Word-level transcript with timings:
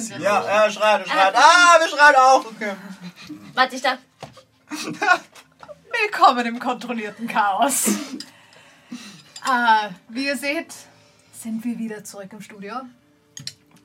Sind 0.00 0.18
wir 0.18 0.24
Ja, 0.24 0.40
er 0.42 0.70
schreit, 0.70 1.00
er 1.00 1.06
schreit. 1.06 1.34
Ah, 1.36 1.76
wir 1.78 1.88
schreien 1.88 2.16
auch. 2.16 2.44
Okay. 2.46 2.72
Warte, 3.54 3.76
ich 3.76 3.82
dachte, 3.82 3.98
Willkommen 6.02 6.46
im 6.46 6.58
kontrollierten 6.58 7.28
Chaos. 7.28 7.88
äh, 7.88 9.90
wie 10.08 10.26
ihr 10.26 10.36
seht, 10.36 10.72
sind 11.32 11.64
wir 11.64 11.78
wieder 11.78 12.02
zurück 12.04 12.32
im 12.32 12.40
Studio. 12.40 12.74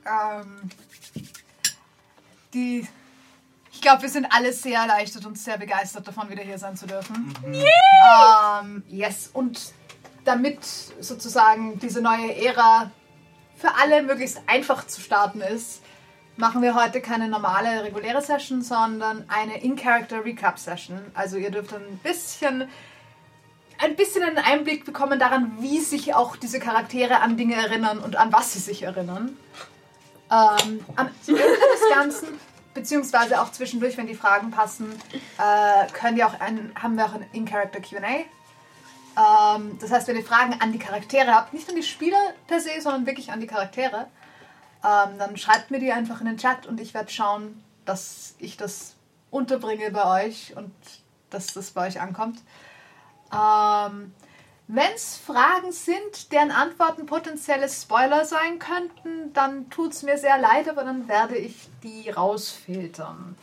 Ähm, 0.05 0.69
die, 2.53 2.87
ich 3.71 3.81
glaube, 3.81 4.03
wir 4.03 4.09
sind 4.09 4.27
alle 4.31 4.53
sehr 4.53 4.79
erleichtert 4.79 5.25
und 5.25 5.37
sehr 5.37 5.57
begeistert 5.57 6.07
davon, 6.07 6.29
wieder 6.29 6.43
hier 6.43 6.57
sein 6.59 6.77
zu 6.77 6.85
dürfen. 6.85 7.33
Ähm, 7.43 8.83
yes, 8.87 9.29
und 9.33 9.73
damit 10.23 10.59
sozusagen 10.99 11.79
diese 11.79 12.01
neue 12.01 12.35
Ära 12.45 12.91
für 13.57 13.73
alle 13.75 14.03
möglichst 14.03 14.41
einfach 14.47 14.85
zu 14.87 15.01
starten 15.01 15.41
ist, 15.41 15.81
machen 16.37 16.61
wir 16.61 16.75
heute 16.75 17.01
keine 17.01 17.27
normale, 17.27 17.83
reguläre 17.83 18.21
Session, 18.21 18.61
sondern 18.61 19.25
eine 19.27 19.61
In-Character-Recap-Session. 19.61 20.99
Also 21.13 21.37
ihr 21.37 21.51
dürft 21.51 21.73
ein 21.73 21.99
bisschen, 22.03 22.67
ein 23.77 23.95
bisschen 23.95 24.23
einen 24.23 24.37
Einblick 24.37 24.85
bekommen 24.85 25.19
daran, 25.19 25.53
wie 25.59 25.79
sich 25.79 26.13
auch 26.13 26.35
diese 26.35 26.59
Charaktere 26.59 27.21
an 27.21 27.37
Dinge 27.37 27.55
erinnern 27.55 27.99
und 27.99 28.15
an 28.15 28.33
was 28.33 28.53
sie 28.53 28.59
sich 28.59 28.83
erinnern. 28.83 29.37
Ähm, 30.31 30.83
am 30.95 31.09
Ende 31.27 31.41
des 31.41 31.89
Ganzen, 31.93 32.27
beziehungsweise 32.73 33.41
auch 33.41 33.51
zwischendurch, 33.51 33.95
wenn 33.97 34.07
die 34.07 34.15
Fragen 34.15 34.51
passen, 34.51 34.91
äh, 35.37 35.91
können 35.93 36.21
auch 36.23 36.39
ein, 36.39 36.71
haben 36.81 36.97
wir 36.97 37.05
auch 37.05 37.13
ein 37.13 37.25
In-Character 37.31 37.79
Q&A. 37.79 38.25
Ähm, 39.17 39.77
das 39.79 39.91
heißt, 39.91 40.07
wenn 40.07 40.17
ihr 40.17 40.25
Fragen 40.25 40.59
an 40.59 40.73
die 40.73 40.79
Charaktere 40.79 41.33
habt, 41.33 41.53
nicht 41.53 41.69
an 41.69 41.75
die 41.75 41.83
Spieler 41.83 42.17
per 42.47 42.59
se, 42.59 42.81
sondern 42.81 43.05
wirklich 43.05 43.31
an 43.31 43.39
die 43.39 43.47
Charaktere, 43.47 44.07
ähm, 44.85 45.17
dann 45.17 45.35
schreibt 45.37 45.71
mir 45.71 45.79
die 45.79 45.91
einfach 45.91 46.19
in 46.21 46.27
den 46.27 46.37
Chat 46.37 46.65
und 46.67 46.79
ich 46.79 46.93
werde 46.93 47.11
schauen, 47.11 47.63
dass 47.85 48.35
ich 48.39 48.57
das 48.57 48.95
unterbringe 49.31 49.89
bei 49.91 50.25
euch 50.25 50.53
und 50.55 50.71
dass 51.29 51.47
das 51.53 51.71
bei 51.71 51.87
euch 51.87 51.99
ankommt. 51.99 52.39
Ähm, 53.33 54.13
Wenn 54.67 54.91
es 54.95 55.17
Fragen 55.17 55.71
sind, 55.71 56.31
deren 56.31 56.49
Antworten 56.51 57.05
potenzielle 57.05 57.69
Spoiler 57.69 58.25
sein 58.25 58.57
könnten, 58.57 59.31
dann 59.33 59.69
tut 59.69 59.91
es 59.93 60.01
mir 60.03 60.17
sehr 60.17 60.37
leid, 60.39 60.67
aber 60.69 60.83
dann 60.83 61.07
werde 61.07 61.35
ich 61.37 61.67
die 61.83 62.09
rausfiltern. 62.09 63.35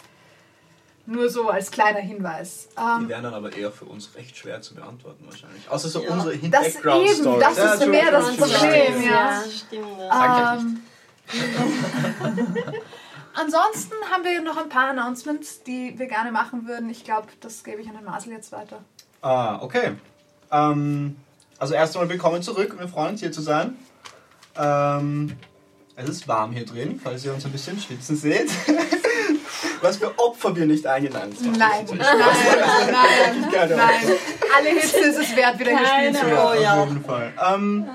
Nur 1.07 1.29
so 1.29 1.49
als 1.49 1.71
kleiner 1.71 1.99
Hinweis. 2.01 2.69
Die 2.77 2.81
Ähm, 3.03 3.09
wären 3.09 3.23
dann 3.25 3.35
aber 3.35 3.53
eher 3.53 3.71
für 3.73 3.85
uns 3.85 4.15
recht 4.17 4.37
schwer 4.37 4.63
zu 4.63 4.75
beantworten 4.75 5.25
wahrscheinlich. 5.27 5.69
Außer 5.69 5.89
so 5.89 6.03
Ja. 6.03 6.11
unsere 6.13 6.35
Hin 6.35 6.51
Das 6.51 6.75
Background 6.75 7.05
eben, 7.09 7.15
Story. 7.21 7.41
das 7.41 7.59
ist 7.81 7.87
mehr 7.89 8.11
das 8.11 8.37
Problem, 8.37 9.03
ja. 9.11 9.43
stimmt. 9.45 9.99
Ja. 9.99 10.09
Sag 10.11 10.61
Ähm, 10.61 10.83
ansonsten 13.35 13.95
haben 14.11 14.25
wir 14.25 14.43
noch 14.43 14.57
ein 14.57 14.69
paar 14.69 14.91
Announcements, 14.91 15.63
die 15.63 15.99
wir 15.99 16.07
gerne 16.07 16.33
machen 16.33 16.67
würden. 16.67 16.91
Ich 16.91 17.05
glaube, 17.05 17.29
das 17.41 17.65
gebe 17.65 17.81
ich 17.81 17.89
an 17.89 17.95
den 17.95 18.05
Marcel 18.05 18.33
jetzt 18.33 18.53
weiter. 18.53 18.81
Ah, 19.23 19.61
okay. 19.63 19.93
Ähm, 20.51 21.17
also 21.59 21.75
erst 21.75 21.97
einmal 21.97 22.09
willkommen 22.09 22.43
zurück. 22.43 22.77
Wir 22.79 22.89
freuen 22.89 23.13
uns 23.13 23.21
hier 23.21 23.33
zu 23.33 23.41
sein. 23.41 23.77
Ähm, 24.57 25.37
es 25.97 26.09
ist 26.09 26.29
warm 26.29 26.53
hier 26.53 26.67
drin, 26.67 27.01
falls 27.03 27.25
ihr 27.25 27.33
uns 27.33 27.45
ein 27.45 27.53
bisschen 27.53 27.79
schwitzen 27.79 28.17
seht. 28.17 28.51
Was 29.81 29.97
für 29.97 30.17
Opfer 30.19 30.55
wir 30.55 30.67
nicht 30.67 30.87
eingeladen 30.87 31.35
sind. 31.35 31.59
Nein, 31.59 31.85
nein, 31.89 31.99
nein, 31.99 33.51
nein. 33.53 34.03
Alle 34.57 34.69
Hitze 34.69 34.99
ist 34.99 35.19
es 35.19 35.37
wert, 35.37 35.59
wieder 35.59 35.73
gespielt 35.73 36.17
zu 36.17 36.27
werden. 36.27 36.39
Oh, 36.39 36.63
ja. 36.63 36.83
Auf 36.83 36.89
jeden 36.89 37.05
Fall. 37.05 37.33
Ähm, 37.53 37.89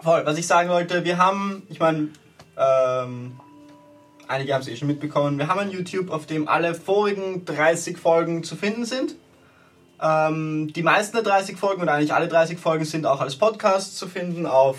voll, 0.00 0.24
was 0.24 0.38
ich 0.38 0.46
sagen 0.46 0.68
wollte, 0.68 1.04
wir 1.04 1.18
haben, 1.18 1.64
ich 1.68 1.80
meine, 1.80 2.08
ähm, 2.60 3.40
einige 4.28 4.54
haben 4.54 4.60
es 4.60 4.68
eh 4.68 4.76
schon 4.76 4.88
mitbekommen, 4.88 5.38
wir 5.38 5.48
haben 5.48 5.60
ein 5.60 5.70
YouTube, 5.70 6.10
auf 6.10 6.26
dem 6.26 6.46
alle 6.46 6.74
vorigen 6.74 7.44
30 7.44 7.98
Folgen 7.98 8.44
zu 8.44 8.54
finden 8.54 8.84
sind. 8.84 9.16
Ähm, 10.02 10.72
die 10.72 10.82
meisten 10.82 11.16
der 11.16 11.24
30 11.24 11.56
Folgen 11.56 11.82
oder 11.82 11.94
eigentlich 11.94 12.14
alle 12.14 12.28
30 12.28 12.58
Folgen 12.58 12.84
sind 12.84 13.06
auch 13.06 13.20
als 13.20 13.36
Podcast 13.36 13.98
zu 13.98 14.06
finden 14.06 14.46
auf 14.46 14.76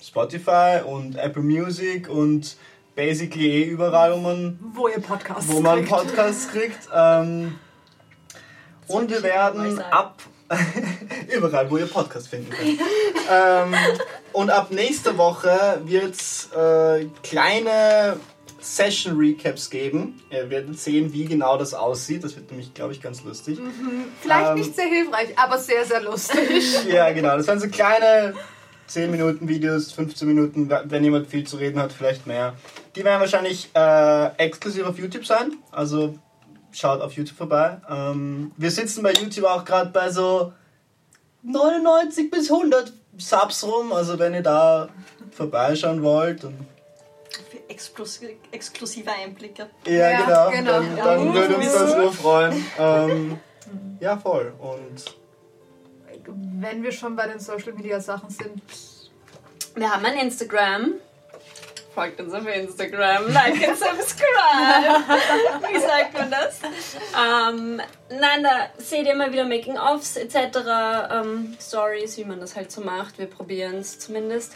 Spotify 0.00 0.80
und 0.84 1.16
Apple 1.16 1.42
Music 1.42 2.08
und 2.08 2.56
basically 2.94 3.62
eh 3.62 3.64
überall, 3.64 4.12
wo 4.12 4.18
man 4.18 4.58
Wo 4.74 4.88
ihr 4.88 5.00
Podcasts 5.00 5.52
wo 5.52 5.60
man 5.60 5.78
kriegt. 5.78 5.90
Podcasts 5.90 6.48
kriegt. 6.48 6.88
Ähm, 6.94 7.58
und 8.88 9.10
wir 9.10 9.22
werden 9.22 9.80
ab 9.80 10.22
überall, 11.36 11.70
wo 11.70 11.76
ihr 11.78 11.86
Podcast 11.86 12.28
finden 12.28 12.50
könnt. 12.50 12.80
ähm, 13.30 13.74
und 14.32 14.50
ab 14.50 14.70
nächster 14.70 15.16
Woche 15.18 15.80
wird 15.84 16.14
es 16.14 16.48
äh, 16.52 17.06
kleine 17.22 18.16
Session 18.60 19.16
Recaps 19.16 19.70
geben. 19.70 20.22
Ihr 20.30 20.48
werdet 20.48 20.78
sehen, 20.78 21.12
wie 21.12 21.24
genau 21.24 21.56
das 21.58 21.74
aussieht. 21.74 22.22
Das 22.22 22.36
wird 22.36 22.50
nämlich, 22.50 22.72
glaube 22.74 22.92
ich, 22.92 23.02
ganz 23.02 23.24
lustig. 23.24 23.58
Vielleicht 24.20 24.50
Ähm, 24.50 24.54
nicht 24.54 24.76
sehr 24.76 24.86
hilfreich, 24.86 25.36
aber 25.36 25.58
sehr, 25.58 25.84
sehr 25.84 26.02
lustig. 26.02 26.78
Ja, 26.88 27.10
genau. 27.12 27.36
Das 27.36 27.46
werden 27.48 27.60
so 27.60 27.68
kleine 27.68 28.34
10 28.86 29.10
Minuten 29.10 29.48
Videos, 29.48 29.92
15 29.92 30.28
Minuten, 30.28 30.70
wenn 30.84 31.02
jemand 31.02 31.26
viel 31.28 31.44
zu 31.46 31.56
reden 31.56 31.80
hat, 31.80 31.92
vielleicht 31.92 32.26
mehr. 32.26 32.54
Die 32.94 33.04
werden 33.04 33.20
wahrscheinlich 33.20 33.70
äh, 33.74 34.26
exklusiv 34.36 34.86
auf 34.86 34.98
YouTube 34.98 35.26
sein. 35.26 35.52
Also 35.72 36.14
schaut 36.72 37.00
auf 37.00 37.12
YouTube 37.12 37.36
vorbei. 37.36 37.80
Ähm, 37.88 38.52
wir 38.56 38.70
sitzen 38.70 39.02
bei 39.02 39.12
YouTube 39.12 39.44
auch 39.44 39.64
gerade 39.64 39.90
bei 39.90 40.10
so 40.10 40.52
99 41.42 42.30
bis 42.30 42.50
100 42.50 42.92
Subs 43.18 43.64
rum. 43.64 43.92
Also 43.92 44.18
wenn 44.18 44.34
ihr 44.34 44.42
da 44.42 44.88
vorbeischauen 45.30 46.02
wollt. 46.02 46.44
Und, 46.44 46.66
exklusive 47.68 49.10
Einblicke. 49.10 49.68
ja, 49.86 49.92
Ja, 50.10 50.20
genau. 50.24 50.50
genau. 50.50 50.72
Dann, 50.72 50.96
Ja. 50.96 51.04
dann 51.04 51.34
würde 51.34 51.56
uns 51.56 51.72
das 51.72 51.96
nur 51.96 52.12
freuen. 52.12 52.64
Ähm, 52.78 53.38
ja, 54.00 54.16
voll. 54.18 54.52
Und 54.58 55.16
Wenn 56.60 56.82
wir 56.82 56.92
schon 56.92 57.16
bei 57.16 57.26
den 57.26 57.40
Social 57.40 57.72
Media 57.72 58.00
Sachen 58.00 58.30
sind, 58.30 58.62
wir 59.74 59.90
haben 59.92 60.04
ein 60.04 60.18
Instagram. 60.18 60.94
Folgt 61.94 62.20
uns 62.20 62.32
auf 62.32 62.46
Instagram, 62.46 63.30
like 63.32 63.68
and 63.68 63.76
subscribe. 63.78 65.04
Wie 65.72 65.78
sagt 65.78 66.14
man 66.14 66.30
das? 66.30 66.60
Ähm, 67.14 67.80
nein, 68.08 68.42
da 68.42 68.68
seht 68.78 69.04
ihr 69.06 69.12
immer 69.12 69.30
wieder 69.30 69.44
Making-ofs 69.44 70.16
etc., 70.16 70.58
ähm, 71.10 71.54
Stories, 71.60 72.16
wie 72.16 72.24
man 72.24 72.40
das 72.40 72.56
halt 72.56 72.72
so 72.72 72.80
macht. 72.80 73.18
Wir 73.18 73.26
probieren 73.26 73.74
es 73.76 73.98
zumindest. 73.98 74.54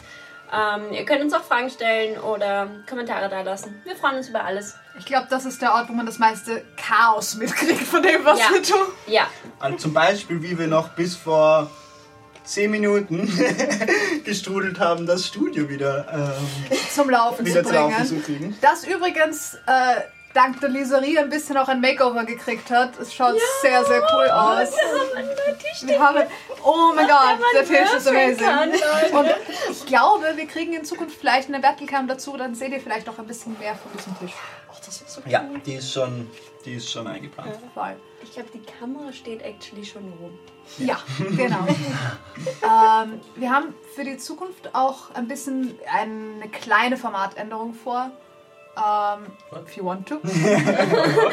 Ähm, 0.51 0.93
ihr 0.93 1.05
könnt 1.05 1.21
uns 1.21 1.33
auch 1.33 1.43
Fragen 1.43 1.69
stellen 1.69 2.17
oder 2.19 2.69
Kommentare 2.89 3.29
da 3.29 3.41
lassen. 3.41 3.81
Wir 3.83 3.95
freuen 3.95 4.15
uns 4.15 4.29
über 4.29 4.43
alles. 4.43 4.75
ich 4.97 5.05
glaube, 5.05 5.27
das 5.29 5.45
ist 5.45 5.61
der 5.61 5.73
Ort, 5.73 5.89
wo 5.89 5.93
man 5.93 6.05
das 6.07 6.17
meiste 6.19 6.63
Chaos 6.77 7.35
mitkriegt 7.35 7.83
von 7.83 8.01
dem, 8.01 8.23
was 8.25 8.39
Ja. 8.39 8.49
wir 8.51 8.63
tun. 8.63 8.87
Ja, 9.07 9.27
Also 9.59 9.77
zum 9.77 9.93
Beispiel, 9.93 10.41
wie 10.41 10.57
wir 10.57 10.67
noch 10.67 10.89
bis 10.89 11.15
vor 11.15 11.69
10 12.47 12.71
Minuten 12.71 13.29
gestrudelt 14.23 14.79
haben, 14.79 15.05
das 15.05 15.27
Studio 15.27 15.69
wieder, 15.69 16.07
ähm, 16.11 16.77
Zum 16.93 17.09
Laufen 17.09 17.45
wieder 17.45 17.63
zu 17.63 17.69
zu 17.69 17.75
laufen 17.75 17.93
bringen. 17.95 18.07
zu 18.07 18.19
kriegen. 18.21 18.57
Das 18.61 18.85
übrigens 18.85 19.55
äh, 19.65 20.01
dank 20.33 20.59
der 20.61 20.69
Liserie 20.69 21.19
ein 21.19 21.29
bisschen 21.29 21.57
auch 21.57 21.67
ein 21.67 21.81
Makeover 21.81 22.23
gekriegt 22.23 22.69
hat. 22.71 22.97
Es 22.99 23.13
schaut 23.13 23.35
sehr, 23.61 23.83
sehr 23.83 24.01
cool 24.13 24.29
aus. 24.29 24.69
Wir 25.83 25.99
haben, 25.99 26.23
oh 26.63 26.93
mein 26.95 27.07
Gott, 27.07 27.37
der 27.53 27.65
Tisch 27.65 27.93
ist 27.97 28.07
amazing. 28.07 28.47
Und 29.11 29.27
ich 29.71 29.85
glaube, 29.85 30.25
wir 30.35 30.47
kriegen 30.47 30.73
in 30.73 30.85
Zukunft 30.85 31.17
vielleicht 31.19 31.49
eine 31.49 31.59
Battlecam 31.59 32.07
dazu, 32.07 32.37
dann 32.37 32.55
seht 32.55 32.71
ihr 32.71 32.79
vielleicht 32.79 33.09
auch 33.09 33.17
ein 33.19 33.27
bisschen 33.27 33.57
mehr 33.59 33.75
von 33.75 33.91
diesem 33.97 34.17
Tisch. 34.19 34.33
Oh, 34.71 34.75
das 34.85 35.01
ist 35.01 35.09
so 35.09 35.21
cool. 35.25 35.31
Ja, 35.31 35.43
die 35.65 35.73
ist 35.73 35.91
schon, 35.91 36.29
die 36.67 36.73
ist 36.73 36.91
schon 36.91 37.07
eingeplant. 37.07 37.57
Voll. 37.73 37.95
ich 38.21 38.33
glaube, 38.33 38.49
die 38.53 38.61
Kamera 38.61 39.11
steht 39.13 39.41
actually 39.41 39.85
schon 39.85 40.03
rum. 40.21 40.37
Ja, 40.77 40.97
genau. 41.17 41.65
ähm, 42.61 43.21
wir 43.35 43.51
haben 43.51 43.73
für 43.95 44.03
die 44.03 44.17
Zukunft 44.17 44.75
auch 44.75 45.11
ein 45.15 45.27
bisschen 45.29 45.79
eine 45.91 46.49
kleine 46.49 46.97
Formatänderung 46.97 47.73
vor. 47.73 48.11
Ähm, 48.75 49.27
if 49.65 49.77
you 49.77 49.85
want 49.85 50.07
to. 50.07 50.17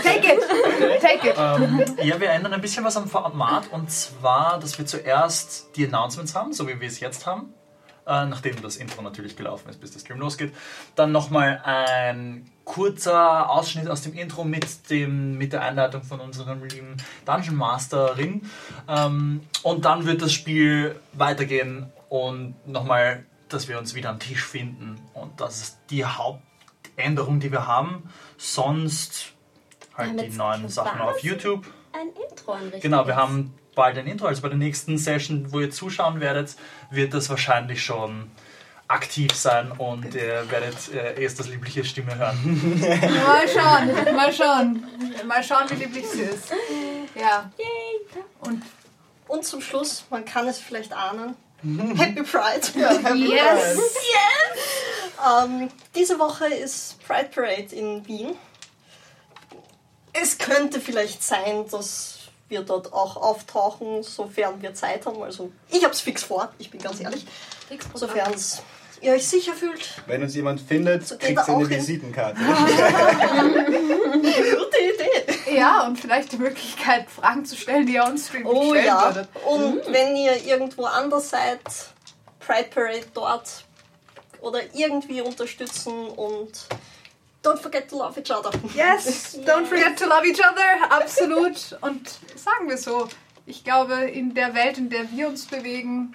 Take 0.02 0.34
it! 0.34 1.00
Take 1.00 1.28
it! 1.28 1.36
Ähm, 1.36 1.84
ja, 2.02 2.18
wir 2.18 2.30
ändern 2.30 2.54
ein 2.54 2.60
bisschen 2.60 2.84
was 2.84 2.96
am 2.96 3.08
Format 3.08 3.70
und 3.72 3.90
zwar, 3.90 4.60
dass 4.60 4.78
wir 4.78 4.86
zuerst 4.86 5.76
die 5.76 5.84
Announcements 5.84 6.34
haben, 6.34 6.52
so 6.52 6.66
wie 6.68 6.80
wir 6.80 6.88
es 6.88 7.00
jetzt 7.00 7.26
haben. 7.26 7.52
Äh, 8.06 8.26
nachdem 8.26 8.62
das 8.62 8.76
Intro 8.76 9.02
natürlich 9.02 9.36
gelaufen 9.36 9.68
ist, 9.68 9.80
bis 9.80 9.90
der 9.90 9.98
Stream 9.98 10.20
losgeht. 10.20 10.54
Dann 10.94 11.10
nochmal 11.10 11.60
ein 11.64 12.50
kurzer 12.64 13.50
Ausschnitt 13.50 13.88
aus 13.88 14.02
dem 14.02 14.14
Intro 14.14 14.44
mit, 14.44 14.90
dem, 14.90 15.36
mit 15.36 15.52
der 15.52 15.62
Einleitung 15.62 16.02
von 16.02 16.20
unserem 16.20 16.64
lieben 16.64 16.96
Dungeon 17.26 17.56
Masterin. 17.56 18.50
Ähm, 18.88 19.42
und 19.62 19.84
dann 19.84 20.06
wird 20.06 20.22
das 20.22 20.32
Spiel 20.32 20.96
weitergehen 21.12 21.92
und 22.08 22.54
nochmal, 22.66 23.24
dass 23.48 23.68
wir 23.68 23.78
uns 23.78 23.94
wieder 23.94 24.10
am 24.10 24.18
Tisch 24.18 24.44
finden. 24.44 25.00
Und 25.12 25.40
das 25.40 25.60
ist 25.60 25.78
die 25.90 26.04
Hauptänderung, 26.04 27.40
die 27.40 27.52
wir 27.52 27.66
haben. 27.66 28.08
Sonst 28.36 29.32
halt 29.96 30.10
haben 30.10 30.18
die 30.18 30.36
neuen 30.36 30.68
Sachen 30.68 31.00
auf 31.00 31.18
YouTube. 31.22 31.66
Ein 31.92 32.08
Intro. 32.08 32.56
Genau, 32.80 33.06
wir 33.06 33.16
haben 33.16 33.54
bald 33.74 33.98
ein 33.98 34.06
Intro. 34.06 34.26
Also 34.26 34.42
bei 34.42 34.48
der 34.48 34.58
nächsten 34.58 34.98
Session, 34.98 35.52
wo 35.52 35.60
ihr 35.60 35.70
zuschauen 35.70 36.20
werdet, 36.20 36.56
wird 36.90 37.14
das 37.14 37.28
wahrscheinlich 37.30 37.84
schon 37.84 38.30
aktiv 38.94 39.32
sein 39.34 39.72
und 39.72 40.14
ihr 40.14 40.50
werdet 40.50 40.92
äh, 40.94 41.24
Esthers 41.24 41.48
liebliche 41.48 41.84
Stimme 41.84 42.16
hören. 42.16 42.80
Mal 43.26 43.48
schauen, 43.48 44.14
mal 44.14 44.32
schauen. 44.32 44.84
Mal 45.26 45.42
schauen, 45.42 45.68
wie 45.70 45.74
lieblich 45.74 46.06
sie 46.06 46.22
ist. 46.22 46.52
Ja. 47.14 47.50
Und 48.40 48.62
Und 49.28 49.44
zum 49.44 49.60
Schluss, 49.60 50.04
man 50.10 50.24
kann 50.24 50.46
es 50.48 50.58
vielleicht 50.58 50.92
ahnen, 50.92 51.34
Happy 51.96 52.22
Pride. 52.22 52.66
yes! 53.16 53.78
Ähm, 55.26 55.70
diese 55.94 56.18
Woche 56.18 56.46
ist 56.46 57.02
Pride 57.06 57.30
Parade 57.34 57.74
in 57.74 58.06
Wien. 58.06 58.36
Es 60.12 60.36
könnte 60.38 60.80
vielleicht 60.80 61.22
sein, 61.22 61.66
dass 61.70 62.18
wir 62.48 62.60
dort 62.62 62.92
auch 62.92 63.16
auftauchen, 63.16 64.02
sofern 64.02 64.60
wir 64.60 64.74
Zeit 64.74 65.06
haben. 65.06 65.22
Also 65.22 65.50
ich 65.70 65.82
habe 65.82 65.94
es 65.94 66.00
fix 66.02 66.22
vor, 66.22 66.52
ich 66.58 66.70
bin 66.70 66.80
ganz 66.80 67.00
ehrlich. 67.00 67.24
Sofern 67.94 68.34
ihr 69.04 69.12
euch 69.12 69.26
sicher 69.26 69.52
fühlt. 69.52 69.88
Wenn 70.06 70.22
uns 70.22 70.34
jemand 70.34 70.60
findet, 70.60 71.06
So 71.06 71.16
kriegt 71.18 71.44
sie 71.44 71.52
eine 71.52 71.68
hin. 71.68 71.78
Visitenkarte. 71.78 72.40
Gute 73.54 74.78
Idee. 74.78 75.54
Ja, 75.56 75.86
und 75.86 75.98
vielleicht 75.98 76.32
die 76.32 76.38
Möglichkeit, 76.38 77.08
Fragen 77.10 77.44
zu 77.44 77.56
stellen, 77.56 77.86
die 77.86 77.94
ihr 77.94 78.04
on 78.04 78.18
Stream 78.18 78.42
nicht 78.44 78.52
Oh 78.52 78.74
ja. 78.74 79.04
würdet. 79.14 79.28
Und 79.46 79.80
wenn 79.92 80.16
ihr 80.16 80.44
irgendwo 80.44 80.84
anders 80.84 81.30
seid, 81.30 81.60
Pride 82.40 82.68
Parade 82.74 83.06
dort 83.14 83.64
oder 84.40 84.60
irgendwie 84.74 85.20
unterstützen 85.20 86.08
und 86.08 86.66
don't 87.42 87.58
forget 87.58 87.88
to 87.88 87.96
love 87.98 88.18
each 88.18 88.30
other. 88.30 88.50
Yes, 88.74 89.38
don't 89.46 89.66
forget 89.66 89.98
to 89.98 90.06
love 90.06 90.26
each 90.26 90.40
other, 90.40 90.90
absolut. 90.90 91.76
Und 91.80 92.08
sagen 92.36 92.68
wir 92.68 92.76
so, 92.78 93.08
ich 93.46 93.64
glaube, 93.64 93.94
in 94.10 94.34
der 94.34 94.54
Welt, 94.54 94.78
in 94.78 94.88
der 94.90 95.10
wir 95.12 95.28
uns 95.28 95.46
bewegen, 95.46 96.14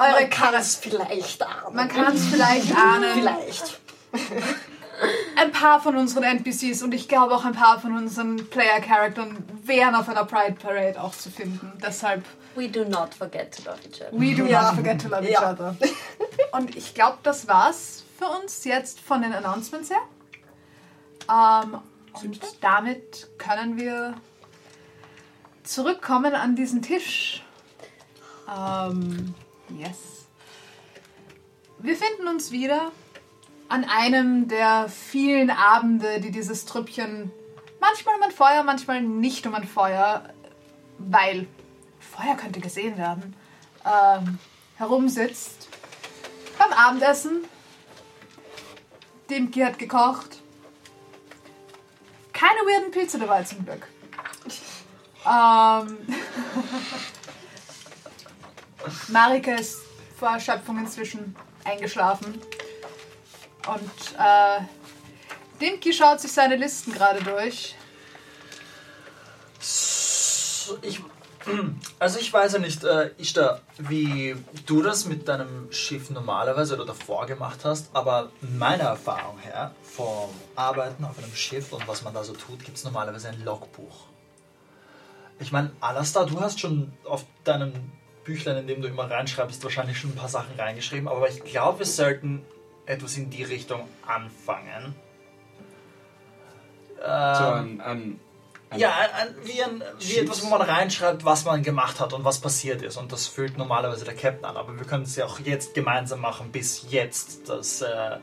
eure 0.00 0.20
Man 0.22 0.30
kann 0.30 0.54
es 0.54 0.76
vielleicht 0.76 1.42
ahnen. 1.42 1.76
man 1.76 1.88
kann 1.88 2.14
es 2.14 2.26
vielleicht 2.26 2.74
ahnen, 2.76 3.12
Vielleicht. 3.14 3.80
ein 5.36 5.52
paar 5.52 5.80
von 5.80 5.96
unseren 5.96 6.24
NPCs 6.24 6.82
und 6.82 6.92
ich 6.92 7.08
glaube 7.08 7.34
auch 7.34 7.44
ein 7.44 7.52
paar 7.54 7.80
von 7.80 7.96
unseren 7.96 8.48
Player-Charaktern 8.50 9.36
wären 9.64 9.94
auf 9.94 10.08
einer 10.08 10.24
Pride 10.24 10.56
Parade 10.60 11.00
auch 11.02 11.12
zu 11.14 11.30
finden. 11.30 11.72
Deshalb, 11.82 12.24
We 12.56 12.68
do 12.68 12.84
not 12.84 13.14
forget 13.14 13.54
to 13.56 13.62
love 13.70 13.78
each 13.86 14.00
other. 14.02 14.10
we 14.12 14.34
do 14.34 14.44
Ja. 14.44 14.62
not 14.62 14.74
forget 14.74 15.00
to 15.00 15.08
love 15.08 15.22
each 15.24 15.30
Ja. 15.40 15.52
other. 15.52 15.76
Und 16.52 16.74
ich 16.76 16.94
glaube, 16.94 17.18
das 17.22 17.46
war's 17.46 18.02
für 18.18 18.26
uns 18.26 18.64
jetzt 18.64 19.00
von 19.00 19.22
den 19.22 19.32
Announcements 19.32 19.88
her. 19.90 20.00
Ähm, 21.30 21.78
und 22.22 22.40
damit 22.60 23.28
können 23.38 23.78
wir 23.78 24.14
zurückkommen 25.62 26.34
an 26.34 26.56
diesen 26.56 26.82
Tisch. 26.82 27.44
Ähm, 28.48 29.32
yes. 29.78 30.26
Wir 31.78 31.96
finden 31.96 32.28
uns 32.28 32.50
wieder 32.50 32.92
an 33.68 33.84
einem 33.84 34.48
der 34.48 34.88
vielen 34.88 35.50
Abende, 35.50 36.20
die 36.20 36.30
dieses 36.30 36.66
Trüppchen 36.66 37.30
manchmal 37.80 38.16
um 38.16 38.22
ein 38.22 38.30
Feuer, 38.30 38.62
manchmal 38.62 39.00
nicht 39.00 39.46
um 39.46 39.54
ein 39.54 39.66
Feuer, 39.66 40.28
weil 40.98 41.46
Feuer 41.98 42.36
könnte 42.36 42.60
gesehen 42.60 42.98
werden, 42.98 43.34
ähm, 43.84 44.38
herumsitzt. 44.76 45.68
Beim 46.58 46.72
Abendessen. 46.72 47.44
Dimki 49.30 49.60
hat 49.60 49.78
gekocht. 49.78 50.42
Keine 52.32 52.60
weirden 52.60 52.90
Pilze 52.90 53.18
dabei 53.18 53.42
zum 53.44 53.64
Glück. 53.64 53.86
Ähm, 55.22 55.98
Marika 59.08 59.52
ist 59.52 59.78
vor 60.18 60.30
Erschöpfung 60.30 60.78
inzwischen 60.78 61.34
eingeschlafen. 61.64 62.40
Und 63.66 64.14
äh, 64.18 64.60
Dimki 65.60 65.92
schaut 65.92 66.20
sich 66.20 66.32
seine 66.32 66.56
Listen 66.56 66.92
gerade 66.92 67.22
durch. 67.22 67.74
Ich, 70.82 71.00
also 71.98 72.18
ich 72.18 72.32
weiß 72.32 72.54
ja 72.54 72.58
nicht, 72.58 72.84
äh, 72.84 73.10
Ishtar, 73.18 73.60
wie 73.78 74.36
du 74.66 74.82
das 74.82 75.04
mit 75.04 75.28
deinem 75.28 75.70
Schiff 75.72 76.10
normalerweise 76.10 76.74
oder 76.74 76.86
davor 76.86 77.26
gemacht 77.26 77.60
hast, 77.64 77.90
aber 77.94 78.30
meiner 78.40 78.84
Erfahrung 78.84 79.38
her, 79.38 79.74
vom 79.82 80.30
Arbeiten 80.56 81.04
auf 81.04 81.18
einem 81.18 81.34
Schiff 81.34 81.72
und 81.72 81.86
was 81.86 82.02
man 82.02 82.14
da 82.14 82.24
so 82.24 82.32
tut, 82.32 82.64
gibt 82.64 82.78
es 82.78 82.84
normalerweise 82.84 83.28
ein 83.28 83.44
Logbuch. 83.44 84.06
Ich 85.38 85.52
meine, 85.52 85.72
Alastar, 85.80 86.26
du 86.26 86.40
hast 86.40 86.60
schon 86.60 86.92
auf 87.04 87.24
deinem 87.44 87.72
Büchlein, 88.24 88.58
in 88.58 88.66
dem 88.66 88.82
du 88.82 88.88
immer 88.88 89.10
reinschreibst, 89.10 89.62
wahrscheinlich 89.64 89.98
schon 89.98 90.10
ein 90.10 90.16
paar 90.16 90.28
Sachen 90.28 90.58
reingeschrieben, 90.58 91.08
aber 91.08 91.28
ich 91.28 91.42
glaube, 91.44 91.80
wir 91.80 91.86
sollten 91.86 92.44
etwas 92.86 93.16
in 93.16 93.30
die 93.30 93.44
Richtung 93.44 93.88
anfangen. 94.06 94.94
So 96.96 97.04
Ähm, 97.04 97.80
ein, 97.80 97.80
ein, 97.80 98.20
ein 98.70 98.78
ja, 98.78 98.90
ein, 98.90 99.28
ein, 99.28 99.34
wie, 99.44 99.62
ein, 99.62 99.82
wie 100.00 100.18
etwas, 100.18 100.42
wo 100.42 100.48
man 100.48 100.60
reinschreibt, 100.60 101.24
was 101.24 101.44
man 101.44 101.62
gemacht 101.62 101.98
hat 101.98 102.12
und 102.12 102.24
was 102.24 102.40
passiert 102.40 102.82
ist. 102.82 102.96
Und 102.96 103.10
das 103.10 103.26
füllt 103.26 103.56
normalerweise 103.56 104.04
der 104.04 104.14
Captain 104.14 104.44
an. 104.44 104.56
Aber 104.56 104.76
wir 104.76 104.84
können 104.84 105.04
es 105.04 105.16
ja 105.16 105.24
auch 105.24 105.38
jetzt 105.40 105.74
gemeinsam 105.74 106.20
machen, 106.20 106.52
bis 106.52 106.86
jetzt, 106.90 107.48
dass, 107.48 107.80
äh, 107.80 108.18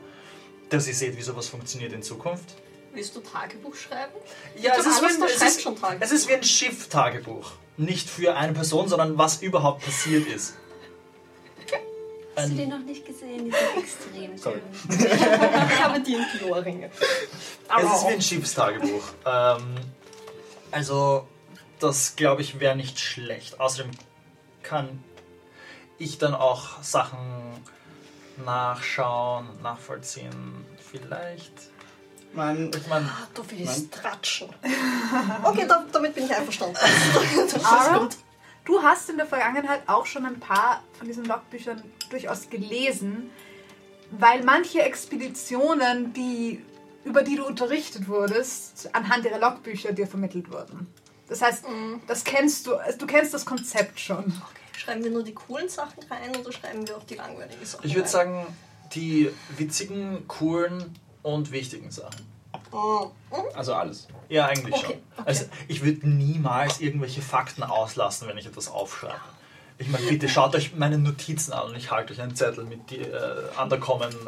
dass 0.70 0.86
ihr 0.86 0.94
seht, 0.94 1.16
wie 1.16 1.22
sowas 1.22 1.48
funktioniert 1.48 1.92
in 1.92 2.02
Zukunft. 2.02 2.54
Willst 2.98 3.14
du 3.14 3.20
Tagebuch 3.20 3.76
schreiben? 3.76 4.12
Ja, 4.60 4.72
es, 4.76 4.84
ist, 4.84 5.62
schon 5.62 5.76
Tagebuch. 5.76 6.00
es 6.00 6.10
ist 6.10 6.28
wie 6.28 6.32
ein 6.32 6.42
Schiff-Tagebuch. 6.42 7.52
Nicht 7.76 8.10
für 8.10 8.34
eine 8.34 8.52
Person, 8.52 8.88
sondern 8.88 9.16
was 9.16 9.40
überhaupt 9.40 9.84
passiert 9.84 10.26
ist. 10.26 10.54
Hast 12.34 12.48
du 12.48 12.52
Ein- 12.54 12.56
den 12.56 12.68
noch 12.70 12.80
nicht 12.80 13.06
gesehen? 13.06 13.44
Die 13.44 13.52
sind 13.52 14.34
extrem 14.34 14.36
schön. 14.36 14.60
Ich 15.70 15.80
habe 15.80 16.00
die 16.00 16.16
Ohrringe. 16.50 16.90
Es 16.90 17.84
ist 17.84 18.08
wie 18.08 18.12
ein 18.14 18.22
Schiffstagebuch. 18.22 19.04
Ähm, 19.24 19.76
also, 20.72 21.28
das 21.78 22.16
glaube 22.16 22.42
ich 22.42 22.58
wäre 22.58 22.74
nicht 22.74 22.98
schlecht. 22.98 23.60
Außerdem 23.60 23.92
kann 24.64 25.04
ich 25.98 26.18
dann 26.18 26.34
auch 26.34 26.82
Sachen 26.82 27.62
nachschauen, 28.44 29.62
nachvollziehen. 29.62 30.66
Vielleicht. 30.90 31.77
Mein, 32.32 32.70
Ich 32.74 32.86
meine, 32.88 33.06
Ah, 33.06 33.26
Du 33.34 33.42
willst 33.50 33.92
tratschen. 33.92 34.48
Okay, 35.44 35.66
da, 35.68 35.84
damit 35.92 36.14
bin 36.14 36.24
ich 36.26 36.34
einverstanden. 36.34 36.76
Gut. 37.98 38.16
du 38.64 38.82
hast 38.82 39.08
in 39.10 39.16
der 39.16 39.26
Vergangenheit 39.26 39.82
auch 39.86 40.06
schon 40.06 40.26
ein 40.26 40.38
paar 40.38 40.82
von 40.98 41.06
diesen 41.06 41.24
Logbüchern 41.24 41.82
durchaus 42.10 42.48
gelesen, 42.50 43.30
weil 44.10 44.42
manche 44.44 44.82
Expeditionen, 44.82 46.12
die, 46.12 46.62
über 47.04 47.22
die 47.22 47.36
du 47.36 47.46
unterrichtet 47.46 48.08
wurdest, 48.08 48.90
anhand 48.94 49.24
ihrer 49.24 49.38
Logbücher 49.38 49.92
dir 49.92 50.06
vermittelt 50.06 50.50
wurden. 50.50 50.86
Das 51.28 51.42
heißt, 51.42 51.64
das 52.06 52.24
kennst 52.24 52.66
du, 52.66 52.76
also 52.76 52.98
du 52.98 53.06
kennst 53.06 53.34
das 53.34 53.44
Konzept 53.44 54.00
schon. 54.00 54.32
Schreiben 54.76 55.04
wir 55.04 55.10
nur 55.10 55.22
die 55.24 55.34
coolen 55.34 55.68
Sachen 55.68 56.02
rein 56.10 56.34
oder 56.36 56.52
schreiben 56.52 56.86
wir 56.86 56.96
auch 56.96 57.02
die 57.04 57.16
langweiligen 57.16 57.64
Sachen 57.66 57.86
ich 57.86 57.94
würde 57.94 58.08
sagen, 58.08 58.46
die 58.94 59.30
witzigen, 59.56 60.26
coolen 60.28 60.94
und 61.22 61.50
wichtigen 61.52 61.90
Sachen. 61.90 62.26
Mm, 62.72 63.06
also 63.54 63.74
alles. 63.74 64.08
Ja, 64.28 64.46
eigentlich 64.46 64.74
Okay, 64.74 64.84
schon. 64.86 64.94
okay. 65.16 65.22
Also 65.24 65.44
ich 65.68 65.82
würde 65.84 66.08
niemals 66.08 66.80
irgendwelche 66.80 67.22
Fakten 67.22 67.62
auslassen, 67.62 68.28
wenn 68.28 68.36
ich 68.38 68.46
etwas 68.46 68.68
aufschreibe. 68.68 69.14
Ich 69.80 69.88
meine, 69.88 70.06
bitte 70.08 70.28
schaut 70.28 70.56
euch 70.56 70.74
meine 70.74 70.98
Notizen 70.98 71.52
an 71.52 71.68
und 71.68 71.76
ich 71.76 71.90
halte 71.92 72.12
euch 72.12 72.20
einen 72.20 72.34
Zettel 72.34 72.64
mit 72.64 72.90
die 72.90 72.98
äh, 72.98 73.60
Underkommen. 73.62 74.12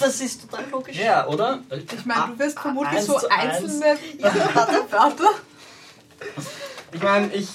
Das 0.00 0.20
ist 0.20 0.42
total 0.42 0.68
logisch. 0.70 0.96
ja, 0.96 1.26
oder? 1.26 1.60
Ich 1.70 2.04
meine, 2.04 2.32
du 2.34 2.38
wirst 2.38 2.60
vermutlich 2.60 3.00
so 3.02 3.18
einzelne 3.28 3.84
Wörter. 4.90 5.30
Ich 6.92 7.02
meine, 7.02 7.32
ich, 7.32 7.48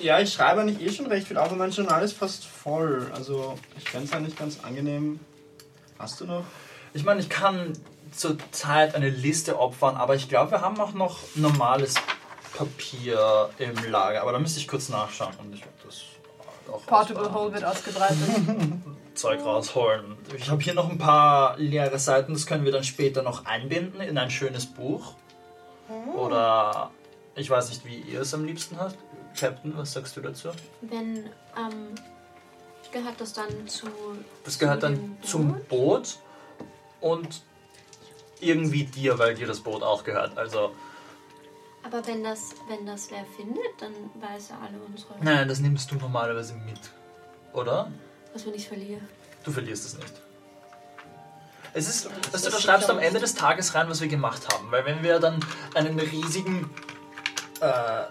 ja, 0.00 0.18
ich 0.20 0.32
schreibe 0.32 0.60
eigentlich 0.62 0.80
eh 0.80 0.92
schon 0.92 1.06
recht 1.06 1.26
viel 1.28 1.36
auf, 1.38 1.46
aber 1.46 1.56
mein 1.56 1.70
Journal 1.70 2.02
ist 2.02 2.14
fast 2.14 2.44
voll. 2.44 3.10
Also 3.14 3.56
ich 3.76 3.88
fände 3.88 4.06
es 4.08 4.12
eigentlich 4.12 4.36
ganz 4.36 4.58
angenehm. 4.62 5.20
Hast 5.98 6.20
du 6.20 6.26
noch? 6.26 6.44
Ich 6.94 7.04
meine, 7.04 7.20
ich 7.20 7.28
kann 7.28 7.72
zurzeit 8.12 8.94
eine 8.94 9.08
Liste 9.08 9.58
opfern, 9.58 9.96
aber 9.96 10.14
ich 10.14 10.28
glaube, 10.28 10.52
wir 10.52 10.60
haben 10.60 10.80
auch 10.80 10.92
noch 10.92 11.18
normales 11.34 11.94
Papier 12.56 13.50
im 13.58 13.90
Lager. 13.90 14.22
Aber 14.22 14.32
da 14.32 14.38
müsste 14.38 14.60
ich 14.60 14.68
kurz 14.68 14.88
nachschauen 14.88 15.34
und 15.40 15.54
ich 15.54 15.62
das 15.84 16.02
auch 16.72 16.84
Portable. 16.86 17.32
Hole 17.32 17.52
wird 17.52 17.64
ausgebreitet. 17.64 18.18
Zeug 19.14 19.44
rausholen. 19.44 20.16
Ich 20.36 20.48
habe 20.48 20.62
hier 20.62 20.74
noch 20.74 20.88
ein 20.88 20.98
paar 20.98 21.58
leere 21.58 21.98
Seiten, 21.98 22.32
das 22.32 22.46
können 22.46 22.64
wir 22.64 22.72
dann 22.72 22.84
später 22.84 23.22
noch 23.22 23.46
einbinden 23.46 24.00
in 24.00 24.16
ein 24.16 24.30
schönes 24.30 24.66
Buch. 24.66 25.14
Oder 26.14 26.90
ich 27.34 27.48
weiß 27.48 27.70
nicht, 27.70 27.84
wie 27.84 27.96
ihr 27.96 28.20
es 28.20 28.34
am 28.34 28.44
liebsten 28.44 28.78
habt. 28.78 28.96
Captain, 29.38 29.76
was 29.76 29.92
sagst 29.92 30.16
du 30.16 30.20
dazu? 30.20 30.50
Wenn, 30.82 31.26
ähm, 31.56 31.94
gehört 32.92 33.20
das 33.20 33.32
dann 33.32 33.68
zu. 33.68 33.86
Das 34.44 34.58
gehört 34.58 34.82
dann 34.82 35.18
zum 35.22 35.60
Boot 35.68 36.18
und 37.00 37.42
irgendwie 38.40 38.84
dir, 38.84 39.18
weil 39.18 39.34
dir 39.34 39.46
das 39.46 39.60
Boot 39.60 39.82
auch 39.82 40.04
gehört. 40.04 40.36
Also, 40.38 40.74
Aber 41.82 42.06
wenn 42.06 42.22
das, 42.22 42.50
wenn 42.68 42.86
das 42.86 43.10
wer 43.10 43.24
findet, 43.36 43.80
dann 43.80 43.92
weiß 44.20 44.50
er 44.50 44.60
alle 44.62 44.78
unsere. 44.86 45.14
nein, 45.20 45.48
das 45.48 45.60
nimmst 45.60 45.90
du 45.90 45.96
normalerweise 45.96 46.54
mit, 46.54 46.80
oder? 47.52 47.90
Was, 48.32 48.46
wenn 48.46 48.54
ich 48.54 48.68
verliere? 48.68 49.00
Du 49.44 49.50
verlierst 49.50 49.86
es 49.86 49.96
nicht. 49.96 50.14
Es 51.74 51.88
ist, 51.88 52.08
also 52.32 52.50
da 52.50 52.58
schreibst 52.58 52.88
du 52.88 52.92
am 52.92 52.98
Ende 52.98 53.20
des 53.20 53.34
Tages 53.34 53.74
rein, 53.74 53.88
was 53.88 54.00
wir 54.00 54.08
gemacht 54.08 54.48
haben. 54.52 54.70
Weil 54.70 54.84
wenn 54.86 55.02
wir 55.02 55.18
dann 55.20 55.38
einen 55.74 55.98
riesigen 55.98 56.70
äh, 57.60 58.02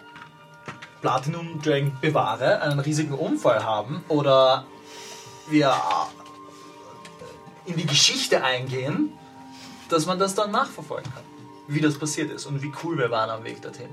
Platinum 1.08 1.62
Dragon 1.62 1.98
bewahre, 2.02 2.60
einen 2.60 2.82
riesigen 2.82 3.14
Unfall 3.14 3.64
haben 3.64 4.04
oder 4.10 4.66
wir 5.48 5.70
äh, 5.70 7.72
in 7.72 7.78
die 7.78 7.86
Geschichte 7.86 8.44
eingehen, 8.44 9.14
dass 9.88 10.06
man 10.06 10.20
das 10.20 10.36
dann 10.36 10.52
nachverfolgen 10.52 11.10
kann. 11.14 11.24
Wie 11.70 11.80
das 11.80 11.98
passiert 11.98 12.30
ist 12.30 12.46
und 12.46 12.62
wie 12.62 12.74
cool 12.84 12.98
wir 12.98 13.10
waren 13.10 13.30
am 13.30 13.46
Weg 13.46 13.62
dorthin. 13.62 13.88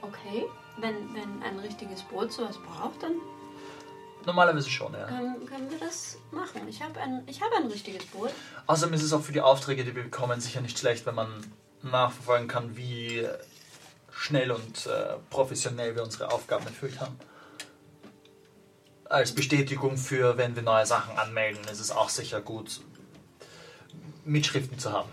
Okay. 0.00 0.46
Wenn, 0.76 1.12
wenn 1.12 1.42
ein 1.42 1.58
richtiges 1.58 2.02
Boot 2.02 2.32
sowas 2.32 2.56
braucht, 2.58 3.02
dann 3.02 3.14
Normalerweise 4.26 4.70
schon, 4.70 4.92
ja. 4.92 5.08
ähm, 5.08 5.44
können 5.44 5.70
wir 5.70 5.78
das 5.80 6.18
machen. 6.30 6.68
Ich 6.68 6.82
habe 6.82 7.00
ein, 7.00 7.24
ich 7.26 7.42
hab 7.42 7.50
ein 7.52 7.66
richtiges 7.66 8.04
Boot. 8.06 8.30
Außerdem 8.68 8.94
ist 8.94 9.02
es 9.02 9.12
auch 9.12 9.22
für 9.22 9.32
die 9.32 9.40
Aufträge, 9.40 9.84
die 9.84 9.96
wir 9.96 10.04
bekommen, 10.04 10.40
sicher 10.40 10.60
nicht 10.60 10.78
schlecht, 10.78 11.04
wenn 11.04 11.16
man 11.16 11.28
nachverfolgen 11.82 12.46
kann, 12.46 12.76
wie 12.76 13.26
schnell 14.18 14.50
und 14.50 14.86
äh, 14.86 15.14
professionell 15.30 15.94
wir 15.94 16.02
unsere 16.02 16.30
Aufgaben 16.32 16.66
erfüllt 16.66 17.00
haben. 17.00 17.16
Als 19.04 19.32
Bestätigung 19.34 19.96
für, 19.96 20.36
wenn 20.36 20.54
wir 20.54 20.62
neue 20.62 20.84
Sachen 20.84 21.16
anmelden, 21.18 21.62
ist 21.72 21.80
es 21.80 21.90
auch 21.90 22.08
sicher 22.10 22.40
gut, 22.42 22.80
Mitschriften 24.24 24.78
zu 24.78 24.92
haben. 24.92 25.08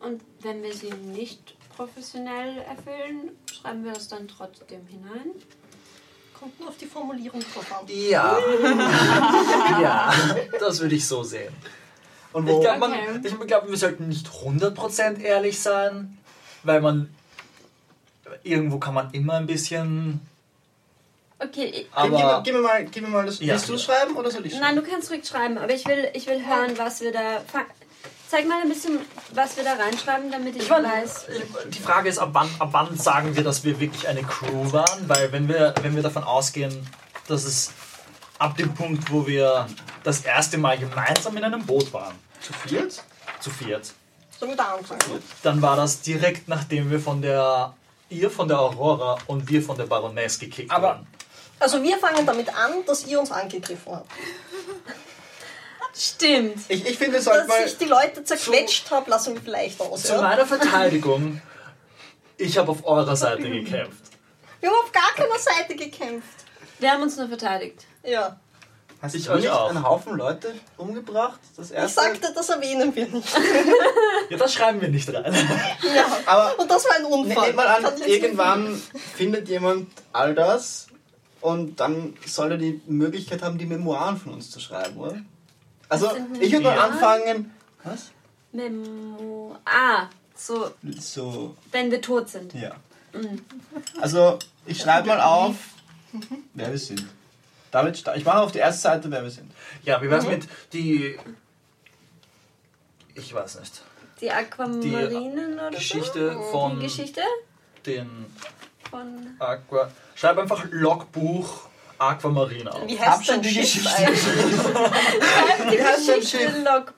Und 0.00 0.20
wenn 0.40 0.62
wir 0.62 0.74
sie 0.74 0.90
nicht 0.90 1.54
professionell 1.74 2.58
erfüllen, 2.58 3.30
schreiben 3.50 3.84
wir 3.84 3.92
es 3.92 4.08
dann 4.08 4.28
trotzdem 4.28 4.86
hinein. 4.86 5.30
Kommt 6.38 6.58
nur 6.58 6.68
auf 6.70 6.76
die 6.76 6.86
Formulierung 6.86 7.40
drauf 7.40 7.80
an. 7.80 7.86
Ja. 7.86 8.36
ja, 9.80 10.12
das 10.58 10.80
würde 10.80 10.96
ich 10.96 11.06
so 11.06 11.22
sehen. 11.22 11.54
Und 12.32 12.46
Ich 12.48 12.52
wo, 12.54 12.60
glaube, 12.60 12.84
Okay. 12.86 13.20
ich 13.22 13.40
glaub, 13.46 13.68
wir 13.68 13.76
sollten 13.76 14.08
nicht 14.08 14.26
100% 14.28 15.20
ehrlich 15.20 15.60
sein, 15.60 16.18
weil 16.64 16.80
man. 16.80 17.14
Irgendwo 18.42 18.78
kann 18.78 18.94
man 18.94 19.10
immer 19.12 19.34
ein 19.34 19.46
bisschen. 19.46 20.20
Okay, 21.38 21.64
ich- 21.64 21.72
gib, 21.74 21.86
gib, 21.90 21.94
Aber. 21.94 22.42
gib, 22.44 22.54
mir 22.54 22.60
mal, 22.60 22.84
gib 22.84 23.02
mir 23.02 23.08
mal 23.08 23.26
das. 23.26 23.40
Ja. 23.40 23.54
Willst 23.54 23.68
du 23.68 23.76
schreiben 23.78 24.14
oder 24.16 24.30
soll 24.30 24.46
ich 24.46 24.52
schreiben? 24.52 24.64
nein, 24.64 24.76
du 24.76 24.82
kannst 24.82 25.10
ruhig 25.10 25.26
schreiben, 25.26 25.58
aber 25.58 25.72
ich 25.74 25.86
will, 25.86 26.08
ich 26.14 26.26
will 26.26 26.44
hören, 26.46 26.76
was 26.78 27.00
wir 27.00 27.12
da. 27.12 27.42
Zeig 28.28 28.48
mal 28.48 28.62
ein 28.62 28.68
bisschen, 28.68 28.98
was 29.34 29.56
wir 29.58 29.64
da 29.64 29.74
reinschreiben, 29.74 30.30
damit 30.30 30.56
ich, 30.56 30.62
Ich 30.62 30.70
meine, 30.70 30.88
weiß. 30.88 31.26
die 31.68 31.78
Frage 31.80 32.08
ist, 32.08 32.18
ab 32.18 32.30
wann, 32.32 32.48
ab 32.60 32.68
wann 32.72 32.96
sagen 32.96 33.36
wir, 33.36 33.44
dass 33.44 33.62
wir 33.64 33.78
wirklich 33.78 34.08
eine 34.08 34.22
Crew 34.22 34.72
waren? 34.72 35.06
Weil 35.08 35.32
wenn 35.32 35.48
wir, 35.48 35.74
wenn 35.82 35.94
wir 35.94 36.02
davon 36.02 36.24
ausgehen, 36.24 36.86
dass 37.28 37.44
es 37.44 37.72
ab 38.38 38.56
dem 38.56 38.72
Punkt, 38.74 39.12
wo 39.12 39.26
wir 39.26 39.66
das 40.04 40.22
erste 40.22 40.56
Mal 40.56 40.78
gemeinsam 40.78 41.36
in 41.36 41.44
einem 41.44 41.66
Boot 41.66 41.92
waren, 41.92 42.14
Zu 42.40 42.52
viert? 42.54 43.02
zu 43.40 43.50
viert, 43.50 43.92
dann 45.42 45.60
war 45.62 45.76
das 45.76 46.00
direkt 46.00 46.48
nachdem 46.48 46.90
wir 46.90 47.00
von 47.00 47.20
der, 47.22 47.74
ihr 48.12 48.30
von 48.30 48.46
der 48.48 48.58
Aurora 48.60 49.18
und 49.26 49.48
wir 49.48 49.62
von 49.62 49.76
der 49.76 49.86
Baroness 49.86 50.38
gekickt 50.38 50.70
Aber- 50.70 50.96
wurden. 50.98 51.06
Also 51.58 51.80
wir 51.82 51.96
fangen 51.98 52.26
damit 52.26 52.48
an, 52.56 52.84
dass 52.86 53.06
ihr 53.06 53.20
uns 53.20 53.30
angegriffen 53.30 53.92
habt. 53.94 54.10
Stimmt. 55.94 56.56
Ich, 56.68 56.86
ich 56.86 56.96
finde, 56.98 57.14
wir 57.14 57.22
sollten 57.22 57.46
Dass 57.48 57.66
ich 57.72 57.78
die 57.78 57.84
Leute 57.84 58.24
zerquetscht 58.24 58.90
habe, 58.90 59.10
lassen 59.10 59.34
wir 59.34 59.42
vielleicht 59.42 59.80
aus. 59.80 60.02
Zu 60.02 60.14
Ja? 60.14 60.22
meiner 60.22 60.46
Verteidigung, 60.46 61.40
ich 62.38 62.56
habe 62.58 62.70
auf 62.70 62.84
eurer 62.84 63.14
Seite 63.14 63.42
gekämpft. 63.48 64.02
Wir 64.60 64.70
haben 64.70 64.76
auf 64.82 64.90
gar 64.92 65.12
keiner 65.14 65.38
Seite 65.38 65.76
gekämpft. 65.76 66.28
Wir 66.78 66.90
haben 66.90 67.02
uns 67.02 67.16
nur 67.16 67.28
verteidigt. 67.28 67.84
Ja. 68.04 68.40
Hast 69.02 69.14
Ich 69.16 69.24
du 69.24 69.32
euch 69.32 69.40
nicht 69.40 69.50
auch. 69.50 69.68
einen 69.70 69.82
Haufen 69.84 70.16
Leute 70.16 70.54
umgebracht? 70.76 71.40
Das 71.56 71.70
Ich 71.72 71.76
erste? 71.76 72.00
sagte, 72.02 72.32
das 72.34 72.48
erwähnen 72.48 72.94
wir 72.94 73.08
nicht. 73.08 73.28
Ja, 74.30 74.38
das 74.38 74.54
schreiben 74.54 74.80
wir 74.80 74.88
nicht 74.88 75.12
rein. 75.12 75.34
Ja. 75.94 76.06
Aber 76.24 76.58
Und 76.58 76.70
das 76.70 76.84
war 76.86 76.96
ein 76.96 77.02
ne, 77.02 77.08
Unfall. 77.08 77.44
nehmen 77.46 77.56
mal 77.56 77.66
an, 77.66 77.84
ich 78.00 78.06
irgendwann 78.06 78.80
findet 79.16 79.48
jemand 79.48 79.88
all 80.12 80.34
das 80.34 80.86
und 81.40 81.80
dann 81.80 82.14
soll 82.24 82.52
er 82.52 82.58
die 82.58 82.80
Möglichkeit 82.86 83.42
haben, 83.42 83.58
die 83.58 83.66
Memoiren 83.66 84.16
von 84.16 84.32
uns 84.34 84.50
zu 84.50 84.60
schreiben, 84.60 84.96
oder? 84.96 85.20
Also, 85.88 86.10
ich 86.40 86.52
würde 86.52 86.64
mal 86.64 86.78
anfangen. 86.78 87.52
Was? 87.84 88.12
Memo. 88.52 89.56
Ah, 89.64 90.06
so, 90.36 90.70
So, 91.00 91.56
wenn 91.72 91.90
wir 91.90 92.00
tot 92.00 92.28
sind. 92.28 92.54
ja. 92.54 92.70
Also, 94.00 94.38
ich 94.64 94.80
schreibe 94.80 95.08
mal 95.08 95.20
auf, 95.20 95.56
wer 96.54 96.70
wir 96.70 96.78
sind. 96.78 97.04
Damit, 97.72 97.96
sta- 97.96 98.14
ich 98.14 98.24
mache 98.24 98.38
auf 98.40 98.52
die 98.52 98.58
erste 98.58 98.82
Seite, 98.82 99.10
wer 99.10 99.22
wir 99.24 99.30
sind. 99.30 99.50
Ja, 99.82 100.00
wie 100.00 100.08
wär's 100.10 100.26
mit 100.26 100.46
die. 100.72 101.18
Ich 103.14 103.34
weiß 103.34 103.58
nicht. 103.60 103.82
Die 104.20 104.30
Aquamarinen 104.30 105.54
oder 105.54 105.70
Geschichte 105.70 106.32
so? 106.34 106.42
von- 106.42 106.78
Die 106.78 106.86
Geschichte 106.86 107.20
Den 107.84 108.26
von. 108.90 109.34
Aqua. 109.40 109.90
Schreib 110.14 110.38
einfach 110.38 110.64
Logbuch 110.70 111.62
Aquamarine 111.98 112.72
auf. 112.72 112.86
Wie 112.86 112.98
heißt 113.00 113.28
dein 113.28 113.42
die 113.42 113.54
Geschichte. 113.54 113.90
eigentlich? 113.90 114.20
Die 115.70 115.76
Geschichte 115.76 116.38
Schiff? 116.38 116.64
Log. 116.64 116.94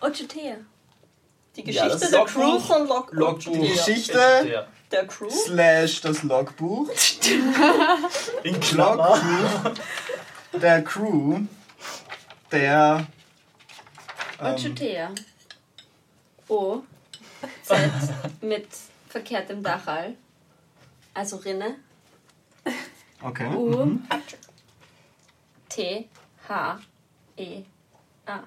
Ochutea. 0.00 0.56
Die 1.56 1.60
Ja, 1.70 1.84
Geschichte 1.86 2.04
ist 2.04 2.12
der 2.12 2.18
Logbuch. 2.20 2.34
Crew 2.34 2.58
von 2.60 2.88
Log 2.88 3.12
Logbuch. 3.12 3.52
Die 3.52 3.68
Geschichte- 3.72 4.48
Ja. 4.52 4.66
Der 4.94 5.08
Crew? 5.08 5.28
Slash 5.28 6.02
das 6.02 6.22
Logbuch. 6.22 6.88
In 8.44 8.60
Klammer. 8.60 9.20
Logbuch 9.20 9.74
der 10.52 10.84
Crew 10.84 11.40
der 12.52 13.04
ähm, 14.40 14.54
Ochutea. 14.54 15.10
O. 16.46 16.82
Z. 17.64 17.76
Mit 18.40 18.68
verkehrtem 19.08 19.64
Dachal. 19.64 20.14
Also 21.12 21.38
Rinne. 21.38 21.74
Okay. 23.20 23.48
U. 23.48 23.98
T. 25.68 26.08
H. 26.48 26.78
E. 27.36 27.64
A. 28.26 28.44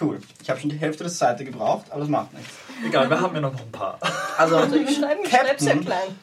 Cool. 0.00 0.20
Ich 0.42 0.48
habe 0.48 0.58
schon 0.58 0.70
die 0.70 0.78
Hälfte 0.78 1.04
der 1.04 1.10
Seite 1.10 1.44
gebraucht, 1.44 1.86
aber 1.90 2.00
das 2.00 2.08
macht 2.08 2.32
nichts. 2.32 2.54
Egal, 2.86 3.10
wir 3.10 3.20
haben 3.20 3.34
ja 3.34 3.40
noch 3.42 3.54
ein 3.60 3.70
paar. 3.72 3.98
Also, 4.38 4.58
Ich 4.74 4.96
schreibe 4.96 5.20
ich 5.22 5.28
schreib 5.30 5.60
sehr 5.60 5.74
Captain. 5.74 5.84
klein. 5.84 6.16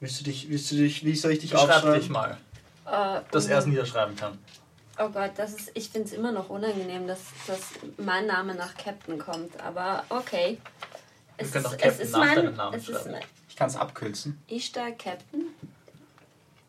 willst 0.00 0.20
du 0.20 0.24
dich, 0.24 0.48
willst 0.50 0.70
du 0.72 0.76
dich, 0.76 1.04
wie 1.04 1.14
soll 1.14 1.32
ich 1.32 1.38
dich 1.40 1.50
Schreib 1.50 1.62
aufschreiben? 1.70 2.00
dich 2.00 2.08
mal, 2.10 2.36
Äh, 2.86 3.20
dass 3.30 3.46
er 3.46 3.58
es 3.58 3.66
niederschreiben 3.66 4.16
kann. 4.16 4.38
Oh 4.98 5.08
Gott, 5.10 5.32
das 5.36 5.52
ist, 5.52 5.70
ich 5.74 5.90
finde 5.90 6.08
es 6.08 6.14
immer 6.14 6.32
noch 6.32 6.48
unangenehm, 6.48 7.06
dass, 7.06 7.20
dass 7.46 7.60
mein 7.98 8.26
Name 8.26 8.54
nach 8.54 8.74
Captain 8.76 9.18
kommt. 9.18 9.60
Aber 9.60 10.04
okay. 10.08 10.58
Es 11.36 11.52
können 11.52 11.64
ist, 11.66 11.72
doch 11.72 11.78
es 11.78 11.82
Captain 11.82 12.00
ist 12.06 12.12
nach 12.12 12.18
mein, 12.20 12.34
deinem 12.36 12.56
Namen 12.56 12.82
schreiben. 12.82 13.10
mein 13.12 13.22
Ich 13.48 13.56
kann 13.56 13.68
es 13.68 13.76
abkürzen. 13.76 14.42
Ishtar 14.48 14.90
Captain. 14.92 15.48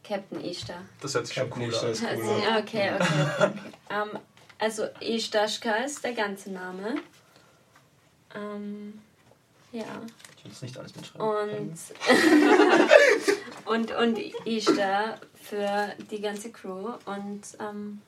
Captain 0.08 0.44
Ishtar. 0.44 0.82
Das 1.02 1.14
hört 1.16 1.28
sich 1.28 1.36
schon 1.36 1.50
Captain 1.50 1.70
cool 1.70 1.76
an. 1.76 1.92
ist 1.92 2.04
Also, 2.06 2.22
cool. 2.24 2.42
ja, 2.44 2.58
okay, 2.60 2.92
okay. 2.94 3.04
okay, 3.04 3.44
okay. 3.44 3.54
ähm, 3.90 4.20
also 4.60 4.86
Ishtashka 5.02 5.72
ist 5.86 6.04
der 6.04 6.14
ganze 6.14 6.52
Name. 6.52 6.96
Ähm, 8.36 9.00
ja. 9.72 9.84
Ich 10.38 10.44
will 10.46 10.52
das 10.52 10.62
nicht 10.62 10.78
alles 10.78 10.96
mitschreiben. 10.96 11.28
Und, 11.28 11.78
und, 13.66 13.92
und 13.92 14.18
Ishtar 14.46 15.20
für 15.42 15.94
die 16.12 16.22
ganze 16.22 16.52
Crew. 16.52 16.94
Und 17.06 17.42
ähm, 17.60 18.02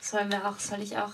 sollen 0.00 0.30
wir 0.30 0.46
auch, 0.48 0.58
soll 0.58 0.82
ich 0.82 0.96
auch, 0.96 1.12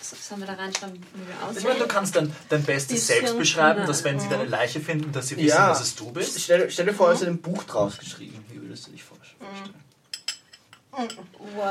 sollen 0.00 0.40
wir 0.40 0.46
da 0.46 0.54
reinschreiben, 0.54 0.94
wie 0.96 1.26
wir 1.26 1.34
Ich 1.34 1.40
meine, 1.64 1.74
aussehen? 1.74 1.78
du 1.78 1.86
kannst 1.88 2.16
dein, 2.16 2.34
dein 2.48 2.62
Bestes 2.64 3.06
selbst 3.06 3.36
beschreiben, 3.36 3.86
dass 3.86 4.04
wenn 4.04 4.18
sie 4.20 4.28
deine 4.28 4.44
Leiche 4.46 4.80
finden, 4.80 5.12
dass 5.12 5.28
sie 5.28 5.36
wissen, 5.36 5.48
Ja. 5.48 5.68
dass 5.68 5.80
es 5.82 5.94
du 5.96 6.10
bist. 6.12 6.40
Stell, 6.40 6.70
stell 6.70 6.86
dir 6.86 6.94
vor, 6.94 7.08
es 7.10 7.16
ist 7.16 7.22
in 7.22 7.28
einem 7.28 7.42
Buch 7.42 7.64
draus 7.64 7.98
geschrieben. 7.98 8.44
Wie 8.48 8.60
würdest 8.62 8.86
du 8.86 8.92
dich 8.92 9.02
vorstellen? 9.48 9.74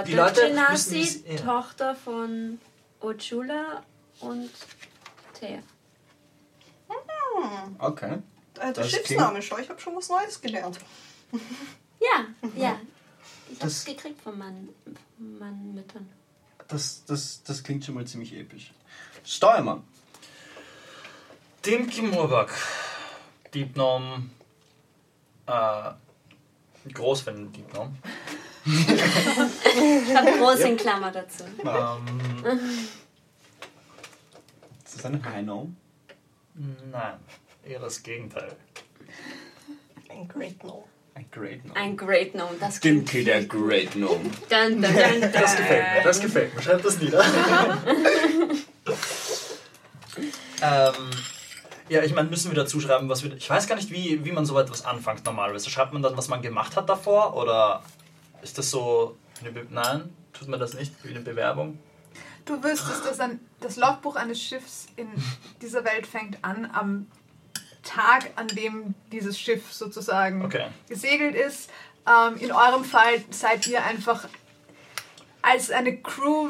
Die 0.08 0.14
Leute 0.14 0.54
müssen 0.70 1.26
ja. 1.26 1.36
Tochter 1.38 1.96
von 1.96 2.60
Ochula 3.02 3.84
und 4.22 4.50
Thea. 5.40 5.60
Okay. 7.80 8.14
Äh, 8.14 8.20
der 8.60 8.72
Das 8.74 8.90
Schiffsname, 8.90 9.42
schau, 9.42 9.58
ich 9.60 9.70
habe 9.70 9.80
schon 9.80 9.96
was 9.96 10.10
Neues 10.10 10.42
gelernt. 10.42 10.80
Ja, 12.00 12.26
ja. 12.56 12.80
Ich 13.52 13.60
hab's 13.62 13.84
Das- 13.84 13.86
gekriegt 13.86 14.22
von 14.22 14.38
meinen, 14.38 14.70
meinen 15.18 15.74
Müttern. 15.76 16.10
Das, 16.68 17.04
das, 17.06 17.44
das 17.44 17.64
klingt 17.64 17.86
schon 17.86 17.96
mal 17.96 18.06
ziemlich 18.06 18.34
episch. 18.34 18.72
Steuermann. 19.24 19.84
Dimki 21.66 22.02
Murbak. 22.02 22.52
Diebnom. 23.54 24.30
Äh, 25.46 25.92
groß 26.94 27.26
wenn 27.26 27.52
Diebnom. 27.52 27.98
Ich 28.66 30.16
habe 30.16 30.32
groß 30.38 30.60
in 30.62 30.78
Klammer 30.78 31.12
dazu. 31.12 31.44
Ähm, 31.60 32.58
Ist 34.84 34.96
das 34.96 35.06
eine 35.06 35.24
High 35.24 35.44
Gnome? 35.44 35.76
nein, 36.92 37.20
eher 37.64 37.80
das 37.80 38.02
Gegenteil. 38.04 38.56
Ein 40.10 40.28
Great 40.28 40.64
No. 40.64 40.88
Ein 41.14 41.26
Great 41.32 41.64
Gnome. 41.64 41.76
Ein 41.76 41.98
Great 41.98 42.34
Gnome. 42.34 42.56
Das 42.60 42.80
der 42.80 43.46
Great 43.46 43.92
Gnome. 43.92 44.24
Dun, 44.50 44.82
dun, 44.82 44.82
dun, 44.82 45.22
dun. 45.22 45.32
Das 45.34 45.56
gefällt 45.56 45.94
mir, 45.96 46.04
das 46.04 46.20
gefällt 46.20 46.56
mir. 46.56 46.62
Schreibt 46.62 46.86
das 46.86 47.00
nieder. 47.00 47.24
ähm, 50.62 50.94
ja, 51.90 52.04
ich 52.04 52.14
meine, 52.14 52.30
müssen 52.30 52.52
wir 52.52 52.56
dazu 52.56 52.80
schreiben, 52.80 53.10
was 53.10 53.24
wir. 53.24 53.34
Ich 53.36 53.50
weiß 53.50 53.68
gar 53.68 53.76
nicht, 53.76 53.92
wie, 53.92 54.24
wie 54.26 54.32
man 54.32 54.46
so 54.46 54.58
etwas 54.60 54.86
anfängt 54.86 55.26
normalerweise. 55.26 55.70
Schreibt 55.70 55.94
man 55.94 56.02
dann, 56.02 56.18
was 56.18 56.28
man 56.28 56.42
gemacht 56.42 56.76
hat 56.76 56.90
davor? 56.90 57.36
Oder 57.36 57.84
ist 58.42 58.58
das 58.58 58.70
so. 58.70 59.18
Nein, 59.70 60.14
tut 60.34 60.48
man 60.48 60.60
das 60.60 60.74
nicht 60.74 60.92
wie 61.04 61.10
eine 61.10 61.20
Bewerbung? 61.22 61.78
Du 62.46 62.64
wüsstest, 62.64 63.06
dass 63.06 63.20
ein, 63.20 63.40
das 63.60 63.76
Logbuch 63.76 64.16
eines 64.16 64.42
Schiffs 64.42 64.88
in 64.96 65.08
dieser 65.62 65.84
Welt 65.86 66.08
fängt 66.08 66.44
an 66.44 66.70
am 66.74 67.08
Tag, 67.84 68.32
an 68.36 68.48
dem 68.48 68.96
dieses 69.12 69.40
Schiff 69.40 69.72
sozusagen 69.72 70.44
Okay. 70.44 70.68
gesegelt 70.90 71.36
ist. 71.36 71.70
Ähm, 72.08 72.38
in 72.38 72.52
eurem 72.52 72.84
Fall 72.84 73.24
seid 73.30 73.68
ihr 73.68 73.84
einfach 73.84 74.28
als 75.42 75.72
eine 75.72 75.98
Crew. 75.98 76.50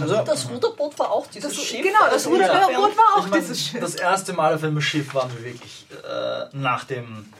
Also, 0.00 0.22
Das 0.24 0.48
Ruderboot 0.48 0.98
war 0.98 1.10
auch 1.10 1.26
dieses 1.28 1.54
Das, 1.56 1.64
Schiff. 1.64 1.82
genau, 1.82 2.04
das 2.04 2.26
also 2.26 2.30
Ruderboot 2.30 2.96
war 2.96 3.16
auch 3.16 3.24
Ich 3.24 3.30
mein, 3.30 3.40
dieses 3.40 3.66
Schiff. 3.66 3.80
Das 3.80 3.94
erste 3.94 4.32
Mal 4.32 4.54
auf 4.54 4.62
einem 4.62 4.80
Schiff 4.80 5.14
waren 5.14 5.30
wir 5.36 5.44
wirklich 5.44 5.86
äh, 6.04 6.44
nach 6.56 6.84
dem 6.84 7.32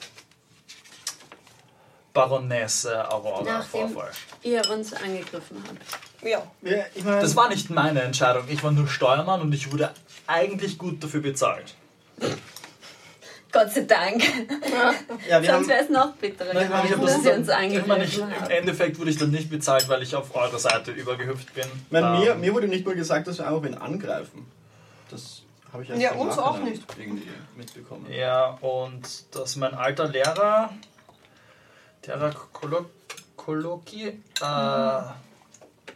Baronesse 2.12 3.08
Aurora 3.10 3.42
Nach 3.44 3.66
Vorfall. 3.66 4.10
Ihr 4.42 4.68
uns 4.70 4.92
angegriffen 4.92 5.62
habt. 5.66 6.26
Ja. 6.28 6.42
ja, 6.62 6.84
ich 6.94 7.04
meine, 7.04 7.20
Das 7.20 7.36
war 7.36 7.48
nicht 7.48 7.70
meine 7.70 8.02
Entscheidung. 8.02 8.44
Ich 8.48 8.62
war 8.62 8.72
nur 8.72 8.88
Steuermann 8.88 9.40
und 9.40 9.52
ich 9.52 9.72
wurde 9.72 9.94
eigentlich 10.26 10.76
gut 10.76 11.02
dafür 11.02 11.20
bezahlt. 11.20 11.74
Gott 13.52 13.70
sei 13.72 13.80
Dank. 13.82 14.22
ja, 15.28 15.42
wir 15.42 15.50
Sonst 15.50 15.68
wäre 15.68 15.82
es 15.84 15.88
noch 15.90 16.12
bitterer 16.14 16.54
Nein, 16.54 16.70
ich 16.84 16.90
dass 16.90 17.00
das- 17.16 17.24
ihr 17.24 17.34
uns 17.34 17.48
angegriffen 17.48 18.30
im. 18.44 18.50
Endeffekt 18.50 18.98
wurde 18.98 19.10
ich 19.10 19.18
dann 19.18 19.30
nicht 19.30 19.50
bezahlt, 19.50 19.88
weil 19.88 20.02
ich 20.02 20.14
auf 20.14 20.34
eure 20.36 20.58
Seite 20.58 20.92
übergehüpft 20.92 21.52
bin. 21.54 21.64
meine 21.90 22.06
Ähm, 22.16 22.20
mir, 22.20 22.34
mir 22.36 22.54
wurde 22.54 22.68
nicht 22.68 22.86
mal 22.86 22.94
gesagt, 22.94 23.26
dass 23.26 23.38
wir 23.38 23.46
einfach 23.48 23.62
wen 23.62 23.74
angreifen. 23.76 24.46
Das 25.10 25.42
habe 25.72 25.82
ich 25.82 25.88
Ja, 25.88 26.10
im 26.12 26.18
uns 26.20 26.38
auch 26.38 26.58
nicht. 26.58 26.82
irgendwie 26.98 27.28
mitbekommen. 27.56 28.06
Ja, 28.10 28.50
und 28.60 29.02
dass 29.34 29.56
mein 29.56 29.74
alter 29.74 30.06
Lehrer, 30.08 30.70
Terra 32.02 32.30
Kolo- 32.52 32.86
Koloki, 33.36 34.08
äh, 34.40 35.00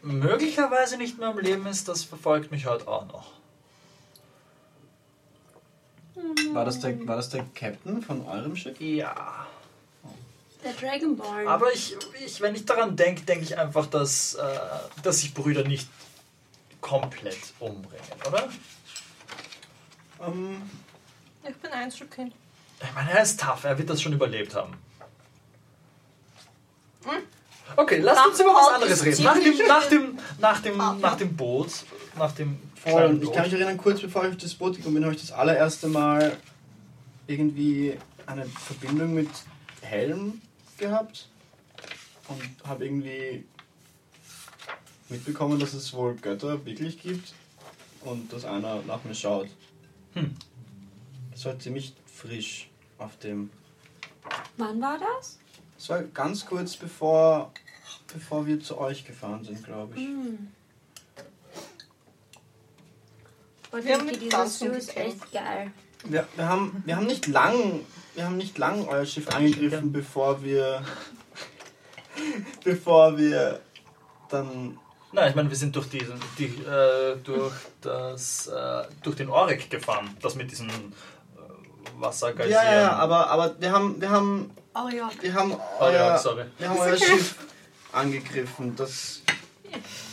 möglicherweise 0.03 0.97
nicht 0.97 1.19
mehr 1.19 1.29
am 1.29 1.39
Leben 1.39 1.67
ist, 1.67 1.89
das 1.89 2.03
verfolgt 2.05 2.51
mich 2.51 2.67
heute 2.67 2.89
auch 2.89 3.07
noch. 3.07 3.33
War 6.53 6.65
das, 6.65 6.81
der, 6.81 7.07
war 7.07 7.17
das 7.17 7.29
der 7.31 7.45
Captain 7.55 8.03
von 8.03 8.27
eurem 8.27 8.55
Schiff? 8.57 8.81
Ja. 8.81 9.47
Der 10.63 10.73
Dragonborn. 10.73 11.47
Aber 11.47 11.73
ich, 11.73 11.97
ich, 12.25 12.41
wenn 12.41 12.55
ich 12.55 12.65
daran 12.65 12.97
denke, 12.97 13.23
denke 13.23 13.45
ich 13.45 13.59
einfach, 13.59 13.87
dass, 13.87 14.35
äh, 14.35 14.43
dass 15.03 15.21
sich 15.21 15.35
Brüder 15.35 15.65
nicht 15.65 15.89
komplett 16.81 17.39
umbringen, 17.61 18.05
oder? 18.27 18.49
Ähm, 20.27 20.63
Ich 21.47 21.57
bin 21.57 21.71
Einzelkind. 21.73 22.33
Ich 22.81 22.95
meine, 22.95 23.11
er 23.13 23.23
ist 23.23 23.41
tough, 23.41 23.65
er 23.65 23.77
wird 23.77 23.91
das 23.91 24.01
schon 24.01 24.13
überlebt 24.13 24.55
haben. 24.55 24.75
Okay, 27.77 27.99
lasst 27.99 28.27
uns 28.27 28.41
über 28.41 28.51
was 28.55 28.75
anderes 28.75 29.05
reden. 29.05 29.25
Nach 29.25 29.39
dem, 29.39 29.59
nach 29.67 29.87
dem, 29.87 30.19
nach 30.39 30.61
dem, 30.61 31.01
nach 31.01 31.17
dem 31.17 31.37
Boot, 31.37 31.71
nach 32.17 32.33
dem 32.33 32.59
voll. 32.91 33.05
Und 33.05 33.23
ich 33.23 33.33
kann 33.33 33.45
mich 33.45 33.53
erinnern, 33.53 33.77
kurz 33.77 34.01
bevor 34.01 34.25
ich 34.25 34.31
auf 34.31 34.37
das 34.37 34.55
Boot 34.55 34.77
gekommen 34.77 34.95
bin, 34.95 35.05
habe 35.05 35.15
ich 35.15 35.21
das 35.21 35.33
allererste 35.33 35.89
Mal 35.89 36.37
irgendwie 37.27 37.97
eine 38.27 38.45
Verbindung 38.47 39.15
mit 39.15 39.29
Helm 39.83 40.41
gehabt 40.79 41.29
und 42.29 42.69
habe 42.69 42.85
irgendwie 42.85 43.45
mitbekommen, 45.09 45.59
dass 45.59 45.75
es 45.75 45.93
wohl 45.93 46.15
Götter 46.15 46.65
wirklich 46.65 47.01
gibt 47.01 47.35
und 48.03 48.33
dass 48.33 48.45
einer 48.45 48.83
nach 48.83 49.05
mir 49.05 49.15
schaut. 49.15 49.49
Hm. 50.15 50.35
Das 51.33 51.45
war 51.45 51.59
ziemlich 51.59 51.95
frisch 52.07 52.71
auf 52.99 53.19
dem. 53.19 53.51
Wann 54.57 54.81
war 54.81 54.99
das? 54.99 55.39
Das 55.77 55.89
war 55.89 56.03
ganz 56.03 56.47
kurz 56.47 56.77
bevor, 56.77 57.53
bevor 58.13 58.47
wir 58.47 58.61
zu 58.61 58.79
euch 58.79 59.05
gefahren 59.05 59.45
sind, 59.45 59.65
glaube 59.65 59.95
ich. 59.97 60.07
Hm. 60.07 60.49
Und 63.75 63.85
Wir 63.85 63.95
haben 63.95 64.07
die- 64.07 64.13
mit 64.13 64.23
dieses 64.23 64.59
Zoo 64.61 64.67
ist 64.67 64.97
echt 64.97 65.33
geil. 65.33 65.73
Wir, 66.05 66.27
wir, 66.37 66.49
haben, 66.49 66.83
wir 66.87 66.97
haben 66.97 67.07
nicht 67.07 67.27
lang, 67.27 67.81
wir 68.15 68.25
haben 68.25 68.37
nicht 68.37 68.57
lang 68.59 68.87
euer 68.87 69.05
Schiff 69.05 69.29
angegriffen, 69.35 69.91
bevor 69.91 70.43
wir, 70.45 70.83
bevor 72.63 73.17
wir 73.19 73.61
dann, 74.29 74.79
Nein, 75.13 75.31
ich 75.31 75.37
meine, 75.37 75.49
wir 75.49 75.57
sind 75.57 75.75
durch 75.77 75.89
diesen, 75.89 76.21
die, 76.39 76.47
äh, 76.47 77.17
durch 77.23 77.53
das, 77.81 78.49
äh, 78.49 78.85
durch 79.03 79.17
den 79.17 79.29
Oryx 79.31 79.69
gefahren, 79.69 80.17
das 80.21 80.35
mit 80.35 80.51
diesen 80.51 80.69
äh, 80.69 80.73
Wassergeysern. 82.01 82.51
ja, 82.51 82.65
ja, 82.65 82.81
ja, 82.83 82.93
aber, 82.93 83.29
aber 83.31 83.55
wir 83.61 83.71
haben, 83.73 84.01
wir 84.01 84.11
haben, 84.11 84.51
Oh 84.75 84.89
ja. 84.89 85.09
wir 85.21 85.35
haben 85.35 85.53
Oh 85.53 85.85
ja, 85.85 85.89
euer, 86.13 86.19
sorry. 86.19 86.45
wir 86.59 86.69
haben 86.69 86.79
euer 86.79 86.97
Schiff 86.97 87.37
angegriffen. 87.93 88.75
Das, 88.77 89.21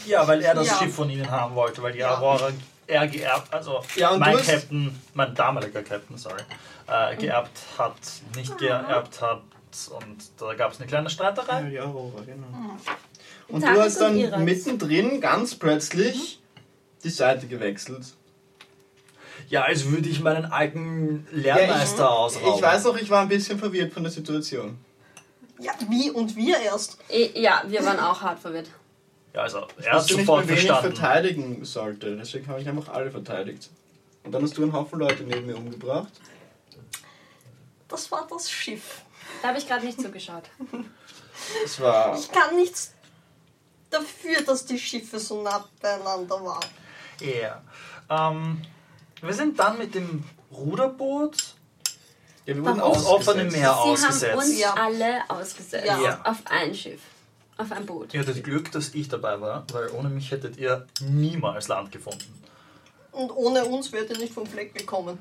Ja, 0.05 0.27
weil 0.27 0.41
er 0.43 0.53
das 0.55 0.67
Ja. 0.67 0.77
Schiff 0.77 0.95
von 0.95 1.09
ihnen 1.09 1.29
haben 1.29 1.55
wollte, 1.55 1.81
weil 1.83 1.93
die 1.93 1.99
Ja. 1.99 2.15
Aurora 2.17 2.51
er 2.91 3.07
geerbt, 3.07 3.53
also 3.53 3.81
Ja, 3.95 4.09
und 4.11 4.19
mein 4.19 4.37
Captain, 4.37 4.99
mein 5.13 5.33
damaliger 5.33 5.81
Captain, 5.81 6.17
sorry, 6.17 6.41
äh, 6.87 7.15
geerbt 7.15 7.57
hat, 7.77 7.95
nicht 8.35 8.57
geerbt 8.57 9.21
hat 9.21 9.41
und 9.89 10.17
da 10.37 10.53
gab 10.53 10.73
es 10.73 10.79
eine 10.79 10.87
kleine 10.87 11.05
ja, 11.05 11.09
Streiterei. 11.09 11.81
Aurora, 11.81 12.21
genau. 12.25 12.47
Und 13.47 13.61
Tages 13.61 13.75
du 13.77 13.83
hast 13.83 14.01
dann 14.01 14.17
Iras. 14.17 14.39
mittendrin 14.41 15.21
ganz 15.21 15.55
plötzlich 15.55 16.39
die 17.03 17.09
Seite 17.09 17.47
gewechselt. 17.47 18.05
Ja, 19.47 19.63
als 19.63 19.85
würde 19.85 20.07
ich 20.07 20.21
meinen 20.21 20.45
alten 20.45 21.27
Lehrmeister 21.31 22.09
ausrauben. 22.09 22.55
Ich 22.55 22.61
weiß 22.61 22.83
noch, 22.85 22.97
ich 22.97 23.09
war 23.09 23.21
ein 23.21 23.27
bisschen 23.29 23.57
verwirrt 23.57 23.91
von 23.93 24.03
der 24.03 24.11
Situation. 24.11 24.77
Ja, 25.59 25.73
wie 25.89 26.09
und 26.09 26.35
wir 26.35 26.59
erst. 26.59 26.97
Eh, 27.09 27.31
Ja, 27.39 27.63
wir 27.67 27.83
waren 27.85 27.99
auch 27.99 28.21
hart 28.21 28.39
verwirrt. 28.39 28.69
Ja, 29.33 29.41
also 29.43 29.65
er 29.81 29.93
hat 29.93 30.01
nicht 30.07 30.17
sofort 30.17 30.43
ich 30.45 30.51
verstanden. 30.51 30.81
verteidigen 30.95 31.65
sollte. 31.65 32.17
Deswegen 32.17 32.47
habe 32.47 32.61
ich 32.61 32.67
einfach 32.67 32.89
alle 32.93 33.09
verteidigt. 33.11 33.69
Und 34.23 34.31
dann 34.33 34.43
hast 34.43 34.57
du 34.57 34.63
einen 34.63 34.73
Haufen 34.73 34.99
Leute 34.99 35.23
neben 35.23 35.45
mir 35.45 35.55
umgebracht. 35.57 36.11
Das 37.87 38.11
war 38.11 38.27
das 38.29 38.49
Schiff. 38.51 39.01
Da 39.41 39.49
habe 39.49 39.57
ich 39.57 39.67
gerade 39.67 39.85
nicht 39.85 40.01
zugeschaut. 40.01 40.43
Das 41.63 41.79
war. 41.79 42.17
Ich 42.17 42.31
kann 42.31 42.55
nichts 42.55 42.93
dafür, 43.89 44.41
dass 44.43 44.65
die 44.65 44.77
Schiffe 44.79 45.19
so 45.19 45.41
nah 45.41 45.65
beieinander 45.81 46.43
waren. 46.43 46.65
Ja. 47.19 47.61
Ähm, 48.09 48.61
wir 49.21 49.33
sind 49.33 49.57
dann 49.59 49.77
mit 49.77 49.95
dem 49.95 50.23
Ruderboot 50.51 51.37
Ja, 52.45 52.55
wir 52.55 52.65
Warum? 52.65 52.79
aufs 52.81 53.05
offene 53.05 53.43
Meer 53.45 53.51
Sie 53.51 53.65
haben 53.65 53.89
ausgesetzt. 53.91 54.35
uns 54.37 54.59
Ja. 54.59 54.73
alle 54.73 55.21
ausgesetzt. 55.29 55.85
Ja. 55.85 55.99
Ja. 55.99 56.21
Auf 56.23 56.37
ein 56.45 56.73
Schiff. 56.75 57.01
Auf 57.61 57.71
ein 57.71 57.85
Boot. 57.85 58.11
Ihr 58.13 58.21
hattet 58.21 58.43
Glück, 58.43 58.71
dass 58.71 58.95
ich 58.95 59.07
dabei 59.07 59.39
war, 59.39 59.65
weil 59.71 59.89
ohne 59.89 60.09
mich 60.09 60.31
hättet 60.31 60.57
ihr 60.57 60.87
niemals 60.99 61.67
Land 61.67 61.91
gefunden. 61.91 62.41
Und 63.11 63.29
ohne 63.29 63.65
uns 63.65 63.91
wärt 63.91 64.09
ihr 64.09 64.17
nicht 64.17 64.33
vom 64.33 64.47
Fleck 64.47 64.73
gekommen. 64.73 65.19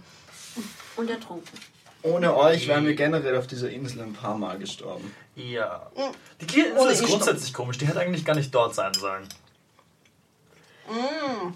Und 0.96 1.11
ertrunken. 1.11 1.59
Ohne 2.03 2.35
euch 2.35 2.66
wären 2.66 2.87
wir 2.87 2.94
generell 2.94 3.37
auf 3.37 3.46
dieser 3.46 3.68
Insel 3.68 4.00
ein 4.00 4.14
paar 4.14 4.38
Mal 4.38 4.59
gestorben. 4.59 5.14
Ja. 5.35 5.90
Mhm. 5.94 6.46
Die 6.46 6.61
Insel 6.61 6.90
ist 6.90 7.03
ich 7.03 7.09
grundsätzlich 7.09 7.53
komisch. 7.53 7.76
Die 7.76 7.87
hätte 7.87 8.00
eigentlich 8.00 8.24
gar 8.24 8.35
nicht 8.35 8.55
dort 8.55 8.74
sein 8.74 8.94
sollen. 8.94 9.29
Mm. 10.88 11.53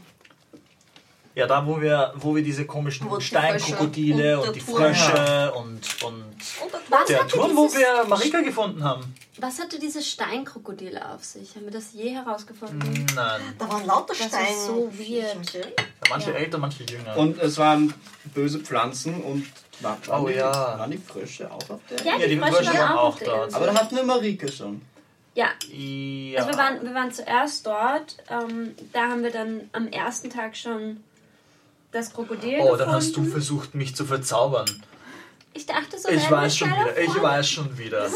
Ja, 1.35 1.49
da 1.49 1.67
wo 1.67 1.81
wir, 1.81 2.13
wo 2.17 2.37
wir 2.37 2.45
diese 2.45 2.65
komischen 2.65 3.11
Wo 3.11 3.19
Steinkrokodile 3.19 4.41
und, 4.41 4.49
und 4.49 4.57
die. 4.57 4.61
Frösche 4.61 5.53
und, 5.57 5.81
und 6.05 6.05
Und 6.05 6.73
der 6.73 6.81
Was 6.91 7.07
der 7.09 7.21
hatte 7.21 7.37
Turm, 7.37 7.57
wo 7.57 7.73
wir 7.73 8.05
Marika 8.09 8.41
gefunden 8.41 8.85
haben. 8.85 9.13
Was 9.39 9.59
hatte 9.59 9.81
dieses 9.81 10.09
Steinkrokodile 10.09 11.11
auf 11.13 11.25
sich? 11.25 11.57
Haben 11.57 11.65
wir 11.65 11.73
das 11.73 11.93
je 11.93 12.11
herausgefunden? 12.11 13.07
Nein. 13.17 13.41
Da 13.59 13.69
waren 13.69 13.85
lauter 13.85 14.15
Das 14.17 14.29
Steine. 14.29 14.49
ist 14.49 14.67
so 14.67 14.93
weird. 14.97 15.67
Manche 16.09 16.31
Ja. 16.31 16.37
älter, 16.37 16.59
manche 16.59 16.85
jünger. 16.85 17.17
Und 17.17 17.39
es 17.43 17.59
waren 17.59 17.93
böse 18.33 18.61
Pflanzen 18.61 19.21
und 19.25 19.45
war, 19.81 19.99
waren, 20.07 20.23
Oh 20.25 20.29
die, 20.29 20.35
ja. 20.35 20.53
waren 20.79 20.91
die 20.93 20.99
Frösche 20.99 21.51
auch 21.51 21.69
auf 21.69 21.81
der? 21.91 21.99
Ja, 22.07 22.13
Ja, 22.13 22.27
die, 22.29 22.35
die 22.35 22.39
Frösche 22.39 22.55
Frösche 22.55 22.75
waren 22.79 22.93
auch 22.99 23.15
auch 23.17 23.19
dort. 23.19 23.55
Aber 23.55 23.67
da 23.67 23.75
hatten 23.75 23.97
wir 23.97 24.05
Marika 24.05 24.47
schon. 24.47 24.83
Ja, 25.35 25.49
ja. 25.73 26.39
also 26.39 26.51
wir 26.53 26.59
waren, 26.59 26.81
wir 26.85 26.95
waren 26.95 27.11
zuerst 27.11 27.67
dort. 27.67 28.19
Ähm, 28.31 28.77
da 28.93 29.09
haben 29.09 29.25
wir 29.25 29.33
dann 29.33 29.69
am 29.73 29.89
ersten 29.89 30.31
Tag 30.31 30.57
schon 30.57 31.03
das 31.95 32.13
Krokodil 32.13 32.59
oh, 32.59 32.63
gefunden. 32.63 32.79
dann 32.79 32.93
hast 32.93 33.17
du 33.17 33.25
versucht, 33.25 33.75
mich 33.75 33.95
zu 33.95 34.05
verzaubern. 34.05 34.67
Ich 35.57 35.65
dachte 35.67 35.97
so, 35.97 36.09
Ich 36.09 36.29
weiß 36.29 36.57
schon 36.57 36.69
wieder. 36.69 36.99
Ich 36.99 37.23
weiß 37.23 37.49
schon 37.49 37.79
wieder. 37.79 38.11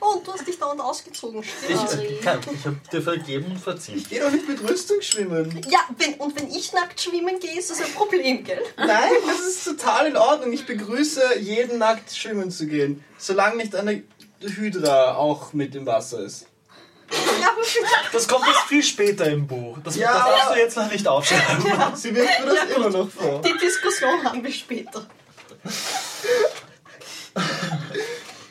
Oh, 0.00 0.16
und 0.16 0.26
du 0.26 0.32
hast 0.34 0.46
dich 0.46 0.58
dauernd 0.58 0.82
ausgezogen. 0.82 1.42
Ich. 1.42 1.76
Sorry. 1.76 2.06
ich, 2.06 2.20
kann- 2.20 2.40
ich 2.52 2.66
habe 2.66 2.76
dir 2.92 3.00
vergeben 3.00 3.52
und 3.52 3.58
verziehen. 3.58 3.96
Ich 3.96 4.10
gehe 4.10 4.20
doch 4.20 4.30
nicht 4.30 4.46
mit 4.46 4.62
Rüstung 4.68 5.00
schwimmen. 5.00 5.62
Ja, 5.70 5.78
wenn, 5.96 6.14
und 6.14 6.38
wenn 6.38 6.50
ich 6.50 6.74
nackt 6.74 7.00
schwimmen 7.00 7.40
gehe, 7.40 7.58
ist 7.58 7.70
das 7.70 7.80
ein 7.80 7.92
Problem, 7.92 8.44
gell? 8.44 8.62
Nein, 8.76 9.12
das 9.26 9.46
ist 9.46 9.64
total 9.64 10.08
in 10.08 10.16
Ordnung. 10.18 10.52
Ich 10.52 10.66
begrüße 10.66 11.38
jeden 11.38 11.78
nackt 11.78 12.14
schwimmen 12.14 12.50
zu 12.50 12.66
gehen. 12.66 13.02
Solange 13.16 13.56
nicht 13.56 13.74
eine 13.74 14.02
Hydra 14.40 15.16
auch 15.16 15.54
mit 15.54 15.74
im 15.74 15.86
Wasser 15.86 16.20
ist. 16.20 16.47
Das 18.12 18.26
kommt 18.28 18.46
erst 18.46 18.62
viel 18.68 18.82
später 18.82 19.26
im 19.26 19.46
Buch. 19.46 19.78
Das, 19.84 19.96
Ja, 19.96 20.12
das 20.12 20.22
darfst 20.24 20.54
du 20.54 20.58
jetzt 20.58 20.76
noch 20.76 20.90
nicht 20.90 21.06
aufschreiben. 21.08 21.64
Sie 21.96 22.14
wirft 22.14 22.40
mir 22.44 22.54
das 22.54 22.76
immer 22.76 22.90
noch 22.90 23.08
vor. 23.10 23.40
Die 23.42 23.56
Diskussion 23.58 24.24
haben 24.24 24.42
wir 24.42 24.52
später. 24.52 25.06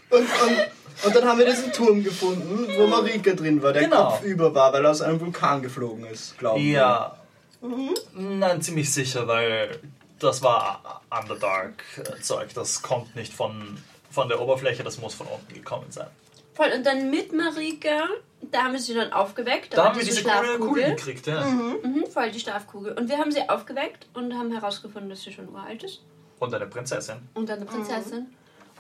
Und, 0.10 0.22
und, 0.22 1.06
und 1.06 1.16
dann 1.16 1.26
haben 1.26 1.38
wir 1.40 1.46
diesen 1.46 1.72
Turm 1.74 2.04
gefunden, 2.04 2.68
wo 2.78 2.88
Marika 2.88 3.34
drin 3.34 3.62
war, 3.62 3.74
der 3.74 3.84
Genau. 3.84 4.12
kopfüber 4.12 4.54
war, 4.56 4.74
weil 4.74 4.86
er 4.86 4.92
aus 4.92 5.02
einem 5.02 5.20
Vulkan 5.20 5.62
geflogen 5.62 6.06
ist, 6.06 6.38
glauben 6.38 6.64
wir. 6.64 6.72
Ja. 6.72 7.18
Nein, 8.14 8.62
ziemlich 8.62 8.92
sicher, 8.92 9.28
weil 9.28 9.80
das 10.20 10.42
war 10.42 11.02
Underdark-Zeug. 11.10 12.54
Das 12.54 12.82
kommt 12.82 13.16
nicht 13.16 13.34
von, 13.34 13.78
von 14.12 14.30
der 14.30 14.40
Oberfläche, 14.40 14.84
das 14.84 14.98
muss 15.00 15.14
von 15.16 15.28
unten 15.28 15.54
gekommen 15.54 15.88
sein. 15.90 16.08
Voll. 16.58 16.72
Und 16.76 16.86
dann 16.86 17.12
mit 17.12 17.32
Marika, 17.34 18.08
da 18.42 18.64
haben 18.64 18.74
wir 18.74 18.80
sie 18.80 18.96
dann 18.96 19.14
aufgeweckt. 19.14 19.78
Da 19.78 19.86
haben 19.86 19.98
wir 19.98 20.04
diese 20.04 20.24
coole 20.24 20.34
Schlafkugel. 20.34 20.68
Kugel 20.68 20.96
gekriegt, 20.96 21.28
ja. 21.28 21.46
Mhm, 21.46 22.06
voll 22.12 22.32
die 22.32 22.40
Schlafkugel. 22.40 22.94
Und 22.94 23.08
wir 23.10 23.20
haben 23.20 23.32
sie 23.32 23.48
aufgeweckt 23.48 24.08
und 24.16 24.34
haben 24.34 24.52
herausgefunden, 24.52 25.10
dass 25.12 25.22
sie 25.22 25.32
schon 25.32 25.48
uralt 25.50 25.84
ist. 25.84 26.02
Und 26.40 26.54
eine 26.54 26.66
Prinzessin. 26.66 27.30
Und 27.36 27.50
eine 27.52 27.66
Prinzessin. 27.66 28.36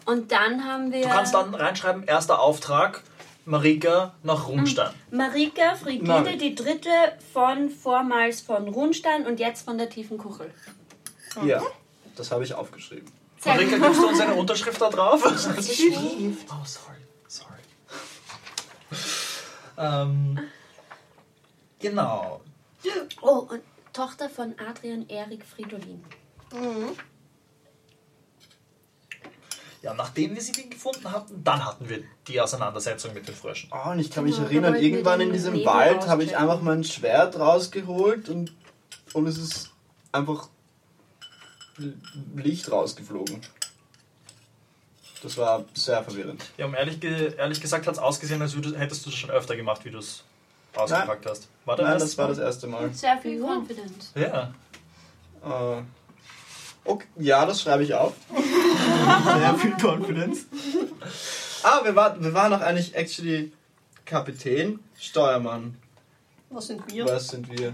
Und 0.05 0.31
dann 0.31 0.65
haben 0.65 0.91
wir. 0.91 1.03
Du 1.03 1.09
kannst 1.09 1.35
dann 1.35 1.53
reinschreiben, 1.53 2.03
erster 2.05 2.39
Auftrag, 2.39 3.03
Marika 3.45 4.15
nach 4.23 4.47
Runstein. 4.47 4.93
Marika 5.11 5.75
Frigide, 5.75 6.37
die 6.37 6.55
dritte 6.55 6.89
von 7.31 7.69
vormals 7.69 8.41
von 8.41 8.67
Runstein 8.69 9.27
und 9.27 9.39
jetzt 9.39 9.65
von 9.65 9.77
der 9.77 9.89
tiefen 9.89 10.17
Kuchel. 10.17 10.51
Ja, 11.45 11.61
das 12.15 12.31
habe 12.31 12.43
ich 12.43 12.55
aufgeschrieben. 12.55 13.11
Marika, 13.45 13.77
gibst 13.77 14.01
du 14.01 14.07
uns 14.07 14.19
eine 14.19 14.33
Unterschrift 14.33 14.81
da 14.81 14.89
drauf? 14.89 15.21
Oh, 15.23 15.29
sorry, 15.35 15.61
sorry. 16.65 16.96
Ähm, 19.77 20.39
genau. 21.79 22.41
Oh, 23.21 23.47
und 23.49 23.61
Tochter 23.93 24.29
von 24.29 24.55
Adrian 24.59 25.07
Erik 25.09 25.45
Fridolin. 25.45 26.03
Ja, 29.81 29.93
nachdem 29.93 30.35
wir 30.35 30.41
sie 30.41 30.69
gefunden 30.69 31.11
hatten, 31.11 31.43
dann 31.43 31.63
hatten 31.63 31.87
wir 31.87 32.03
die 32.27 32.41
Auseinandersetzung 32.41 33.13
mit 33.13 33.27
den 33.27 33.35
Fröschen. 33.35 33.69
Oh, 33.71 33.91
und 33.91 33.99
ich 33.99 34.11
kann 34.11 34.23
mich 34.23 34.35
Genau, 34.35 34.47
erinnern, 34.47 34.75
irgendwann 34.75 35.21
in 35.21 35.31
diesem 35.31 35.53
Nebel 35.53 35.67
Wald 35.67 36.07
habe 36.07 36.23
ich 36.23 36.35
einfach 36.35 36.61
mein 36.61 36.83
Schwert 36.83 37.39
rausgeholt 37.39 38.29
und, 38.29 38.53
und 39.13 39.27
es 39.27 39.37
ist 39.37 39.71
einfach 40.11 40.49
Licht 42.35 42.71
rausgeflogen. 42.71 43.41
Das 45.23 45.37
war 45.37 45.65
sehr 45.73 46.03
verwirrend. 46.03 46.43
Ja, 46.57 46.65
um 46.65 46.75
ehrlich, 46.75 46.99
ge 46.99 47.33
ehrlich 47.37 47.59
gesagt 47.59 47.87
hat 47.87 47.93
es 47.93 47.99
ausgesehen, 47.99 48.41
als 48.41 48.55
würdest, 48.55 48.77
hättest 48.77 49.05
du 49.05 49.09
das 49.09 49.17
schon 49.17 49.31
öfter 49.31 49.55
gemacht, 49.55 49.83
wie 49.85 49.91
du 49.91 49.97
es 49.97 50.23
ausgepackt 50.75 51.25
hast. 51.25 51.47
War 51.65 51.75
der 51.75 51.87
Nein, 51.87 51.99
das 51.99 52.17
war 52.17 52.27
das 52.27 52.37
erste 52.37 52.67
Mal. 52.67 52.93
Sehr 52.93 53.17
viel 53.17 53.41
Confidence. 53.41 54.11
Ja. 54.15 54.53
Äh, 55.43 55.81
okay, 56.83 57.07
ja, 57.17 57.45
das 57.45 57.61
schreibe 57.61 57.83
ich 57.83 57.93
auf. 57.93 58.13
Sehr 59.39 59.55
viel 59.55 59.75
Confidence. 59.81 60.45
Ah, 61.63 61.83
wir, 61.83 61.95
war, 61.95 62.21
wir 62.21 62.33
waren 62.33 62.53
auch 62.53 62.61
eigentlich 62.61 62.95
actually 62.95 63.51
Kapitän, 64.05 64.79
Steuermann. 64.99 65.77
Was 66.49 66.67
sind 66.67 66.91
wir? 66.91 67.05
Was 67.05 67.27
sind 67.27 67.49
wir? 67.49 67.73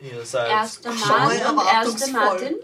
Ihr 0.00 0.24
seid. 0.24 0.50
Erste 0.50 0.90
Martin 0.90 1.46
und 1.46 1.66
erste. 1.66 2.10
Martin. 2.12 2.54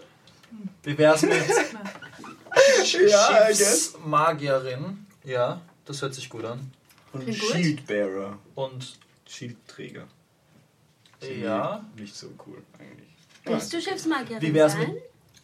Wie 0.83 0.99
wär's 0.99 1.23
mit 1.23 1.33
Ja. 3.09 3.47
Schiffsmagierin? 3.55 5.07
Ja, 5.25 5.61
das 5.85 6.03
hört 6.03 6.15
sich 6.15 6.29
gut 6.29 6.45
an. 6.45 6.73
Und. 7.13 7.33
Shieldbearer. 7.35 8.39
Und 8.55 8.99
Schildträger. 9.29 10.07
Sind 11.21 11.43
ja, 11.43 11.85
Nicht 11.97 12.15
so 12.17 12.29
cool 12.47 12.63
eigentlich. 12.79 13.09
Willst 13.45 13.73
du 13.73 13.81
Schiffsmagierin 13.81 14.41
Wie 14.43 14.55
wär's 14.55 14.77
mit- 14.77 14.89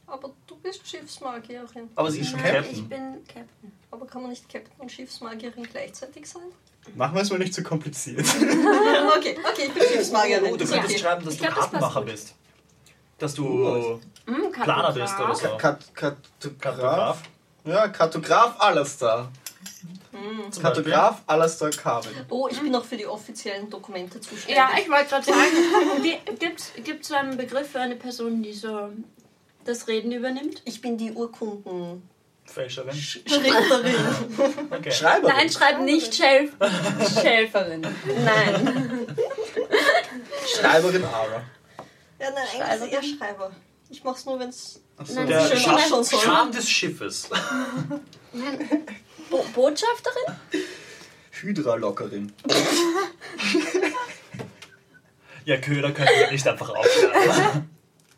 Aber 0.07 0.33
du 0.47 0.57
bist 0.57 0.87
Schiffsmagierin. 0.89 1.91
aber 1.95 2.11
sie 2.11 2.21
ist 2.21 2.31
schon 2.31 2.41
Nein, 2.41 2.55
Captain. 2.55 2.75
ich 2.75 2.89
bin 2.89 3.25
Captain. 3.27 3.73
Aber 3.91 4.07
kann 4.07 4.23
man 4.23 4.31
nicht 4.31 4.49
Captain 4.49 4.73
und 4.79 4.91
Schiffsmagierin 4.91 5.65
gleichzeitig 5.65 6.27
sein? 6.29 6.43
Machen 6.95 7.15
wir 7.17 7.23
es 7.23 7.31
mal 7.31 7.39
nicht 7.39 7.53
zu 7.53 7.63
kompliziert. 7.63 8.21
okay, 9.17 9.37
okay, 9.45 9.65
ich 9.67 9.73
bin 9.75 9.83
Schiffsmagierin. 9.83 10.53
Oh, 10.53 10.57
du 10.57 10.65
könntest 10.67 10.85
okay. 10.91 10.99
schreiben, 10.99 11.25
dass 11.25 11.35
Ich 11.35 11.41
du 11.41 11.47
glaub, 11.47 11.57
das 11.57 11.65
Kartenmacher 11.71 12.01
gut. 12.03 12.11
bist. 12.13 12.35
Dass 13.19 13.35
du 13.35 13.45
Oh. 13.47 14.01
Planer 14.53 14.93
bist 14.93 15.15
oder 15.19 15.35
Kartograf. 15.35 15.83
so. 15.85 15.93
Kat 15.95 16.19
Kartograf? 16.61 17.23
Ja, 17.65 17.89
Kartograf 17.89 18.55
Alastair. 18.59 19.29
Zum 20.51 20.63
Kartograf 20.63 21.23
Alastair 21.27 21.71
Carvin. 21.71 22.13
Oh, 22.31 22.49
ich 22.51 22.61
bin 22.61 22.75
auch 22.75 22.85
für 22.85 22.97
die 22.97 23.07
offiziellen 23.07 23.69
Dokumente 23.71 24.21
zuständig. 24.21 24.57
Ja, 24.57 24.71
ich 24.81 24.89
wollte 24.91 25.07
gerade 25.11 25.25
sagen, 25.25 26.39
gibt 26.85 27.05
es 27.05 27.13
einen 27.13 27.37
Begriff 27.37 27.71
für 27.71 27.81
eine 27.81 27.97
Person, 27.97 28.43
die 28.43 28.53
so 28.53 28.89
das 29.65 29.87
Reden 29.89 30.13
übernimmt? 30.13 30.63
ich 30.65 30.81
bin 30.81 30.97
die 30.97 31.13
Urkunden. 31.13 32.09
Fälscherin. 32.45 32.95
Schrifterin. 32.95 33.95
Okay. 34.71 34.91
Schreiberin. 34.93 35.35
Nein, 35.37 35.51
schreib 35.51 35.81
nicht 35.81 36.15
Schelf 36.15 36.53
Schelferin. 37.21 37.81
Nein. 38.25 39.17
Schreiberin 40.47 41.05
Ara. 41.05 41.43
Ja, 42.19 42.31
nein, 42.31 42.63
eigentlich 42.63 42.93
ist 42.93 43.05
eher 43.05 43.17
Schreiber. 43.19 43.51
Ich 43.89 44.03
mach's 44.03 44.25
nur, 44.25 44.39
wenn's 44.41 44.81
Achso. 44.97 45.15
Nein, 45.15 45.27
Der 45.29 45.47
Schön, 45.47 45.59
Scham, 45.59 45.79
schon 45.81 46.05
so. 46.05 46.19
Scham 46.19 46.53
des 46.53 46.69
Schiffes. 46.69 47.29
Nein. 48.33 48.87
Bo 49.31 49.45
Botschafterin? 49.55 50.37
Hydra-Lockerin. 51.33 52.33
Ja, 55.45 55.59
Köder 55.59 55.93
können 55.93 56.09
wir 56.19 56.31
nicht 56.31 56.47
einfach 56.49 56.71
aufschreiben. 56.71 57.71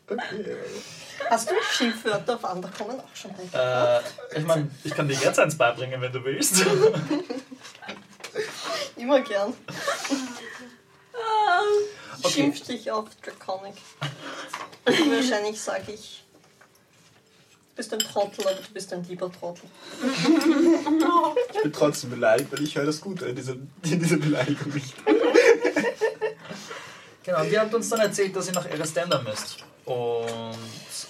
Okay. 0.07 0.57
Hast 1.29 1.51
du 1.51 1.55
Schimpfwörter 1.71 2.35
auf 2.35 2.53
Underkommen 2.55 2.99
auch 2.99 3.15
schon 3.15 3.31
recht? 3.31 3.53
äh, 3.53 3.99
ich 4.39 4.45
meine, 4.45 4.71
ich 4.83 4.95
kann 4.95 5.07
dir 5.07 5.15
jetzt 5.15 5.37
eins 5.37 5.55
beibringen, 5.57 6.01
wenn 6.01 6.11
du 6.11 6.23
willst. 6.23 6.65
Immer 8.95 9.19
gern. 9.21 9.53
Okay. 12.21 12.33
Schimpf 12.33 12.61
dich 12.65 12.91
auf 12.91 13.05
Draconic. 13.23 13.75
Wahrscheinlich 14.85 15.59
sage 15.61 15.93
ich, 15.93 16.23
du 17.69 17.75
bist 17.75 17.93
ein 17.93 17.99
Trottel, 17.99 18.47
aber 18.47 18.55
du 18.55 18.73
bist 18.73 18.91
ein 18.93 19.03
lieber 19.07 19.31
Trottel. 19.31 19.69
Ich 21.53 21.61
bin 21.61 21.73
trotzdem 21.73 22.09
beleidigt, 22.09 22.51
weil 22.51 22.63
ich 22.63 22.75
höre 22.75 22.85
das 22.85 22.99
Gute 22.99 23.27
in 23.27 23.35
dieser, 23.35 23.53
in 23.53 23.99
dieser 23.99 24.17
Beleidigung 24.17 24.73
nicht. 24.73 24.93
Genau, 27.23 27.41
und 27.41 27.51
ihr 27.51 27.61
habt 27.61 27.73
uns 27.73 27.89
dann 27.89 27.99
erzählt, 27.99 28.35
dass 28.35 28.47
ihr 28.47 28.53
nach 28.53 28.65
Erestenda 28.65 29.21
müsst. 29.21 29.57
Und 29.85 30.55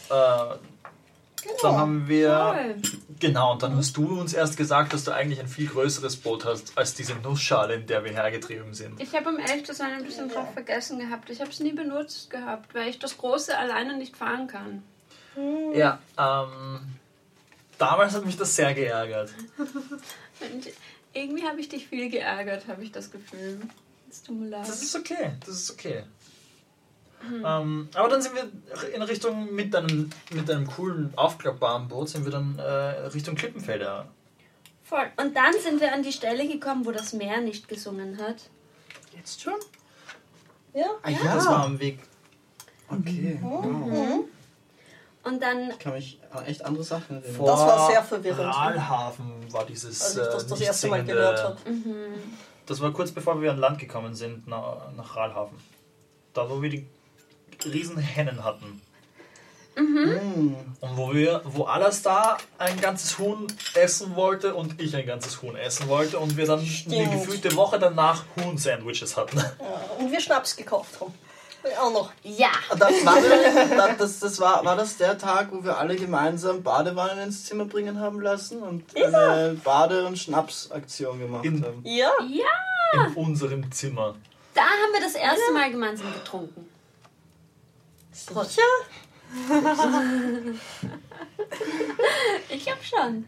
äh, 0.09 0.55
dann 1.61 1.77
haben 1.77 2.07
wir. 2.07 2.29
Toll. 2.29 2.75
Genau, 3.19 3.53
und 3.53 3.63
dann 3.63 3.75
hast 3.75 3.97
du 3.97 4.19
uns 4.19 4.33
erst 4.33 4.57
gesagt, 4.57 4.93
dass 4.93 5.03
du 5.03 5.11
eigentlich 5.11 5.39
ein 5.39 5.47
viel 5.47 5.67
größeres 5.67 6.17
Boot 6.17 6.45
hast 6.45 6.77
als 6.77 6.93
diese 6.93 7.15
Nussschale, 7.15 7.75
in 7.75 7.87
der 7.87 8.03
wir 8.03 8.11
hergetrieben 8.11 8.73
sind. 8.73 9.01
Ich 9.01 9.13
habe 9.13 9.29
um 9.29 9.39
ehrlich 9.39 9.65
zu 9.65 9.73
sein 9.73 9.93
ein 9.93 10.03
bisschen 10.03 10.29
drauf 10.29 10.53
vergessen 10.53 10.99
gehabt. 10.99 11.29
Ich 11.29 11.41
habe 11.41 11.49
es 11.49 11.59
nie 11.59 11.73
benutzt 11.73 12.29
gehabt, 12.29 12.73
weil 12.73 12.87
ich 12.87 12.99
das 12.99 13.17
Große 13.17 13.57
alleine 13.57 13.97
nicht 13.97 14.15
fahren 14.15 14.47
kann. 14.47 14.83
Ja, 15.73 15.99
ähm. 16.17 16.79
Damals 17.77 18.13
hat 18.13 18.25
mich 18.25 18.35
das 18.35 18.55
sehr 18.55 18.73
geärgert. 18.73 19.31
Und 19.57 20.67
irgendwie 21.13 21.43
habe 21.43 21.61
ich 21.61 21.69
dich 21.69 21.87
viel 21.87 22.09
geärgert, 22.09 22.67
habe 22.67 22.83
ich 22.83 22.91
das 22.91 23.09
Gefühl. 23.09 23.61
Das 24.51 24.81
ist 24.81 24.95
okay, 24.95 25.31
das 25.45 25.55
ist 25.55 25.71
okay. 25.71 26.03
Ähm, 27.45 27.89
aber 27.93 28.09
dann 28.09 28.21
sind 28.21 28.33
wir 28.35 28.93
in 28.93 29.01
Richtung 29.01 29.53
mit 29.53 29.75
einem, 29.75 30.09
mit 30.31 30.49
einem 30.49 30.67
coolen, 30.67 31.13
aufklappbaren 31.15 31.87
Boot, 31.87 32.09
sind 32.09 32.25
wir 32.25 32.31
dann 32.31 32.57
äh, 32.57 32.63
Richtung 33.07 33.35
Klippenfelder. 33.35 34.07
Voll. 34.83 35.05
Und 35.17 35.35
dann 35.35 35.53
sind 35.61 35.81
wir 35.81 35.93
an 35.93 36.01
die 36.01 36.11
Stelle 36.11 36.47
gekommen, 36.47 36.85
wo 36.85 36.91
das 36.91 37.13
Meer 37.13 37.41
nicht 37.41 37.67
gesungen 37.67 38.17
hat. 38.19 38.37
Jetzt 39.15 39.41
schon? 39.41 39.53
Ja? 40.73 40.87
Ah 41.03 41.11
Das 41.11 41.45
war 41.45 41.65
am 41.65 41.79
Weg. 41.79 41.99
Okay. 42.87 43.37
Wow. 43.41 43.65
Mhm. 43.65 44.23
Und 45.21 45.43
dann, 45.43 45.69
Ich 45.69 45.79
kann 45.79 45.93
mich 45.93 46.19
an 46.31 46.45
echt 46.45 46.65
andere 46.65 46.83
Sachen 46.83 47.17
erinnern. 47.17 47.35
Vor 47.35 47.47
Das 47.47 47.59
war 47.59 47.87
sehr 47.87 48.03
verwirrend. 48.03 48.55
Rahlhafen 48.55 49.31
war 49.51 49.65
dieses. 49.65 50.01
Als 50.01 50.15
ich 50.15 50.23
das 50.23 50.43
äh, 50.45 50.49
das 50.49 50.61
erste 50.61 50.87
Mal 50.87 51.03
gehört 51.03 51.43
habe. 51.43 51.57
Das 52.65 52.79
war 52.81 52.91
kurz 52.93 53.11
bevor 53.11 53.41
wir 53.41 53.51
an 53.51 53.57
Land 53.57 53.79
gekommen 53.79 54.15
sind, 54.15 54.47
nach, 54.47 54.91
nach 54.95 55.15
Rahlhafen. 55.15 55.57
Da, 56.33 56.49
wo 56.49 56.61
wir 56.61 56.69
die 56.69 56.87
riesen 57.65 57.97
Hennen 57.97 58.43
hatten. 58.43 58.81
Mm. 59.75 60.55
Und 60.81 60.97
wo 60.97 61.13
wir, 61.13 61.41
wo 61.45 61.63
Alastar 61.63 62.37
ein 62.57 62.79
ganzes 62.81 63.17
Huhn 63.17 63.47
essen 63.75 64.15
wollte 64.15 64.53
und 64.55 64.81
ich 64.81 64.95
ein 64.95 65.05
ganzes 65.05 65.41
Huhn 65.41 65.55
essen 65.55 65.87
wollte 65.87 66.19
und 66.19 66.35
wir 66.35 66.45
dann 66.47 66.59
eine 66.59 66.67
Stimmt. 66.67 67.11
gefühlte 67.13 67.55
Woche 67.55 67.79
danach 67.79 68.23
Huhn-Sandwiches 68.43 69.15
hatten. 69.15 69.37
Ja, 69.37 69.53
und 69.97 70.11
wir 70.11 70.19
Schnaps 70.19 70.55
gekauft 70.55 70.99
haben. 70.99 71.13
Auch 71.81 71.91
noch. 71.91 72.11
Ja. 72.23 72.49
Das 72.77 73.05
war, 73.05 73.17
das, 73.77 73.97
das, 73.97 74.19
das 74.19 74.39
war, 74.39 74.63
war 74.65 74.75
das 74.77 74.95
der 74.97 75.17
Tag, 75.17 75.49
wo 75.51 75.63
wir 75.63 75.77
alle 75.77 75.95
gemeinsam 75.95 76.63
Badewannen 76.63 77.19
ins 77.19 77.45
Zimmer 77.45 77.65
bringen 77.65 77.99
haben 77.99 78.21
lassen 78.21 78.61
und 78.61 78.83
eine 78.95 79.57
Bade- 79.63 80.05
und 80.05 80.17
Schnapsaktion 80.17 81.19
gemacht 81.19 81.45
In- 81.45 81.63
haben? 81.63 81.81
Ja. 81.85 82.11
Ja, 82.27 83.05
In 83.07 83.13
unserem 83.15 83.69
Zimmer. 83.71 84.15
da 84.53 84.61
haben 84.61 84.93
wir 84.93 85.01
das 85.01 85.15
erste 85.15 85.51
Mal 85.53 85.69
gemeinsam 85.71 86.13
getrunken. 86.13 86.68
Sicher? 88.27 88.61
Ich 92.49 92.63
glaube 92.65 92.79
schon. 92.83 93.25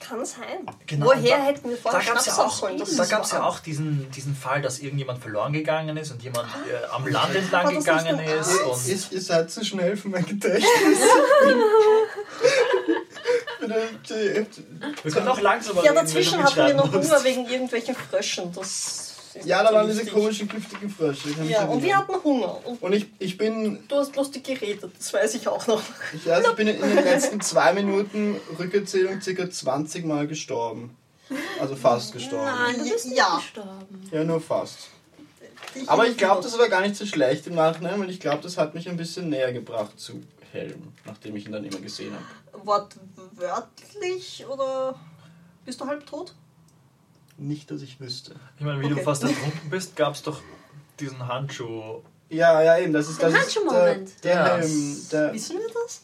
Kann 0.00 0.24
sein. 0.26 0.66
Genau, 0.86 1.06
Woher 1.06 1.38
da- 1.38 1.44
hätten 1.44 1.68
wir 1.70 1.76
Da 1.76 1.82
vorher 1.90 2.00
gab 2.04 2.16
es 2.18 2.24
Schnaps 2.24 2.38
ja 2.38 2.44
auch? 2.44 2.70
Das 2.78 2.96
da 2.96 3.02
ist 3.04 3.10
gab's 3.10 3.30
ja 3.32 3.42
auch 3.44 3.60
diesen, 3.60 4.10
diesen 4.10 4.34
Fall, 4.36 4.60
dass 4.60 4.80
irgendjemand 4.80 5.20
verloren 5.20 5.52
gegangen 5.52 5.96
ist 5.96 6.10
und 6.10 6.22
jemand 6.22 6.48
äh, 6.70 6.84
am 6.92 7.06
Land 7.06 7.34
entlang 7.34 7.64
War 7.66 7.72
das 7.72 7.84
gegangen 7.84 8.16
nicht 8.16 8.30
ist. 8.32 8.60
Arzt? 8.60 8.62
Und 8.86 8.86
Ihr, 8.88 8.98
ihr 9.16 9.20
seid 9.22 9.50
zu 9.50 9.64
schnell 9.64 9.96
für 9.96 10.08
mein 10.08 10.26
Gedächtnis. 10.26 10.66
Wir 15.02 15.12
können 15.12 15.28
auch 15.28 15.40
langsamer 15.40 15.84
Ja, 15.84 15.92
reden, 15.92 15.96
wenn 15.96 16.04
dazwischen 16.06 16.38
du 16.38 16.44
hatten 16.44 16.56
wir 16.66 16.74
noch 16.74 16.92
Hunger 16.92 17.24
wegen 17.24 17.46
irgendwelchen 17.48 17.94
Fröschen. 17.94 18.52
Das 18.52 19.11
ja, 19.44 19.62
da 19.62 19.72
waren 19.72 19.86
diese 19.88 20.06
komischen, 20.06 20.48
giftigen 20.48 20.88
Frösche. 20.90 21.30
Ich 21.30 21.50
Ja, 21.50 21.64
und 21.64 21.82
wir 21.82 21.96
hatten 21.96 22.14
Hunger. 22.22 22.66
Und 22.66 22.82
Und 22.82 22.92
ich, 22.92 23.06
ich 23.18 23.36
bin 23.38 23.78
du 23.88 23.96
hast 23.96 24.14
lustig 24.16 24.44
geredet, 24.44 24.90
das 24.98 25.12
weiß 25.12 25.34
ich 25.34 25.48
auch 25.48 25.66
noch. 25.66 25.82
Ich, 26.14 26.30
also 26.30 26.50
ich 26.50 26.56
bin 26.56 26.68
in 26.68 26.80
den 26.80 26.94
letzten 26.94 27.40
zwei 27.40 27.72
Minuten 27.72 28.36
Rückerzählung 28.58 29.20
circa 29.20 29.50
20 29.50 30.04
Mal 30.04 30.26
gestorben. 30.26 30.96
Also 31.60 31.76
fast 31.76 32.12
gestorben. 32.12 32.44
Nein, 32.44 32.78
du 32.78 32.90
bist 32.90 33.06
nicht 33.06 33.18
Ja. 33.18 33.36
gestorben. 33.36 34.08
Ja, 34.10 34.24
nur 34.24 34.40
fast. 34.40 34.88
Aber 35.86 36.06
ich 36.06 36.16
glaube, 36.16 36.42
das 36.42 36.58
war 36.58 36.68
gar 36.68 36.82
nicht 36.82 36.96
so 36.96 37.06
schlecht 37.06 37.46
im 37.46 37.54
Nachhinein, 37.54 37.98
weil 38.00 38.10
ich 38.10 38.20
glaube, 38.20 38.42
das 38.42 38.58
hat 38.58 38.74
mich 38.74 38.88
ein 38.88 38.96
bisschen 38.96 39.30
näher 39.30 39.52
gebracht 39.52 39.98
zu 39.98 40.22
Helm, 40.52 40.92
nachdem 41.06 41.34
ich 41.36 41.46
ihn 41.46 41.52
dann 41.52 41.64
immer 41.64 41.78
gesehen 41.78 42.12
habe. 42.12 42.66
Wortwörtlich 42.66 44.44
oder 44.46 44.94
bist 45.64 45.80
du 45.80 45.86
halb 45.86 46.04
tot? 46.06 46.34
Nicht, 47.38 47.70
dass 47.70 47.82
ich 47.82 47.98
wüsste. 48.00 48.34
Ich 48.58 48.64
meine, 48.64 48.80
wie 48.80 48.88
du 48.88 48.94
Okay. 48.94 49.04
fast 49.04 49.22
ertrunken 49.24 49.70
bist, 49.70 49.96
gab 49.96 50.14
es 50.14 50.22
doch 50.22 50.40
diesen 51.00 51.26
Handschuh. 51.26 52.00
Ja, 52.28 52.62
ja, 52.62 52.78
eben, 52.78 52.92
das 52.92 53.08
ist 53.08 53.22
das 53.22 53.32
der, 53.32 53.40
Handschuh-Moment. 53.42 54.24
der 54.24 54.34
Ja. 54.34 54.56
Helm. 54.56 54.96
Der, 55.10 55.32
Wissen 55.34 55.58
wir 55.58 55.66
das? 55.82 56.02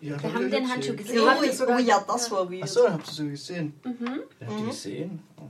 ja, 0.00 0.10
Wir 0.10 0.16
hab 0.16 0.34
haben 0.34 0.44
ich 0.46 0.50
den. 0.54 0.68
Handschuh 0.70 0.92
Oh, 0.92 0.96
gesehen. 0.96 1.28
habt 1.30 1.44
ihr 1.44 1.52
sogar- 1.52 1.76
oh 1.76 1.80
ja, 1.82 2.04
das 2.06 2.30
war 2.30 2.50
weird. 2.50 2.62
Achso, 2.62 2.88
habt 2.88 3.06
ihr 3.08 3.12
so 3.12 3.24
gesehen? 3.24 3.74
Mhm. 3.84 4.06
Hat 4.46 4.58
die 4.58 4.62
Mhm. 4.62 4.66
gesehen? 4.68 5.22
Oh. 5.38 5.42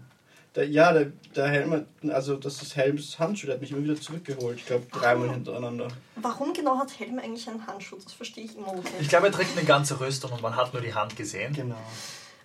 Der, 0.55 0.69
ja, 0.69 0.93
der, 0.93 1.13
der 1.35 1.49
Helm, 1.49 1.71
hat- 1.73 1.87
also 2.09 2.37
das 2.37 2.63
ist 2.63 2.75
Helms 2.77 3.19
Handschuh, 3.19 3.47
der 3.47 3.57
hat 3.57 3.61
mich 3.61 3.73
immer 3.73 3.85
wieder 3.85 4.01
zurückgeholt. 4.01 4.57
Ich 4.59 4.67
glaube, 4.67 4.87
dreimal 4.91 5.31
hintereinander. 5.31 5.89
Warum 6.17 6.53
genau 6.55 6.79
hat 6.79 6.99
Helm 6.99 7.19
eigentlich 7.19 7.47
einen 7.49 7.67
Handschuh? 7.67 7.97
Das 8.03 8.15
verstehe 8.15 8.45
ich 8.47 8.57
immer 8.57 8.73
noch 8.75 8.83
Ich 8.85 8.99
nicht. 8.99 9.09
glaube, 9.11 9.27
er 9.27 9.33
trägt 9.33 9.57
eine 9.57 9.67
ganze 9.67 10.01
Rüstung 10.01 10.33
und 10.33 10.41
man 10.43 10.57
hat 10.57 10.73
nur 10.73 10.81
die 10.83 10.95
Hand 10.95 11.15
gesehen. 11.15 11.53
Genau. 11.53 11.77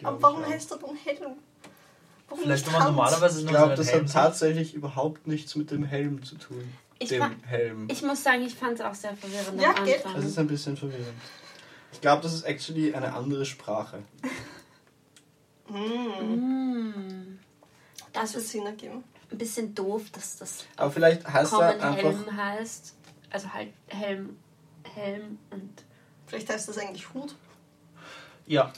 Aber 0.03 0.21
warum 0.21 0.41
ich 0.43 0.49
heißt 0.49 0.71
er 0.71 0.77
dann 0.79 0.95
Helm? 1.05 1.31
Warum 2.31 2.43
Vielleicht, 2.43 2.65
nicht 2.65 2.73
wenn 2.73 2.79
man 2.79 2.87
Hand? 2.87 2.95
normalerweise 2.97 3.41
Ich 3.41 3.47
glaube, 3.47 3.75
das 3.75 3.91
Helm 3.91 4.05
hat 4.05 4.11
tatsächlich 4.13 4.73
überhaupt 4.73 5.27
nichts 5.27 5.55
mit 5.55 5.69
dem 5.69 5.83
Helm 5.83 6.23
zu 6.23 6.35
tun. 6.35 6.73
Ich, 6.97 7.09
dem 7.09 7.43
Helm. 7.43 7.87
ich 7.91 8.01
muss 8.03 8.23
sagen, 8.23 8.41
ich 8.43 8.55
fand 8.55 8.75
es 8.79 8.81
auch 8.81 8.93
sehr 8.95 9.15
verwirrend 9.15 9.61
Ja, 9.61 9.75
am 9.75 9.85
geht. 9.85 9.97
Anfang. 9.97 10.15
Das 10.15 10.25
ist 10.25 10.39
ein 10.39 10.47
bisschen 10.47 10.77
verwirrend. 10.77 11.07
Ich 11.91 11.99
glaube, 11.99 12.21
das 12.23 12.33
ist 12.33 12.43
actually 12.43 12.93
eine 12.95 13.13
andere 13.13 13.45
Sprache. 13.45 13.99
Hm, 14.21 14.31
Mm. 15.71 17.39
das 18.13 18.33
Das 18.33 18.35
ist 18.43 18.49
Sinn 18.51 18.65
ergeben. 18.65 19.03
ein 19.31 19.37
bisschen 19.37 19.73
doof, 19.73 20.03
dass 20.11 20.37
das 20.37 20.65
Aber 20.77 20.91
vielleicht 20.91 21.25
heißt 21.27 21.53
er 21.53 21.69
einfach. 21.81 21.95
Helm 21.97 22.37
heißt. 22.37 22.95
Also 23.29 23.53
halt 23.53 23.69
Helm, 23.87 24.37
Helm 24.95 25.37
und. 25.51 25.83
Vielleicht 26.27 26.49
heißt 26.49 26.67
das 26.69 26.77
eigentlich 26.77 27.13
Hut. 27.13 27.35
Ja. 28.47 28.71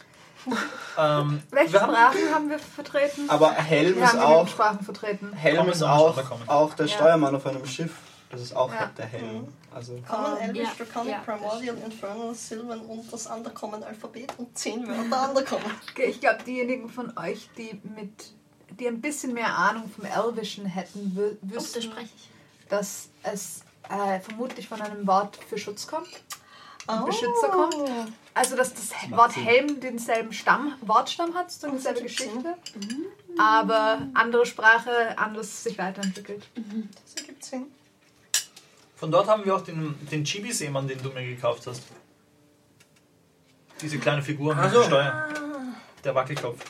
Ähm, 0.97 1.41
Welche 1.51 1.73
wir 1.73 1.81
haben- 1.81 1.91
Sprachen 1.93 2.33
haben 2.33 2.49
wir 2.49 2.59
vertreten? 2.59 3.29
Aber 3.29 3.51
Helm 3.53 3.95
wir 3.97 4.03
ist 4.03 4.17
auch. 4.17 4.47
Sprachen 4.47 4.79
vertreten. 4.83 5.33
Helm 5.33 5.69
ist 5.69 5.83
auch, 5.83 6.09
Undercommon. 6.11 6.49
auch 6.49 6.73
der 6.73 6.85
Ja. 6.87 6.95
Steuermann 6.95 7.35
auf 7.35 7.45
einem 7.45 7.65
Schiff. 7.65 7.93
Das 8.29 8.41
ist 8.41 8.55
auch 8.55 8.73
Ja. 8.73 8.87
der 8.97 9.05
Helm. 9.05 9.47
Also. 9.73 9.99
Common, 10.07 10.37
Elvish, 10.37 10.63
ja, 10.67 10.71
Draconic, 10.85 11.11
ja, 11.11 11.17
das 11.25 11.25
Primordial, 11.25 11.77
Infernal, 11.85 12.33
Sylvan 12.35 12.79
und 12.81 13.13
das 13.13 13.27
Undercommon-Alphabet 13.27 14.33
und 14.37 14.57
zehn 14.57 14.87
Wörter 14.87 15.29
Undercommon. 15.29 15.71
Okay, 15.91 16.05
Ich 16.05 16.19
glaube, 16.19 16.43
diejenigen 16.43 16.89
von 16.89 17.15
euch, 17.17 17.49
die 17.57 17.79
mit 17.95 18.31
die 18.79 18.87
ein 18.87 19.01
bisschen 19.01 19.33
mehr 19.33 19.55
Ahnung 19.55 19.87
vom 19.87 20.03
Elvischen 20.05 20.65
hätten, 20.65 21.15
Oh, 21.15 21.37
wüssten, 21.55 21.83
spreche 21.83 22.09
ich. 22.15 22.29
dass 22.69 23.09
es 23.21 23.61
äh, 23.87 24.19
vermutlich 24.19 24.67
von 24.67 24.81
einem 24.81 25.05
Wort 25.05 25.37
für 25.47 25.59
Schutz 25.59 25.85
kommt. 25.85 26.07
Oh. 26.87 27.05
Beschützer 27.05 27.47
kommt. 27.49 27.75
Also, 28.33 28.55
dass 28.55 28.73
das 28.73 28.89
macht 29.09 29.11
Wort 29.11 29.31
Sinn. 29.33 29.43
Helm 29.43 29.79
denselben 29.79 30.33
Stamm, 30.33 30.75
Wortstamm 30.81 31.33
hat, 31.33 31.51
so 31.51 31.69
dieselbe 31.69 32.01
ergibt 32.01 32.19
Sinn. 32.19 32.43
Geschichte. 32.43 32.57
Aber 33.37 34.07
andere 34.13 34.45
Sprache, 34.45 35.17
anders 35.17 35.63
sich 35.63 35.77
weiterentwickelt. 35.77 36.47
Das 37.05 37.15
ergibt 37.21 37.43
Sinn. 37.43 37.65
Von 38.95 39.11
dort 39.11 39.27
haben 39.27 39.45
wir 39.45 39.55
auch 39.55 39.61
den, 39.61 39.95
den 40.09 40.23
Chibi-Seemann, 40.23 40.87
den 40.87 41.01
du 41.01 41.09
mir 41.09 41.25
gekauft 41.25 41.67
hast. 41.67 41.83
Diese 43.81 43.99
kleine 43.99 44.21
Figur 44.21 44.55
mit 44.55 44.71
so. 44.71 44.79
dem 44.79 44.87
Steuer. 44.87 45.29
Der 46.03 46.15
Wackelkopf. 46.15 46.63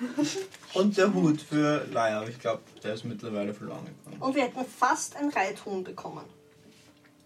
Und 0.74 0.96
der 0.96 1.12
Hut 1.12 1.40
für 1.40 1.84
Leier. 1.90 2.18
Aber 2.18 2.28
ich 2.28 2.38
glaube, 2.38 2.62
der 2.82 2.94
ist 2.94 3.04
mittlerweile 3.04 3.52
verloren 3.52 3.84
gegangen. 3.84 4.22
Und 4.22 4.34
wir 4.34 4.44
hätten 4.44 4.64
fast 4.64 5.16
ein 5.16 5.28
Reithuhn 5.30 5.84
bekommen. 5.84 6.24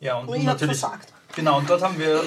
Ja, 0.01 0.19
und 0.19 0.29
Und 0.29 0.37
habt 0.37 0.45
natürlich. 0.61 0.79
versagt. 0.79 1.13
Genau, 1.37 1.59
und 1.59 1.71
dort 1.71 1.83
haben 1.83 1.99
wir. 1.99 2.25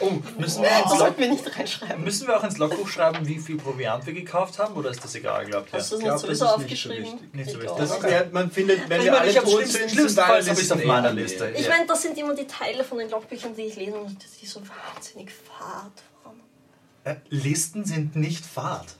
Oh, 0.00 0.10
müssen 0.38 0.62
wir, 0.62 0.68
ins 0.70 0.82
Das 0.82 0.90
Log, 0.90 0.98
sollten 0.98 1.20
wir 1.20 1.28
nicht 1.28 1.58
reinschreiben. 1.58 2.04
müssen 2.04 2.28
wir 2.28 2.36
auch 2.38 2.44
ins 2.44 2.56
Logbuch 2.58 2.86
schreiben, 2.86 3.26
wie 3.26 3.38
viel 3.40 3.56
Proviant 3.56 4.06
wir 4.06 4.12
gekauft 4.12 4.56
haben? 4.60 4.74
Oder 4.76 4.90
ist 4.90 5.02
das 5.02 5.12
egal, 5.16 5.44
glaubt 5.46 5.72
ihr? 5.72 5.78
Hast 5.80 5.90
du 5.90 5.96
das 5.96 6.04
Ich 6.04 6.04
nicht 6.04 6.04
glaub, 6.04 6.12
das 6.14 6.38
sowieso 6.38 6.44
ist 6.44 6.58
nicht 6.70 6.82
so 6.82 6.86
aufgeschrieben? 6.86 7.04
wichtig. 7.20 7.34
Nicht 7.34 7.50
so 7.50 7.56
Ich 7.58 7.62
wichtig. 7.64 7.78
Das 7.78 8.22
ist, 8.22 8.32
man 8.32 8.50
findet, 8.52 8.88
wenn 8.88 8.98
Ich 9.00 9.04
wir 9.06 9.12
meine, 9.12 9.22
alle 9.22 9.30
ich 9.32 9.38
tot 9.38 9.66
sind, 9.66 9.90
sind 9.90 10.18
alle 10.20 10.28
habe 10.28 10.40
ich 10.52 10.58
es 10.64 10.70
auf 10.72 10.84
meiner 10.84 11.12
Liste. 11.12 11.50
Ich 11.56 11.64
Ja. 11.64 11.70
meine, 11.70 11.86
das 11.86 12.02
sind 12.02 12.16
immer 12.16 12.34
die 12.36 12.46
Teile 12.46 12.84
von 12.84 12.98
den 12.98 13.10
Logbüchern, 13.10 13.56
die 13.56 13.62
ich 13.62 13.74
lese 13.74 13.96
und 13.98 14.16
die 14.40 14.46
so 14.46 14.60
wahnsinnig 14.60 15.32
fad 15.32 15.90
waren. 16.22 16.40
Äh, 17.02 17.16
Listen 17.30 17.84
sind 17.84 18.14
nicht 18.14 18.46
Fahrt. 18.46 18.94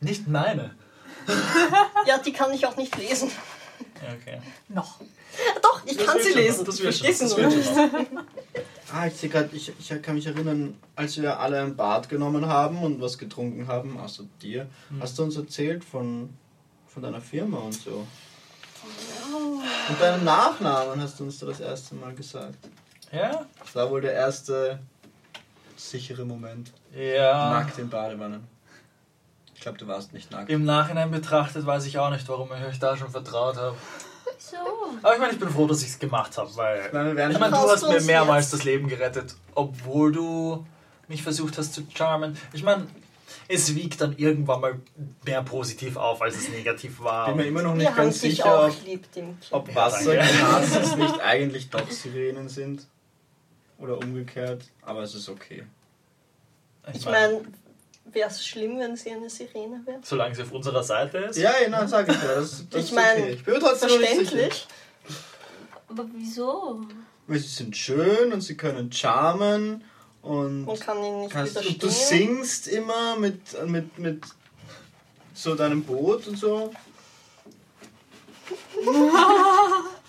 Nicht 0.00 0.28
meine. 0.28 0.74
Ja, 2.06 2.18
die 2.18 2.32
kann 2.34 2.52
ich 2.52 2.66
auch 2.66 2.76
nicht 2.76 2.94
lesen. 2.98 3.30
Ja, 4.02 4.12
Okay. 4.20 4.38
Noch. 4.68 5.00
Doch, 5.62 5.82
ich 5.84 5.96
Das 5.96 6.06
kann 6.06 6.18
sie 6.22 6.32
schon, 6.32 6.40
lesen. 6.40 6.64
das 6.64 6.74
Ich 6.76 6.82
verstehe 6.82 7.14
sie 7.14 7.26
nur. 7.26 8.06
Ah, 8.92 9.06
ich, 9.08 9.14
sehe 9.14 9.28
grad, 9.28 9.52
ich, 9.52 9.72
ich 9.78 10.02
kann 10.02 10.14
mich 10.14 10.26
erinnern, 10.26 10.78
als 10.94 11.20
wir 11.20 11.40
alle 11.40 11.60
ein 11.60 11.74
Bad 11.74 12.08
genommen 12.08 12.46
haben 12.46 12.78
und 12.82 13.00
was 13.00 13.18
getrunken 13.18 13.66
haben, 13.66 13.98
außer 13.98 14.24
dir, 14.40 14.68
hast 15.00 15.18
du 15.18 15.24
uns 15.24 15.36
erzählt 15.36 15.84
von, 15.84 16.30
von 16.86 17.02
deiner 17.02 17.20
Firma 17.20 17.58
und 17.58 17.74
so. 17.74 18.06
Und 19.88 20.00
deinen 20.00 20.24
Nachnamen 20.24 21.00
hast 21.00 21.18
du 21.18 21.24
uns 21.24 21.38
da 21.38 21.46
das 21.46 21.60
erste 21.60 21.94
Mal 21.94 22.14
gesagt. 22.14 22.58
Ja? 23.10 23.46
Das 23.60 23.74
war 23.74 23.90
wohl 23.90 24.00
der 24.00 24.12
erste 24.12 24.78
sichere 25.76 26.24
Moment. 26.24 26.70
Ja. 26.94 27.50
Nackt 27.50 27.78
in 27.78 27.88
Badewannen. 27.88 28.46
Ich 29.54 29.60
glaube, 29.60 29.78
du 29.78 29.86
warst 29.86 30.12
nicht 30.12 30.30
nackt. 30.30 30.50
Im 30.50 30.64
Nachhinein 30.64 31.10
betrachtet 31.10 31.64
weiß 31.64 31.86
ich 31.86 31.98
auch 31.98 32.10
nicht, 32.10 32.28
warum 32.28 32.50
ich 32.52 32.64
euch 32.64 32.78
da 32.78 32.96
schon 32.96 33.10
vertraut 33.10 33.56
habe. 33.56 33.76
So. 34.54 34.98
Aber 35.02 35.14
ich 35.14 35.20
meine, 35.20 35.32
ich 35.32 35.38
bin 35.38 35.48
froh, 35.50 35.66
dass 35.66 35.82
ich 35.82 35.88
es 35.88 35.98
gemacht 35.98 36.36
habe, 36.38 36.54
weil. 36.56 36.92
Wir 36.92 37.16
werden 37.16 37.32
Ich 37.32 37.38
meine, 37.38 37.52
du 37.52 37.58
hast 37.58 37.88
mir 37.88 38.00
mehrmals 38.00 38.46
jetzt? 38.46 38.54
das 38.54 38.64
Leben 38.64 38.88
gerettet, 38.88 39.34
obwohl 39.54 40.12
du 40.12 40.66
mich 41.08 41.22
versucht 41.22 41.58
hast 41.58 41.74
zu 41.74 41.82
charmen. 41.94 42.36
Ich 42.52 42.62
meine, 42.62 42.86
es 43.48 43.74
wiegt 43.74 44.00
dann 44.00 44.16
irgendwann 44.16 44.60
mal 44.60 44.80
mehr 45.24 45.42
positiv 45.42 45.96
auf, 45.96 46.22
als 46.22 46.36
es 46.36 46.48
negativ 46.48 47.00
war. 47.00 47.26
bin 47.26 47.36
mir 47.36 47.46
immer 47.46 47.62
noch 47.62 47.74
nicht 47.74 47.82
Wir 47.82 47.90
haben 47.90 47.96
ganz 47.96 48.20
dich 48.20 48.36
sicher, 48.36 48.66
auch 48.66 48.72
ob, 49.50 49.68
ob 49.68 49.68
Ja, 49.68 49.74
Wassergnasis 49.74 50.96
nicht 50.96 51.20
eigentlich 51.20 51.70
doch 51.70 51.90
Sirenen 51.90 52.48
sind. 52.48 52.86
Oder 53.78 53.98
umgekehrt. 53.98 54.64
Aber 54.82 55.02
es 55.02 55.14
ist 55.14 55.28
okay. 55.28 55.64
Ich 56.92 57.04
meine, 57.04 57.42
wäre 58.04 58.28
es 58.28 58.46
schlimm, 58.46 58.78
wenn 58.78 58.96
sie 58.96 59.10
eine 59.10 59.28
Sirene 59.30 59.82
wäre? 59.84 60.00
Solange 60.02 60.34
sie 60.34 60.42
auf 60.42 60.52
unserer 60.52 60.82
Seite 60.82 61.18
ist. 61.18 61.38
Ja, 61.38 61.52
genau, 61.64 61.86
sag 61.86 62.08
ich 62.08 62.14
ja. 62.14 62.34
Das, 62.34 62.64
das 62.70 62.80
Ich 62.80 62.90
ist 62.90 62.94
mein, 62.94 63.18
okay. 63.18 63.32
Ich 63.32 63.44
bin 63.44 63.54
trotzdem. 63.60 63.88
Verständlich. 63.88 64.66
Aber 65.88 66.06
wieso? 66.14 66.80
Weil 67.26 67.38
sie 67.38 67.48
sind 67.48 67.76
schön 67.76 68.32
und 68.32 68.40
sie 68.40 68.56
können 68.56 68.90
charmen 68.92 69.84
und, 70.22 70.64
Man 70.64 70.78
kann 70.78 71.02
ihn 71.02 71.20
nicht 71.20 71.32
kannst, 71.32 71.56
und 71.56 71.82
du 71.82 71.88
singst 71.88 72.68
immer 72.68 73.16
mit, 73.16 73.38
mit, 73.66 73.98
mit 73.98 74.24
so 75.34 75.54
deinem 75.54 75.82
Boot 75.82 76.26
und 76.26 76.38
so. 76.38 76.72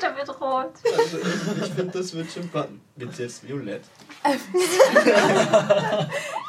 Da 0.00 0.16
wird 0.16 0.40
rot. 0.40 0.72
Also 0.98 1.18
ich, 1.18 1.62
ich 1.62 1.72
finde, 1.74 1.98
das 1.98 2.12
wird 2.14 2.30
schon 2.30 2.48
passen. 2.48 2.80
Wird 2.96 3.18
jetzt 3.18 3.46
violett. 3.46 3.84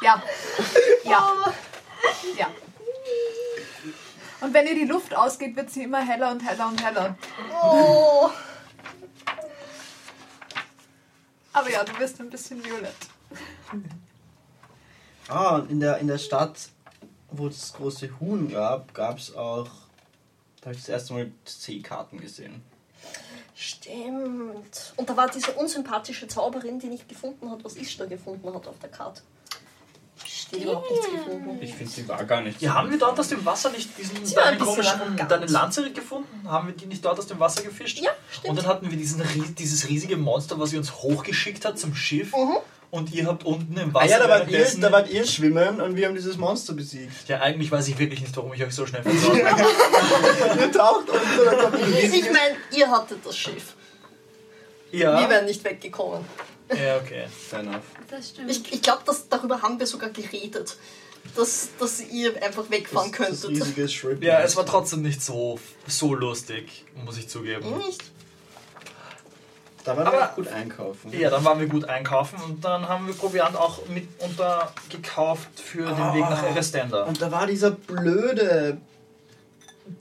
Ja. 0.02 0.22
Ja. 1.04 1.54
Ja. 2.38 2.50
Und 4.40 4.52
wenn 4.52 4.66
ihr 4.66 4.74
die 4.74 4.84
Luft 4.84 5.14
ausgeht, 5.14 5.56
wird 5.56 5.70
sie 5.70 5.84
immer 5.84 6.00
heller 6.00 6.30
und 6.30 6.40
heller 6.40 6.68
und 6.68 6.84
heller. 6.84 7.16
Oh, 7.62 8.30
Aber 11.54 11.70
ja, 11.70 11.84
du 11.84 11.98
wirst 11.98 12.20
ein 12.20 12.28
bisschen 12.28 12.62
violett. 12.64 12.96
Ah, 15.28 15.56
und 15.56 15.70
in 15.70 15.80
der, 15.80 15.98
in 15.98 16.08
der 16.08 16.18
Stadt, 16.18 16.68
wo 17.30 17.46
es 17.46 17.60
das 17.60 17.72
große 17.74 18.20
Huhn 18.20 18.50
gab, 18.50 18.92
gab 18.92 19.18
es 19.18 19.34
auch. 19.34 19.68
Da 20.60 20.66
habe 20.66 20.74
ich 20.74 20.80
das 20.80 20.88
erste 20.88 21.14
Mal 21.14 21.32
Seekarten 21.44 22.20
gesehen. 22.20 22.62
Stimmt. 23.54 24.94
Und 24.96 25.08
da 25.08 25.16
war 25.16 25.28
diese 25.28 25.52
unsympathische 25.52 26.28
Zauberin, 26.28 26.78
die 26.78 26.88
nicht 26.88 27.08
gefunden 27.08 27.50
hat, 27.50 27.64
was 27.64 27.76
Ishtar 27.76 28.06
gefunden 28.06 28.52
hat 28.52 28.66
auf 28.66 28.78
der 28.80 28.90
Karte. 28.90 29.22
Die 30.52 30.56
hat 30.56 30.62
überhaupt 30.62 30.90
nichts 30.90 31.10
gefunden. 31.10 31.58
Ich 31.60 31.74
finde, 31.74 31.92
sie 31.92 32.08
war 32.08 32.24
gar 32.24 32.40
nicht. 32.40 32.60
Ja, 32.60 32.74
haben 32.74 32.90
wir 32.90 32.98
dort 32.98 33.18
aus 33.18 33.28
dem 33.28 33.44
Wasser 33.44 33.70
nicht 33.70 33.96
diesen 33.98 34.24
Sie 34.24 34.36
war 34.36 34.44
ein 34.44 34.58
deine 34.58 34.72
bisschen 34.72 34.98
komischen, 34.98 35.28
deine 35.28 35.46
Lanze 35.46 35.92
gefunden? 35.92 36.48
Haben 36.48 36.68
wir 36.68 36.74
die 36.74 36.86
nicht 36.86 37.04
dort 37.04 37.18
aus 37.18 37.26
dem 37.26 37.40
Wasser 37.40 37.62
gefischt? 37.62 37.98
Ja, 37.98 38.10
stimmt. 38.30 38.50
Und 38.50 38.58
dann 38.58 38.66
hatten 38.66 38.90
wir 38.90 38.96
diesen, 38.96 39.22
dieses 39.56 39.88
riesige 39.88 40.16
Monster, 40.16 40.58
was 40.58 40.70
sie 40.70 40.78
uns 40.78 40.94
hochgeschickt 40.94 41.64
hat 41.64 41.78
zum 41.78 41.94
Schiff. 41.94 42.32
Und 42.94 43.12
ihr 43.12 43.26
habt 43.26 43.44
unten 43.44 43.76
im 43.76 43.92
Wasser. 43.92 44.04
Ah 44.04 44.08
ja, 44.08 44.18
da 44.20 44.28
wart, 44.28 44.48
ihr, 44.48 44.64
da 44.80 44.92
wart 44.92 45.10
ihr 45.10 45.26
schwimmen 45.26 45.80
und 45.80 45.96
wir 45.96 46.06
haben 46.06 46.14
dieses 46.14 46.36
Monster 46.36 46.74
besiegt. 46.74 47.28
ja, 47.28 47.40
eigentlich 47.40 47.68
weiß 47.72 47.88
ich 47.88 47.98
wirklich 47.98 48.20
nicht, 48.20 48.36
warum 48.36 48.52
ich 48.54 48.62
euch 48.62 48.72
so 48.72 48.86
schnell 48.86 49.02
versorgt 49.02 49.44
habe. 49.44 49.62
ihr 50.60 50.70
taucht 50.70 51.08
unter, 51.10 51.44
da 51.44 51.70
kommt 51.70 51.88
Ich 51.88 52.22
meine, 52.30 52.54
ihr 52.76 52.88
hattet 52.88 53.18
das 53.26 53.36
Schiff. 53.36 53.74
ja. 54.92 55.20
Wir 55.20 55.28
wären 55.28 55.46
nicht 55.46 55.64
weggekommen. 55.64 56.24
ja, 56.70 56.98
okay. 56.98 57.24
Fair 57.50 57.60
enough. 57.60 57.82
Das 58.08 58.28
stimmt. 58.28 58.48
Ich, 58.48 58.72
ich 58.72 58.80
glaube, 58.80 59.02
darüber 59.28 59.60
haben 59.60 59.80
wir 59.80 59.88
sogar 59.88 60.10
geredet. 60.10 60.76
Dass, 61.34 61.70
dass 61.80 62.00
ihr 62.00 62.40
einfach 62.44 62.70
wegfahren 62.70 63.10
Das, 63.10 63.18
das 63.30 63.40
könntet. 63.42 63.62
riesige 63.62 63.88
Shrimp. 63.88 64.22
Ja, 64.22 64.40
es 64.42 64.54
war 64.54 64.66
trotzdem 64.66 65.02
nicht 65.02 65.20
so, 65.20 65.58
so 65.88 66.14
lustig, 66.14 66.84
muss 67.04 67.18
ich 67.18 67.28
zugeben. 67.28 67.78
Nicht? 67.78 68.04
Da 69.84 69.96
waren 69.96 70.04
wir 70.06 70.12
Aber- 70.14 70.30
auch 70.30 70.34
gut 70.34 70.48
einkaufen. 70.48 71.12
Ja, 71.12 71.28
dann 71.30 71.44
waren 71.44 71.60
wir 71.60 71.66
gut 71.66 71.84
einkaufen 71.84 72.38
und 72.48 72.64
dann 72.64 72.88
haben 72.88 73.06
wir 73.06 73.14
Proviant 73.14 73.54
auch 73.56 73.86
mitunter 73.86 74.72
gekauft 74.88 75.48
für 75.60 75.84
den 75.84 76.14
Weg 76.14 76.22
nach 76.22 76.42
Erestenda. 76.42 77.02
Und 77.04 77.20
da 77.20 77.30
war 77.30 77.46
dieser 77.46 77.70
blöde 77.72 78.78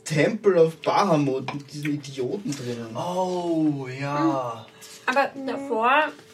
Temple 0.05 0.63
of 0.63 0.77
Bahamut 0.81 1.53
mit 1.53 1.73
diesen 1.73 1.93
Idioten 1.95 2.51
drinnen. 2.51 2.95
Oh, 2.95 3.87
ja. 3.99 4.65
Aber 5.05 5.29
davor, 5.45 5.91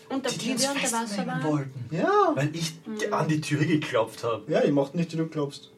unter 0.09 0.29
Die, 0.29 0.37
die 0.37 0.51
uns 0.51 0.61
Bibi 0.67 0.73
unter 0.75 0.83
Wasser 0.83 0.99
festnehmen 1.07 1.27
waren. 1.27 1.43
wollten. 1.51 1.85
Ja. 1.91 2.31
Weil 2.35 2.55
ich 2.55 2.73
an 3.11 3.27
die 3.27 3.41
Tür 3.41 3.65
geklopft 3.65 4.23
habe. 4.23 4.43
Ja, 4.51 4.61
die 4.61 4.71
mochten 4.71 4.97
nicht, 4.99 5.11
wie 5.13 5.17
du 5.17 5.25
glaubst. 5.27 5.71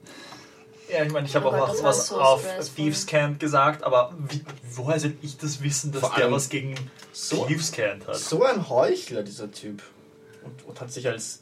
Ja, 0.92 1.04
ich 1.06 1.12
meine, 1.12 1.28
ich 1.28 1.36
habe 1.36 1.48
Oh 1.48 1.52
auch 1.52 1.70
was, 1.70 1.84
was 1.84 2.12
auf. 2.12 2.44
Thieves 2.76 3.06
Cant 3.06 3.40
gesagt, 3.40 3.84
aber 3.84 4.14
wie, 4.30 4.42
woher 4.76 5.00
soll 5.00 5.14
ich 5.22 5.38
das 5.38 5.62
wissen, 5.64 5.92
dass 5.92 6.02
Vor 6.02 6.12
der 6.16 6.26
allem 6.26 6.34
was 6.34 6.50
gegen 6.50 6.76
so- 7.14 7.46
Thieves 7.46 7.72
Cant 7.72 8.08
hat? 8.08 8.18
So 8.18 8.44
ein 8.44 8.68
Heuchler, 8.70 9.24
dieser 9.24 9.52
Typ. 9.52 9.82
Und, 10.44 10.66
und 10.66 10.82
hat 10.82 10.92
sich 10.92 11.08
als 11.08 11.42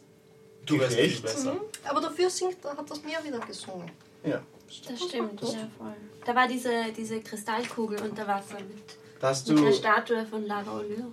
Du 0.65 0.77
weißt 0.79 0.89
viel 0.93 0.97
gerecht. 0.97 1.23
besser. 1.23 1.55
Aber 1.85 2.01
dafür 2.01 2.29
singt, 2.29 2.57
hat 2.63 2.89
das 2.91 3.01
Meer 3.03 3.23
wieder 3.23 3.39
gesungen. 3.39 3.89
Ja. 4.23 4.41
Das 4.87 5.01
stimmt, 5.01 5.41
ja 5.41 5.67
voll. 5.77 5.93
Da 6.25 6.35
war 6.35 6.47
diese, 6.47 6.69
diese 6.95 7.21
Kristallkugel 7.21 8.01
unter 8.01 8.27
Wasser 8.27 8.55
mit, 8.59 8.77
Da 9.19 9.29
hast 9.29 9.47
mit 9.47 9.57
du, 9.57 9.63
der 9.63 9.71
Statue 9.73 10.25
von 10.27 10.45
Lara 10.45 10.77
O'Lure. 10.79 11.11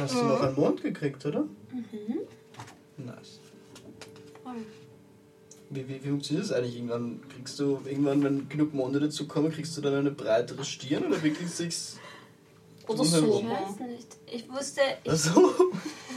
hast 0.00 0.14
du 0.14 0.24
noch 0.24 0.40
einen 0.40 0.54
Mond 0.56 0.82
gekriegt, 0.82 1.24
oder? 1.24 1.42
Mhm. 1.72 2.18
Nice. 2.96 3.38
Voll. 4.42 4.54
Wie, 5.70 5.88
wie, 5.88 6.04
wie 6.04 6.08
funktioniert 6.08 6.44
das 6.48 6.52
eigentlich? 6.52 6.76
Irgendwann 6.76 7.20
kriegst 7.34 7.58
du, 7.58 7.80
irgendwann, 7.84 8.22
wenn 8.22 8.48
genug 8.48 8.72
Monde 8.72 9.00
dazu 9.00 9.26
kommen, 9.26 9.50
kriegst 9.50 9.76
du 9.76 9.80
dann 9.80 9.94
eine 9.94 10.10
breitere 10.12 10.64
Stirn 10.64 11.04
oder 11.06 11.20
wirklich 11.22 11.50
sich's 11.50 11.98
Oder 12.86 13.02
Ich 13.02 13.10
so. 13.10 13.20
Drumherum. 13.20 13.50
weiß 13.50 13.80
nicht. 13.88 14.06
Ich 14.30 14.48
wusste, 14.48 14.80
ich, 15.02 15.10
Also, 15.10 15.54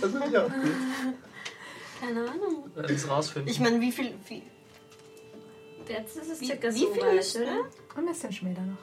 das 0.02 0.14
ist 0.14 0.32
ja 0.34 0.46
auch 0.46 0.50
gut. 0.50 0.72
keine 2.00 2.20
Ahnung. 2.30 2.64
Werden 2.76 2.96
es 2.96 3.10
rausfinden. 3.10 3.50
Ich 3.52 3.60
meine, 3.60 3.82
wie 3.82 3.92
viel. 3.92 4.14
Wie, 4.28 4.44
Jetzt 5.88 6.18
ist 6.18 6.30
es 6.30 6.42
Wie- 6.42 6.46
circa 6.46 6.68
wie 6.72 6.80
so 6.82 6.94
viel 6.94 7.02
weit, 7.02 7.20
ist 7.20 7.36
oder? 7.36 7.66
Ein 7.98 8.06
bisschen 8.06 8.32
schmäler 8.32 8.62
noch. 8.62 8.78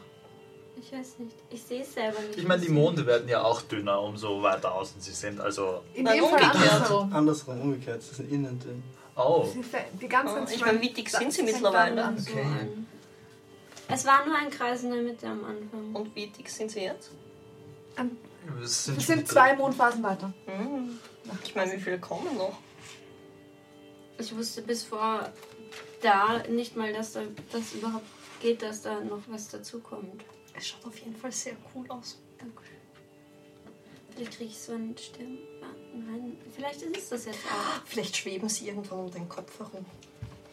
Ich 0.82 0.92
weiß 0.92 1.20
nicht. 1.20 1.36
Ich 1.50 1.62
sehe 1.62 1.82
es 1.82 1.94
selber 1.94 2.18
nicht. 2.20 2.36
Ich 2.38 2.46
meine, 2.46 2.60
die 2.60 2.68
Monde 2.68 3.06
werden 3.06 3.28
ja 3.28 3.42
auch 3.44 3.62
dünner, 3.62 4.02
umso 4.02 4.42
weiter 4.42 4.74
außen 4.74 5.00
sie 5.00 5.12
sind. 5.12 5.40
Also, 5.40 5.82
In 5.94 6.04
dem 6.04 6.24
Fall 6.24 6.42
umgekehrt. 6.42 6.54
andersrum. 6.72 7.12
Andersrum, 7.12 7.60
umgekehrt. 7.60 7.98
Das 7.98 8.18
ist 8.18 8.28
innen 8.30 8.58
drin. 8.58 8.82
Oh. 9.16 9.46
Die, 9.54 9.98
die 10.00 10.08
ganzen 10.08 10.38
Ah, 10.38 10.46
ich 10.50 10.60
meine, 10.60 10.80
wie 10.80 10.90
dick 10.90 11.08
sind 11.10 11.32
sie 11.32 11.42
mittlerweile? 11.42 12.14
Okay. 12.18 12.46
Es 13.88 14.04
war 14.04 14.26
nur 14.26 14.36
ein 14.36 14.50
Kreis 14.50 14.82
in 14.82 14.90
der 14.90 15.02
Mitte 15.02 15.26
am 15.28 15.44
Anfang. 15.44 15.94
und 15.94 16.14
wie 16.14 16.26
dick 16.26 16.48
sind 16.48 16.70
sie 16.70 16.80
jetzt? 16.80 17.10
Es 18.62 18.84
sind, 18.84 18.96
Wir 18.96 19.04
sind 19.04 19.28
zwei 19.28 19.54
Mondphasen 19.54 20.02
weiter. 20.02 20.32
Hm. 20.46 20.98
Ich 21.44 21.54
meine, 21.54 21.72
wie 21.72 21.80
viele 21.80 21.98
kommen 21.98 22.36
noch? 22.36 22.58
Ich 24.18 24.34
wusste 24.36 24.62
bis 24.62 24.84
vor 24.84 25.30
da 26.00 26.42
nicht 26.48 26.76
mal, 26.76 26.92
dass 26.92 27.12
da 27.12 27.22
das 27.52 27.72
überhaupt 27.72 28.06
geht, 28.40 28.62
dass 28.62 28.82
da 28.82 29.00
noch 29.00 29.22
was 29.28 29.48
dazukommt. 29.48 30.22
Es 30.54 30.68
schaut 30.68 30.86
auf 30.86 30.98
jeden 30.98 31.16
Fall 31.16 31.32
sehr 31.32 31.54
cool 31.74 31.84
aus. 31.88 32.18
Dankeschön. 32.38 32.76
Vielleicht 34.14 34.32
kriege 34.32 34.50
ich 34.50 34.58
so 34.58 34.72
einen 34.72 34.96
Stirn. 34.96 35.38
Ah, 35.98 36.10
Nein, 36.10 36.36
vielleicht 36.54 36.82
ist 36.82 36.96
es 36.96 37.08
das 37.08 37.24
jetzt 37.26 37.38
auch. 37.46 37.80
Vielleicht 37.86 38.16
schweben 38.16 38.48
sie 38.48 38.68
irgendwann 38.68 39.00
um 39.00 39.10
den 39.10 39.28
Kopf 39.28 39.58
herum. 39.58 39.86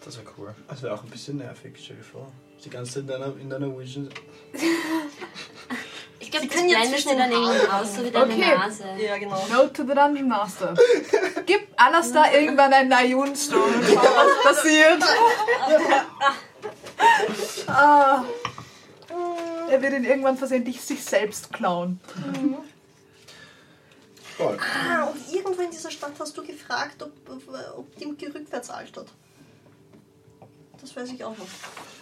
Das 0.06 0.18
wäre 0.18 0.28
cool. 0.38 0.54
Das 0.68 0.82
wäre 0.82 0.94
auch 0.94 1.04
ein 1.04 1.10
bisschen 1.10 1.38
nervig, 1.38 1.74
stell 1.82 1.98
dir 1.98 2.04
vor. 2.04 2.32
Die 2.64 2.70
ganze 2.70 2.94
Zeit 2.94 3.02
in 3.02 3.08
deiner, 3.08 3.28
in 3.40 3.50
deiner 3.50 3.78
Vision. 3.78 4.10
Ich 6.20 6.32
glaube, 6.32 6.44
Sie 6.44 6.48
das 6.50 6.58
können 6.58 6.70
jetzt 6.70 6.90
zwischen 6.92 7.18
den 7.18 7.32
irgendwie 7.32 7.68
Haaren- 7.68 7.82
aus, 7.84 7.96
so 7.96 8.04
wie 8.06 8.12
deine 8.12 8.34
Okay. 8.34 8.56
Nase. 8.58 8.84
Ja, 9.06 9.18
genau. 9.18 9.46
Note 9.52 9.74
to 9.74 9.84
the 9.84 9.94
Dungeon 9.94 10.28
Master. 10.30 10.74
Gib 11.46 11.68
Alastair 11.76 12.40
irgendwann 12.42 12.72
einen 12.74 12.90
Nayun-Stone 12.90 13.64
und 13.76 13.84
schau, 13.88 13.96
was 14.02 14.44
passiert. 14.56 15.04
ah, 17.68 18.24
er 19.70 19.82
wird 19.82 19.94
ihn 19.94 20.04
irgendwann 20.06 20.38
versehentlich 20.38 20.82
sich 20.82 21.04
selbst 21.04 21.52
klauen. 21.52 22.00
Voll. 24.38 24.58
Ah, 24.60 25.04
und 25.06 25.32
irgendwo 25.34 25.62
in 25.62 25.72
dieser 25.72 25.91
Stadt 25.91 26.13
hast 26.19 26.36
du 26.38 26.43
gefragt, 26.46 27.02
ob, 27.04 27.12
ob, 27.30 27.41
ob 27.78 27.96
Dimki 27.98 28.28
rückwärts 28.28 28.69
altert. 28.69 29.10
Das 30.82 30.96
weiß 30.96 31.10
ich 31.12 31.24
auch 31.24 31.38
noch. 31.38 31.48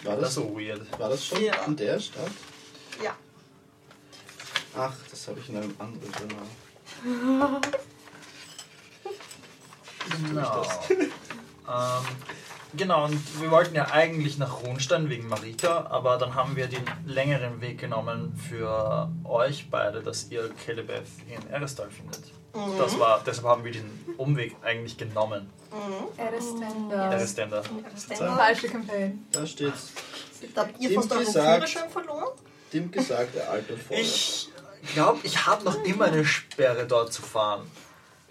War 0.04 0.14
Das 0.16 0.20
das, 0.22 0.30
ist 0.30 0.36
so 0.36 0.56
weird. 0.58 1.00
war 1.00 1.10
das 1.10 1.26
schon 1.26 1.44
Ja. 1.44 1.56
in 1.66 1.76
der 1.76 2.00
Stadt? 2.00 2.32
Ja. 3.04 3.16
Ach, 4.76 4.94
das 5.10 5.28
habe 5.28 5.40
ich 5.40 5.50
in 5.50 5.58
einem 5.58 5.76
anderen 5.78 6.12
Journal. 7.04 7.62
Genau. 10.28 10.66
ähm, 11.70 12.06
genau, 12.82 13.06
und 13.06 13.42
wir 13.42 13.52
wollten 13.52 13.76
ja 13.76 13.92
eigentlich 13.92 14.38
nach 14.40 14.62
Hohenstein 14.64 15.10
wegen 15.10 15.28
Marika, 15.28 15.86
aber 15.90 16.18
dann 16.18 16.34
haben 16.34 16.56
wir 16.56 16.68
den 16.68 16.84
längeren 17.06 17.62
Weg 17.62 17.80
genommen 17.80 18.34
für 18.50 19.10
euch 19.24 19.70
beide, 19.70 20.02
dass 20.02 20.32
ihr 20.32 20.50
Kelebeth 20.66 21.06
in 21.30 21.50
Erestal 21.52 21.90
findet. 21.92 22.24
Das 22.78 23.00
war, 23.00 23.22
deshalb 23.26 23.48
haben 23.48 23.64
wir 23.64 23.72
den 23.72 23.90
Umweg 24.18 24.56
eigentlich 24.64 24.98
genommen. 24.98 25.50
Erestender. 26.18 26.96
Erestender. 26.96 27.64
Falsche 28.18 28.68
Campaign. 28.68 29.26
Da 29.32 29.46
steht's. 29.46 29.94
Habt 30.56 30.80
ihr 30.82 30.98
euren 30.98 31.08
gesagt. 31.08 31.70
Führerschein 31.70 31.90
verloren? 31.90 32.30
Dem 32.74 32.92
gesagt, 32.92 33.36
der 33.36 33.50
alte 33.50 33.78
vorne. 33.78 34.02
Ich 34.02 34.50
glaube, 34.94 35.20
ich 35.24 35.46
habe 35.46 35.64
noch 35.64 35.82
immer 35.84 36.06
eine 36.06 36.26
Sperre 36.26 36.88
dort 36.88 37.14
zu 37.14 37.22
fahren. 37.22 37.70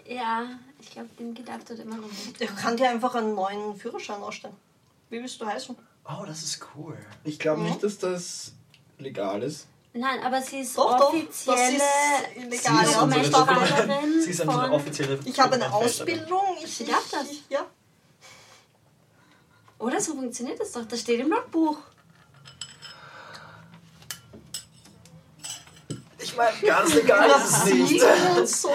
Ja, 0.05 0.43
ich 0.91 0.95
glaube, 0.95 1.09
dem 1.17 1.33
gedacht 1.33 1.69
hat 1.69 1.79
immer 1.79 1.95
noch 1.95 2.09
nicht. 2.09 2.41
Ich 2.41 2.53
kann 2.57 2.75
dir 2.75 2.89
einfach 2.89 3.15
einen 3.15 3.33
neuen 3.33 3.77
Führerschein 3.77 4.21
ausstellen. 4.21 4.57
Wie 5.09 5.21
willst 5.21 5.39
du 5.39 5.45
heißen? 5.45 5.73
Oh, 6.03 6.25
das 6.25 6.43
ist 6.43 6.59
cool. 6.75 6.97
Ich 7.23 7.39
glaube 7.39 7.61
nicht, 7.61 7.81
dass 7.81 7.97
das 7.97 8.51
legal 8.97 9.41
ist. 9.41 9.67
Nein, 9.93 10.19
aber 10.21 10.41
sie 10.41 10.59
ist 10.59 10.77
Doch, 10.77 10.97
doch, 10.97 11.13
offizielle 11.13 11.77
das 11.77 12.59
ist 12.59 12.67
illegal. 12.67 12.85
Sie 12.85 12.91
ist 12.91 13.01
unsere 13.01 13.21
ich 13.21 14.23
Sie 14.25 14.31
ist 14.31 14.41
eine 14.41 14.51
von... 14.51 14.71
offizielle. 14.71 15.19
Ich 15.23 15.39
habe 15.39 15.55
eine. 15.55 15.73
Ausbildung. 15.73 16.57
Ich, 16.61 16.75
Sie 16.75 16.85
darf 16.85 17.09
das? 17.09 17.31
Ich, 17.31 17.43
ja. 17.47 17.65
Oder 19.79 20.01
so 20.01 20.13
funktioniert 20.13 20.59
das 20.59 20.73
doch. 20.73 20.85
Das 20.85 20.99
steht 20.99 21.21
im 21.21 21.29
Logbuch. 21.29 21.77
Ich 26.19 26.35
meine, 26.35 26.59
ganz 26.59 26.93
legal 26.95 27.29
ist 27.29 27.49
es 27.49 27.65
nicht. 27.65 28.03
und 28.37 28.47
so. 28.49 28.69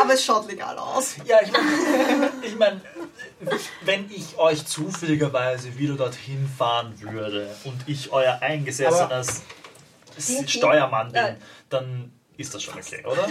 Aber 0.00 0.14
es 0.14 0.24
schaut 0.24 0.48
legal 0.50 0.76
aus. 0.78 1.16
Ja, 1.24 1.38
ich 1.42 1.50
meine, 1.52 2.32
ich 2.42 2.56
mein, 2.56 2.80
wenn 3.82 4.10
ich 4.10 4.36
euch 4.38 4.64
zufälligerweise 4.66 5.76
wieder 5.78 5.94
dorthin 5.96 6.48
fahren 6.58 6.94
würde 7.00 7.54
und 7.64 7.80
ich 7.86 8.12
euer 8.12 8.38
eingesessenes 8.40 9.42
Den- 10.28 10.48
Steuermann 10.48 11.12
bin, 11.12 11.22
Äh. 11.24 11.36
dann 11.70 12.12
ist 12.36 12.54
das 12.54 12.62
schon 12.62 12.74
okay, 12.74 13.04
oder? 13.04 13.28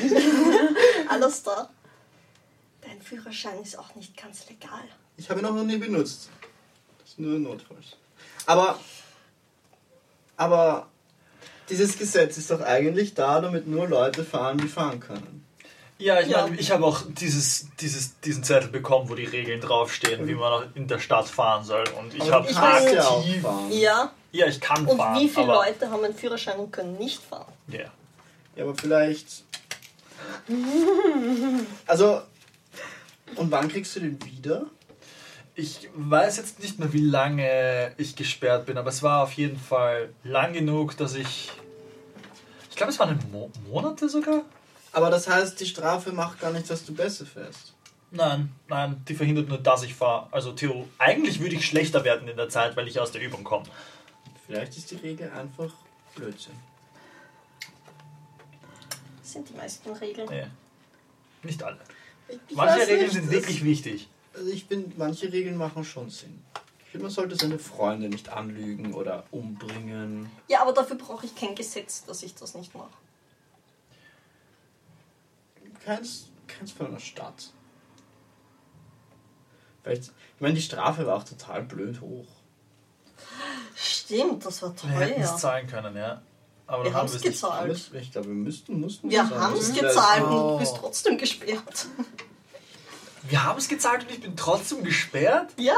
Alles 1.10 1.44
da. 1.44 1.70
Dein 2.82 3.02
Führerschein 3.02 3.62
ist 3.62 3.78
auch 3.80 3.96
nicht 3.96 4.16
ganz 4.22 4.48
legal. 4.50 4.84
Ich 5.18 5.30
habe 5.30 5.40
ihn 5.40 5.46
auch 5.46 5.54
noch 5.54 5.64
nie 5.64 5.78
benutzt. 5.78 6.30
Das 7.00 7.10
ist 7.10 7.20
nur 7.20 7.40
notfalls. 7.40 7.98
Aber 8.46 8.80
Aber 10.38 10.88
dieses 11.70 11.98
Gesetz 11.98 12.38
ist 12.38 12.52
doch 12.52 12.62
eigentlich 12.62 13.14
da, 13.14 13.40
damit 13.40 13.68
nur 13.68 13.88
Leute 13.88 14.24
fahren, 14.26 14.58
die 14.58 14.68
fahren 14.68 15.00
können. 15.00 15.46
Ja, 16.04 16.20
ich, 16.20 16.28
Ja. 16.28 16.48
Mein, 16.48 16.60
ich 16.60 16.70
habe 16.70 16.86
auch 16.86 17.02
dieses, 17.08 17.68
dieses, 17.80 18.20
diesen 18.20 18.44
Zettel 18.44 18.70
bekommen, 18.70 19.10
wo 19.10 19.16
die 19.16 19.24
Regeln 19.24 19.62
draufstehen, 19.62 20.28
wie 20.28 20.36
man 20.36 20.70
in 20.76 20.86
der 20.88 21.00
Stadt 21.00 21.30
fahren 21.30 21.64
soll. 21.64 21.86
Und 21.98 22.14
ich 22.14 22.30
habe 22.30 22.48
aktiv. 22.54 23.46
Ja, 23.70 24.12
Ja, 24.34 24.48
ich 24.48 24.60
kann 24.60 24.86
und 24.86 24.98
fahren. 24.98 25.18
wie 25.18 25.30
viele 25.30 25.46
aber, 25.54 25.66
Leute 25.66 25.90
haben 25.90 26.04
einen 26.04 26.14
Führerschein 26.14 26.58
und 26.60 26.72
können 26.72 26.98
nicht 26.98 27.22
fahren? 27.24 27.54
Ja. 27.70 27.86
Ja, 28.56 28.64
aber 28.64 28.76
vielleicht. 28.76 29.46
Also. 31.88 32.22
Und 33.36 33.50
wann 33.52 33.70
kriegst 33.70 33.96
du 33.96 34.02
den 34.02 34.24
wieder? 34.26 34.66
Ich 35.56 35.90
weiß 35.96 36.38
jetzt 36.38 36.60
nicht 36.60 36.80
mehr, 36.80 36.92
wie 36.92 37.06
lange 37.06 37.94
ich 37.98 38.16
gesperrt 38.16 38.66
bin, 38.66 38.78
aber 38.78 38.90
es 38.90 39.04
war 39.04 39.24
auf 39.24 39.34
jeden 39.34 39.60
Fall 39.60 40.10
lang 40.24 40.52
genug, 40.52 40.98
dass 40.98 41.16
ich. 41.16 41.52
Ich 42.70 42.76
glaube, 42.76 42.92
es 42.92 43.00
waren 43.00 43.18
Mo 43.32 43.50
Monate 43.70 44.10
sogar. 44.10 44.42
Aber 44.94 45.10
das 45.10 45.28
heißt, 45.28 45.60
die 45.60 45.66
Strafe 45.66 46.12
macht 46.12 46.40
gar 46.40 46.52
nichts, 46.52 46.70
dass 46.70 46.86
du 46.86 46.94
besser 46.94 47.26
fährst. 47.26 47.74
Nein, 48.12 48.52
nein, 48.68 49.04
die 49.08 49.16
verhindert 49.16 49.50
nur, 49.50 49.58
dass 49.58 49.82
ich 49.84 49.96
fahre. 49.96 50.28
Also 50.32 50.52
Theo, 50.52 50.88
eigentlich 51.00 51.40
würde 51.40 51.56
ich 51.56 51.66
schlechter 51.66 52.04
werden 52.04 52.28
in 52.28 52.38
der 52.38 52.48
Zeit, 52.48 52.76
weil 52.78 52.88
ich 52.88 53.00
aus 53.00 53.12
der 53.12 53.22
Übung 53.22 53.44
komme. 53.44 53.66
Vielleicht 54.46 54.78
ist 54.78 54.92
die 54.92 54.98
Regel 54.98 55.32
einfach 55.32 55.74
Blödsinn. 56.16 56.54
Das 59.22 59.32
sind 59.32 59.50
die 59.50 59.54
meisten 59.54 59.92
Regeln. 59.94 60.30
Nee. 60.30 60.46
Nicht 61.42 61.64
alle. 61.64 61.80
Ich 62.50 62.56
Manche 62.56 62.82
Regeln 62.82 63.00
nicht, 63.02 63.14
sind 63.14 63.26
das- 63.26 63.32
wirklich 63.34 63.64
wichtig. 63.64 64.08
Also 64.36 64.50
ich 64.50 64.66
finde, 64.66 64.92
manche 64.98 65.32
Regeln 65.32 65.58
machen 65.58 65.84
schon 65.84 66.10
Sinn. 66.10 66.44
Ich 66.86 66.92
finde, 66.92 67.04
man 67.06 67.12
sollte 67.12 67.36
seine 67.36 67.58
Freunde 67.60 68.10
nicht 68.10 68.30
anlügen 68.30 68.94
oder 68.94 69.24
umbringen. 69.32 70.30
Ja, 70.48 70.62
aber 70.62 70.74
dafür 70.74 70.96
brauche 70.98 71.26
ich 71.26 71.36
kein 71.36 71.56
Gesetz, 71.56 72.04
dass 72.06 72.22
ich 72.22 72.36
das 72.36 72.54
nicht 72.54 72.74
mache. 72.76 72.90
Keins, 75.86 76.28
keins 76.48 76.72
von 76.72 76.88
einer 76.88 77.00
Stadt. 77.00 77.52
Vielleicht, 79.84 80.04
ich 80.04 80.42
meine, 80.42 80.54
die 80.54 80.62
Strafe 80.62 81.06
war 81.06 81.18
auch 81.18 81.24
total 81.24 81.64
blöd 81.64 82.00
hoch. 82.02 82.28
Stimmt, 83.76 84.46
das 84.46 84.62
war 84.62 84.74
Wir 84.84 84.90
hätten 84.92 85.22
es 85.22 85.30
teuer. 85.32 85.38
zahlen 85.38 85.68
können, 85.68 85.96
ja. 85.98 86.22
Aber 86.68 86.86
Wir 86.86 86.94
haben 86.94 87.06
es 87.08 87.22
gezahlt. 87.22 87.92
Ich 87.94 88.12
glaube, 88.12 88.28
wir 88.28 88.34
müssten, 88.36 88.80
mussten 88.80 89.10
Wir 89.10 89.20
zahlen. 89.28 89.42
haben 89.42 89.54
es 89.58 89.74
gezahlt 89.74 90.24
und 90.24 90.32
Oh. 90.32 90.52
du 90.54 90.60
bist 90.60 90.76
trotzdem 90.78 91.18
gesperrt. 91.18 91.88
Wir 93.28 93.44
haben 93.44 93.58
es 93.58 93.68
gezahlt 93.68 94.04
und 94.04 94.12
ich 94.12 94.22
bin 94.22 94.36
trotzdem 94.36 94.84
gesperrt? 94.84 95.52
Ja, 95.58 95.76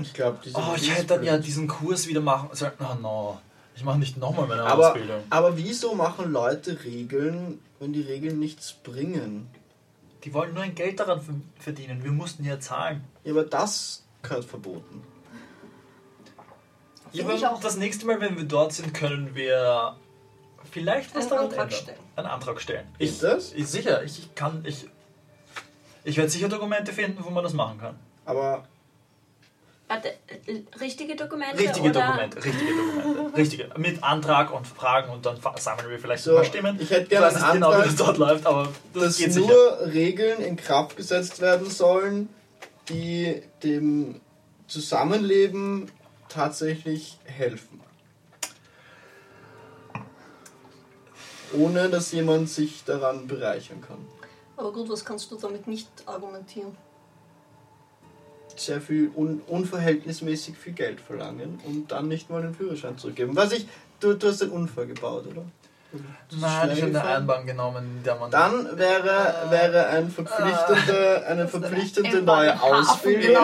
Ich 0.00 0.12
glaube, 0.14 0.38
diese 0.44 0.56
Oh, 0.56 0.74
ich 0.76 0.92
hätte 0.94 1.06
dann 1.06 1.24
ja 1.24 1.38
diesen 1.38 1.66
Kurs 1.68 2.06
wieder 2.08 2.20
machen 2.20 2.50
sollen. 2.52 2.72
Oh 2.80 2.94
no. 3.00 3.40
Ich 3.74 3.84
mache 3.84 3.98
nicht 3.98 4.16
nochmal 4.16 4.46
meine 4.46 4.62
Aber, 4.64 4.88
Ausbildung. 4.88 5.22
aber 5.30 5.56
wieso 5.56 5.94
machen 5.94 6.30
Leute 6.30 6.84
Regeln, 6.84 7.58
wenn 7.82 7.92
die 7.92 8.00
Regeln 8.02 8.38
nichts 8.38 8.72
bringen? 8.72 9.48
Die 10.24 10.32
wollen 10.32 10.54
nur 10.54 10.62
ein 10.62 10.74
Geld 10.76 11.00
daran 11.00 11.20
ver- 11.20 11.34
verdienen. 11.58 12.04
Wir 12.04 12.12
mussten 12.12 12.44
ja 12.44 12.60
zahlen. 12.60 13.02
Ja, 13.24 13.32
aber 13.32 13.42
das 13.44 14.04
gehört 14.22 14.44
verboten. 14.44 15.02
Ja, 17.12 17.24
aber 17.24 17.34
auch. 17.52 17.60
das 17.60 17.76
nächste 17.76 18.06
Mal, 18.06 18.20
wenn 18.20 18.36
wir 18.36 18.44
dort 18.44 18.72
sind, 18.72 18.94
können 18.94 19.34
wir 19.34 19.96
vielleicht 20.70 21.12
was 21.14 21.22
Einen 21.24 21.30
daran 21.30 21.44
Antrag 21.46 21.62
ändern. 21.64 21.80
stellen. 21.82 21.98
Einen 22.16 22.26
Antrag 22.28 22.60
stellen. 22.60 22.86
Ich, 22.98 23.18
das? 23.18 23.52
ich 23.52 23.66
sicher, 23.66 24.02
ich, 24.04 24.18
ich 24.20 24.34
kann, 24.36 24.64
ich, 24.64 24.86
ich 26.04 26.16
werde 26.16 26.30
sicher 26.30 26.48
Dokumente 26.48 26.92
finden, 26.92 27.22
wo 27.24 27.30
man 27.30 27.42
das 27.42 27.52
machen 27.52 27.78
kann. 27.80 27.98
Aber 28.24 28.64
Warte, 29.92 30.08
äh, 30.46 30.62
richtige 30.80 31.14
Dokumente? 31.16 31.58
Richtige 31.58 31.90
oder? 31.90 32.00
Dokumente, 32.00 32.42
richtige 32.42 32.72
Dokumente, 32.74 33.36
richtige. 33.36 33.70
Mit 33.76 34.02
Antrag 34.02 34.50
und 34.50 34.66
Fragen 34.66 35.12
und 35.12 35.26
dann 35.26 35.38
sammeln 35.56 35.90
wir 35.90 35.98
vielleicht 35.98 36.24
So, 36.24 36.30
ein 36.30 36.36
paar 36.36 36.44
Stimmen. 36.46 36.78
ich 36.80 36.88
hätte 36.90 37.08
gerne 37.08 37.26
nicht 37.28 37.42
einen 37.42 37.52
genau, 37.54 37.70
wie 37.70 37.74
Antrag, 37.74 37.86
das 37.90 37.96
dort 37.96 38.16
läuft, 38.16 38.46
aber 38.46 38.68
das 38.94 39.02
dass 39.02 39.16
geht 39.18 39.34
nur 39.36 39.48
sicher. 39.48 39.92
Regeln 39.92 40.40
in 40.40 40.56
Kraft 40.56 40.96
gesetzt 40.96 41.42
werden 41.42 41.68
sollen, 41.68 42.30
die 42.88 43.42
dem 43.62 44.22
Zusammenleben 44.66 45.90
tatsächlich 46.30 47.18
helfen. 47.24 47.82
Ohne 51.52 51.90
dass 51.90 52.12
jemand 52.12 52.48
sich 52.48 52.82
daran 52.84 53.26
bereichern 53.26 53.82
kann. 53.82 53.98
aber 54.56 54.72
gut, 54.72 54.88
was 54.88 55.04
kannst 55.04 55.30
du 55.30 55.36
damit 55.36 55.66
nicht 55.66 55.88
argumentieren? 56.06 56.74
Sehr 58.56 58.80
viel 58.80 59.10
un 59.14 59.40
unverhältnismäßig 59.46 60.56
viel 60.56 60.72
Geld 60.72 61.00
verlangen 61.00 61.60
und 61.64 61.90
dann 61.90 62.08
nicht 62.08 62.30
mal 62.30 62.42
den 62.42 62.54
Führerschein 62.54 62.98
zurückgeben. 62.98 63.34
Was 63.34 63.52
ich, 63.52 63.66
du, 64.00 64.14
du 64.14 64.28
hast 64.28 64.42
den 64.42 64.50
Unfall 64.50 64.86
gebaut, 64.86 65.26
oder? 65.30 65.44
Nein, 66.40 66.70
ich 66.72 66.82
habe 66.82 66.98
eine? 66.98 67.04
Einbahn 67.04 67.46
genommen, 67.46 68.00
der 68.04 68.16
man. 68.16 68.30
Dann 68.30 68.78
wäre, 68.78 69.34
wäre 69.50 69.88
ein 69.88 70.10
verpflichtende, 70.10 71.26
eine 71.26 71.46
verpflichtende 71.48 72.22
neue 72.22 72.62
Ausbildung. 72.62 73.36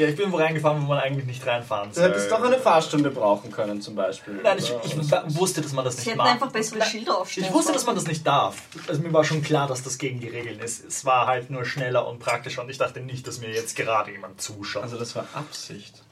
Ja, 0.00 0.08
ich 0.08 0.16
bin 0.16 0.32
wo 0.32 0.36
reingefahren, 0.36 0.82
wo 0.82 0.86
man 0.86 0.98
eigentlich 0.98 1.26
nicht 1.26 1.46
reinfahren 1.46 1.90
Du 1.90 1.96
soll. 1.96 2.08
hättest 2.08 2.30
doch 2.30 2.42
eine 2.42 2.58
Fahrstunde 2.58 3.10
brauchen 3.10 3.50
können, 3.52 3.80
zum 3.82 3.94
Beispiel. 3.94 4.40
Nein, 4.42 4.58
ich, 4.58 4.72
ich 4.84 4.96
wusste, 5.38 5.60
dass 5.60 5.72
man 5.72 5.84
das 5.84 5.94
Sie 5.96 6.00
nicht 6.00 6.08
hätten 6.08 6.18
macht. 6.18 6.30
einfach 6.30 6.50
bessere 6.50 6.82
Schilder 6.82 7.18
aufstellen 7.18 7.46
Ich 7.48 7.52
wusste, 7.54 7.72
dass 7.72 7.86
man 7.86 7.94
das 7.94 8.06
nicht 8.06 8.26
darf. 8.26 8.56
Also 8.88 9.00
mir 9.02 9.12
war 9.12 9.24
schon 9.24 9.42
klar, 9.42 9.66
dass 9.68 9.82
das 9.82 9.98
gegen 9.98 10.20
die 10.20 10.28
Regeln 10.28 10.58
ist. 10.60 10.84
Es 10.84 11.04
war 11.04 11.26
halt 11.26 11.50
nur 11.50 11.64
schneller 11.64 12.06
und 12.08 12.18
praktischer 12.18 12.62
und 12.62 12.70
ich 12.70 12.78
dachte 12.78 13.00
nicht, 13.00 13.26
dass 13.26 13.40
mir 13.40 13.50
jetzt 13.50 13.76
gerade 13.76 14.10
jemand 14.10 14.40
zuschaut. 14.40 14.82
Also 14.82 14.98
das 14.98 15.14
war 15.14 15.26
Absicht. 15.34 16.02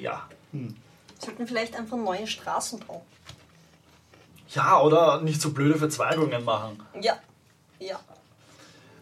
ja. 0.00 0.26
Sollten 1.18 1.46
vielleicht 1.46 1.76
einfach 1.76 1.96
neue 1.96 2.26
Straßen 2.26 2.80
bauen. 2.80 3.00
Ja, 4.54 4.80
oder 4.80 5.20
nicht 5.22 5.40
so 5.40 5.50
blöde 5.52 5.78
Verzweigungen 5.78 6.44
machen. 6.44 6.82
Ja, 7.00 7.18
ja. 7.78 7.98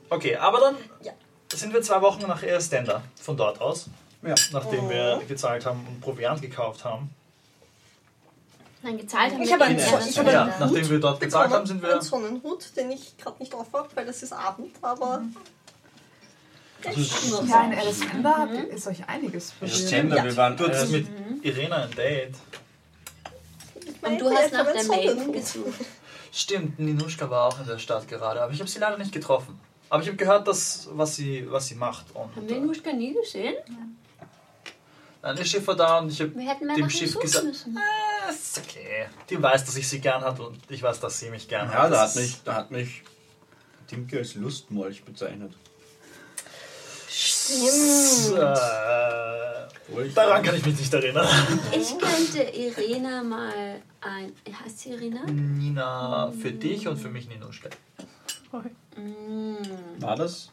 Okay, 0.08 0.36
aber 0.36 0.60
dann 0.60 0.76
Ja. 1.02 1.12
sind 1.52 1.72
wir 1.72 1.82
zwei 1.82 2.00
Wochen 2.02 2.22
nach 2.28 2.42
Erstender 2.42 3.02
von 3.20 3.36
dort 3.36 3.60
aus, 3.60 3.86
Ja. 4.22 4.34
nachdem 4.52 4.88
wir 4.90 5.20
gezahlt 5.26 5.64
haben 5.66 5.86
und 5.86 6.00
Proviant 6.00 6.42
gekauft 6.42 6.84
haben. 6.84 7.10
Nein, 8.82 8.98
gezahlt 8.98 9.32
haben 9.32 9.42
Ich 9.42 9.48
wir 9.48 9.54
habe 9.54 9.64
einen 9.64 9.78
ich 9.78 10.18
habe 10.18 10.30
Ja, 10.30 10.42
einen 10.44 10.50
wieder- 10.52 10.66
nachdem 10.66 10.90
wir 10.90 11.00
dort 11.00 11.20
gezahlt 11.20 11.50
haben, 11.52 11.66
sind 11.66 11.82
wir. 11.82 11.92
einen 11.92 12.02
Sonnenhut, 12.02 12.76
den 12.76 12.90
ich 12.92 13.16
gerade 13.18 13.38
nicht 13.38 13.54
aufmache, 13.54 13.88
weil 13.94 14.08
es 14.08 14.22
ist 14.22 14.32
Abend, 14.32 14.74
aber 14.82 15.22
ist 16.96 17.30
nur 17.30 17.44
Ja, 17.44 17.64
in. 17.64 17.74
Alice 17.78 18.00
habt 18.24 18.52
ihr- 18.54 18.68
ist 18.70 18.86
euch 18.86 19.06
einiges 19.08 19.52
passiert. 19.52 19.90
Gender, 19.90 20.16
Ja. 20.16 20.24
wir 20.24 20.36
waren 20.36 20.56
Du 20.56 20.64
hattest 20.64 20.92
äh, 20.92 20.98
mit 20.98 21.08
Irena 21.44 21.76
ein 21.84 21.90
Date. 21.90 22.34
Und 24.02 24.18
du 24.20 24.30
hast 24.30 24.52
nach 24.52 24.64
der 24.72 24.84
Maiden 24.84 25.16
Sonnenhut. 25.18 25.32
gesucht. 25.34 25.80
Stimmt, 26.32 26.78
Ninuschka 26.78 27.28
war 27.28 27.48
auch 27.48 27.60
in 27.60 27.66
der 27.66 27.78
Stadt 27.78 28.06
gerade, 28.08 28.40
aber 28.40 28.52
ich 28.52 28.60
habe 28.60 28.70
sie 28.70 28.78
leider 28.78 28.96
nicht 28.96 29.12
getroffen. 29.12 29.58
Aber 29.90 30.00
ich 30.02 30.08
habe 30.08 30.16
gehört, 30.16 30.46
dass, 30.46 30.88
was, 30.92 31.16
sie, 31.16 31.44
was 31.50 31.66
sie 31.66 31.74
macht. 31.74 32.06
Und, 32.14 32.34
Haben 32.36 32.48
wir 32.48 32.56
äh, 32.56 32.60
Nuschka 32.60 32.92
nie 32.92 33.12
gesehen? 33.12 33.56
Dann 35.22 35.36
ist 35.36 35.50
Schiff 35.50 35.66
war 35.66 35.76
da 35.76 35.98
und 35.98 36.10
ich 36.10 36.20
habe 36.20 36.32
dem 36.76 36.88
Schiff 36.90 37.18
gesagt, 37.18 37.44
müssen. 37.44 37.76
"Ah, 37.76 38.30
ist 38.30 38.58
okay. 38.58 39.06
Die 39.28 39.40
weiß, 39.42 39.64
dass 39.66 39.76
ich 39.76 39.86
sie 39.86 40.00
gern 40.00 40.22
hat 40.22 40.40
und 40.40 40.58
ich 40.70 40.82
weiß, 40.82 40.98
dass 41.00 41.18
sie 41.18 41.28
mich 41.30 41.46
gern 41.46 41.68
Ja, 41.68 41.74
hat. 41.74 41.84
da 41.84 41.90
Das 41.90 42.10
hat 42.10 42.16
mich, 42.16 42.42
da 42.44 42.54
hat 42.54 42.70
mich 42.70 43.02
Dimke 43.90 44.18
als 44.18 44.34
Lustmolch 44.34 45.04
bezeichnet. 45.04 45.52
Äh, 48.32 50.08
daran 50.14 50.42
kann 50.42 50.54
ich 50.54 50.64
mich 50.64 50.78
nicht 50.78 50.94
erinnern. 50.94 51.26
Ich 51.72 51.98
könnte 51.98 52.42
Irena 52.56 53.22
mal 53.22 53.82
ein. 54.00 54.32
Heißt 54.64 54.78
sie 54.80 54.90
Irena? 54.90 55.22
Nina 55.26 56.32
für 56.40 56.52
dich 56.52 56.86
und 56.88 56.96
für 56.96 57.08
mich 57.08 57.28
Ninuschka. 57.28 57.68
Mm. 58.96 59.56
War 60.00 60.16
das? 60.16 60.50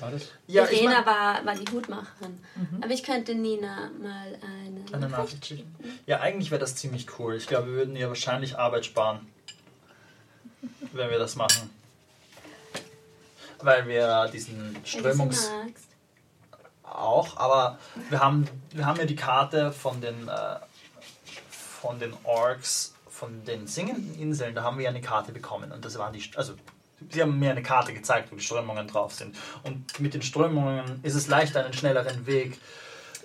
War 0.00 0.10
das? 0.10 0.28
Ja, 0.46 0.64
ich 0.64 0.80
Irena 0.80 0.96
mein, 0.96 1.06
war, 1.06 1.46
war 1.46 1.54
die 1.54 1.72
Hutmacherin. 1.72 2.38
Aber 2.80 2.90
ich 2.92 3.02
könnte 3.02 3.34
Nina 3.34 3.90
mal 4.00 4.38
eine. 4.42 4.84
eine 4.92 5.08
Nachricht 5.08 5.44
schicken. 5.44 5.74
Ja, 6.06 6.20
eigentlich 6.20 6.50
wäre 6.50 6.60
das 6.60 6.76
ziemlich 6.76 7.18
cool. 7.18 7.34
Ich 7.36 7.46
glaube, 7.46 7.68
wir 7.68 7.74
würden 7.74 7.96
ihr 7.96 8.08
wahrscheinlich 8.08 8.58
Arbeit 8.58 8.86
sparen, 8.86 9.26
wenn 10.92 11.10
wir 11.10 11.18
das 11.18 11.36
machen. 11.36 11.70
Weil 13.60 13.88
wir 13.88 14.28
diesen 14.32 14.56
Wenn 14.56 14.74
du 14.74 14.80
sie 14.80 14.98
Strömungs... 14.98 15.50
magst. 15.50 15.88
auch, 16.84 17.36
aber 17.36 17.78
wir 18.08 18.20
haben, 18.20 18.48
wir 18.70 18.86
haben 18.86 18.98
ja 19.00 19.04
die 19.06 19.16
Karte 19.16 19.72
von 19.72 20.00
den, 20.00 20.28
äh, 20.28 20.56
von 21.50 21.98
den 21.98 22.14
Orks, 22.22 22.94
von 23.08 23.44
den 23.44 23.66
singenden 23.66 24.14
Inseln, 24.14 24.54
da 24.54 24.62
haben 24.62 24.78
wir 24.78 24.84
ja 24.84 24.90
eine 24.90 25.00
Karte 25.00 25.32
bekommen 25.32 25.72
und 25.72 25.84
das 25.84 25.98
waren 25.98 26.12
die, 26.12 26.22
also 26.36 26.54
sie 27.10 27.22
haben 27.22 27.38
mir 27.38 27.50
eine 27.50 27.62
Karte 27.62 27.92
gezeigt, 27.92 28.30
wo 28.32 28.36
die 28.36 28.42
Strömungen 28.42 28.86
drauf 28.86 29.12
sind 29.12 29.36
und 29.62 30.00
mit 30.00 30.14
den 30.14 30.22
Strömungen 30.22 31.00
ist 31.02 31.14
es 31.14 31.28
leichter, 31.28 31.64
einen 31.64 31.74
schnelleren 31.74 32.26
Weg 32.26 32.58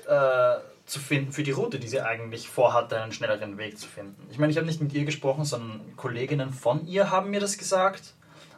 äh, 0.08 0.56
zu 0.86 1.00
finden 1.00 1.32
für 1.32 1.44
die 1.44 1.52
Route, 1.52 1.80
die 1.80 1.88
sie 1.88 2.02
eigentlich 2.02 2.50
vorhatte, 2.50 3.02
einen 3.02 3.14
schnelleren 3.14 3.58
Weg 3.58 3.80
zu 3.80 3.88
finden. 3.88 4.28
Ich 4.30 4.38
meine, 4.38 4.52
ich 4.52 4.58
habe 4.58 4.68
nicht 4.68 4.82
mit 4.82 4.94
ihr 4.94 5.06
gesprochen, 5.06 5.46
sondern 5.46 5.96
Kolleginnen 5.96 6.52
von 6.52 6.86
ihr 6.88 7.10
haben 7.10 7.30
mir 7.30 7.40
das 7.40 7.58
gesagt. 7.58 8.14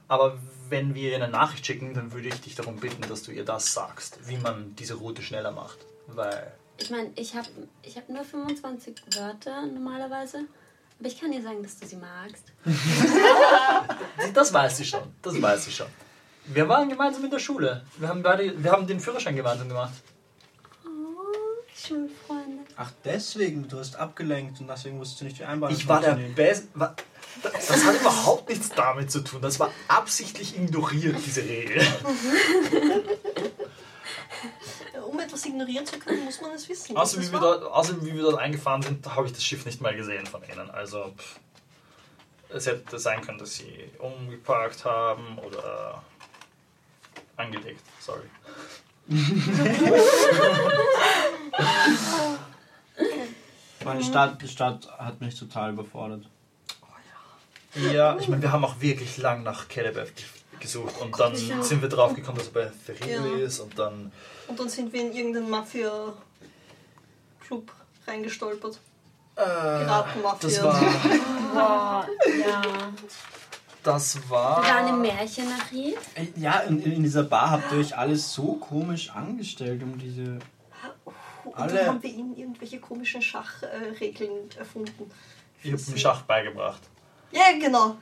Aber 0.07 0.37
wenn 0.69 0.95
wir 0.95 1.11
ihr 1.11 1.15
eine 1.15 1.27
Nachricht 1.27 1.65
schicken, 1.65 1.93
dann 1.93 2.13
würde 2.13 2.27
ich 2.27 2.41
dich 2.41 2.55
darum 2.55 2.77
bitten, 2.77 3.01
dass 3.07 3.23
du 3.23 3.31
ihr 3.31 3.45
das 3.45 3.73
sagst, 3.73 4.27
wie 4.27 4.37
man 4.37 4.75
diese 4.75 4.95
Route 4.95 5.21
schneller 5.21 5.51
macht. 5.51 5.77
Weil 6.07 6.51
ich 6.77 6.89
meine, 6.89 7.11
ich 7.15 7.35
habe 7.35 7.47
ich 7.83 7.95
hab 7.95 8.09
nur 8.09 8.23
25 8.23 8.95
Wörter 9.15 9.65
normalerweise. 9.65 10.45
Aber 10.99 11.07
ich 11.07 11.19
kann 11.19 11.31
dir 11.31 11.41
sagen, 11.41 11.61
dass 11.61 11.77
du 11.79 11.85
sie 11.87 11.97
magst. 11.97 12.45
Das 14.33 14.51
weiß 14.53 14.79
ich 14.79 14.89
schon. 14.89 15.03
Das 15.21 15.39
weiß 15.41 15.67
ich 15.67 15.75
schon. 15.75 15.87
Wir 16.45 16.67
waren 16.67 16.89
gemeinsam 16.89 17.23
in 17.25 17.31
der 17.31 17.39
Schule. 17.39 17.83
Wir 17.97 18.07
haben 18.07 18.21
beide, 18.23 18.61
wir 18.63 18.71
haben 18.71 18.85
den 18.87 18.99
Führerschein 18.99 19.35
gemeinsam 19.35 19.67
gemacht. 19.69 19.93
Oh, 20.85 20.89
Schulfreunde. 21.73 22.63
Ach, 22.75 22.91
deswegen, 23.03 23.67
du 23.67 23.79
hast 23.79 23.95
abgelenkt 23.95 24.59
und 24.59 24.67
deswegen 24.67 24.99
wusstest 24.99 25.21
du 25.21 25.25
nicht, 25.25 25.39
wie 25.39 25.43
Einbahn 25.45 25.71
Ich 25.71 25.87
war 25.87 26.01
der. 26.01 26.15
Beste. 26.35 26.67
Das 27.43 27.67
das 27.67 27.85
hat 27.85 27.99
überhaupt 27.99 28.49
nichts 28.49 28.69
damit 28.69 29.11
zu 29.11 29.21
tun. 29.21 29.41
Das 29.41 29.59
war 29.59 29.71
absichtlich 29.87 30.55
ignoriert, 30.55 31.17
diese 31.25 31.41
Regel. 31.43 31.81
Etwas 35.35 35.47
ignorieren 35.47 35.85
zu 35.85 35.99
können, 35.99 36.23
muss 36.23 36.39
man 36.39 36.51
es 36.51 36.69
wissen. 36.69 36.95
Außer 36.95 37.17
Das 37.17 37.27
wie, 37.27 37.31
wir 37.33 37.39
dort, 37.41 37.65
außer 37.65 38.01
wie 38.05 38.13
wir 38.13 38.21
dort 38.21 38.39
eingefahren 38.39 38.81
sind, 38.81 39.05
habe 39.05 39.27
ich 39.27 39.33
das 39.33 39.43
Schiff 39.43 39.65
nicht 39.65 39.81
mal 39.81 39.93
gesehen 39.93 40.25
von 40.25 40.41
ihnen. 40.43 40.71
Also 40.71 41.13
pff, 41.17 41.41
es 42.47 42.67
hätte 42.67 42.97
sein 42.97 43.19
können, 43.19 43.37
dass 43.37 43.55
sie 43.55 43.91
umgeparkt 43.99 44.85
haben 44.85 45.37
oder 45.39 46.01
angelegt. 47.35 47.81
Sorry. 47.99 48.23
Meine 53.83 54.03
Stadt, 54.05 54.41
die 54.41 54.47
Stadt 54.47 54.87
hat 54.97 55.19
mich 55.19 55.37
total 55.37 55.73
überfordert. 55.73 56.25
Ja, 57.91 58.15
ich 58.17 58.29
meine, 58.29 58.41
wir 58.41 58.53
haben 58.53 58.63
auch 58.63 58.79
wirklich 58.79 59.17
lang 59.17 59.43
nach 59.43 59.67
Kelebeth 59.67 60.13
gesucht 60.59 60.99
und 61.01 61.17
dann 61.19 61.33
ja. 61.35 61.61
sind 61.61 61.81
wir 61.81 61.89
drauf 61.89 62.13
gekommen, 62.13 62.37
dass 62.37 62.47
er 62.47 62.53
bei 62.53 62.71
Theril 62.93 63.39
Ja. 63.39 63.45
ist 63.45 63.59
und 63.59 63.77
dann. 63.77 64.11
Und 64.47 64.59
dann 64.59 64.69
sind 64.69 64.91
wir 64.93 65.01
in 65.01 65.13
irgendeinen 65.13 65.49
Mafia-Club 65.49 66.15
reingestolpert. 68.07 68.79
Äh, 69.35 69.41
Piratenmafia. 69.43 70.39
das 70.41 70.63
war. 70.63 70.81
Boah, 71.53 72.07
ja. 72.47 72.61
Das 73.83 74.15
im 74.15 74.29
war. 74.29 74.97
Märchenarchiv. 74.97 75.97
Äh, 76.15 76.27
Ja, 76.37 76.59
in, 76.61 76.81
in 76.81 77.03
dieser 77.03 77.23
Bar 77.23 77.51
habt 77.51 77.71
ihr 77.71 77.79
euch 77.79 77.95
alles 77.97 78.33
so 78.33 78.53
komisch 78.53 79.09
angestellt, 79.11 79.83
um 79.83 79.97
diese. 79.97 80.39
Und 81.43 81.55
Alle- 81.55 81.73
dann 81.73 81.87
haben 81.87 82.03
wir 82.03 82.09
ihnen 82.09 82.35
irgendwelche 82.35 82.79
komischen 82.79 83.21
Schachregeln 83.21 84.49
erfunden. 84.57 85.11
Ich 85.63 85.71
habe 85.71 85.81
mir 85.91 85.97
Schach 85.97 86.21
beigebracht. 86.23 86.81
Ja, 87.31 87.51
genau. 87.59 87.97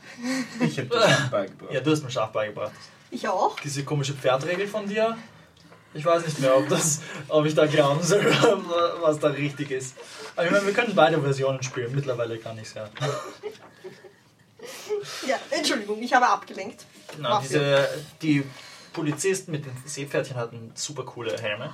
Ich 0.59 0.77
hab 0.79 0.89
das 0.89 1.19
nicht 1.19 1.31
beigebracht. 1.31 1.73
Ja, 1.73 1.81
du 1.81 1.91
hast 1.91 2.03
mir 2.03 2.11
Schach 2.11 2.29
beigebracht. 2.29 2.71
Ich 3.11 3.27
auch. 3.27 3.59
Diese 3.59 3.83
komische 3.83 4.13
Pferdregel 4.13 4.67
von 4.67 4.87
dir. 4.87 5.17
Ich 5.95 6.03
weiß 6.03 6.25
nicht 6.25 6.39
mehr, 6.39 6.57
ob, 6.57 6.67
das, 6.69 7.01
ob 7.27 7.45
ich 7.45 7.53
da 7.53 7.67
glauben 7.67 8.01
soll, 8.01 8.25
was 9.01 9.19
da 9.19 9.27
richtig 9.27 9.69
ist. 9.69 9.95
Aber 10.35 10.45
ich 10.45 10.51
meine, 10.51 10.65
wir 10.65 10.73
können 10.73 10.95
beide 10.95 11.21
Versionen 11.21 11.61
spielen. 11.61 11.93
Mittlerweile 11.93 12.37
kann 12.39 12.57
ich 12.57 12.63
es 12.63 12.73
ja. 12.73 12.89
Ja, 15.27 15.35
Entschuldigung, 15.51 16.01
ich 16.01 16.13
habe 16.13 16.27
abgelenkt. 16.27 16.85
Na, 17.19 17.39
diese, 17.41 17.87
die 18.21 18.43
Polizisten 18.91 19.51
mit 19.51 19.65
den 19.65 19.75
Seepferdchen 19.85 20.37
hatten 20.37 20.71
super 20.73 21.03
coole 21.03 21.37
Helme. 21.39 21.71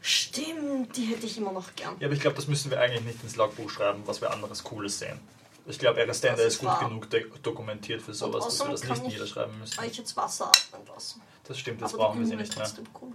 Stimmt, 0.00 0.96
die 0.96 1.04
hätte 1.04 1.26
ich 1.26 1.38
immer 1.38 1.52
noch 1.52 1.76
gern. 1.76 1.94
Ja, 2.00 2.06
aber 2.06 2.14
ich 2.14 2.20
glaube, 2.20 2.34
das 2.34 2.48
müssen 2.48 2.72
wir 2.72 2.80
eigentlich 2.80 3.04
nicht 3.04 3.22
ins 3.22 3.36
Logbuch 3.36 3.70
schreiben, 3.70 4.02
was 4.06 4.20
wir 4.20 4.32
anderes 4.32 4.64
Cooles 4.64 4.98
sehen. 4.98 5.20
Ich 5.66 5.78
glaube, 5.78 6.00
Erastender 6.00 6.36
Das 6.38 6.46
ist 6.46 6.54
ist 6.54 6.60
gut 6.60 6.68
wahr. 6.68 6.88
genug 6.88 7.42
dokumentiert 7.42 8.02
für 8.02 8.12
sowas, 8.14 8.44
dass 8.44 8.60
wir 8.60 8.70
das 8.72 8.82
nicht 8.84 8.96
ich 9.06 9.12
niederschreiben 9.14 9.58
müssen. 9.58 9.78
euch 9.80 9.96
jetzt 9.96 10.16
Wasser 10.16 10.46
atmen 10.48 10.86
lassen. 10.92 11.20
Das 11.46 11.58
stimmt, 11.58 11.80
jetzt 11.80 11.94
Aber 11.94 12.04
brauchen 12.04 12.20
wir 12.20 12.26
sie 12.26 12.36
nicht 12.36 12.56
mehr. 12.56 12.64
trotzdem 12.66 12.84
cool. 13.00 13.12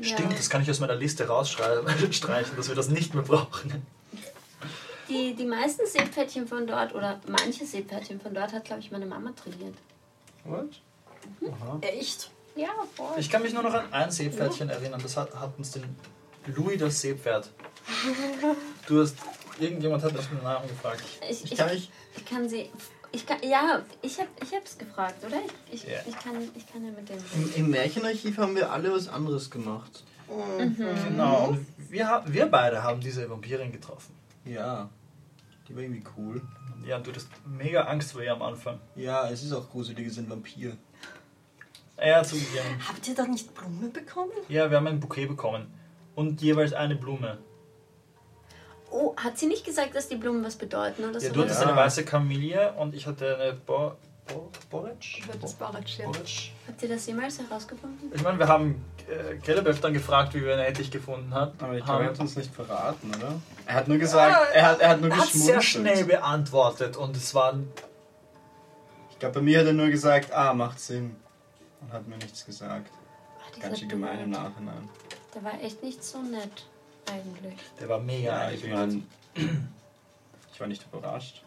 Stimmt, 0.00 0.38
das 0.38 0.48
kann 0.48 0.62
ich 0.62 0.70
aus 0.70 0.78
meiner 0.78 0.94
Liste 0.94 1.26
rausstreichen, 1.26 2.56
dass 2.56 2.68
wir 2.68 2.76
das 2.76 2.88
nicht 2.88 3.14
mehr 3.14 3.24
brauchen. 3.24 3.84
Die, 5.08 5.34
die 5.34 5.44
meisten 5.46 5.86
Seepferdchen 5.86 6.46
von 6.46 6.66
dort, 6.66 6.94
oder 6.94 7.20
manche 7.26 7.64
Seepferdchen 7.66 8.20
von 8.20 8.34
dort, 8.34 8.52
hat, 8.52 8.64
glaube 8.66 8.80
ich, 8.80 8.90
meine 8.92 9.06
Mama 9.06 9.32
trainiert. 9.32 9.74
What? 10.44 10.68
Aha. 11.50 11.78
Echt? 11.80 12.30
Ja, 12.54 12.68
voll. 12.94 13.14
Ich 13.18 13.30
kann 13.30 13.42
mich 13.42 13.52
nur 13.52 13.62
noch 13.62 13.74
an 13.74 13.92
ein 13.92 14.10
Seepferdchen 14.10 14.68
erinnern, 14.68 15.00
das 15.02 15.16
hat, 15.16 15.34
hat 15.34 15.56
uns 15.58 15.72
den 15.72 15.84
Louis 16.46 16.78
das 16.78 17.00
Seepferd. 17.00 17.50
Du 18.86 19.02
hast, 19.02 19.16
irgendjemand 19.60 20.02
hat 20.02 20.12
mich 20.12 20.26
den 20.26 20.42
Namen 20.42 20.68
gefragt. 20.68 21.02
Ich, 21.28 21.44
Ich 21.44 21.52
ich, 21.52 21.58
kann 21.58 21.70
nicht. 21.72 21.90
ich 22.16 22.24
kann 22.24 22.48
sie. 22.48 22.70
Ich 23.10 23.24
kann, 23.26 23.38
ja, 23.42 23.82
ich 24.02 24.18
habe 24.18 24.28
ich 24.42 24.54
hab's 24.54 24.76
gefragt, 24.76 25.24
oder? 25.24 25.38
Ich, 25.72 25.82
ich, 25.84 25.90
Ja. 25.90 25.98
ich, 26.06 26.14
kann, 26.18 26.34
ich 26.54 26.66
kann 26.70 26.84
ja 26.84 26.90
mit 26.90 27.08
dem. 27.08 27.16
Im, 27.34 27.54
Im 27.54 27.70
Märchenarchiv 27.70 28.36
haben 28.36 28.54
wir 28.54 28.70
alle 28.70 28.92
was 28.92 29.08
anderes 29.08 29.50
gemacht. 29.50 30.04
Genau, 30.58 31.48
und 31.48 31.66
wir, 31.90 32.22
wir 32.26 32.46
beide 32.46 32.82
haben 32.82 33.00
diese 33.00 33.28
Vampirin 33.30 33.72
getroffen. 33.72 34.14
Ja. 34.44 34.90
Die 35.66 35.74
war 35.74 35.82
irgendwie 35.82 36.04
cool. 36.18 36.42
Ja, 36.86 36.98
du 36.98 37.10
hattest 37.10 37.28
mega 37.46 37.82
Angst 37.84 38.12
vor 38.12 38.22
ihr 38.22 38.32
am 38.32 38.42
Anfang. 38.42 38.78
Ja, 38.94 39.28
es 39.30 39.42
ist 39.42 39.52
auch 39.52 39.70
gruselig, 39.70 40.06
es 40.06 40.12
ist 40.12 40.18
ein 40.18 40.28
Vampir. 40.30 40.76
Ja, 41.98 42.22
zugegeben. 42.22 42.78
Habt 42.86 43.08
ihr 43.08 43.14
da 43.14 43.26
nicht 43.26 43.54
Blume 43.54 43.88
bekommen? 43.88 44.30
Ja, 44.48 44.70
wir 44.70 44.76
haben 44.76 44.86
ein 44.86 45.00
Bouquet 45.00 45.26
bekommen. 45.26 45.66
Und 46.14 46.40
jeweils 46.42 46.72
eine 46.72 46.94
Blume. 46.94 47.38
Oh, 48.90 49.14
hat 49.16 49.38
sie 49.38 49.46
nicht 49.46 49.64
gesagt, 49.64 49.94
dass 49.94 50.08
die 50.08 50.16
Blumen 50.16 50.44
was 50.44 50.56
bedeuten 50.56 51.04
oder 51.04 51.20
Ja, 51.20 51.28
so? 51.28 51.34
du 51.34 51.42
hattest 51.42 51.60
Ja. 51.60 51.68
eine 51.68 51.76
weiße 51.76 52.04
Kamille 52.04 52.72
und 52.74 52.94
ich 52.94 53.06
hatte 53.06 53.36
eine 53.38 53.52
Bo 53.54 53.92
Bo 54.26 54.50
Boric? 54.70 55.22
Das 55.40 55.54
Barretsch, 55.54 55.98
ja. 56.00 56.04
Boric? 56.06 56.52
Habt 56.66 56.82
ihr 56.82 56.88
das 56.90 57.06
jemals 57.06 57.38
herausgefunden? 57.38 58.12
Ich 58.14 58.22
meine, 58.22 58.38
wir 58.38 58.46
haben 58.48 58.84
äh, 59.08 59.36
Kelebef 59.36 59.80
dann 59.80 59.94
gefragt, 59.94 60.34
wie 60.34 60.42
wir 60.44 60.52
ihn 60.54 60.60
endlich 60.60 60.90
gefunden 60.90 61.32
hat. 61.32 61.54
Aber 61.62 61.74
ich 61.78 61.84
glaube, 61.84 62.04
er 62.04 62.10
hat 62.10 62.20
uns 62.20 62.36
nicht 62.36 62.54
verraten, 62.54 63.10
oder? 63.16 63.40
Er 63.64 63.74
hat 63.74 63.88
nur 63.88 63.96
gesagt, 63.96 64.36
er 64.54 64.66
hat, 64.66 64.80
er 64.80 64.88
hat 64.90 65.00
nur 65.00 65.10
Er 65.10 65.16
hat 65.16 65.28
sehr 65.28 65.56
geschmunzelt. 65.56 65.64
schnell 65.64 66.04
beantwortet 66.04 66.96
und 66.98 67.16
es 67.16 67.34
war 67.34 67.54
Ich 69.10 69.18
glaube, 69.18 69.36
bei 69.36 69.40
mir 69.40 69.60
hat 69.60 69.66
er 69.66 69.72
nur 69.72 69.88
gesagt, 69.88 70.32
ah, 70.32 70.52
macht 70.52 70.78
Sinn. 70.78 71.16
Und 71.80 71.92
hat 71.92 72.06
mir 72.06 72.16
nichts 72.18 72.44
gesagt. 72.44 72.90
Ah, 73.38 73.50
dieser 73.56 73.66
Ganz 73.68 73.78
schön 73.80 73.88
gemein 73.88 74.18
im. 74.20 74.30
Nachhinein. 74.30 74.88
Der 75.34 75.42
war 75.44 75.54
echt 75.62 75.82
nicht 75.82 76.04
so 76.04 76.18
nett, 76.20 76.66
eigentlich. 77.10 77.54
Der 77.80 77.88
war 77.88 77.98
mega 78.00 78.44
Ja, 78.44 78.50
ich 78.50 78.66
meine, 78.68 79.02
ich 80.52 80.60
war 80.60 80.66
nicht 80.66 80.84
überrascht. 80.92 81.42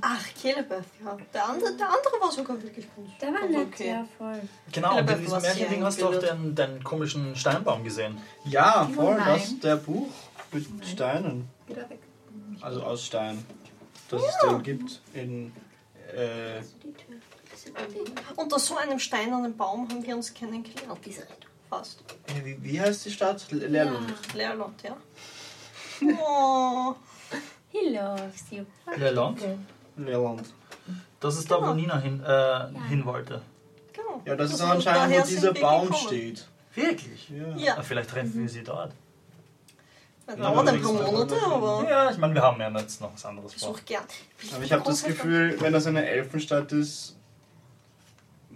Ach, 0.00 0.24
Kelebeth, 0.40 0.84
ja. 1.04 1.16
Der 1.34 1.44
andere, 1.48 1.76
der 1.76 1.86
andere 1.88 2.20
war 2.20 2.30
sogar 2.30 2.62
wirklich 2.62 2.86
gut. 2.94 3.08
Der 3.20 3.32
war 3.32 3.46
nett, 3.48 3.66
okay. 3.66 3.88
ja, 3.88 4.06
voll. 4.16 4.40
Genau, 4.70 4.98
und 4.98 5.10
in 5.10 5.20
diesem 5.20 5.42
Märchending 5.42 5.82
hast 5.84 6.00
du 6.00 6.06
auch 6.06 6.18
den, 6.20 6.54
den 6.54 6.84
komischen 6.84 7.34
Steinbaum 7.34 7.82
gesehen. 7.82 8.16
Ja, 8.44 8.88
Oh 8.88 8.94
voll, 8.94 9.16
nein. 9.16 9.40
das 9.40 9.58
der 9.58 9.76
Buch 9.76 10.08
mit 10.52 10.86
Steinen. 10.86 11.48
Wieder 11.66 11.88
weg. 11.90 11.98
Also 12.60 12.82
aus 12.82 13.04
Stein. 13.04 13.44
Das 14.08 14.22
es 14.22 14.38
den 14.38 14.62
gibt 14.62 15.00
in. 15.14 15.52
Äh, 16.14 16.60
Die 16.84 16.92
Tür. 16.92 17.16
Bisschen 17.50 17.70
überlegen. 17.72 18.14
Unter 18.36 18.58
so 18.60 18.76
einem 18.76 18.98
steinernen 19.00 19.56
Baum 19.56 19.88
haben 19.88 20.06
wir 20.06 20.14
uns 20.14 20.32
kennengelernt. 20.32 21.00
Diese 21.04 21.22
Richtung. 21.22 21.45
Fast. 21.68 22.02
wie, 22.44 22.62
wie 22.62 22.80
heißt 22.80 23.04
die 23.06 23.10
Stadt? 23.10 23.46
L- 23.50 23.58
Lerlund. 23.66 24.12
Leerland, 24.34 24.82
ja. 24.82 24.96
Oh. 26.20 26.94
He 27.68 27.88
loves 27.96 28.44
you. 28.50 28.64
Lerland. 28.96 29.40
Lerland. 29.96 30.52
Das 31.20 31.36
ist 31.38 31.50
da, 31.50 31.56
wo 31.56 31.60
Genau. 31.62 31.74
Nina 31.74 31.98
hin, 31.98 32.22
äh, 32.22 32.68
hin 32.88 33.04
wollte. 33.04 33.40
Genau. 33.92 34.22
Ja, 34.24 34.36
das 34.36 34.52
ist 34.52 34.60
auch 34.60 34.68
anscheinend, 34.68 35.00
daher 35.10 35.22
wo 35.22 35.26
sind 35.26 35.36
dieser 35.38 35.54
wir 35.54 35.60
Baum 35.62 35.86
gekommen. 35.86 36.06
steht. 36.06 36.46
Wirklich? 36.74 37.30
Ja. 37.30 37.56
Ja, 37.56 37.76
Ah, 37.78 37.82
Vielleicht 37.82 38.10
treffen 38.10 38.38
wir 38.40 38.48
sie 38.48 38.62
dort. 38.62 38.92
das 40.26 40.36
Ja, 40.36 40.42
dauert 40.42 40.68
ein 40.68 40.82
paar 40.82 40.92
Monate, 40.92 41.42
aber 41.42 41.86
Ja, 41.88 42.10
ich 42.10 42.18
meine, 42.18 42.34
wir 42.34 42.42
haben 42.42 42.60
ja 42.60 42.70
jetzt 42.78 43.00
noch 43.00 43.14
was 43.14 43.24
anderes 43.24 43.54
ich 43.54 43.60
vor. 43.60 43.70
suche 43.74 43.82
gern. 43.84 44.04
Aber 44.54 44.62
ich 44.64 44.72
habe 44.72 44.84
das 44.84 45.02
Gefühl, 45.02 45.56
wenn 45.60 45.72
das 45.72 45.86
eine 45.86 46.06
Elfenstadt 46.06 46.70
ist, 46.72 47.16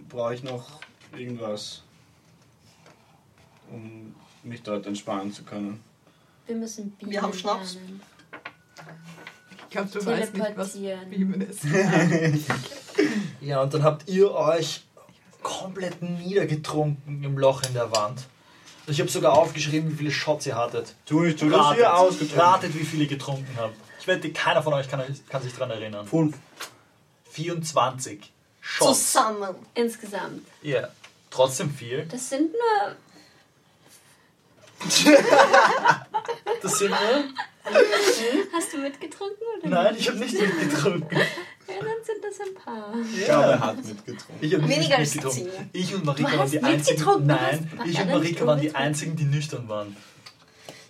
brauche 0.07 0.35
ich 0.35 0.43
noch 0.43 0.69
irgendwas, 1.17 1.83
um 3.71 4.15
mich 4.43 4.61
dort 4.63 4.85
entspannen 4.85 5.31
zu 5.33 5.43
können. 5.43 5.81
Wir 6.47 6.55
müssen 6.55 6.91
Bienen 6.91 7.11
Wir 7.11 7.21
haben 7.21 7.33
Schnaps. 7.33 7.75
lernen. 7.75 8.01
Ich 9.63 9.69
glaube, 9.69 9.89
du 9.89 10.05
weißt 10.05 10.33
nicht, 10.33 10.57
was 10.57 10.73
Teleportieren. 10.73 11.09
Beamen 11.09 11.41
ist. 11.41 11.61
Ja, 13.39 13.61
und 13.63 13.73
dann 13.73 13.83
habt 13.83 14.07
ihr 14.07 14.31
euch 14.31 14.83
komplett 15.41 16.01
niedergetrunken 16.03 17.23
im 17.23 17.37
Loch 17.39 17.63
in 17.63 17.73
der 17.73 17.91
Wand. 17.95 18.21
Ich 18.85 18.99
habe 18.99 19.09
sogar 19.09 19.33
aufgeschrieben, 19.33 19.91
wie 19.91 19.95
viele 19.95 20.11
Shots 20.11 20.45
ihr 20.45 20.55
hattet. 20.55 20.93
Tu 21.05 21.23
ich, 21.23 21.37
tu 21.37 21.49
das 21.49 21.73
hier 21.73 21.95
ausgetrunken. 21.95 22.39
ratet, 22.39 22.75
wie 22.75 22.83
viele 22.83 23.03
ihr 23.03 23.09
getrunken 23.09 23.47
habt. 23.57 23.73
Ich 23.99 24.05
wette, 24.07 24.31
keiner 24.31 24.61
von 24.61 24.73
euch 24.73 24.87
kann, 24.89 25.01
kann 25.29 25.41
sich 25.41 25.53
daran 25.53 25.71
erinnern. 25.71 26.05
Fünf. 26.05 26.37
24 27.31 28.31
Shots. 28.59 29.11
Zusammen. 29.13 29.55
Insgesamt. 29.73 30.45
Ja, 30.61 30.89
trotzdem 31.31 31.71
viel. 31.73 32.05
Das 32.11 32.29
sind 32.29 32.51
nur. 32.51 32.95
Das 36.61 36.77
sind 36.79 36.89
nur... 36.89 36.97
Hast 38.53 38.73
du 38.73 38.77
mitgetrunken 38.77 39.37
oder 39.59 39.69
Nein, 39.69 39.95
ich 39.97 40.07
habe 40.07 40.19
nicht 40.19 40.33
mitgetrunken. 40.33 41.17
Ja, 41.17 41.75
dann 41.79 42.03
sind 42.03 42.23
das 42.23 42.39
ein 42.47 42.53
paar. 42.55 42.93
Ich 43.15 43.25
glaube, 43.25 43.43
er 43.43 43.59
hat 43.59 43.77
mitgetrunken. 43.77 44.35
Ich 44.41 44.51
nicht 44.51 44.67
Weniger 44.67 44.97
als 44.97 45.11
zehn. 45.11 45.47
Ich 45.71 45.93
und 45.93 46.05
Marika 46.05 46.31
Du 46.31 46.37
waren 46.37 46.51
die 46.51 46.63
einzigen. 46.63 47.25
Nein, 47.25 47.71
ich 47.85 47.93
Ja, 47.95 48.01
und 48.03 48.11
Marika 48.11 48.45
waren 48.45 48.61
die 48.61 48.75
einzigen, 48.75 49.15
die 49.15 49.25
nüchtern 49.25 49.69
waren. 49.69 49.95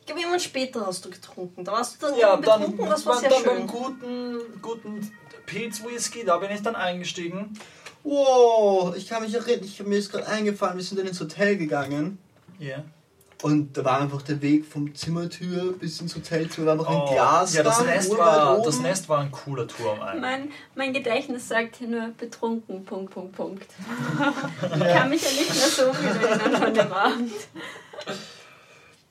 Ja, 0.08 0.14
aber 0.14 0.20
irgendwann 0.20 0.40
später 0.40 0.86
hast 0.86 1.06
du 1.06 1.10
getrunken. 1.10 1.64
Da 1.64 1.74
warst 1.74 2.02
du 2.02 2.08
dann 2.08 2.18
Ja, 2.18 2.34
eben 2.34 2.44
dann, 2.44 2.62
betrunken, 2.62 2.90
das 2.90 3.06
war 3.06 3.14
dann, 3.14 3.22
sehr 3.22 3.30
dann 3.30 3.44
schön. 3.44 3.58
beim 3.58 3.68
guten, 3.68 4.62
guten 4.62 5.12
Pete's 5.46 5.84
Whisky, 5.84 6.24
da 6.26 6.38
bin 6.38 6.52
ich 6.52 6.62
dann 6.62 6.76
eingestiegen. 6.76 7.58
Wow, 8.04 8.96
ich 8.96 9.08
kann 9.08 9.22
mich 9.22 9.34
erinnern, 9.34 9.64
ich, 9.64 9.82
mir 9.84 9.98
ist 9.98 10.12
gerade 10.12 10.28
eingefallen, 10.28 10.78
wir 10.78 10.84
sind 10.84 10.98
dann 11.00 11.08
ins 11.08 11.20
Hotel 11.20 11.58
gegangen 11.58 12.18
Ja. 12.58 12.84
Und 13.42 13.76
da 13.78 13.84
war 13.86 14.00
einfach 14.02 14.22
der 14.22 14.42
Weg 14.42 14.66
vom 14.66 14.94
Zimmertür 14.94 15.74
bis 15.74 16.00
ins 16.02 16.16
Hotelzimmer, 16.16 16.68
war 16.68 16.74
einfach 16.74 16.90
ein 16.90 17.02
Oh, 17.02 17.12
Glas. 17.14 17.54
ja, 17.54 17.64
das 17.64 17.84
Nest, 17.84 18.18
war, 18.18 18.62
das 18.62 18.80
Nest 18.80 19.10
war 19.10 19.20
ein 19.20 19.32
cooler 19.32 19.68
Turm 19.68 20.00
eigentlich. 20.02 20.22
Mein, 20.22 20.52
mein 20.76 20.94
Gedächtnis 20.94 21.48
sagt 21.48 21.78
hier 21.78 21.88
nur 21.88 22.08
betrunken, 22.18 22.86
Punkt, 22.86 23.14
Punkt, 23.14 23.36
Punkt. 23.36 23.66
Ich 24.62 24.94
kann 24.94 25.10
mich 25.10 25.22
ja 25.24 25.30
nicht 25.32 25.50
mehr 25.50 25.68
so 25.68 25.94
viel 25.94 26.10
erinnern 26.10 26.62
von 26.62 26.74
dem 26.74 26.92
Abend. 26.94 27.32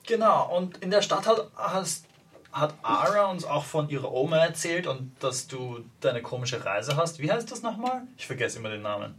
Genau, 0.07 0.57
und 0.57 0.79
in 0.79 0.91
der 0.91 1.03
Stadt 1.03 1.27
hat, 1.27 1.49
hast, 1.57 2.05
hat 2.53 2.75
Ara 2.83 3.27
uns 3.31 3.45
auch 3.45 3.65
von 3.65 3.89
ihrer 3.89 4.11
Oma 4.13 4.39
erzählt 4.39 4.87
und 4.87 5.13
dass 5.21 5.47
du 5.47 5.81
deine 6.01 6.23
komische 6.23 6.65
Reise 6.65 6.97
hast. 6.97 7.21
Wie 7.21 7.31
heißt 7.31 7.51
das 7.51 7.63
nochmal? 7.63 8.03
Ich 8.17 8.27
vergesse 8.27 8.59
immer 8.59 8.71
den 8.71 8.83
Namen. 8.83 9.15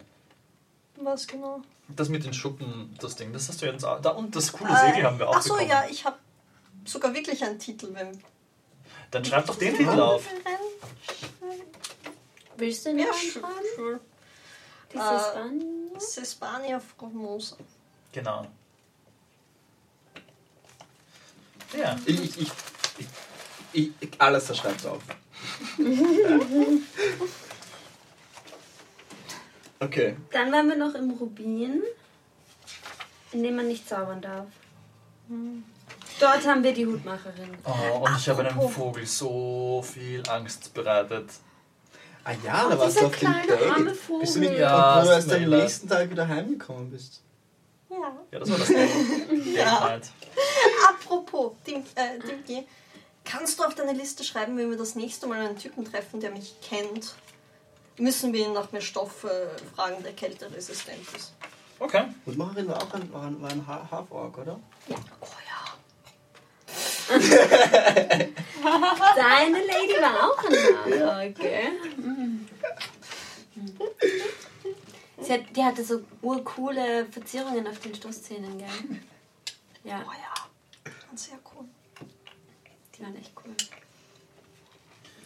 Was 1.04 1.28
genau? 1.28 1.62
Das 1.90 2.10
mit 2.10 2.24
den 2.24 2.34
Schuppen, 2.34 2.96
das 3.00 3.16
Ding, 3.16 3.34
das 3.34 3.50
hast 3.50 3.62
du 3.62 3.66
jetzt 3.66 3.84
auch. 3.84 4.00
Da, 4.02 4.12
und 4.12 4.36
das 4.36 4.52
coole 4.52 4.72
Äh, 4.72 4.88
Segel 4.92 5.04
haben 5.06 5.20
wir 5.20 5.28
auch 5.30 5.36
Achso, 5.36 5.54
bekommen. 5.54 5.70
ja, 5.70 5.86
ich 5.90 6.06
habe 6.06 6.18
sogar 6.86 7.14
wirklich 7.14 7.44
einen 7.44 7.60
Titel. 7.60 7.90
Wenn 7.94 8.22
Dann 9.10 9.26
schreib 9.26 9.46
doch 9.46 9.56
den 9.58 9.76
Titel 9.76 10.00
auf. 10.00 10.26
Willst 12.58 12.86
du 12.86 12.90
ihn 12.92 13.00
Ja, 13.00 13.06
reinschreiben? 13.06 13.50
sure. 13.76 14.00
Dieses 14.94 15.06
Äh, 15.06 15.34
Band? 15.34 16.02
Sespania 16.02 16.80
Formosa. 16.80 17.56
Genau. 18.14 18.48
Ja. 21.78 21.96
Ich, 22.06 22.22
ich, 22.22 22.42
ich, 22.42 22.52
ich, 23.74 23.92
ich, 24.00 24.10
alles, 24.22 24.48
das 24.48 24.58
schreibt's 24.58 24.86
auf. 24.86 25.02
okay. 29.82 30.16
Dann 30.32 30.52
waren 30.52 30.68
wir 30.70 30.78
noch 30.78 30.96
im 30.96 31.12
Rubin, 31.12 31.82
in 33.34 33.44
dem 33.44 33.56
man 33.56 33.68
nicht 33.68 33.88
zaubern 33.88 34.22
darf. 34.22 34.48
Dort 36.20 36.46
haben 36.46 36.64
wir 36.64 36.74
die 36.74 36.86
Hutmacherin. 36.86 37.50
Oh, 37.64 38.00
und 38.06 38.18
ich 38.18 38.30
habe 38.30 38.48
einem. 38.48 38.70
Vogel 38.70 39.06
so 39.06 39.84
viel 39.86 40.24
Angst 40.30 40.74
bereitet. 40.74 41.30
Ah 42.24 42.34
ja, 42.44 42.70
da 42.70 42.76
Oh, 42.76 42.80
warst 42.80 43.02
du 43.02 43.06
auf 43.08 43.18
dem 43.18 43.34
Date. 43.34 43.72
arme 43.72 43.92
Bist 44.20 44.36
du 44.36 44.40
nicht, 44.40 44.50
Vogel. 44.50 44.60
Ja, 44.60 45.00
obwohl 45.00 45.12
du 45.12 45.18
es 45.18 45.26
erst 45.28 45.34
am 45.44 45.50
nächsten 45.50 45.90
Tag 45.90 46.10
wieder 46.12 46.28
heimgekommen 46.28 46.92
bist. 46.92 47.22
Ja. 47.90 48.16
Ja, 48.32 48.40
das 48.40 48.50
war 48.52 48.58
das 48.60 48.68
Date. 48.68 48.90
Date 49.30 49.56
Night. 49.56 50.12
Apropos, 50.90 51.54
Dim, 51.66 51.84
äh, 51.96 52.64
kannst 53.26 53.58
du 53.60 53.64
auf 53.64 53.74
deine 53.76 53.94
Liste 53.94 54.24
schreiben, 54.24 54.56
wenn 54.58 54.70
wir 54.70 54.78
das 54.78 54.96
nächste 54.96 55.28
Mal 55.28 55.40
einen 55.40 55.58
Typen 55.58 55.84
treffen, 55.86 56.20
der 56.20 56.32
mich 56.32 56.54
kennt? 56.62 57.16
Müssen 57.98 58.34
wir 58.34 58.46
ihn 58.48 58.54
nach 58.54 58.72
mehr 58.72 58.82
Stoff 58.82 59.24
äh, 59.26 59.48
fragen, 59.76 60.02
der 60.04 60.14
kälteresistent 60.14 61.00
ist. 61.16 61.34
Okay. 61.80 62.06
Und 62.26 62.38
Macherin 62.38 62.68
war 62.68 62.78
auch 62.82 62.94
ein, 62.94 63.12
war 63.14 63.24
ein, 63.24 63.42
war 63.42 63.50
ein 63.52 63.66
Ha- 63.68 63.88
Half-Orc, 63.92 64.38
oder? 64.38 64.60
Oh 64.90 64.94
ja. 65.48 65.62
Deine 69.16 69.60
Lady 69.66 70.02
war 70.02 70.24
auch 70.32 70.44
ein 70.46 70.52
Name, 71.02 71.30
okay. 71.30 71.70
Mhm. 71.98 72.48
Sie 75.20 75.34
hat, 75.34 75.42
die 75.56 75.64
hatte 75.64 75.84
so 75.84 76.02
urcoole 76.22 77.06
Verzierungen 77.12 77.68
auf 77.68 77.80
den 77.80 77.94
Stoßzähnen, 77.94 78.58
gell? 78.58 78.68
Ja, 79.84 80.04
Oh 80.08 80.12
ja. 80.14 80.34
Sehr 81.16 81.38
cool. 81.54 81.66
die 82.96 83.04
waren 83.04 83.16
echt 83.18 83.34
cool. 83.44 83.54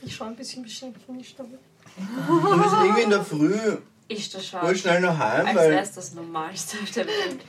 Ich 0.01 0.15
schaue 0.15 0.29
ein 0.29 0.35
bisschen 0.35 0.63
beschämt 0.63 0.97
von 1.03 1.15
nicht 1.17 1.37
damit. 1.37 1.59
Du 1.97 2.57
bist 2.61 2.73
irgendwie 2.81 3.01
in 3.03 3.09
der 3.09 3.23
Früh 3.23 3.77
Ich 4.07 4.29
das 4.29 4.45
schon. 4.47 4.75
schnell 4.75 4.99
nach 5.01 5.17
Heim, 5.17 5.45
Als 5.47 5.55
weil 5.55 5.73
es 5.73 5.91
das 5.93 6.13
Normalste 6.13 6.77
auf 6.83 6.91
der 6.91 7.07
Welt. 7.07 7.39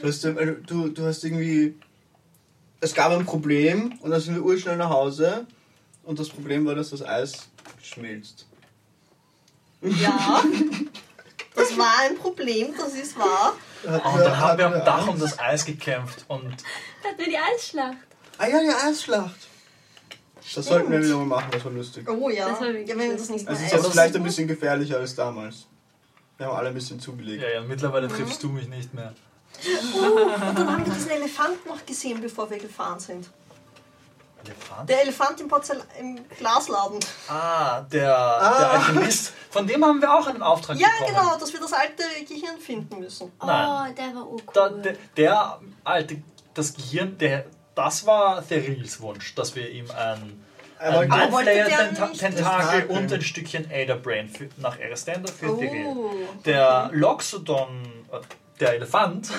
du 0.00 0.08
hast, 0.08 0.24
äh, 0.24 0.56
du, 0.66 0.88
du 0.88 1.06
hast 1.06 1.24
irgendwie... 1.24 1.78
Es 2.82 2.94
gab 2.94 3.12
ein 3.12 3.26
Problem 3.26 3.94
und 4.00 4.10
dann 4.10 4.20
sind 4.20 4.34
wir 4.36 4.42
urschnell 4.44 4.76
nach 4.76 4.90
Hause 4.90 5.46
und 6.04 6.18
das 6.18 6.28
Problem 6.30 6.64
war, 6.66 6.74
dass 6.74 6.90
das 6.90 7.02
Eis 7.02 7.48
schmilzt. 7.82 8.46
Ja. 9.82 10.42
Das 11.56 11.76
war 11.76 11.92
ein 12.02 12.16
Problem, 12.16 12.72
das 12.78 12.94
ist 12.94 13.18
wahr. 13.18 13.54
Hat- 13.86 14.04
Und 14.06 14.20
dann 14.20 14.38
haben 14.38 14.56
wir 14.58 14.66
am 14.66 14.84
Dach 14.84 15.06
um 15.08 15.18
das 15.18 15.38
Eis 15.38 15.64
gekämpft 15.64 16.24
und 16.28 16.44
Hatten 17.04 17.18
wir 17.18 17.26
die 17.26 17.36
Eisschlacht. 17.36 17.96
Ah 18.38 18.46
ja, 18.46 18.60
die 18.60 18.68
Eisschlacht. 18.70 19.36
Das 20.54 20.66
sollten 20.66 20.90
wir 20.90 21.02
wieder 21.02 21.16
mal 21.16 21.26
machen, 21.26 21.48
das 21.52 21.64
war 21.64 21.72
lustig. 21.72 22.08
Oh 22.08 22.28
ja. 22.30 22.48
Das 22.48 22.60
war 22.60 22.68
Ja, 22.68 22.72
wirklich 22.74 22.88
wenn 22.90 23.10
wir 23.10 23.16
das 23.16 23.28
nicht 23.28 23.48
Es 23.48 23.60
ist 23.60 23.72
jetzt 23.72 23.86
vielleicht 23.88 24.16
ein 24.16 24.22
bisschen 24.22 24.48
gefährlicher 24.48 24.96
als 24.98 25.14
damals. 25.14 25.66
Wir 26.38 26.46
haben 26.46 26.56
alle 26.56 26.68
ein 26.68 26.74
bisschen 26.74 26.98
zugelegt. 26.98 27.42
ja, 27.42 27.48
ja, 27.50 27.60
mittlerweile 27.60 28.08
triffst 28.08 28.42
du 28.42 28.48
mich 28.48 28.66
nicht 28.68 28.94
mehr. 28.94 29.12
Oh, 29.94 30.22
und 30.48 30.58
dann 30.58 30.72
haben 30.72 30.86
wir 30.86 30.94
diesen 30.94 31.10
Elefant 31.10 31.66
noch 31.66 31.84
gesehen, 31.84 32.20
bevor 32.20 32.48
wir 32.50 32.58
gefahren 32.58 32.98
sind. 32.98 33.28
Elefant? 34.44 34.88
Der 34.88 35.02
Elefant 35.02 35.40
im, 35.40 35.50
im 36.00 36.28
Glasladen. 36.38 36.98
Ah, 37.28 37.82
der, 37.82 38.00
der 38.00 38.70
Alchemist. 38.70 39.32
Von 39.50 39.66
dem 39.66 39.84
haben 39.84 40.00
wir 40.00 40.10
auch 40.14 40.26
einen 40.26 40.40
Auftrag 40.42 40.78
Ja, 40.78 40.88
bekommen. 41.00 41.14
genau, 41.20 41.36
dass 41.38 41.52
wir 41.52 41.60
das 41.60 41.72
alte 41.74 42.02
Gehirn 42.26 42.58
finden 42.58 43.00
müssen. 43.00 43.30
Nein. 43.44 43.90
Oh, 43.90 43.94
der 43.94 44.14
war 44.14 44.26
urcool. 44.30 44.54
Da, 44.54 44.68
der, 44.70 44.96
der 45.16 45.60
alte, 45.84 46.22
das 46.54 46.72
Gehirn, 46.72 47.18
der, 47.18 47.44
das 47.84 48.06
war 48.06 48.46
Therils 48.46 49.00
Wunsch, 49.00 49.34
dass 49.34 49.56
wir 49.56 49.70
ihm 49.70 49.90
ein, 49.90 50.42
ein 50.78 50.92
Er 50.92 50.94
wollte 50.94 51.16
Mindflayer 51.16 51.68
der 51.68 52.08
nicht 52.08 52.20
Tentakel 52.20 52.82
das 52.82 52.96
und 52.96 53.12
ein 53.12 53.22
Stückchen 53.22 53.68
Ada 53.72 53.94
Brain 53.96 54.28
für, 54.28 54.48
nach 54.58 54.78
Erestander 54.78 55.32
für 55.32 55.58
Theril. 55.58 55.86
Oh. 55.86 56.10
Der 56.44 56.90
Loxodon, 56.92 57.86
der 58.58 58.74
Elefant, 58.74 59.30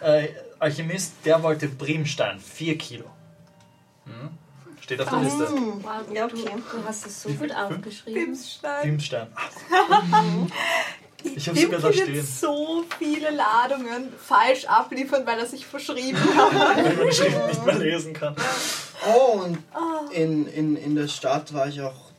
äh, 0.00 0.28
Alchemist, 0.58 1.14
der 1.24 1.42
wollte 1.42 1.68
Brimstein, 1.68 2.38
4 2.38 2.78
Kilo. 2.78 3.04
Hm? 4.04 4.30
Steht 4.80 5.00
auf 5.02 5.10
der 5.10 5.20
Liste. 5.20 5.48
Hm. 5.48 5.84
Wow, 5.84 5.90
Ja, 6.12 6.26
du, 6.26 6.36
okay. 6.36 6.50
du 6.72 6.84
hast 6.84 7.06
es 7.06 7.22
so 7.22 7.28
gut 7.30 7.54
aufgeschrieben. 7.54 8.26
Bimsstein. 8.26 8.82
Brimstein. 8.82 9.28
Ich 11.24 11.48
habe 11.48 11.58
sogar 11.58 11.80
da 11.80 11.92
stehen. 11.92 12.24
so 12.24 12.84
viele 12.98 13.30
Ladungen 13.30 14.12
falsch 14.18 14.64
abliefern, 14.66 15.26
weil 15.26 15.38
er 15.38 15.46
sich 15.46 15.66
verschrieben 15.66 16.18
hat. 16.18 16.54
Weil 16.76 16.96
man 16.96 17.06
die 17.06 17.14
Schrift 17.14 17.46
nicht 17.48 17.66
mehr 17.66 17.78
lesen 17.78 18.12
kann. 18.12 18.36
Oh, 19.06 19.40
und 19.40 19.58
in, 20.12 20.46
in, 20.46 20.76
in 20.76 20.94
der 20.94 21.08
Stadt 21.08 21.52
war 21.54 21.68
ich 21.68 21.80
auch 21.80 22.10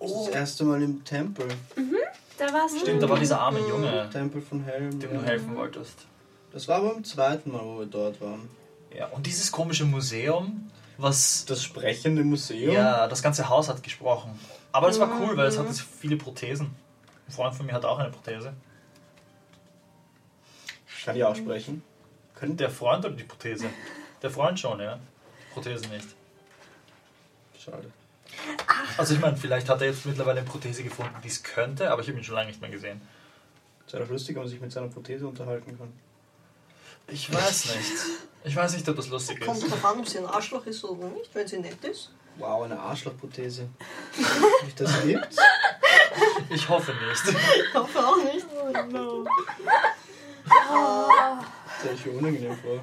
das 0.00 0.28
erste 0.28 0.64
Mal 0.64 0.82
im 0.82 1.04
Tempel. 1.04 1.48
Da 2.38 2.52
warst 2.52 2.76
du. 2.76 2.80
Stimmt, 2.80 3.02
da 3.02 3.08
war 3.08 3.18
dieser 3.18 3.40
arme 3.40 3.58
Junge, 3.60 4.08
Tempel 4.12 4.40
von 4.40 4.62
Helm. 4.62 4.98
dem 5.00 5.12
du 5.12 5.22
helfen 5.22 5.56
wolltest. 5.56 6.06
Das 6.52 6.68
war 6.68 6.76
aber 6.76 6.94
beim 6.94 7.04
zweiten 7.04 7.50
Mal, 7.50 7.62
wo 7.62 7.80
wir 7.80 7.86
dort 7.86 8.20
waren. 8.20 8.48
Ja, 8.96 9.06
und 9.08 9.26
dieses 9.26 9.50
komische 9.52 9.84
Museum, 9.84 10.70
was. 10.96 11.44
Das 11.46 11.62
sprechende 11.62 12.24
Museum. 12.24 12.72
Ja, 12.72 13.08
das 13.08 13.22
ganze 13.22 13.48
Haus 13.48 13.68
hat 13.68 13.82
gesprochen. 13.82 14.38
Aber 14.72 14.86
das 14.86 15.00
war 15.00 15.10
cool, 15.20 15.36
weil 15.36 15.48
es 15.48 15.58
hatte 15.58 15.72
viele 15.72 16.16
Prothesen. 16.16 16.74
Ein 17.28 17.32
Freund 17.32 17.54
von 17.54 17.66
mir 17.66 17.72
hat 17.72 17.84
auch 17.84 17.98
eine 17.98 18.10
Prothese. 18.10 18.54
Kann 21.04 21.16
ich 21.16 21.24
auch 21.24 21.36
sprechen? 21.36 21.82
Können 22.34 22.56
der 22.56 22.70
Freund 22.70 23.04
oder 23.04 23.14
die 23.14 23.24
Prothese? 23.24 23.68
Der 24.22 24.30
Freund 24.30 24.58
schon, 24.58 24.80
ja. 24.80 24.98
Prothese 25.52 25.86
nicht. 25.88 26.08
Schade. 27.58 27.90
Also 28.96 29.14
ich 29.14 29.20
meine, 29.20 29.36
vielleicht 29.36 29.68
hat 29.68 29.80
er 29.80 29.88
jetzt 29.88 30.06
mittlerweile 30.06 30.40
eine 30.40 30.48
Prothese 30.48 30.82
gefunden, 30.82 31.14
die 31.22 31.28
es 31.28 31.42
könnte, 31.42 31.90
aber 31.90 32.02
ich 32.02 32.08
habe 32.08 32.18
ihn 32.18 32.24
schon 32.24 32.34
lange 32.34 32.48
nicht 32.48 32.60
mehr 32.60 32.70
gesehen. 32.70 33.00
Es 33.86 33.92
wäre 33.92 34.04
doch 34.04 34.10
lustig, 34.10 34.36
wenn 34.36 34.42
man 34.42 34.50
sich 34.50 34.60
mit 34.60 34.72
seiner 34.72 34.88
Prothese 34.88 35.26
unterhalten 35.26 35.76
kann. 35.76 35.92
Ich 37.08 37.32
weiß 37.32 37.76
nicht. 37.76 37.92
Ich 38.44 38.56
weiß 38.56 38.74
nicht, 38.74 38.88
ob 38.88 38.96
das 38.96 39.08
lustig 39.08 39.40
Kommt 39.40 39.62
ist. 39.62 39.70
drauf 39.70 39.84
an, 39.84 40.00
ob 40.00 40.08
sie 40.08 40.18
ein 40.18 40.26
Arschloch 40.26 40.64
ist 40.66 40.84
oder 40.84 41.08
nicht. 41.08 41.34
Wenn 41.34 41.46
sie 41.48 41.58
nett 41.58 41.82
ist. 41.84 42.10
Wow, 42.36 42.64
eine 42.64 42.78
Arschlochprothese. 42.78 43.68
Wie 44.16 44.72
das 44.76 45.02
gibt? 45.02 45.36
Ich 46.50 46.68
hoffe 46.68 46.92
nicht. 46.92 47.38
Ich 47.68 47.74
hoffe 47.74 47.98
auch 47.98 48.16
nicht. 48.16 48.46
Das 50.44 51.78
stelle 51.80 51.94
ich 51.94 52.06
mir 52.06 52.12
unangenehm 52.18 52.58
vor. 52.58 52.80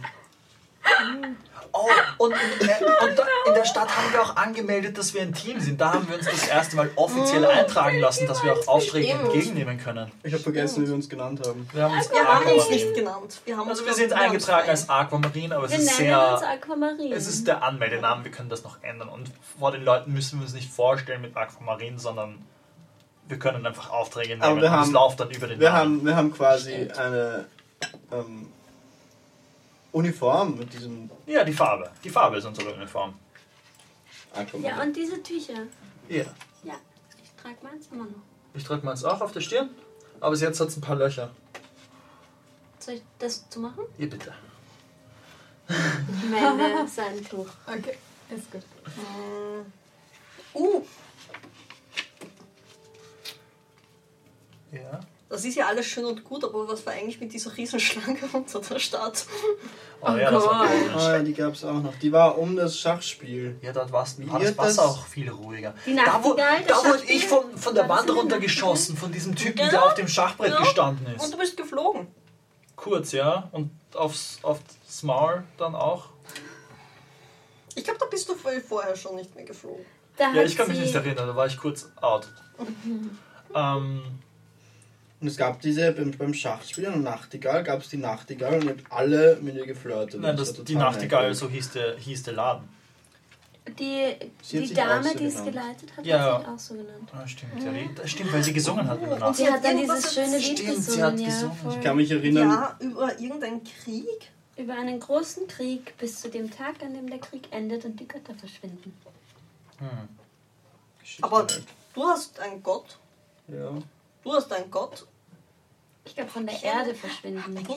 Oh, 1.77 1.89
und 2.19 2.31
in, 2.31 2.69
äh, 2.69 2.73
und 3.03 3.19
da, 3.19 3.25
in 3.47 3.53
der 3.53 3.65
Stadt 3.65 3.89
haben 3.89 4.13
wir 4.13 4.21
auch 4.21 4.37
angemeldet, 4.37 4.97
dass 4.97 5.13
wir 5.13 5.21
ein 5.21 5.33
Team 5.33 5.59
sind. 5.59 5.81
Da 5.81 5.93
haben 5.93 6.07
wir 6.07 6.15
uns 6.15 6.25
das 6.25 6.47
erste 6.47 6.77
Mal 6.77 6.89
offiziell 6.95 7.43
eintragen 7.45 7.99
lassen, 7.99 8.27
dass 8.27 8.43
wir 8.43 8.53
auch 8.53 8.67
Aufträge 8.67 9.09
entgegennehmen 9.09 9.77
können. 9.77 10.09
Ich 10.23 10.31
habe 10.31 10.41
vergessen, 10.41 10.83
wie 10.83 10.87
wir 10.87 10.95
uns 10.95 11.09
genannt 11.09 11.45
haben. 11.45 11.67
Wir 11.73 11.83
haben 11.83 11.97
uns 11.97 12.09
Wir 12.09 12.23
haben 12.23 12.45
uns 12.45 12.69
nicht 12.69 12.93
genannt. 12.93 13.41
Wir 13.43 13.57
haben 13.57 13.67
Also 13.67 13.81
uns 13.81 13.89
wir 13.89 13.95
sind 13.95 14.13
uns 14.13 14.21
eingetragen 14.21 14.69
als 14.69 14.87
Aquamarine, 14.87 15.57
aber 15.57 15.65
es 15.65 15.71
Wir 15.71 15.79
ist 15.79 15.87
uns 15.87 15.97
sehr... 15.97 16.49
Aquamarin. 16.49 17.11
Es 17.11 17.27
ist 17.27 17.45
der 17.45 17.61
Anmeldenamen, 17.61 18.23
wir 18.23 18.31
können 18.31 18.49
das 18.49 18.63
noch 18.63 18.81
ändern. 18.81 19.09
Und 19.09 19.31
vor 19.59 19.71
den 19.73 19.83
Leuten 19.83 20.13
müssen 20.13 20.39
wir 20.39 20.43
uns 20.45 20.53
nicht 20.53 20.71
vorstellen 20.71 21.21
mit 21.21 21.35
Aquamarin, 21.35 21.99
sondern 21.99 22.41
wir 23.27 23.39
können 23.39 23.65
einfach 23.65 23.89
Aufträge 23.89 24.29
nehmen 24.29 24.41
Aber 24.43 24.55
wir 24.61 24.67
und 24.69 24.73
es 24.73 24.79
haben- 24.79 24.91
läuft 24.91 25.19
dann 25.19 25.31
über 25.31 25.47
den 25.47 25.59
Wir 25.59 25.69
Namen. 25.71 25.97
haben, 25.99 26.05
wir 26.05 26.15
haben 26.15 26.33
quasi 26.33 26.73
eine 26.91 27.45
ähm, 28.11 28.47
Uniform 29.91 30.57
mit 30.57 30.73
diesem 30.73 31.09
Ja, 31.25 31.43
die 31.43 31.53
Farbe. 31.53 31.89
Die 32.03 32.09
Farbe 32.09 32.37
ist 32.37 32.45
unsere 32.45 32.73
Uniform. 32.73 33.13
Ankommen. 34.33 34.65
Ja, 34.65 34.81
und 34.81 34.95
diese 34.95 35.21
Tücher. 35.23 35.53
Ja. 36.09 36.25
Ja, 36.63 36.73
ich 37.23 37.31
trage 37.41 37.55
meins 37.63 37.87
immer 37.91 38.03
noch. 38.03 38.21
Ich 38.53 38.63
trage 38.63 38.85
meins 38.85 39.03
auch 39.03 39.21
auf 39.21 39.31
der 39.31 39.41
Stirn, 39.41 39.69
aber 40.19 40.31
bis 40.31 40.41
jetzt 40.41 40.59
hat 40.59 40.67
es 40.67 40.77
ein 40.77 40.81
paar 40.81 40.95
Löcher. 40.97 41.29
Soll 42.79 42.95
ich 42.95 43.01
das 43.19 43.49
zu 43.49 43.59
machen? 43.61 43.85
Ihr 43.97 44.09
bitte. 44.09 44.33
Ich 45.67 46.29
meine, 46.29 46.87
sein 46.93 47.23
Tuch. 47.27 47.47
Okay, 47.65 47.97
ist 48.29 48.51
gut. 48.51 48.61
Uh, 50.53 50.81
Ja. 54.75 54.99
das 55.29 55.43
ist 55.45 55.55
ja 55.55 55.67
alles 55.67 55.85
schön 55.85 56.05
und 56.05 56.23
gut, 56.23 56.43
aber 56.43 56.67
was 56.67 56.85
war 56.85 56.93
eigentlich 56.93 57.19
mit 57.19 57.33
dieser 57.33 57.55
Riesenschlange 57.55 58.19
unter 58.33 58.59
der 58.59 58.79
Stadt? 58.79 59.25
Oh, 60.01 60.11
ja, 60.11 60.29
das 60.31 60.45
war. 60.45 60.61
Ah, 60.95 61.11
ja, 61.17 61.19
die 61.23 61.33
gab 61.33 61.53
es 61.53 61.63
auch 61.65 61.73
noch. 61.81 61.95
Die 61.95 62.11
war 62.11 62.37
um 62.37 62.55
das 62.55 62.77
Schachspiel. 62.79 63.57
Ja, 63.61 63.71
dort 63.73 63.91
war's, 63.91 64.15
war 64.27 64.39
das 64.39 64.57
Wasser 64.57 64.67
das- 64.83 64.91
auch 64.91 65.05
viel 65.07 65.29
ruhiger. 65.29 65.73
Die 65.85 65.95
Da, 65.95 66.19
wo, 66.21 66.29
wurde 66.31 67.03
ich 67.07 67.25
von, 67.27 67.57
von 67.57 67.73
der 67.73 67.89
Wand 67.89 68.07
der 68.09 68.15
runtergeschossen, 68.15 68.95
von 68.95 69.11
diesem 69.11 69.35
Typen, 69.35 69.57
der 69.57 69.69
Genau. 69.69 69.85
auf 69.87 69.95
dem 69.95 70.07
Schachbrett 70.07 70.51
Ja. 70.51 70.59
gestanden 70.59 71.07
Und 71.07 71.15
ist. 71.15 71.33
du 71.33 71.37
bist 71.37 71.57
geflogen. 71.57 72.07
Kurz, 72.75 73.11
ja. 73.13 73.49
Und 73.51 73.71
aufs, 73.95 74.39
aufs 74.43 75.01
Maul 75.03 75.43
dann 75.57 75.73
auch. 75.75 76.09
Ich 77.73 77.83
glaube, 77.83 77.99
da 77.99 78.05
bist 78.05 78.29
du 78.29 78.35
vorher 78.35 78.95
schon 78.95 79.15
nicht 79.15 79.35
mehr 79.35 79.43
geflogen. 79.45 79.85
Da 80.17 80.31
Ja, 80.33 80.43
ich 80.43 80.55
kann 80.55 80.67
mich 80.67 80.79
nicht 80.79 80.95
erinnern, 80.95 81.27
da 81.27 81.35
war 81.35 81.45
ich 81.45 81.57
kurz 81.57 81.89
out. 81.99 82.27
ähm, 83.55 84.01
Und 85.21 85.27
es 85.27 85.37
gab 85.37 85.61
diese 85.61 85.91
beim, 85.93 86.11
beim 86.11 86.33
Schachspiel 86.33 86.87
und 86.87 87.01
Nachtigall 87.03 87.63
gab 87.63 87.81
es 87.81 87.89
die 87.89 87.97
Nachtigall 87.97 88.55
und 88.55 88.63
ihr 88.65 88.69
habt 88.71 88.91
alle 88.91 89.37
mit 89.41 89.55
ihr 89.55 89.65
geflirtet. 89.65 90.19
nein, 90.21 90.35
Das 90.35 90.53
das, 90.53 90.65
die 90.65 90.75
Nachtigall, 90.75 91.33
so 91.33 91.49
hieß 91.49 91.71
der, 91.71 91.97
hieß 91.97 92.23
der 92.23 92.33
Laden. 92.33 92.67
Die, 93.79 94.13
Sie 94.43 94.61
die 94.61 94.73
Dame, 94.75 95.03
so 95.03 95.17
die 95.17 95.25
es 95.25 95.43
geleitet 95.43 95.97
hat, 95.97 96.05
Ja. 96.05 96.33
hat 96.35 96.41
sich 96.41 96.47
auch 96.49 96.59
so 96.59 96.73
genannt. 96.75 97.09
Ah, 97.13 97.27
stimmt, 97.27 97.53
ja, 97.63 98.07
stimmt, 98.07 98.31
weil 98.33 98.43
sie 98.43 98.53
gesungen 98.53 98.87
hat 98.87 99.01
mit 99.01 99.09
der 99.09 99.25
Und 99.27 99.35
sie 99.35 99.49
hat 99.51 99.63
dann 99.65 99.77
dieses 99.77 100.13
schöne 100.13 100.37
Lied 100.37 100.59
Stimmt, 100.59 100.59
sie 100.59 100.75
gesungen, 100.75 101.03
hat 101.03 101.19
ja. 101.19 101.25
gesungen. 101.25 101.57
voll. 101.57 101.73
Ich 101.73 101.81
kann 101.81 101.95
mich 101.97 102.11
erinnern, 102.11 102.49
Ja, 102.51 102.77
über 102.79 103.19
irgendeinen 103.19 103.61
Krieg. 103.63 104.31
Über 104.57 104.73
einen 104.75 104.99
großen 104.99 105.47
Krieg 105.47 105.97
bis 105.97 106.21
zu 106.21 106.29
dem 106.29 106.49
Tag, 106.51 106.75
an 106.83 106.93
dem 106.93 107.09
der 107.09 107.19
Krieg 107.19 107.47
endet 107.51 107.83
und 107.85 107.99
die 107.99 108.07
Götter 108.07 108.35
verschwinden. 108.35 108.93
Hm. 109.79 109.87
Geschichte 111.01 111.23
Aber 111.23 111.37
halt. 111.39 111.61
du 111.93 112.03
hast 112.05 112.39
einen 112.39 112.61
Gott. 112.61 112.97
Ja. 113.47 113.71
Du 114.25 114.33
hast 114.33 114.51
einen 114.51 114.71
Gott. 114.71 115.05
Ich 116.03 116.15
glaube, 116.15 116.31
von 116.31 116.47
der 116.47 116.61
Erde 116.63 116.95
verschwinden. 116.95 117.67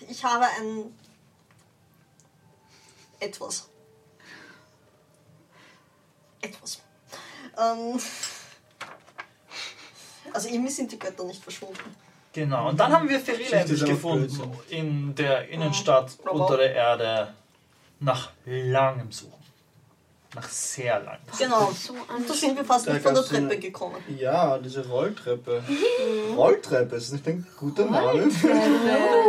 Ich, 0.00 0.10
ich 0.10 0.24
habe 0.24 0.46
ein 0.46 0.92
etwas. 3.20 3.68
Etwas. 6.40 6.82
Ähm, 7.56 8.00
also 10.32 10.48
irgendwie 10.48 10.70
sind 10.70 10.90
die 10.90 10.98
Götter 10.98 11.22
nicht 11.22 11.40
verschwunden. 11.40 11.94
Genau, 12.32 12.70
und 12.70 12.80
dann 12.80 12.92
haben 12.92 13.08
wir 13.08 13.20
Feril 13.20 13.44
Geschichte 13.44 13.56
endlich 13.56 13.84
gefunden 13.84 14.58
in 14.70 15.14
der 15.14 15.48
Innenstadt 15.50 16.18
unter 16.28 16.56
der 16.56 16.74
Erde 16.74 17.32
nach 18.00 18.32
langem 18.44 19.12
Suchen. 19.12 19.43
Nach 20.34 20.48
sehr 20.48 21.00
Suchen. 21.00 21.38
Genau. 21.38 21.70
So 21.72 21.92
Und 21.92 22.28
da 22.28 22.34
sind 22.34 22.56
wir 22.56 22.64
fast 22.64 22.86
Da 22.88 22.92
nicht 22.94 23.02
von 23.02 23.14
der 23.14 23.22
gab's 23.22 23.30
so 23.30 23.36
eine- 23.36 23.48
Treppe 23.48 23.60
gekommen. 23.60 24.02
ja, 24.18 24.58
diese 24.58 24.86
Rolltreppe. 24.88 25.62
Rolltreppe, 26.36 26.96
ist 26.96 27.12
nicht 27.12 27.26
ein 27.28 27.46
guter 27.58 27.84
Name? 27.86 28.28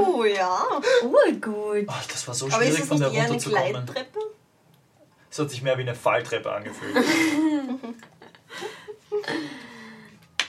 Oh 0.08 0.24
ja. 0.24 0.66
Urgut. 1.04 1.86
Oh, 1.88 1.94
das 2.10 2.28
war 2.28 2.34
so 2.34 2.46
Aber 2.48 2.56
ist 2.64 2.68
schwierig 2.70 2.82
es 2.82 2.88
von 2.88 2.98
nicht 3.00 3.10
der 3.10 3.14
eher 3.18 3.24
eine 3.26 3.32
runterzukommen. 3.34 3.86
Gleittreppe? 3.86 4.20
Es 5.30 5.40
hat 5.40 5.50
sich 5.50 5.62
mehr 5.62 5.78
wie 5.78 5.82
eine 5.82 5.94
Falltreppe 5.96 6.52
angefühlt. 6.52 6.96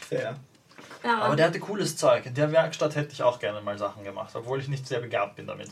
Fair. 0.09 0.36
Ja, 1.04 1.18
Aber 1.22 1.36
der 1.36 1.46
hatte 1.46 1.61
cooles 1.61 1.96
Zeug. 1.96 2.26
In 2.26 2.34
der 2.34 2.50
Werkstatt 2.52 2.94
hätte 2.96 3.12
ich 3.12 3.22
auch 3.22 3.38
gerne 3.38 3.61
mal 3.61 3.78
Sachen 3.78 4.04
gemacht, 4.04 4.34
obwohl 4.34 4.61
ich 4.61 4.68
nicht 4.68 4.86
sehr 4.86 5.00
begabt 5.00 5.36
bin 5.36 5.46
damit. 5.46 5.68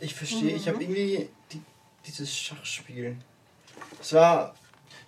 Ich 0.00 0.14
verstehe, 0.14 0.54
ich 0.54 0.68
habe 0.68 0.82
irgendwie 0.82 1.28
die, 1.52 1.62
dieses 2.06 2.36
Schachspiel. 2.36 3.16
Es 4.00 4.12
war. 4.12 4.54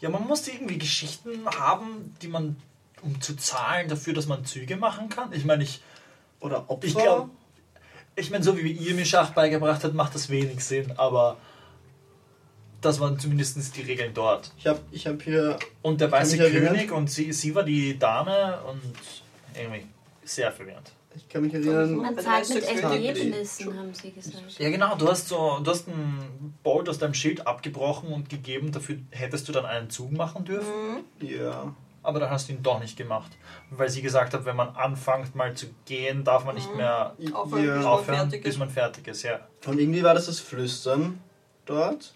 Ja, 0.00 0.10
man 0.10 0.26
musste 0.26 0.50
irgendwie 0.50 0.78
Geschichten 0.78 1.46
haben, 1.46 2.14
die 2.20 2.28
man, 2.28 2.56
um 3.02 3.18
zu 3.20 3.34
zahlen 3.34 3.88
dafür, 3.88 4.12
dass 4.12 4.26
man 4.26 4.44
Züge 4.44 4.76
machen 4.76 5.08
kann. 5.08 5.32
Ich 5.32 5.46
meine, 5.46 5.64
ich, 5.64 5.80
Oder 6.40 6.68
Opfer. 6.68 6.86
ich 6.86 6.94
glaube, 6.94 7.30
ich 8.14 8.30
meine, 8.30 8.44
so 8.44 8.56
wie 8.58 8.72
ihr 8.72 8.94
mir 8.94 9.06
Schach 9.06 9.30
beigebracht 9.30 9.84
habt, 9.84 9.94
macht 9.94 10.14
das 10.14 10.28
wenig 10.28 10.62
Sinn, 10.62 10.92
aber 10.98 11.38
das 12.80 13.00
waren 13.00 13.18
zumindest 13.18 13.76
die 13.76 13.82
Regeln 13.82 14.12
dort. 14.12 14.52
Ich 14.58 14.66
habe 14.66 14.80
ich 14.90 15.06
hab 15.06 15.22
hier. 15.22 15.58
Und 15.82 16.00
der 16.00 16.10
weiße 16.12 16.32
mich 16.36 16.40
erinnern. 16.40 16.74
König 16.74 16.92
und 16.92 17.10
sie, 17.10 17.32
sie 17.32 17.54
war 17.54 17.62
die 17.62 17.98
Dame 17.98 18.60
und 18.64 18.82
irgendwie 19.54 19.86
sehr 20.24 20.52
verwirrend. 20.52 20.92
Ich 21.16 21.28
kann 21.28 21.42
mich 21.42 21.54
erinnern. 21.54 21.96
man 21.96 22.18
zahlt 22.18 22.48
mit 22.48 22.64
Erlebnissen, 22.64 23.78
haben 23.78 23.94
sie 23.94 24.12
gesagt. 24.12 24.58
Ja, 24.58 24.70
genau, 24.70 24.94
du 24.96 25.08
hast 25.08 25.28
so, 25.28 25.58
du 25.62 25.70
hast 25.70 25.88
ein 25.88 26.54
Bolt 26.62 26.88
aus 26.88 26.98
deinem 26.98 27.14
Schild 27.14 27.46
abgebrochen 27.46 28.12
und 28.12 28.28
gegeben, 28.28 28.72
dafür 28.72 28.98
hättest 29.10 29.48
du 29.48 29.52
dann 29.52 29.64
einen 29.66 29.90
Zug 29.90 30.12
machen 30.12 30.44
dürfen, 30.44 31.04
Ja. 31.20 31.74
aber 32.02 32.20
dann 32.20 32.30
hast 32.30 32.48
du 32.48 32.52
ihn 32.52 32.62
doch 32.62 32.80
nicht 32.80 32.96
gemacht. 32.96 33.32
Weil 33.70 33.88
sie 33.88 34.02
gesagt 34.02 34.34
hat, 34.34 34.44
wenn 34.44 34.56
man 34.56 34.68
anfängt 34.76 35.34
mal 35.34 35.54
zu 35.54 35.66
gehen, 35.86 36.22
darf 36.24 36.44
man 36.44 36.54
nicht 36.54 36.74
mehr 36.76 37.14
Aufhören, 37.32 37.62
bis 37.62 37.68
man 37.74 37.82
ja. 37.82 37.88
aufhören, 37.90 38.16
fertig 38.18 38.42
bis 38.42 38.54
ist. 38.54 38.58
man 38.58 38.68
fertig 38.70 39.08
ist. 39.08 39.22
Ja. 39.22 39.40
Und 39.66 39.78
irgendwie 39.78 40.02
war 40.02 40.14
das 40.14 40.26
das 40.26 40.40
Flüstern 40.40 41.20
dort. 41.64 42.14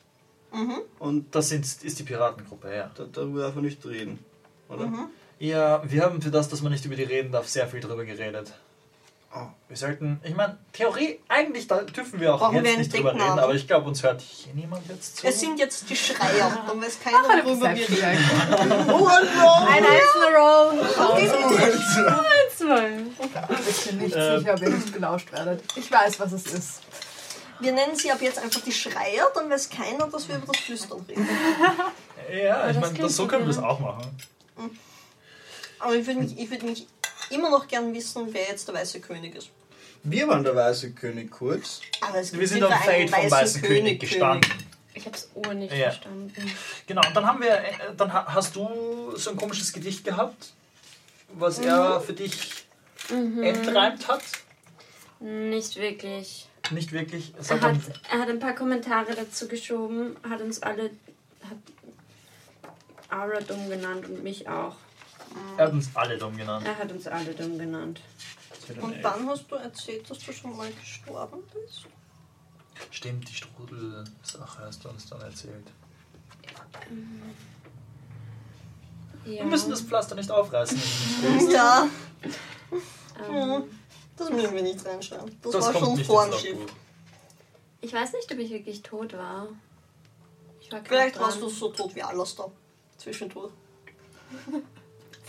Mhm. 0.52 0.80
Und 0.98 1.34
Das 1.34 1.48
sind, 1.48 1.64
ist 1.64 1.98
die 1.98 2.02
Piratengruppe, 2.02 2.74
ja. 2.74 2.90
da, 2.94 3.04
darüber 3.10 3.40
darf 3.42 3.54
man 3.54 3.64
nicht 3.64 3.84
reden. 3.86 4.18
Oder? 4.68 4.86
Mhm. 4.86 5.06
Ja, 5.38 5.82
wir 5.90 6.02
haben 6.02 6.20
für 6.20 6.30
das, 6.30 6.48
dass 6.48 6.60
man 6.60 6.70
nicht 6.72 6.84
über 6.84 6.96
die 6.96 7.04
reden 7.04 7.32
darf, 7.32 7.48
sehr 7.48 7.66
viel 7.66 7.80
drüber 7.80 8.04
geredet. 8.04 8.52
Oh. 9.32 9.46
Wir 9.68 9.76
sollten, 9.76 10.20
ich 10.24 10.34
meine, 10.34 10.58
Theorie, 10.72 11.20
eigentlich 11.28 11.68
da 11.68 11.82
dürfen 11.82 12.18
wir 12.18 12.34
auch 12.34 12.40
Brauchen 12.40 12.56
jetzt 12.56 12.64
wir 12.64 12.78
nicht 12.78 12.92
drüber 12.92 13.14
reden, 13.14 13.38
aber 13.38 13.54
ich 13.54 13.64
glaube, 13.64 13.86
uns 13.86 14.02
hört 14.02 14.20
hier 14.20 14.52
niemand 14.54 14.88
jetzt 14.88 15.18
zu. 15.18 15.26
Es 15.28 15.38
sind 15.38 15.56
jetzt 15.56 15.88
die 15.88 15.94
Schreier. 15.94 16.64
Dann 16.66 16.82
weiß 16.82 16.98
keiner, 17.00 17.44
worüber 17.44 17.72
wir 17.72 17.88
reden. 17.88 18.24
Oh! 18.90 19.06
Ein 19.06 19.84
einzelner 19.86 20.84
Zwei. 22.56 22.98
Ich 23.68 23.84
bin 23.86 23.98
nicht 23.98 24.16
Äh. 24.16 24.38
sicher, 24.38 24.54
ob 24.54 24.62
ihr 24.62 24.70
nicht 24.70 24.92
belauscht 24.92 25.30
werdet. 25.32 25.62
Ich 25.76 25.90
weiß, 25.90 26.18
was 26.18 26.32
es 26.32 26.46
ist. 26.46 26.80
Wir 27.60 27.72
nennen 27.72 27.94
sie 27.94 28.10
ab 28.10 28.20
jetzt 28.20 28.38
einfach 28.38 28.62
die 28.62 28.72
Schreier, 28.72 29.30
dann 29.34 29.48
weiß 29.48 29.70
keiner, 29.70 30.08
dass 30.08 30.28
wir 30.28 30.36
über 30.36 30.46
das 30.46 30.56
Flüstern 30.56 31.04
reden. 31.08 31.28
Ja, 32.32 32.68
ich 32.68 32.80
meine, 32.80 33.08
so 33.08 33.28
können 33.28 33.42
wir 33.46 33.54
das 33.54 33.62
auch 33.62 33.78
machen. 33.78 34.10
Aber 35.78 35.94
ich 35.94 36.06
würde 36.06 36.20
mich, 36.20 36.38
ich 36.38 36.50
würd 36.50 36.62
mich 36.62 36.86
immer 37.30 37.50
noch 37.50 37.66
gern 37.68 37.92
wissen, 37.94 38.28
wer 38.32 38.42
jetzt 38.48 38.66
der 38.68 38.74
weiße 38.74 39.00
König 39.00 39.34
ist. 39.36 39.50
Wir 40.02 40.26
waren 40.28 40.42
der 40.44 40.54
weiße 40.56 40.92
König 40.92 41.30
kurz. 41.30 41.80
Aber 42.00 42.18
es 42.18 42.32
Wir 42.32 42.38
gibt 42.40 42.50
sind 42.50 42.62
sicher 42.62 42.74
am 42.74 42.82
Feld 42.82 43.10
vom 43.10 43.30
Weißen 43.30 43.62
König 43.62 44.00
gestanden. 44.00 44.50
Ich 44.94 45.06
hab's 45.06 45.28
Uhr 45.34 45.54
nicht 45.54 45.72
Ja. 45.72 45.90
verstanden. 45.90 46.32
Genau, 46.86 47.02
und 47.06 47.14
dann 47.16 47.26
haben 47.26 47.40
wir, 47.42 47.52
äh, 47.52 47.72
dann 47.96 48.12
ha- 48.12 48.26
hast 48.34 48.56
du 48.56 49.12
so 49.16 49.30
ein 49.30 49.36
komisches 49.36 49.72
Gedicht 49.72 50.04
gehabt, 50.04 50.52
was 51.34 51.58
er 51.58 52.00
für 52.00 52.12
dich 52.12 52.64
entreimt 53.08 54.08
hat. 54.08 54.22
Nicht 55.20 55.76
wirklich. 55.76 56.48
Nicht 56.70 56.92
wirklich. 56.92 57.32
Es 57.38 57.50
Er 57.50 57.56
hat 57.56 57.62
dann, 57.62 57.82
er 58.10 58.18
hat 58.20 58.28
ein 58.28 58.38
paar 58.40 58.54
Kommentare 58.54 59.14
dazu 59.14 59.48
geschoben, 59.48 60.16
hat 60.28 60.40
uns 60.40 60.62
alle, 60.62 60.90
hat 61.44 61.58
Aura 63.10 63.40
dumm 63.40 63.68
genannt 63.68 64.06
und 64.08 64.22
mich 64.22 64.48
auch. 64.48 64.76
Er 65.56 65.66
hat 65.66 65.72
uns 65.72 65.90
alle 65.94 66.18
dumm 66.18 66.36
genannt. 66.36 66.66
Er 66.66 66.76
hat 66.78 66.90
uns 66.92 67.06
alle 67.06 67.34
dumm 67.34 67.58
genannt. 67.58 68.00
Und 68.80 69.02
dann 69.02 69.28
hast 69.28 69.50
du 69.50 69.56
erzählt, 69.56 70.08
dass 70.08 70.18
du 70.18 70.32
schon 70.32 70.56
mal 70.56 70.70
gestorben 70.72 71.42
bist. 71.52 71.86
Stimmt, 72.90 73.28
die 73.28 73.34
Strudel-Sache 73.34 74.62
hast 74.64 74.84
du 74.84 74.88
uns 74.88 75.08
dann 75.08 75.20
erzählt. 75.20 75.66
Ja. 76.46 76.94
Wir 79.24 79.44
müssen 79.44 79.70
das 79.70 79.82
Pflaster 79.82 80.14
nicht 80.14 80.30
aufreißen. 80.30 80.80
Ja, 81.52 81.88
ähm, 83.28 83.64
das 84.16 84.30
müssen 84.30 84.54
wir 84.54 84.62
nicht 84.62 84.84
reinschreiben. 84.84 85.36
Das, 85.42 85.52
Das 85.52 85.66
war 85.66 85.74
schon 85.74 86.04
vor 86.04 86.26
dem 86.26 86.38
Schiff. 86.38 86.58
Ich 87.82 87.92
weiß 87.92 88.12
nicht, 88.12 88.30
ob 88.32 88.38
ich 88.38 88.50
wirklich 88.50 88.82
tot 88.82 89.12
war. 89.12 89.48
Ich 90.60 90.72
war 90.72 90.82
Vielleicht 90.84 91.18
warst 91.18 91.40
du 91.40 91.48
so 91.48 91.68
tot 91.70 91.94
wie 91.94 92.02
Alastair 92.02 92.50
zwischendurch. 92.96 93.52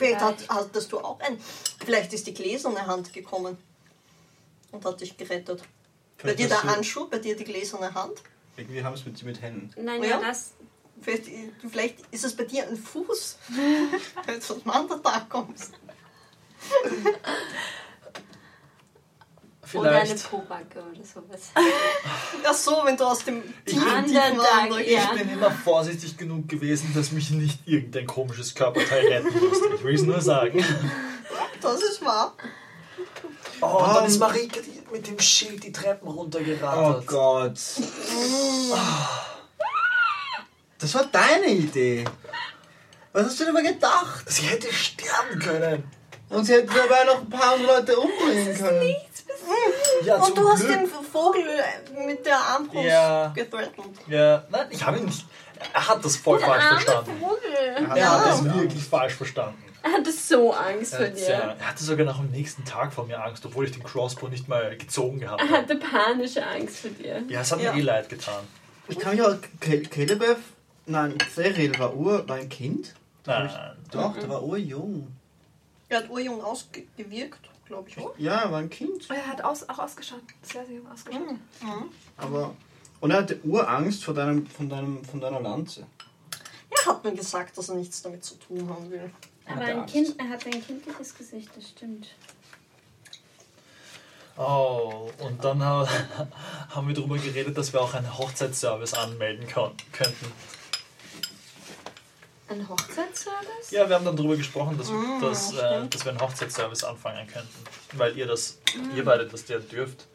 Vielleicht 0.02 0.22
hat, 0.22 0.50
hattest 0.50 0.92
du 0.92 1.00
auch 1.00 1.20
ein. 1.20 1.38
Vielleicht 1.86 2.14
ist 2.14 2.28
die 2.28 2.34
gläserne 2.34 2.86
Hand 2.86 3.14
gekommen 3.14 3.58
und 4.72 4.86
hat 4.86 5.02
dich 5.02 5.18
gerettet. 5.18 5.60
Bei 5.62 5.66
Vielleicht 6.18 6.40
dir 6.40 6.48
der 6.48 6.64
Handschuh, 6.64 7.08
bei 7.08 7.20
dir 7.20 7.36
die 7.36 7.44
gläserne 7.44 7.94
Hand. 7.94 8.22
Irgendwie 8.58 8.84
haben 8.84 8.94
es 8.94 9.06
mit, 9.06 9.22
mit 9.24 9.42
Händen. 9.42 9.72
Nein, 9.84 10.04
Ja? 10.04 10.10
ja, 10.10 10.22
das. 10.22 10.52
Vielleicht, 11.02 11.26
vielleicht 11.70 12.00
ist 12.12 12.24
es 12.24 12.36
bei 12.36 12.44
dir 12.44 12.68
ein 12.68 12.78
Fuß, 12.78 13.38
wenn 14.26 14.36
du 14.36 14.42
vom 14.42 14.70
anderen 14.70 15.02
Tag 15.02 15.30
kommst. 15.30 15.72
Oder 19.74 19.92
eine 19.92 20.06
Vielleicht. 20.06 20.30
Pobacke 20.30 20.80
oder 20.80 21.06
sowas. 21.06 21.52
Ach 22.46 22.54
so, 22.54 22.82
wenn 22.84 22.98
du 22.98 23.06
aus 23.06 23.24
dem 23.24 23.42
tiefen, 23.66 23.86
Tag, 23.86 24.36
Land 24.36 24.88
ja. 24.88 25.12
Ich 25.14 25.20
bin 25.20 25.30
immer 25.30 25.52
vorsichtig 25.52 26.18
genug 26.18 26.48
gewesen, 26.50 26.92
dass 26.96 27.12
mich 27.12 27.30
nicht 27.32 27.60
irgendein 27.66 28.08
komisches 28.08 28.54
Körperteil 28.54 29.08
retten 29.08 29.34
musste. 29.48 29.76
Ich 29.76 29.84
will 29.84 29.96
es 29.96 30.04
nur 30.04 30.22
sagen. 30.22 30.64
Das 31.62 31.82
ist 31.82 32.04
wahr. 32.04 32.34
Oh, 33.62 33.66
und 33.68 33.88
dann 33.88 33.98
Um, 34.04 34.08
ist 34.08 34.20
Marike 34.20 34.62
die, 34.62 34.82
mit 34.92 35.08
dem 35.08 35.20
Schild 35.20 35.64
die 35.64 35.72
Treppen 35.72 36.08
Oh 36.08 36.12
runtergerattert. 36.12 37.06
Gott. 37.08 37.60
Das 40.80 40.96
war 40.96 41.06
deine 41.06 41.48
Idee. 41.48 42.06
Was 43.14 43.26
hast 43.26 43.40
du 43.40 43.46
denn 43.46 43.54
mal 43.54 43.64
gedacht? 43.64 44.24
Sie 44.30 44.44
hätte 44.44 44.74
sterben 44.74 45.40
können. 45.40 45.84
Und 46.30 46.46
sie 46.46 46.54
hätte 46.54 46.74
dabei 46.74 47.04
noch 47.04 47.20
ein 47.22 47.30
paar 47.30 47.54
andere 47.54 47.78
Leute 47.80 48.00
umbringen 48.00 48.58
können. 48.58 48.96
Ja, 50.06 50.16
Und 50.18 50.38
du 50.38 50.50
hast 50.50 50.66
Glück. 50.66 50.78
den 50.80 50.88
Vogel 50.88 51.44
äh, 51.48 52.06
mit 52.08 52.26
der 52.26 52.38
Armbrust 52.38 52.86
Ja. 52.86 53.28
gethreatened. 53.36 53.98
Ja, 54.08 54.44
nein, 54.50 54.68
ich 54.70 54.84
habe 54.86 54.98
ihn 54.98 55.06
nicht. 55.06 55.26
Er 55.74 55.88
hat 55.88 56.04
das 56.04 56.16
voll 56.18 56.40
Der 56.40 56.48
falsch 56.48 56.64
arme 56.64 56.80
verstanden. 56.82 57.20
Vogel. 57.20 57.54
Er 57.98 58.12
hat 58.12 58.26
das 58.28 58.44
Ja. 58.46 58.56
wirklich 58.56 58.84
falsch 58.84 59.14
verstanden. 59.14 59.64
Er 59.84 59.92
hatte 59.94 60.12
so 60.12 60.52
Angst 60.54 60.96
vor 60.96 61.06
dir. 61.08 61.30
ja, 61.30 61.40
er 61.60 61.68
hatte 61.68 61.84
sogar 61.84 62.06
noch 62.06 62.20
am 62.20 62.28
nächsten 62.30 62.64
Tag 62.66 62.94
vor 62.94 63.06
mir 63.06 63.24
Angst, 63.24 63.46
obwohl 63.46 63.66
ich 63.66 63.72
den 63.72 63.84
Crossbow 63.84 64.28
nicht 64.28 64.48
mal 64.48 64.76
gezogen 64.78 65.20
gehabt 65.20 65.42
Er 65.42 65.48
habe. 65.48 65.58
hatte 65.58 65.76
panische 65.76 66.46
Angst 66.46 66.78
vor 66.80 66.92
dir. 66.92 67.24
Ja, 67.28 67.42
es 67.42 67.52
hat 67.52 67.62
Ja. 67.62 67.74
mir 67.74 67.80
eh 67.80 67.84
leid 67.84 68.10
getan. 68.10 68.44
Ich 68.88 68.98
kann 69.00 69.12
mich 69.16 69.22
auch. 69.24 69.36
Caleb, 69.60 70.38
nein, 70.86 71.18
Cyril 71.34 71.78
war 71.80 71.96
Ur, 71.96 72.28
war 72.28 72.36
ein 72.38 72.50
Kind? 72.50 72.94
Nein, 73.26 73.50
Doch, 73.92 74.18
der 74.18 74.30
war 74.30 74.44
urjung. 74.44 75.08
Er 75.90 76.00
hat 76.00 76.10
urjung 76.10 76.44
ausgewirkt, 76.44 77.50
glaube 77.72 77.90
ich, 77.90 77.98
oder? 77.98 78.14
Ja, 78.18 78.42
er 78.42 78.52
war 78.52 78.60
ein 78.60 78.70
Kind. 78.70 79.10
Er 79.10 79.26
hat 79.28 79.44
aus, 79.44 79.68
auch 79.70 79.80
ausgeschaut. 79.80 80.22
Sehr, 80.44 80.66
sehr 80.66 80.76
jung 80.76 80.92
ausgeschaut. 80.92 81.22
Aber. 82.18 82.54
Und 83.00 83.12
er 83.12 83.18
hatte 83.18 83.40
Urangst 83.44 84.04
vor 84.04 84.14
deinem, 84.14 84.46
von, 84.46 84.70
deinem, 84.70 85.04
von 85.04 85.20
deiner 85.20 85.40
Lanze. 85.40 85.88
Er 86.70 86.86
hat 86.94 87.04
mir 87.04 87.14
gesagt, 87.14 87.58
dass 87.58 87.70
er 87.70 87.76
nichts 87.76 88.02
damit 88.02 88.24
zu 88.24 88.36
tun 88.36 88.70
haben 88.70 88.90
will. 88.92 89.10
Aber 89.48 89.62
ein 89.62 89.80
Angst. 89.80 89.94
kind, 89.94 90.20
er 90.20 90.30
hat 90.30 90.46
ein 90.46 90.64
kindliches 90.66 91.16
Gesicht, 91.16 91.50
das 91.56 91.70
stimmt. 91.70 92.08
Oh, 94.38 95.10
und 95.20 95.44
dann 95.44 95.64
ha- 95.64 95.88
haben 96.70 96.88
wir 96.88 96.96
darüber 96.96 97.18
geredet, 97.18 97.58
dass 97.58 97.74
wir 97.74 97.82
auch 97.82 97.94
einen 97.94 98.18
Hochzeitsservice 98.18 98.94
anmelden 98.94 99.48
könnten. 99.48 100.32
Ein 102.52 102.68
Hochzeitsservice? 102.68 103.72
Ja, 103.72 103.88
wir 103.88 103.96
haben 103.96 104.04
dann 104.06 104.16
darüber 104.18 104.36
gesprochen, 104.36 104.78
dass, 104.78 104.90
Mm, 104.90 105.22
dass, 105.22 105.54
äh, 105.54 105.88
dass 105.88 106.04
wir 106.06 106.12
einen 106.12 106.20
Hochzeitsservice 106.22 106.84
anfangen 106.84 107.26
könnten. 107.28 107.64
Weil 107.94 108.18
ihr 108.18 108.28
das, 108.28 108.58
ihr 108.96 109.06
beide 109.06 109.26
das 109.26 109.48
ja 109.48 109.58
dürft. 109.60 110.06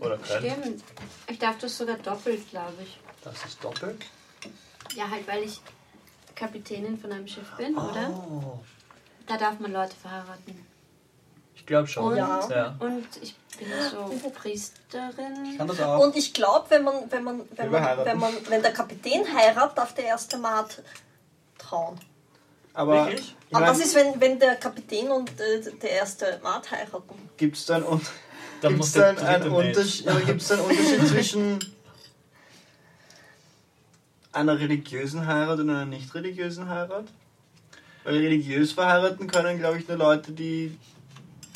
Oder 0.00 0.16
könnt. 0.18 0.46
Stimmt. 0.52 0.82
Ich 1.28 1.38
darf 1.38 1.58
das 1.58 1.76
sogar 1.76 1.96
doppelt, 1.98 2.48
glaube 2.50 2.72
ich. 2.82 2.98
Das 3.22 3.44
ist 3.44 3.62
doppelt. 3.62 4.02
Ja, 4.94 5.08
halt, 5.10 5.26
weil 5.28 5.42
ich 5.44 5.60
Kapitänin 6.34 6.98
von 6.98 7.12
einem 7.12 7.28
Schiff 7.28 7.50
bin, 7.58 7.76
oder? 7.76 8.08
Oh, 8.10 8.58
Da 9.26 9.36
darf 9.36 9.58
man 9.60 9.72
Leute 9.72 9.94
verheiraten. 10.00 10.66
ich 11.54 11.66
glaube 11.66 11.86
schon. 11.88 12.04
Und, 12.04 12.16
Ja. 12.16 12.48
Ja. 12.50 12.76
und 12.80 13.06
ich 13.22 13.36
bin 13.58 13.68
so 13.90 14.30
Priesterin. 14.30 15.56
Kann 15.58 15.68
das 15.68 15.80
auch? 15.80 16.00
Und 16.00 16.16
ich 16.16 16.32
glaube, 16.32 16.66
wenn 16.70 16.84
man, 16.84 17.10
wenn 17.10 17.22
man, 17.22 17.42
wenn 17.54 17.70
Wir 17.70 17.80
man, 17.80 18.04
wenn 18.04 18.18
man, 18.18 18.32
wenn 18.48 18.62
der 18.62 18.72
Kapitän 18.72 19.24
heiratet, 19.34 19.76
darf 19.78 19.94
der 19.94 20.06
erste 20.06 20.38
Maat 20.38 20.82
trauen. 21.62 21.98
aber 22.74 23.06
Wirklich? 23.06 23.34
ich 23.48 23.56
Aber 23.56 23.66
mein, 23.66 23.74
was 23.74 23.84
ist, 23.84 23.94
wenn, 23.94 24.20
wenn 24.20 24.38
der 24.38 24.56
Kapitän 24.56 25.10
und 25.10 25.30
äh, 25.40 25.60
der 25.82 25.90
erste 25.90 26.40
Maat 26.42 26.70
heiraten? 26.70 27.14
gibt 27.36 27.56
es 27.56 27.66
da 27.66 27.76
einen, 27.76 27.84
Un 27.84 28.00
Dann 28.60 28.72
gibt's 28.72 28.86
muss 28.86 28.92
da 28.92 29.12
der 29.12 29.28
einen. 29.28 29.50
Unterschied, 29.52 30.06
ja, 30.06 30.18
gibt's 30.20 30.48
da 30.48 30.54
einen 30.54 30.64
Unterschied 30.64 31.08
zwischen 31.08 31.58
einer 34.32 34.58
religiösen 34.58 35.26
Heirat 35.26 35.58
und 35.60 35.70
einer 35.70 35.84
nicht 35.84 36.14
religiösen 36.14 36.68
Heirat? 36.68 37.06
Weil 38.04 38.16
religiös 38.16 38.72
verheiraten 38.72 39.26
können, 39.28 39.58
glaube 39.58 39.78
ich, 39.78 39.86
nur 39.86 39.96
Leute, 39.98 40.32
die 40.32 40.76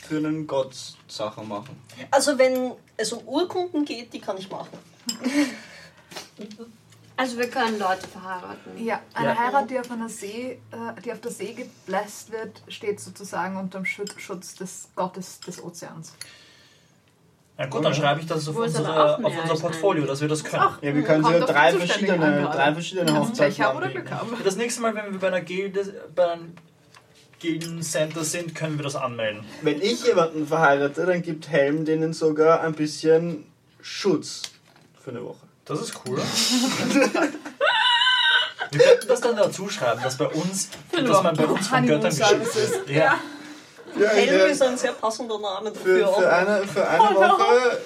für 0.06 0.18
einen 0.18 0.46
Gott 0.46 0.74
Sachen 1.08 1.48
machen. 1.48 1.76
Also 2.10 2.38
wenn 2.38 2.72
es 2.96 3.12
um 3.12 3.26
Urkunden 3.26 3.84
geht, 3.84 4.12
die 4.12 4.20
kann 4.20 4.38
ich 4.38 4.48
machen. 4.48 4.78
Also 7.18 7.38
wir 7.38 7.48
können 7.48 7.78
Leute 7.78 8.06
verheiraten. 8.06 8.76
Ja, 8.84 9.00
eine 9.14 9.28
Ja. 9.28 9.38
Heirat, 9.38 9.70
die 9.70 9.78
auf, 9.80 9.90
einer 9.90 10.08
See, 10.08 10.58
äh, 10.70 11.00
die 11.02 11.12
auf 11.12 11.20
der 11.20 11.30
See 11.30 11.54
gebläst 11.54 12.30
wird, 12.30 12.62
steht 12.68 13.00
sozusagen 13.00 13.56
unter 13.56 13.78
dem 13.78 13.86
Schut- 13.86 14.20
Schutz 14.20 14.54
des 14.54 14.88
Gottes 14.94 15.40
des 15.40 15.62
Ozeans. 15.62 16.12
Ja 17.58 17.64
gut, 17.66 17.82
dann 17.82 17.94
schreibe 17.94 18.20
ich 18.20 18.26
das 18.26 18.46
auf, 18.48 18.56
unsere, 18.56 19.16
auf 19.16 19.22
unser 19.24 19.54
Portfolio, 19.54 20.04
dass 20.04 20.20
wir 20.20 20.28
das 20.28 20.44
können. 20.44 20.62
Ach, 20.66 20.82
Ja, 20.82 20.94
wir 20.94 21.02
können 21.04 21.22
kommt 21.22 21.38
so 21.38 21.46
drei 21.46 21.72
verschiedene, 21.72 22.50
drei 22.52 22.72
verschiedene 22.74 23.06
Pech 23.06 23.18
Hochzeiten 23.18 23.64
haben 23.64 23.76
oder 23.78 23.86
anbieten. 23.86 24.42
Das 24.44 24.56
nächste 24.56 24.82
Mal, 24.82 24.94
wenn 24.94 25.12
wir 25.12 25.18
bei 25.18 25.28
einer 25.28 25.40
Gilde, 25.40 26.06
bei 26.14 26.32
einem 26.32 26.52
Gildencenter 27.38 28.24
sind, 28.24 28.54
können 28.54 28.76
wir 28.78 28.82
das 28.82 28.94
anmelden. 28.94 29.42
Wenn 29.62 29.80
ich 29.80 30.04
jemanden 30.04 30.46
verheirate, 30.46 31.06
dann 31.06 31.22
gibt 31.22 31.48
Helm 31.48 31.86
denen 31.86 32.12
sogar 32.12 32.60
ein 32.60 32.74
bisschen 32.74 33.46
Schutz 33.80 34.42
für 35.02 35.10
eine 35.12 35.24
Woche. 35.24 35.45
Das 35.66 35.80
ist 35.80 35.92
cool. 36.06 36.18
wir 38.70 38.80
könnten 38.80 39.08
das 39.08 39.20
dann 39.20 39.36
dazu 39.36 39.68
schreiben, 39.68 40.00
dass 40.00 40.16
bei 40.16 40.28
uns, 40.28 40.70
dass 40.92 41.22
man 41.22 41.36
bei 41.36 41.46
uns 41.46 41.66
von 41.66 41.86
Göttern 41.86 42.16
geschützt 42.16 42.56
ist. 42.56 42.88
Ja. 42.88 43.18
Ja, 43.98 44.08
Helm 44.10 44.50
ist 44.50 44.62
ein 44.62 44.76
sehr 44.78 44.92
passender 44.92 45.38
Name 45.38 45.72
für, 45.74 45.98
dafür. 46.00 46.08
für, 46.08 46.08
auch. 46.08 46.32
eine, 46.32 46.66
für 46.68 46.86
eine 46.86 47.14
Woche 47.14 47.80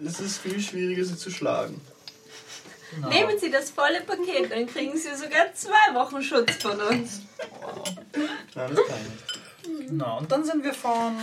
ist 0.00 0.20
es 0.20 0.38
viel 0.38 0.60
schwieriger, 0.60 1.04
sie 1.04 1.16
zu 1.16 1.30
schlagen. 1.30 1.80
Genau. 2.94 3.08
Nehmen 3.08 3.38
Sie 3.38 3.50
das 3.50 3.70
volle 3.70 4.00
Paket, 4.00 4.50
dann 4.50 4.66
kriegen 4.66 4.96
Sie 4.96 5.14
sogar 5.14 5.52
zwei 5.54 5.94
Wochen 5.94 6.22
Schutz 6.22 6.54
von 6.54 6.80
uns. 6.80 7.20
Nein, 8.54 8.74
das 8.74 8.86
kann 8.86 8.96
ich 9.02 9.68
nicht. 9.68 9.88
Genau. 9.88 10.18
Und 10.18 10.32
dann 10.32 10.44
sind 10.44 10.64
wir 10.64 10.72
von 10.72 11.16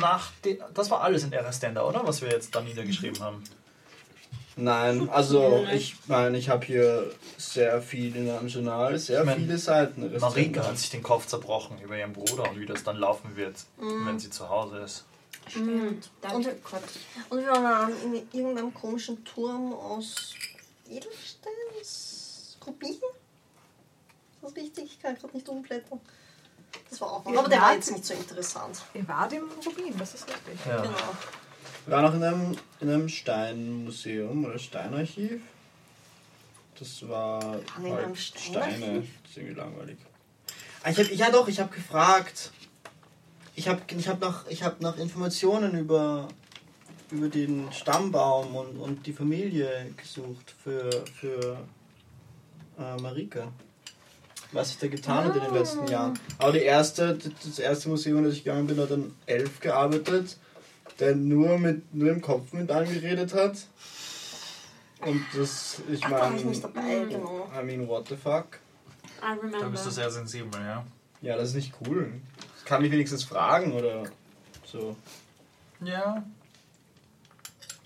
nach 0.00 0.30
das 0.72 0.90
war 0.90 1.02
alles 1.02 1.24
in 1.24 1.32
Erastenda, 1.32 1.82
oder? 1.82 2.06
Was 2.06 2.22
wir 2.22 2.28
jetzt 2.28 2.54
da 2.54 2.60
niedergeschrieben 2.60 3.20
haben. 3.20 3.42
Nein, 4.56 5.08
also 5.10 5.66
ich 5.72 5.96
meine, 6.06 6.38
ich 6.38 6.48
habe 6.48 6.64
hier 6.64 7.10
sehr 7.38 7.82
viel 7.82 8.14
in 8.14 8.30
einem 8.30 8.48
Journal, 8.48 8.96
sehr 8.98 9.20
Ich 9.20 9.26
mein, 9.26 9.36
viele 9.38 9.58
Seiten. 9.58 10.16
Marika 10.20 10.64
hat 10.64 10.78
sich 10.78 10.90
den 10.90 11.02
Kopf 11.02 11.26
zerbrochen 11.26 11.80
über 11.80 11.96
ihren 11.96 12.12
Bruder 12.12 12.48
und 12.50 12.60
wie 12.60 12.66
das 12.66 12.84
dann 12.84 12.96
laufen 12.96 13.36
wird, 13.36 13.56
wenn 13.78 14.18
sie 14.18 14.30
zu 14.30 14.48
Hause 14.48 14.78
ist. 14.78 15.04
Stimmt. 15.48 16.10
Danke 16.20 16.56
Gott. 16.62 16.82
Und 17.28 17.38
wir 17.40 17.50
waren 17.50 17.92
in 18.02 18.14
irgendeinem 18.32 18.72
komischen 18.72 19.24
Turm 19.24 19.74
aus 19.74 20.34
Edelsteins? 20.88 22.56
Rubin? 22.66 22.90
Ist 22.90 23.00
das 24.42 24.56
richtig? 24.56 24.84
Ich 24.84 25.00
kann 25.00 25.16
gerade 25.16 25.34
nicht 25.34 25.48
umblättern. 25.48 26.00
Das 26.88 27.00
war 27.00 27.12
auch. 27.12 27.26
Aber 27.26 27.48
der 27.48 27.60
war 27.60 27.74
jetzt 27.74 27.90
nicht 27.90 28.04
so 28.04 28.14
interessant. 28.14 28.80
Ihr 28.94 29.06
wart 29.06 29.32
im 29.32 29.50
Rubin, 29.64 29.96
das 29.98 30.14
ist 30.14 30.26
richtig. 30.28 30.66
Ja. 30.66 30.80
Genau. 30.80 30.94
Wir 31.86 31.96
waren 31.96 32.04
auch 32.06 32.14
in 32.14 32.22
einem, 32.22 32.56
in 32.80 32.88
einem 32.88 33.08
Steinmuseum 33.08 34.44
oder 34.44 34.58
Steinarchiv. 34.58 35.40
Das 36.78 37.06
war 37.08 37.60
in 37.78 37.92
halt? 37.92 38.16
Steine. 38.16 39.04
Das 39.22 39.30
ist 39.30 39.36
irgendwie 39.36 39.54
langweilig. 39.54 39.98
Ah, 40.82 40.90
Ich 40.90 40.98
hab, 40.98 41.10
ja 41.10 41.30
doch, 41.30 41.46
ich 41.48 41.60
habe 41.60 41.74
gefragt. 41.74 42.52
Ich 43.54 43.68
habe 43.68 43.82
ich 43.96 44.08
hab 44.08 44.20
nach, 44.20 44.46
ich 44.48 44.62
hab 44.62 44.80
nach 44.80 44.98
Informationen 44.98 45.78
über, 45.78 46.28
über 47.10 47.28
den 47.28 47.70
Stammbaum 47.70 48.56
und, 48.56 48.76
und 48.78 49.06
die 49.06 49.12
Familie 49.12 49.92
gesucht 49.96 50.54
für, 50.62 50.90
für 51.14 51.58
äh, 52.78 53.00
Marika. 53.00 53.52
Was 54.52 54.70
sich 54.70 54.78
da 54.78 54.88
getan 54.88 55.24
hat 55.24 55.36
in 55.36 55.42
den 55.42 55.54
letzten 55.54 55.86
Jahren. 55.86 56.18
Aber 56.38 56.52
die 56.52 56.60
erste, 56.60 57.16
das 57.44 57.58
erste 57.58 57.88
Museum, 57.88 58.24
das 58.24 58.34
ich 58.34 58.44
gegangen 58.44 58.66
bin, 58.66 58.78
hat 58.78 58.90
an 58.90 59.14
elf 59.26 59.60
gearbeitet, 59.60 60.36
der 61.00 61.14
nur 61.16 61.58
mit 61.58 61.94
nur 61.94 62.10
im 62.10 62.20
Kopf 62.20 62.52
mit 62.52 62.70
allen 62.70 62.92
geredet 62.92 63.34
hat. 63.34 63.56
Und 65.00 65.22
das, 65.34 65.82
ich 65.90 66.02
Ach, 66.04 66.10
da 66.10 66.16
war 66.20 66.28
ich 66.28 66.36
meine, 66.36 66.50
nicht 66.50 66.64
dabei, 66.64 67.04
genau. 67.08 67.48
I 67.60 67.62
mean, 67.64 67.86
what 67.88 68.08
the 68.08 68.16
fuck? 68.16 68.58
I 69.18 69.20
Da 69.20 69.32
remember. 69.34 69.68
bist 69.70 69.86
du 69.86 69.90
sehr 69.90 70.10
sensibel, 70.10 70.60
ja. 70.60 70.84
Ja, 71.20 71.36
das 71.36 71.50
ist 71.50 71.54
nicht 71.56 71.72
cool. 71.86 72.12
Das 72.54 72.64
kann 72.64 72.82
mich 72.82 72.90
wenigstens 72.90 73.24
fragen 73.24 73.72
oder 73.72 74.04
so. 74.64 74.96
Ja. 75.80 76.22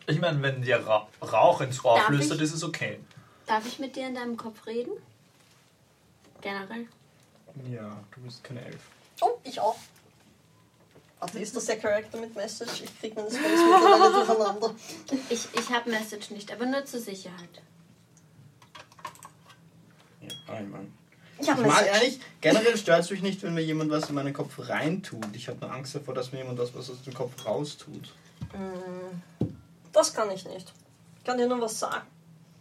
Ich 0.06 0.20
meine, 0.20 0.40
wenn 0.42 0.62
dir 0.62 0.76
Ra 0.86 1.08
Rauch 1.20 1.60
ins 1.60 1.84
Ohr 1.84 1.96
Darf 1.96 2.06
flüstert, 2.06 2.38
ich? 2.38 2.44
ist 2.44 2.54
es 2.54 2.64
okay. 2.64 2.98
Darf 3.46 3.66
ich 3.66 3.78
mit 3.78 3.96
dir 3.96 4.06
in 4.08 4.14
deinem 4.14 4.36
Kopf 4.36 4.66
reden? 4.66 4.92
Generell. 6.40 6.86
Ja, 7.70 7.96
du 8.14 8.20
bist 8.22 8.44
keine 8.44 8.64
Elf. 8.64 8.80
Oh, 9.20 9.38
ich 9.42 9.58
auch. 9.60 9.76
Warte, 11.20 11.38
ist 11.40 11.56
das 11.56 11.64
der 11.66 11.78
Charakter 11.78 12.18
mit 12.18 12.34
Message? 12.36 12.82
Ich 12.84 12.98
krieg 13.00 13.16
meine 13.16 13.28
Spells 13.28 13.60
miteinander 13.60 14.24
durcheinander. 14.24 14.74
Ich, 15.30 15.48
ich 15.52 15.70
habe 15.70 15.90
Message 15.90 16.30
nicht, 16.30 16.52
aber 16.52 16.66
nur 16.66 16.84
zur 16.84 17.00
Sicherheit. 17.00 17.62
Ja, 20.20 20.28
nein, 20.46 20.70
Mann. 20.70 20.92
Ich 21.40 21.46
mag 21.48 21.58
Message. 21.60 21.86
ehrlich, 21.86 22.20
generell 22.40 22.76
stört 22.76 23.00
es 23.00 23.10
mich 23.10 23.22
nicht, 23.22 23.42
wenn 23.42 23.54
mir 23.54 23.62
jemand 23.62 23.90
was 23.90 24.08
in 24.08 24.14
meinen 24.14 24.32
Kopf 24.32 24.58
reintut. 24.58 25.26
Ich 25.34 25.48
habe 25.48 25.58
nur 25.60 25.72
Angst 25.72 25.94
davor, 25.94 26.14
dass 26.14 26.32
mir 26.32 26.38
jemand 26.38 26.58
was, 26.58 26.74
was 26.74 26.90
aus 26.90 27.02
dem 27.02 27.14
Kopf 27.14 27.44
raustut. 27.44 28.12
Das 29.92 30.14
kann 30.14 30.30
ich 30.30 30.44
nicht. 30.46 30.72
Ich 31.18 31.24
kann 31.24 31.38
dir 31.38 31.46
nur 31.46 31.60
was 31.60 31.78
sagen 31.78 32.06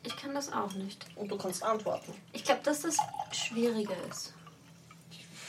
Ich 0.04 0.16
kann 0.18 0.34
das 0.34 0.52
auch 0.52 0.74
nicht. 0.74 1.06
und 1.16 1.30
du 1.32 1.38
kannst 1.38 1.64
antworten. 1.64 2.14
Ich 2.34 2.44
glaube, 2.44 2.62
dass 2.64 2.82
das 2.82 2.98
schwieriger 3.32 3.96
ist. 4.10 4.34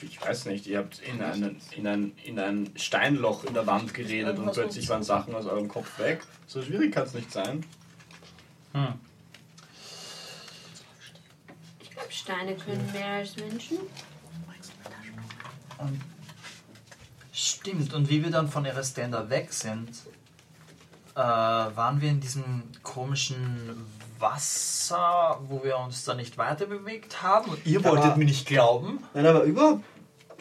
Ich 0.02 0.20
weiß 0.20 0.46
nicht, 0.46 0.66
ihr 0.66 0.78
habt 0.78 1.00
in, 1.00 1.20
einen, 1.22 1.60
in, 1.76 1.86
ein, 1.86 2.12
in 2.24 2.38
ein 2.38 2.70
Steinloch 2.76 3.44
in 3.44 3.54
der 3.54 3.66
Wand 3.66 3.94
geredet 3.94 4.38
und 4.38 4.52
plötzlich 4.52 4.88
waren 4.88 5.02
Sachen 5.02 5.34
aus 5.34 5.46
eurem 5.46 5.68
Kopf 5.68 5.98
weg. 5.98 6.22
So 6.46 6.62
schwierig 6.62 6.92
kann 6.92 7.04
es 7.04 7.14
nicht 7.14 7.32
sein. 7.32 7.64
Hm. 8.72 8.94
Ich 11.82 11.90
glaube, 11.90 12.12
Steine 12.12 12.54
können 12.56 12.92
mehr 12.92 13.12
als 13.14 13.36
Menschen. 13.36 13.78
Und 15.78 16.00
stimmt, 17.32 17.92
und 17.94 18.08
wie 18.08 18.22
wir 18.22 18.30
dann 18.30 18.48
von 18.48 18.64
Erestenda 18.64 19.30
weg 19.30 19.52
sind, 19.52 19.90
äh, 21.14 21.18
waren 21.18 22.00
wir 22.00 22.10
in 22.10 22.20
diesem 22.20 22.62
komischen 22.82 23.84
Wasser, 24.20 25.40
wo 25.48 25.62
wir 25.62 25.78
uns 25.78 26.04
dann 26.04 26.16
nicht 26.18 26.38
weiter 26.38 26.66
bewegt 26.66 27.22
haben. 27.22 27.50
Und 27.50 27.66
ihr 27.66 27.78
Aber- 27.80 27.90
wolltet 27.90 28.16
mir 28.16 28.24
nicht 28.24 28.46
glauben. 28.46 29.02
Nein, 29.14 29.26
aber 29.26 29.42
überhaupt. 29.42 29.84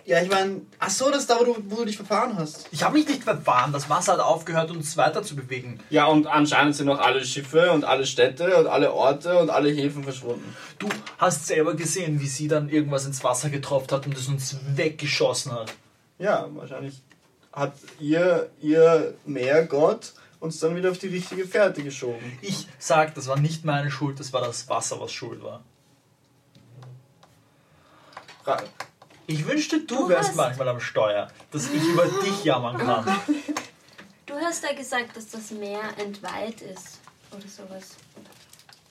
Ja, 0.06 0.22
ich 0.22 0.30
meine, 0.30 0.62
ach 0.80 0.90
so, 0.90 1.10
das 1.12 1.24
ist 1.24 1.30
da, 1.30 1.38
wo 1.38 1.44
du, 1.44 1.56
wo 1.68 1.76
du 1.78 1.86
dich 1.86 1.98
verfahren 1.98 2.38
hast. 2.38 2.70
Ich 2.72 2.82
habe 2.82 2.94
mich 2.98 3.06
nicht 3.10 3.26
verfahren. 3.26 3.74
Das 3.74 3.90
Wasser 3.90 4.14
hat 4.14 4.22
aufgehört, 4.22 4.72
uns 4.72 4.96
weiter 4.96 5.22
zu 5.22 5.36
bewegen. 5.36 5.82
Ja, 5.90 6.06
und 6.06 6.28
anscheinend 6.28 6.78
sind 6.78 6.88
auch 6.88 7.00
alle 7.00 7.26
Schiffe 7.26 7.74
und 7.74 7.84
alle 7.84 8.06
Städte 8.06 8.56
und 8.58 8.68
alle 8.68 8.94
Orte 8.94 9.38
und 9.38 9.50
alle 9.50 9.70
Häfen 9.70 10.06
verschwunden. 10.06 10.56
Du 10.80 10.88
hast 11.18 11.46
selber 11.48 11.74
gesehen, 11.74 12.22
wie 12.22 12.28
sie 12.28 12.48
dann 12.48 12.70
irgendwas 12.70 13.06
ins 13.06 13.22
Wasser 13.26 13.50
getroffen 13.50 13.92
hat 13.92 14.06
und 14.06 14.18
es 14.18 14.30
uns 14.30 14.56
weggeschossen 14.76 15.52
hat. 15.52 15.74
Ja, 16.20 16.48
wahrscheinlich 16.56 17.02
hat 17.52 17.74
ihr, 18.00 18.50
ihr 18.62 19.14
Meergott 19.26 20.14
uns 20.40 20.60
dann 20.60 20.76
wieder 20.76 20.92
auf 20.92 20.98
die 20.98 21.08
richtige 21.08 21.48
Fährte 21.48 21.84
geschoben. 21.84 22.38
Ich 22.42 22.68
sag, 22.80 23.16
das 23.16 23.28
war 23.28 23.38
nicht 23.40 23.66
meine 23.66 23.90
Schuld, 23.92 24.20
das 24.20 24.34
war 24.34 24.42
das 24.42 24.68
Wasser, 24.70 25.00
was 25.00 25.12
schuld 25.12 25.42
war. 25.44 25.64
Ra 28.46 28.62
Ich 29.26 29.46
wünschte, 29.48 29.82
du 29.82 29.96
Du 30.04 30.10
wärst 30.10 30.36
manchmal 30.36 30.70
am 30.70 30.80
Steuer, 30.80 31.28
dass 31.52 31.70
ich 31.70 31.84
über 31.84 32.06
dich 32.24 32.44
jammern 32.44 32.78
kann. 32.78 33.20
Du 34.26 34.36
hast 34.36 34.64
ja 34.64 34.74
gesagt, 34.74 35.16
dass 35.18 35.28
das 35.30 35.52
Meer 35.52 35.82
entweiht 35.98 36.62
ist. 36.62 37.00
Oder 37.32 37.48
sowas. 37.48 37.96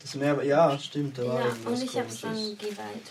Das 0.00 0.14
Meer, 0.14 0.42
ja, 0.44 0.78
stimmt, 0.78 1.18
da 1.18 1.26
war 1.26 1.40
Ja, 1.40 1.46
und 1.64 1.82
ich 1.82 1.96
habe 1.96 2.08
es 2.08 2.20
Komisches. 2.20 2.58
dann 2.58 2.58
geweiht. 2.58 3.10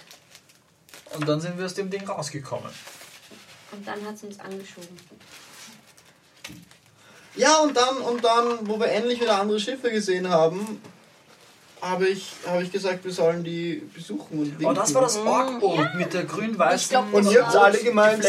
Und 1.16 1.28
dann 1.28 1.42
sind 1.42 1.58
wir 1.58 1.66
aus 1.66 1.74
dem 1.74 1.90
Ding 1.90 2.08
rausgekommen. 2.08 2.72
Und 3.72 3.88
dann 3.88 4.06
hat 4.06 4.16
es 4.16 4.24
uns 4.24 4.40
angeschoben. 4.40 4.98
Ja, 7.36 7.58
und 7.60 7.76
dann, 7.76 7.98
und 7.98 8.24
dann, 8.24 8.60
wo 8.62 8.80
wir 8.80 8.88
endlich 8.88 9.20
wieder 9.22 9.40
andere 9.40 9.60
Schiffe 9.60 9.92
gesehen 9.92 10.30
haben, 10.30 10.82
habe 11.82 12.08
ich, 12.08 12.32
habe 12.48 12.64
ich 12.64 12.72
gesagt, 12.72 13.04
wir 13.04 13.12
sollen 13.12 13.44
die 13.44 13.88
besuchen 13.94 14.40
und 14.40 14.60
winken. 14.60 14.66
Oh, 14.66 14.74
das 14.74 14.94
war 14.94 15.02
das 15.02 15.18
Orkboot 15.18 15.94
mit 15.96 16.14
der 16.14 16.24
grün-weißen 16.24 16.90
glaub, 16.90 17.14
Und 17.14 17.32
ihr 17.32 17.46
habt 17.46 17.56
alle 17.56 17.78
gemeint, 17.78 18.26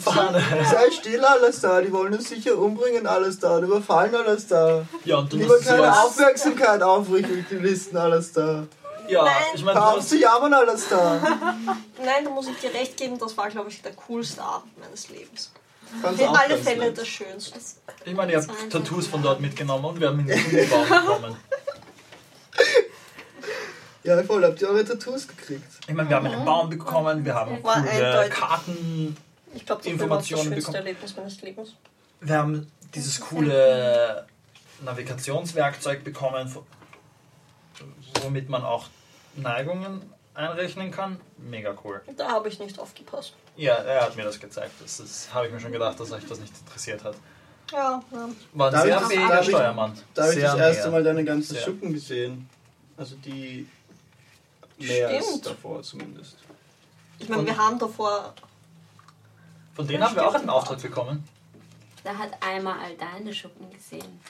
Fahne. 0.00 0.42
sei 0.70 0.90
still, 0.92 1.24
alles 1.24 1.60
da, 1.60 1.80
die 1.80 1.92
wollen 1.92 2.14
uns 2.14 2.28
sicher 2.28 2.56
umbringen, 2.56 3.06
alles 3.06 3.38
da, 3.38 3.56
und 3.56 3.64
überfallen, 3.64 4.14
alles 4.14 4.46
da. 4.46 4.86
Ja, 5.04 5.18
und 5.18 5.32
du 5.32 5.38
Lieber 5.38 5.54
musst 5.54 5.66
keine 5.66 6.02
Aufmerksamkeit 6.02 6.82
aufrichten, 6.82 7.46
die 7.50 7.56
Listen, 7.56 7.96
alles 7.96 8.32
da. 8.32 8.66
Ja, 9.08 9.26
ich 9.54 9.64
meine, 9.64 9.80
du 9.96 10.00
zu 10.00 10.16
jammern, 10.16 10.54
alles 10.54 10.88
da. 10.88 11.20
Nein, 12.04 12.24
da 12.24 12.30
muss 12.30 12.46
ich 12.46 12.56
dir 12.58 12.72
recht 12.72 12.96
geben, 12.96 13.18
das 13.18 13.36
war, 13.36 13.48
glaube 13.48 13.70
ich, 13.70 13.82
der 13.82 13.92
coolste 13.92 14.40
Abend 14.40 14.78
meines 14.78 15.08
Lebens. 15.08 15.50
Fand's 16.00 16.20
In 16.20 16.28
auch 16.28 16.38
alle 16.38 16.56
Fälle 16.56 16.86
nett. 16.86 16.98
das 16.98 17.08
Schönste. 17.08 17.58
Ich 18.04 18.14
meine, 18.14 18.32
ihr 18.32 18.40
habt 18.42 18.70
Tattoos 18.70 19.06
von 19.06 19.22
dort 19.22 19.40
mitgenommen 19.40 19.84
und 19.84 20.00
wir 20.00 20.08
haben 20.08 20.20
in 20.20 20.26
den 20.26 20.38
Schulbaum 20.38 20.88
bekommen. 20.88 21.36
Ja, 24.02 24.22
voll, 24.22 24.42
habt 24.44 24.60
ihr 24.62 24.68
eure 24.68 24.84
Tattoos 24.84 25.28
gekriegt? 25.28 25.62
Ich 25.86 25.94
meine, 25.94 26.08
wir 26.08 26.16
haben 26.16 26.26
einen 26.26 26.44
Baum 26.44 26.70
bekommen, 26.70 27.22
wir 27.24 27.34
haben 27.34 27.62
War 27.62 27.74
coole 27.82 27.90
eindeutig. 27.90 28.32
Karten, 28.32 29.16
Ich 29.54 29.66
glaube, 29.66 29.82
das 29.82 29.92
war 29.92 29.92
das 29.92 30.02
Informationen 30.02 30.42
schönste 30.44 30.56
bekommen. 30.60 30.76
Erlebnis 30.76 31.16
meines 31.16 31.42
Lebens. 31.42 31.74
wir 32.22 32.34
haben 32.38 32.72
dieses 32.94 33.20
coole 33.20 34.26
Navigationswerkzeug 34.82 36.02
bekommen, 36.02 36.54
womit 38.22 38.48
man 38.48 38.64
auch 38.64 38.86
Neigungen 39.36 40.02
einrechnen 40.32 40.90
kann. 40.90 41.20
Mega 41.36 41.74
cool. 41.84 42.00
Da 42.16 42.30
habe 42.30 42.48
ich 42.48 42.58
nicht 42.58 42.78
aufgepasst. 42.78 43.34
Ja, 43.60 43.74
er 43.74 44.02
hat 44.04 44.16
mir 44.16 44.24
das 44.24 44.40
gezeigt. 44.40 44.72
Das, 44.80 44.96
das 44.96 45.28
habe 45.34 45.46
ich 45.46 45.52
mir 45.52 45.60
schon 45.60 45.72
gedacht, 45.72 46.00
dass 46.00 46.10
euch 46.12 46.26
das 46.26 46.40
nicht 46.40 46.52
interessiert 46.58 47.04
hat. 47.04 47.14
Ja, 47.70 48.02
ja. 48.10 48.28
War 48.54 48.72
ein 48.74 48.82
sehr 49.08 49.40
ich- 49.40 49.48
Steuermann. 49.48 49.92
Da 50.14 50.22
habe 50.22 50.34
ich 50.34 50.40
das 50.40 50.56
erste 50.56 50.82
mehr. 50.84 50.90
Mal 50.92 51.04
deine 51.04 51.24
ganzen 51.24 51.54
Sehr. 51.54 51.62
Schuppen 51.64 51.92
gesehen. 51.92 52.48
Also 52.96 53.16
die 53.16 53.68
mehr 54.78 55.08
als 55.08 55.26
Stimmt. 55.26 55.46
davor 55.46 55.82
zumindest. 55.82 56.38
Ich 57.18 57.28
meine, 57.28 57.44
wir 57.44 57.56
haben 57.56 57.78
davor. 57.78 58.34
Von 59.74 59.86
denen 59.86 60.02
haben 60.02 60.16
wir 60.16 60.26
auch 60.26 60.38
den 60.38 60.48
Auftrag 60.48 60.80
bekommen. 60.80 61.22
da 62.02 62.16
hat 62.16 62.30
einmal 62.42 62.78
all 62.78 62.94
deine 62.96 63.32
Schuppen 63.32 63.70
gesehen. 63.70 64.20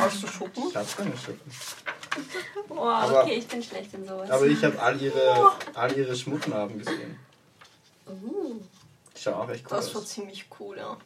Hast 0.00 0.22
du 0.22 0.26
Schuppen? 0.26 0.64
Ich 0.68 0.76
habe 0.76 0.86
keine 0.96 1.16
Schuppen. 1.16 1.50
Aber- 2.78 3.22
okay, 3.24 3.36
ich 3.38 3.48
bin 3.48 3.62
schlecht 3.62 3.94
in 3.94 4.06
sowas. 4.06 4.30
Aber 4.30 4.46
ich 4.46 4.62
habe 4.62 4.78
all 4.80 5.00
ihre, 5.00 5.50
all 5.74 5.96
ihre 5.96 6.14
Schmucknarben 6.14 6.78
gesehen. 6.78 7.18
Uh, 8.10 8.60
Die 9.16 9.20
schauen 9.20 9.34
auch 9.34 9.48
echt 9.50 9.64
cool 9.70 9.76
Das 9.76 9.94
war 9.94 10.00
aus. 10.02 10.08
ziemlich 10.08 10.46
cool, 10.58 10.76
ja. 10.78 10.96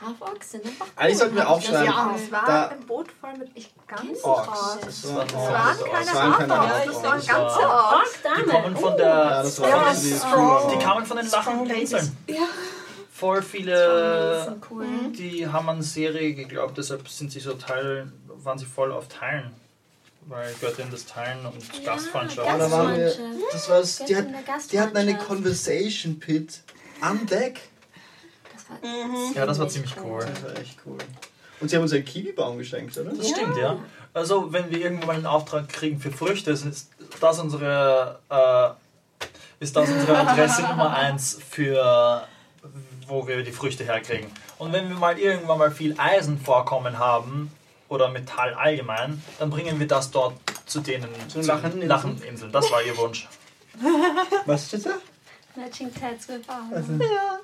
Hafox 0.00 0.50
sind 0.52 0.66
einfach 0.66 0.84
cool. 0.86 0.92
Eigentlich 0.96 1.18
sollten 1.18 1.36
wir 1.36 1.48
aufschreiben. 1.48 1.84
ja 1.86 2.06
auch. 2.10 2.14
Es 2.16 2.30
war 2.30 2.44
Da- 2.46 2.68
ein 2.68 2.80
Boot 2.86 3.06
voll 3.18 3.32
mit 3.38 3.50
ich 3.54 3.72
ganz 3.86 4.22
Orks. 4.22 4.48
Orks. 4.48 4.78
Das 4.84 5.14
waren, 5.14 5.26
Es 5.26 5.32
keine 5.32 6.04
das 6.04 6.14
waren 6.14 6.32
keine 6.36 6.58
Hafer, 6.58 6.68
Hafer. 6.68 6.86
das 6.86 6.94
waren 7.02 7.02
ganze 7.26 7.28
war- 7.32 7.94
Orks. 7.96 8.10
Ork, 8.24 8.36
Die 8.36 8.42
kommen 8.50 8.76
von 8.76 8.90
Ja, 8.90 8.96
der. 8.96 9.42
das 9.42 9.56
die 9.56 9.62
war 9.62 9.94
die 9.94 10.12
strong. 10.14 10.70
die 10.78 10.84
kamen 10.84 11.06
von 11.06 11.16
den 11.16 11.30
lachenden 11.30 11.70
Inseln. 11.76 12.16
ladies. 12.28 12.44
Voll 13.10 13.40
viele. 13.42 14.58
cool. 14.70 14.86
Die 15.12 15.46
haben 15.48 15.68
an 15.70 15.80
Serie 15.80 16.34
geglaubt, 16.34 16.76
deshalb 16.76 17.08
sind 17.08 17.32
sie 17.32 17.40
so 17.40 17.54
Teil, 17.54 18.12
waren 18.28 18.58
sie 18.58 18.66
voll 18.66 18.92
auf 18.92 19.08
Teilen. 19.08 19.54
Weil 20.26 20.52
Göttin 20.60 20.90
des 20.90 21.06
Teilen 21.06 21.46
und 21.46 21.84
Gastfreundschaft. 21.84 22.48
Ja, 22.48 22.58
da 22.58 22.70
waren 22.70 22.96
wir, 22.96 23.12
das 23.52 23.68
war's, 23.68 24.02
die, 24.08 24.16
hat, 24.16 24.26
die 24.72 24.80
hatten 24.80 24.96
eine. 24.96 25.16
Conversation 25.16 26.18
Pit 26.18 26.62
an 27.00 27.26
Deck. 27.26 27.60
Das 28.52 28.68
war 28.68 28.76
Mhm. 28.82 29.34
Ja, 29.34 29.46
das 29.46 29.58
war 29.58 29.68
ziemlich 29.68 29.94
cool. 30.02 30.26
Das 30.26 30.42
war 30.42 30.60
echt 30.60 30.78
cool. 30.84 30.98
Und 31.60 31.70
sie 31.70 31.76
haben 31.76 31.82
uns 31.82 31.92
einen 31.92 32.04
Kiwi-Baum 32.04 32.58
geschenkt, 32.58 32.98
oder? 32.98 33.12
Das 33.12 33.28
stimmt, 33.28 33.56
ja. 33.56 33.78
Also, 34.12 34.52
wenn 34.52 34.70
wir 34.70 34.78
irgendwann 34.78 35.06
mal 35.06 35.16
einen 35.16 35.26
Auftrag 35.26 35.68
kriegen 35.68 36.00
für 36.00 36.10
Früchte, 36.10 36.50
ist 36.50 36.90
das 37.20 37.38
unsere, 37.38 38.18
äh, 38.28 39.62
ist 39.62 39.76
das 39.76 39.88
unsere 39.88 40.18
Adresse 40.18 40.62
Nummer 40.68 40.90
eins 40.90 41.38
für 41.48 42.26
wo 43.06 43.26
wir 43.26 43.42
die 43.42 43.52
Früchte 43.52 43.84
herkriegen. 43.84 44.30
Und 44.58 44.72
wenn 44.72 44.88
wir 44.88 44.96
mal 44.96 45.18
irgendwann 45.18 45.58
mal 45.58 45.70
viel 45.70 45.94
Eisen 45.98 46.40
vorkommen 46.40 46.98
haben 46.98 47.52
oder 47.88 48.08
Metall 48.10 48.54
allgemein, 48.54 49.22
dann 49.38 49.50
bringen 49.50 49.78
wir 49.78 49.86
das 49.86 50.10
dort 50.10 50.34
zu 50.66 50.80
denen 50.80 51.08
Zu 51.28 51.38
den 51.38 51.46
lachenden 51.46 51.72
Inseln. 51.82 51.88
lachenden 51.88 52.22
Inseln. 52.24 52.52
Das 52.52 52.70
war 52.70 52.82
ihr 52.82 52.96
Wunsch. 52.96 53.28
Was 54.46 54.66
steht 54.68 54.86
da? 54.86 54.94
Matching 55.54 55.92
Tats 55.94 56.28
with. 56.28 56.40
Also, 56.48 56.92
Ja. 56.92 57.38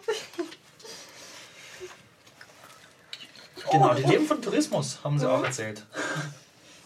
Genau, 3.70 3.94
die 3.94 4.02
leben 4.02 4.26
von 4.26 4.42
Tourismus, 4.42 4.98
haben 5.04 5.18
sie 5.18 5.30
auch 5.30 5.42
erzählt. 5.44 5.86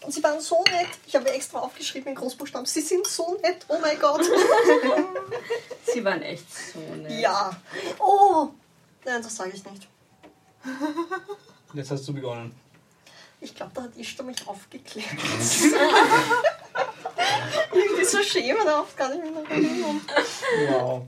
Und 0.01 0.13
sie 0.13 0.23
waren 0.23 0.39
so 0.39 0.63
nett. 0.65 0.87
Ich 1.05 1.15
habe 1.15 1.29
extra 1.31 1.59
aufgeschrieben 1.59 2.09
in 2.09 2.15
Großbuchstaben. 2.15 2.65
Sie 2.65 2.81
sind 2.81 3.05
so 3.07 3.37
nett. 3.41 3.65
Oh 3.67 3.77
mein 3.81 3.99
Gott. 3.99 4.21
Sie 5.93 6.03
waren 6.05 6.21
echt 6.21 6.45
so 6.53 6.79
nett. 6.95 7.19
ja. 7.19 7.49
Oh. 7.99 8.49
Nein, 9.03 9.21
das 9.21 9.35
sage 9.35 9.51
ich 9.53 9.65
nicht. 9.65 9.87
Jetzt 11.73 11.91
hast 11.91 12.07
du 12.07 12.13
begonnen. 12.13 12.55
Ich 13.39 13.53
glaube, 13.53 13.71
da 13.75 13.83
hat 13.83 13.95
Ishtar 13.97 14.25
mich 14.25 14.47
aufgeklärt. 14.47 15.07
Irgendwie 17.73 18.05
so 18.05 18.23
schemenhaft, 18.23 18.97
kann 18.97 19.13
ich 19.13 19.21
mich 19.21 19.31
noch 19.31 19.47
erinnern. 19.49 20.01
Wow. 20.69 21.03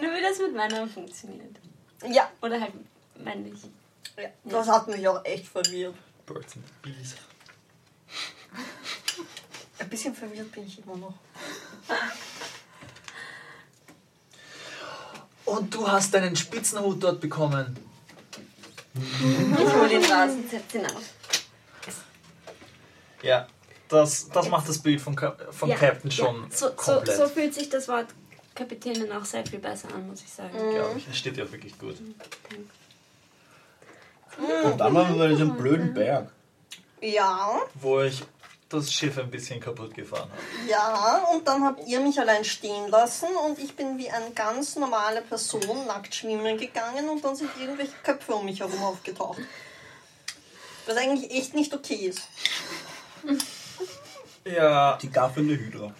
Nur 0.00 0.14
wie 0.14 0.22
das 0.22 0.38
mit 0.38 0.54
Männern 0.54 0.88
funktioniert. 0.90 1.56
Ja, 2.08 2.30
Oder 2.42 2.60
halt 2.60 2.72
männlich. 3.16 3.60
ja, 4.18 4.28
das 4.44 4.68
hat 4.68 4.88
mich 4.88 5.08
auch 5.08 5.24
echt 5.24 5.46
verwirrt. 5.46 5.94
Birds 6.26 6.56
and 6.56 6.82
Bees. 6.82 7.14
Ein 9.78 9.88
bisschen 9.88 10.14
verwirrt 10.14 10.52
bin 10.52 10.66
ich 10.66 10.82
immer 10.84 10.96
noch. 10.96 11.14
Und 15.44 15.74
du 15.74 15.88
hast 15.90 16.12
deinen 16.14 16.36
Spitzenhut 16.36 17.02
dort 17.02 17.20
bekommen. 17.20 17.76
Ich 18.94 19.74
hole 19.74 19.88
den 19.88 20.02
ihn 20.02 20.86
auf. 20.86 21.02
Ja, 23.24 23.46
das, 23.88 24.28
das 24.28 24.48
macht 24.48 24.68
das 24.68 24.78
Bild 24.78 25.00
vom, 25.00 25.14
Ka 25.16 25.36
vom 25.50 25.68
Ja, 25.68 25.76
Captain 25.76 26.10
schon 26.10 26.42
ja. 26.42 26.56
So, 26.56 26.68
so, 26.68 26.72
komplett. 26.74 27.16
so 27.16 27.28
fühlt 27.28 27.54
sich 27.54 27.68
das 27.68 27.88
Wort 27.88 28.06
Kapitänin 28.54 29.10
auch 29.12 29.24
sehr 29.24 29.44
viel 29.46 29.58
besser 29.58 29.88
an, 29.94 30.08
muss 30.08 30.22
ich 30.22 30.30
sagen. 30.32 30.56
glaube 30.56 30.98
ich. 30.98 31.08
Es 31.08 31.16
steht 31.16 31.36
ja 31.36 31.50
wirklich 31.50 31.76
gut. 31.78 31.96
Und 34.64 34.78
dann 34.78 34.94
waren 34.94 35.12
wir 35.12 35.18
bei 35.18 35.28
diesem 35.28 35.56
blöden 35.56 35.94
Berg. 35.94 36.30
Ja, 37.00 37.60
Wo 37.74 38.00
ich 38.00 38.22
das 38.68 38.92
Schiff 38.92 39.18
ein 39.18 39.30
bisschen 39.30 39.60
kaputt 39.60 39.94
gefahren 39.94 40.30
habe. 40.30 40.68
ja, 40.68 41.24
und 41.32 41.46
dann 41.46 41.62
habt 41.64 41.86
ihr 41.86 42.00
mich 42.00 42.18
allein 42.18 42.44
stehen 42.44 42.88
lassen 42.88 43.28
und 43.46 43.58
ich 43.58 43.76
bin 43.76 43.98
wie 43.98 44.10
eine 44.10 44.30
ganz 44.30 44.74
normale 44.76 45.20
Person 45.22 45.86
nackt 45.86 46.14
schwimmen 46.14 46.56
gegangen 46.56 47.08
und 47.08 47.22
dann 47.24 47.36
sind 47.36 47.50
irgendwelche 47.60 47.92
Köpfe 48.02 48.34
um 48.34 48.44
mich 48.46 48.60
herum 48.60 48.82
aufgetaucht. 48.82 49.38
Was 50.86 50.96
eigentlich 50.96 51.30
echt 51.30 51.54
nicht 51.54 51.72
okay 51.74 51.94
ist. 52.08 52.22
Ja, 54.44 54.98
Die 55.00 55.10
gaffelnde 55.10 55.54
Hydra. 55.56 55.92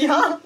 Ja, 0.00 0.38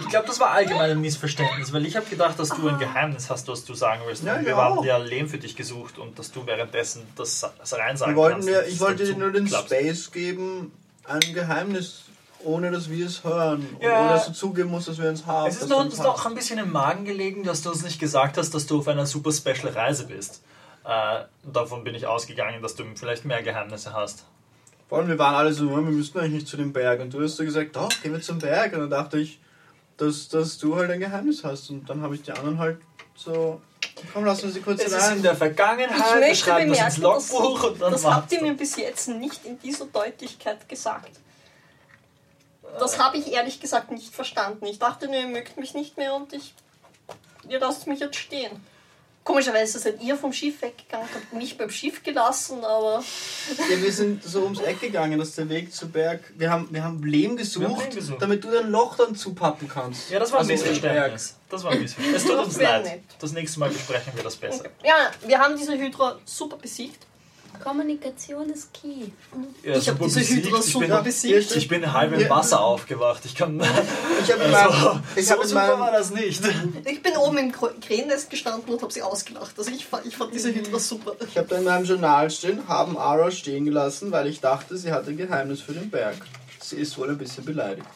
ich 0.00 0.08
glaube, 0.08 0.26
das 0.26 0.38
war 0.38 0.50
allgemein 0.50 0.90
ein 0.90 1.00
Missverständnis, 1.00 1.72
weil 1.72 1.84
ich 1.86 1.96
habe 1.96 2.06
gedacht, 2.06 2.38
dass 2.38 2.50
du 2.50 2.68
ein 2.68 2.78
Geheimnis 2.78 3.30
hast, 3.30 3.48
was 3.48 3.64
du 3.64 3.74
sagen 3.74 4.02
willst. 4.06 4.22
Ja, 4.24 4.36
und 4.36 4.42
wir 4.44 4.50
ja. 4.50 4.56
haben 4.56 4.84
ja 4.84 4.96
Lehm 4.98 5.28
für 5.28 5.38
dich 5.38 5.56
gesucht 5.56 5.98
und 5.98 6.18
dass 6.18 6.30
du 6.30 6.46
währenddessen 6.46 7.02
das, 7.16 7.44
das 7.58 7.72
reinsagen 7.74 8.14
Wir 8.14 8.20
wollten 8.20 8.46
kannst. 8.46 8.48
und 8.66 8.68
ich 8.72 8.80
wollte 8.80 9.04
dir 9.04 9.16
nur 9.16 9.32
den 9.32 9.46
klappst. 9.46 9.66
Space 9.66 10.12
geben, 10.12 10.72
ein 11.04 11.20
Geheimnis, 11.34 12.04
ohne 12.44 12.70
dass 12.70 12.88
wir 12.90 13.06
es 13.06 13.24
hören. 13.24 13.66
Und 13.74 13.82
Ja. 13.82 14.00
ohne 14.00 14.08
dass 14.10 14.26
du 14.26 14.32
zugeben 14.32 14.70
musst, 14.70 14.86
dass 14.88 14.98
wir 14.98 15.08
uns 15.08 15.26
haben. 15.26 15.48
Es 15.48 15.60
ist 15.60 15.72
uns 15.72 15.96
doch 15.96 16.26
ein 16.26 16.34
bisschen 16.34 16.58
im 16.58 16.70
Magen 16.70 17.04
gelegen, 17.04 17.42
dass 17.42 17.62
du 17.62 17.70
uns 17.70 17.82
nicht 17.82 17.98
gesagt 17.98 18.36
hast, 18.38 18.54
dass 18.54 18.66
du 18.66 18.78
auf 18.78 18.88
einer 18.88 19.06
super 19.06 19.32
special 19.32 19.68
Reise 19.72 20.06
bist. 20.06 20.42
Äh, 20.88 21.24
davon 21.44 21.84
bin 21.84 21.94
ich 21.94 22.06
ausgegangen, 22.06 22.62
dass 22.62 22.74
du 22.74 22.82
vielleicht 22.94 23.26
mehr 23.26 23.42
Geheimnisse 23.42 23.92
hast. 23.92 24.24
Vor 24.88 24.96
allem, 24.98 25.08
wir 25.08 25.18
waren 25.18 25.34
alle 25.34 25.52
so, 25.52 25.68
wir 25.68 25.82
müssten 25.82 26.18
eigentlich 26.18 26.32
nicht 26.32 26.48
zu 26.48 26.56
dem 26.56 26.72
Berg. 26.72 27.00
Und 27.00 27.12
du 27.12 27.22
hast 27.22 27.36
so 27.36 27.44
gesagt, 27.44 27.76
doch, 27.76 27.90
gehen 28.02 28.14
wir 28.14 28.22
zum 28.22 28.38
Berg. 28.38 28.72
Und 28.72 28.80
dann 28.80 28.90
dachte 28.90 29.18
ich, 29.18 29.38
dass, 29.98 30.30
dass 30.30 30.56
du 30.56 30.76
halt 30.76 30.90
ein 30.90 30.98
Geheimnis 31.00 31.44
hast. 31.44 31.68
Und 31.68 31.90
dann 31.90 32.00
habe 32.00 32.14
ich 32.14 32.22
die 32.22 32.32
anderen 32.32 32.58
halt 32.58 32.78
so, 33.14 33.60
komm, 34.14 34.24
lass 34.24 34.42
uns 34.42 34.54
die 34.54 34.62
kurz 34.62 34.80
Es 34.80 34.92
ist 34.92 34.94
in 34.94 35.00
rein. 35.00 35.22
der 35.22 35.32
ich 35.32 35.38
Vergangenheit, 35.38 36.14
wir 36.14 36.20
möchte 36.20 36.36
schreiben 36.36 36.70
das 36.70 36.78
ins 36.78 36.94
bemerken, 36.94 37.16
das, 37.18 37.32
Logbuch 37.32 37.62
und 37.64 37.82
dann 37.82 37.92
das 37.92 38.04
habt 38.06 38.32
ihr 38.32 38.40
mir 38.40 38.54
bis 38.54 38.76
jetzt 38.76 39.08
nicht 39.08 39.44
in 39.44 39.58
dieser 39.58 39.86
Deutlichkeit 39.86 40.66
gesagt. 40.70 41.10
Das 42.78 42.98
habe 42.98 43.18
ich 43.18 43.30
ehrlich 43.30 43.60
gesagt 43.60 43.90
nicht 43.90 44.14
verstanden. 44.14 44.64
Ich 44.64 44.78
dachte 44.78 45.06
nur, 45.06 45.16
ihr 45.16 45.26
mögt 45.26 45.58
mich 45.58 45.74
nicht 45.74 45.98
mehr 45.98 46.14
und 46.14 46.32
ich. 46.32 46.54
Ihr 47.46 47.60
lasst 47.60 47.86
mich 47.86 48.00
jetzt 48.00 48.16
stehen. 48.16 48.52
Komischerweise 49.28 49.78
seid 49.78 50.02
ihr 50.02 50.16
vom 50.16 50.32
Schiff 50.32 50.62
weggegangen, 50.62 51.06
habt 51.14 51.34
mich 51.34 51.58
beim 51.58 51.68
Schiff 51.68 52.02
gelassen, 52.02 52.64
aber. 52.64 53.04
Ja, 53.70 53.82
wir 53.82 53.92
sind 53.92 54.24
so 54.24 54.42
ums 54.44 54.58
Eck 54.60 54.80
gegangen, 54.80 55.18
dass 55.18 55.34
der 55.34 55.50
Weg 55.50 55.70
zu 55.70 55.86
Berg. 55.86 56.20
Wir 56.38 56.50
haben, 56.50 56.66
wir 56.70 56.82
haben 56.82 57.02
Lehm 57.04 57.36
gesucht, 57.36 57.66
haben 57.66 57.78
Lehm 57.78 57.90
gesucht. 57.94 58.22
damit 58.22 58.42
du 58.42 58.50
dein 58.50 58.70
Loch 58.70 58.96
dann 58.96 59.14
zupappen 59.14 59.68
kannst. 59.68 60.08
Ja, 60.08 60.18
das 60.18 60.32
war 60.32 60.38
ein 60.40 60.50
Also, 60.50 60.64
Missverständnis. 60.64 61.36
Das 61.50 61.62
war 61.62 61.72
ein 61.72 61.82
Missverständnis. 61.82 62.22
Es 62.24 62.28
tut 62.30 62.38
uns 62.46 62.58
leid. 62.58 62.84
nett. 62.84 63.00
Das 63.18 63.32
nächste 63.32 63.60
Mal 63.60 63.68
besprechen 63.68 64.12
wir 64.16 64.22
das 64.24 64.36
besser. 64.36 64.64
Ja, 64.82 65.10
wir 65.26 65.38
haben 65.38 65.58
diese 65.58 65.76
Hydra 65.76 66.18
super 66.24 66.56
besiegt. 66.56 67.04
Kommunikation 67.62 68.48
ist 68.50 68.72
key. 68.72 69.06
Ja, 69.62 69.76
ich 69.76 69.88
habe 69.88 70.04
diese. 70.04 70.20
Hydra 70.20 71.00
besiegt. 71.00 71.54
ich 71.56 71.68
bin 71.68 71.92
halb 71.92 72.12
im 72.12 72.20
Ja. 72.20 72.30
Wasser 72.30 72.60
aufgewacht. 72.60 73.24
Ich 73.24 73.34
kann. 73.34 73.60
Ich 73.60 74.32
habe 74.32 74.44
Also, 74.56 75.00
ich 75.16 75.26
so 75.26 75.34
hab 75.34 75.42
in 75.42 75.48
super 75.48 75.78
war 75.80 75.92
das 75.92 76.10
nicht. 76.10 76.42
Ich 76.84 77.02
bin 77.02 77.16
oben 77.16 77.38
im 77.38 77.52
Krähennest 77.52 78.30
gestanden 78.30 78.72
und 78.72 78.80
habe 78.82 78.92
sie 78.92 79.02
ausgelacht. 79.02 79.54
Also 79.58 79.70
ich 79.70 79.84
fand, 79.86 80.06
ich 80.06 80.16
fand 80.16 80.32
diese 80.34 80.54
Hydra 80.54 80.78
super. 80.78 81.12
ich 81.26 81.36
hab 81.36 81.48
da 81.48 81.58
in 81.58 81.64
meinem 81.64 81.84
Journal 81.84 82.30
stehen, 82.30 82.66
haben 82.68 82.96
Ara 82.96 83.30
stehen 83.30 83.64
gelassen, 83.64 84.12
weil 84.12 84.26
ich 84.28 84.40
dachte, 84.40 84.76
sie 84.76 84.92
hat 84.92 85.08
ein 85.08 85.16
Geheimnis 85.16 85.60
für 85.60 85.72
den 85.72 85.90
Berg. 85.90 86.16
Sie 86.62 86.76
ist 86.76 86.96
wohl 86.98 87.08
ein 87.10 87.18
bisschen 87.18 87.44
beleidigt. 87.44 87.86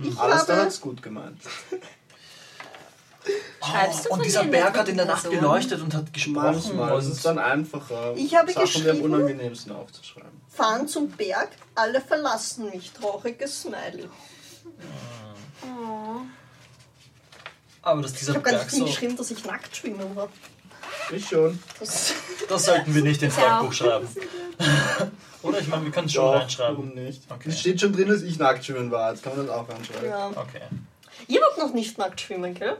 Ich 0.00 0.16
Alles 0.18 0.46
da 0.46 0.54
habe- 0.54 0.62
hat's 0.66 0.80
gut 0.80 1.02
gemeint. 1.02 1.40
Schreibst 3.64 4.04
du 4.06 4.10
Oh, 4.10 4.14
und 4.14 4.24
dieser 4.24 4.42
den 4.42 4.50
Berg 4.52 4.78
hat 4.78 4.88
in 4.88 4.96
der 4.96 5.06
Nacht 5.06 5.22
Personen? 5.22 5.40
geleuchtet 5.40 5.80
und 5.82 5.94
hat 5.94 6.12
gesprochen. 6.12 6.34
Manchmal 6.44 6.98
ist 6.98 7.06
es 7.06 7.16
Und 7.18 7.24
dann 7.24 7.38
einfacher, 7.38 8.14
Ich 8.16 8.34
habe 8.34 8.52
Sachen, 8.52 8.64
die 8.66 8.78
am 8.80 8.84
geschrieben- 8.96 9.00
unangenehmsten 9.14 9.72
aufzuschreiben. 9.72 10.30
Fahren 10.48 10.88
zum 10.88 11.08
Berg, 11.10 11.48
alle 11.74 12.00
verlassen 12.00 12.70
mich. 12.70 12.92
Trauriges 12.92 13.62
Smiley. 13.62 14.08
aber 17.82 18.02
dass 18.02 18.12
Ich 18.12 18.18
dieser 18.18 18.34
habe 18.34 18.42
gar 18.42 18.52
Berg 18.54 18.64
nicht 18.64 18.70
so. 18.72 18.76
hingeschrieben, 18.78 19.16
dass 19.16 19.30
ich 19.30 19.44
nackt 19.44 19.74
schwimmen 19.76 20.14
war. 20.16 20.28
Ich 21.10 21.26
schon. 21.28 21.58
Das, 21.80 22.12
Das 22.48 22.64
sollten 22.66 22.94
wir 22.94 23.02
nicht 23.02 23.22
ins. 23.22 23.36
Logbuch 23.38 23.72
schreiben. 23.72 24.08
Oder? 25.42 25.60
Ich 25.60 25.68
meine, 25.68 25.84
wir 25.84 25.92
können 25.92 26.06
es 26.06 26.12
schon 26.12 26.28
reinschreiben. 26.34 26.76
warum 26.76 26.88
nicht? 26.94 27.22
Okay. 27.30 27.48
Es 27.48 27.60
steht 27.60 27.80
schon 27.80 27.92
drin, 27.92 28.08
dass 28.08 28.22
ich 28.22 28.38
nackt 28.38 28.64
schwimmen 28.64 28.90
war. 28.90 29.12
Jetzt 29.12 29.22
kann 29.22 29.36
man 29.36 29.46
das 29.46 29.54
auch 29.56 29.68
reinschreiben. 29.68 30.08
ja. 30.08 30.28
Okay. 30.30 30.62
Ihr 31.28 31.40
wart 31.40 31.58
noch 31.58 31.72
nicht 31.72 31.96
nackt 31.98 32.20
schwimmen, 32.20 32.54
gell? 32.54 32.76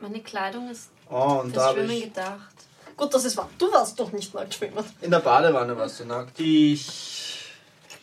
Meine 0.00 0.20
Kleidung 0.20 0.70
ist 0.70 0.90
Oh, 1.08 1.40
und 1.42 1.54
da 1.56 1.60
fürs 1.60 1.64
habe 1.68 1.78
Schwimmen 1.78 1.90
ich... 1.92 2.04
gedacht. 2.04 2.54
Gut, 2.96 3.14
dass 3.14 3.24
es 3.24 3.36
war. 3.36 3.48
Du 3.58 3.70
warst 3.72 3.98
doch 4.00 4.10
nicht 4.12 4.32
nackt 4.34 4.54
schwimmen. 4.54 4.84
In 5.02 5.10
der 5.10 5.20
Badewanne 5.20 5.76
warst 5.76 6.00
du 6.00 6.04
nackt. 6.06 6.38
Ich. 6.40 7.44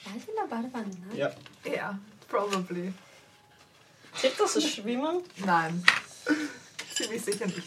War 0.06 0.14
ich 0.16 0.28
in 0.28 0.36
der 0.36 0.56
Badewanne, 0.56 0.86
ne? 1.12 1.18
Ja. 1.18 1.32
Ja, 1.70 1.98
probably. 2.30 2.94
Zählt 4.16 4.40
das 4.40 4.56
als 4.56 4.68
Schwimmen? 4.70 5.22
Nein. 5.46 5.84
Ziemlich 6.94 7.24
sicher 7.26 7.46
nicht. 7.48 7.64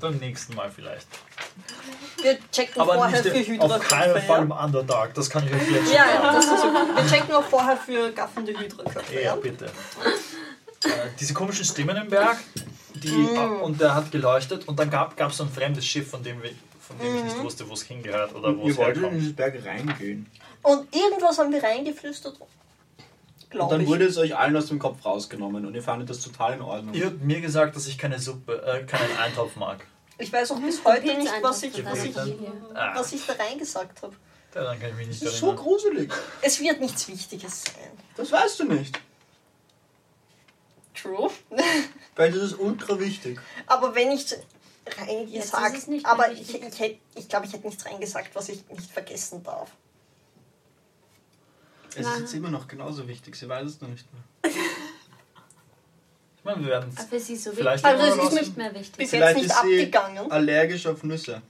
Beim 0.00 0.16
nächsten 0.16 0.54
Mal 0.56 0.68
vielleicht. 0.70 1.06
Wir 2.20 2.36
checken 2.50 2.82
Aber 2.82 2.94
vorher 2.94 3.22
nicht 3.22 3.32
für 3.32 3.52
Hydra. 3.52 3.76
auf 3.76 3.88
keinen 3.88 4.20
Fall 4.22 4.42
im 4.42 4.50
Underdark. 4.50 5.14
Das 5.14 5.30
kann 5.30 5.46
ich 5.46 5.54
euch 5.54 5.70
jetzt 5.70 5.84
schon 5.86 5.94
Ja, 5.94 6.06
ja, 6.06 6.32
das 6.32 6.44
ist 6.44 6.50
okay. 6.52 6.96
Wir 6.96 7.06
checken 7.08 7.34
auch 7.34 7.44
vorher 7.44 7.76
für 7.76 8.10
gaffende. 8.10 8.52
Ja, 9.12 9.20
Ja? 9.20 9.36
bitte. 9.36 9.66
äh, 9.66 10.88
diese 11.20 11.32
komischen 11.32 11.64
Stimmen 11.64 11.96
im 11.96 12.08
Berg, 12.08 12.38
die, 12.94 13.08
Mm. 13.10 13.62
und 13.62 13.80
der 13.80 13.94
hat 13.94 14.10
geleuchtet 14.12 14.66
und 14.68 14.78
dann 14.78 14.90
gab 14.90 15.18
es 15.20 15.36
so 15.36 15.44
ein 15.44 15.50
fremdes 15.50 15.84
Schiff, 15.86 16.10
von 16.10 16.22
dem, 16.22 16.42
wir, 16.42 16.50
von 16.80 16.98
dem 16.98 17.16
ich 17.16 17.24
nicht 17.24 17.38
Mhm. 17.38 17.42
wusste, 17.44 17.68
wo 17.68 17.74
es 17.74 17.82
hingehört 17.82 18.34
oder 18.34 18.56
wo 18.56 18.68
es 18.68 18.76
wolltet 18.76 18.96
in 18.96 19.02
herkommt. 19.02 19.20
dieses 19.20 19.36
Berg 19.36 19.64
reingehen. 19.64 20.26
Und 20.62 20.94
irgendwas 20.94 21.38
haben 21.38 21.52
wir 21.52 21.62
reingeflüstert. 21.62 22.36
Und 23.52 23.70
dann 23.70 23.80
ich. 23.82 23.86
wurde 23.86 24.04
es 24.06 24.16
euch 24.18 24.36
allen 24.36 24.56
aus 24.56 24.66
dem 24.66 24.78
Kopf 24.80 25.04
rausgenommen 25.04 25.64
und 25.64 25.74
ihr 25.74 25.82
fandet 25.82 26.10
das 26.10 26.20
total 26.20 26.54
in 26.54 26.62
Ordnung. 26.62 26.92
Ihr 26.94 27.06
habt 27.06 27.22
mir 27.22 27.40
gesagt, 27.40 27.76
dass 27.76 27.86
ich 27.86 27.96
keine 27.98 28.18
Suppe, 28.18 28.60
äh, 28.66 28.84
keinen 28.84 29.16
Eintopf 29.16 29.54
mag. 29.56 29.86
Ich 30.18 30.32
weiß 30.32 30.50
auch 30.52 30.58
bis 30.60 30.84
heute 30.84 31.06
nicht, 31.16 31.32
was 31.42 31.62
ich, 31.62 31.84
was 31.84 32.04
ich. 32.04 32.16
Ah, 32.16 32.92
was 32.96 33.12
ich 33.12 33.24
da 33.26 33.32
reingesagt 33.34 34.02
habe. 34.02 34.14
daran 34.52 34.78
kann 34.80 34.90
ich 34.90 34.96
mich 34.96 35.08
Das 35.08 35.20
nicht 35.20 35.32
ist 35.32 35.38
so 35.38 35.46
erinnern. 35.48 35.64
gruselig. 35.64 36.12
Es 36.42 36.60
wird 36.60 36.80
nichts 36.80 37.06
Wichtiges 37.08 37.62
sein. 37.64 37.90
Das 38.16 38.30
weißt 38.32 38.60
du 38.60 38.64
nicht. 38.64 39.00
True. 41.04 41.30
Weil 42.16 42.32
das 42.32 42.42
ist 42.42 42.58
ultra 42.58 42.98
wichtig. 42.98 43.38
Aber 43.66 43.94
wenn 43.94 44.10
ich 44.12 44.22
Jetzt 44.22 44.32
ist 44.32 44.98
reingesagt, 44.98 45.76
es 45.78 45.86
nicht 45.86 46.04
aber 46.06 46.30
ich, 46.32 46.54
ich, 46.54 46.78
hätt- 46.80 46.98
ich 47.14 47.28
glaube, 47.28 47.46
ich 47.46 47.52
hätte 47.52 47.66
nichts 47.66 47.84
reingesagt, 47.86 48.34
was 48.34 48.48
ich 48.48 48.66
nicht 48.70 48.90
vergessen 48.90 49.42
darf. 49.42 49.70
Es 51.96 52.06
ist 52.06 52.18
jetzt 52.20 52.34
immer 52.34 52.50
noch 52.50 52.66
genauso 52.66 53.06
wichtig. 53.06 53.36
Sie 53.36 53.48
weiß 53.48 53.66
es 53.68 53.80
noch 53.80 53.88
nicht 53.88 54.06
mehr. 54.12 54.52
Ich 56.36 56.44
meine, 56.44 56.60
wir 56.62 56.68
werden 56.68 56.92
Aber 56.96 57.08
für 57.08 57.20
sie 57.20 57.36
so 57.36 57.50
wichtig. 57.50 57.62
Vielleicht 57.64 57.84
Also 57.84 58.02
Also 58.02 58.20
es 58.20 58.26
es 58.26 58.32
ist 58.32 58.32
ist 58.40 58.46
nicht 58.48 58.56
mehr 58.58 58.74
wichtig. 58.74 58.96
Bis 58.96 59.10
Vielleicht 59.10 59.36
jetzt 59.38 59.46
nicht 59.46 59.54
ist 59.56 59.62
sie 59.62 59.78
abgegangen. 59.80 60.30
allergisch 60.32 60.86
auf 60.86 61.02
Nüsse. 61.04 61.40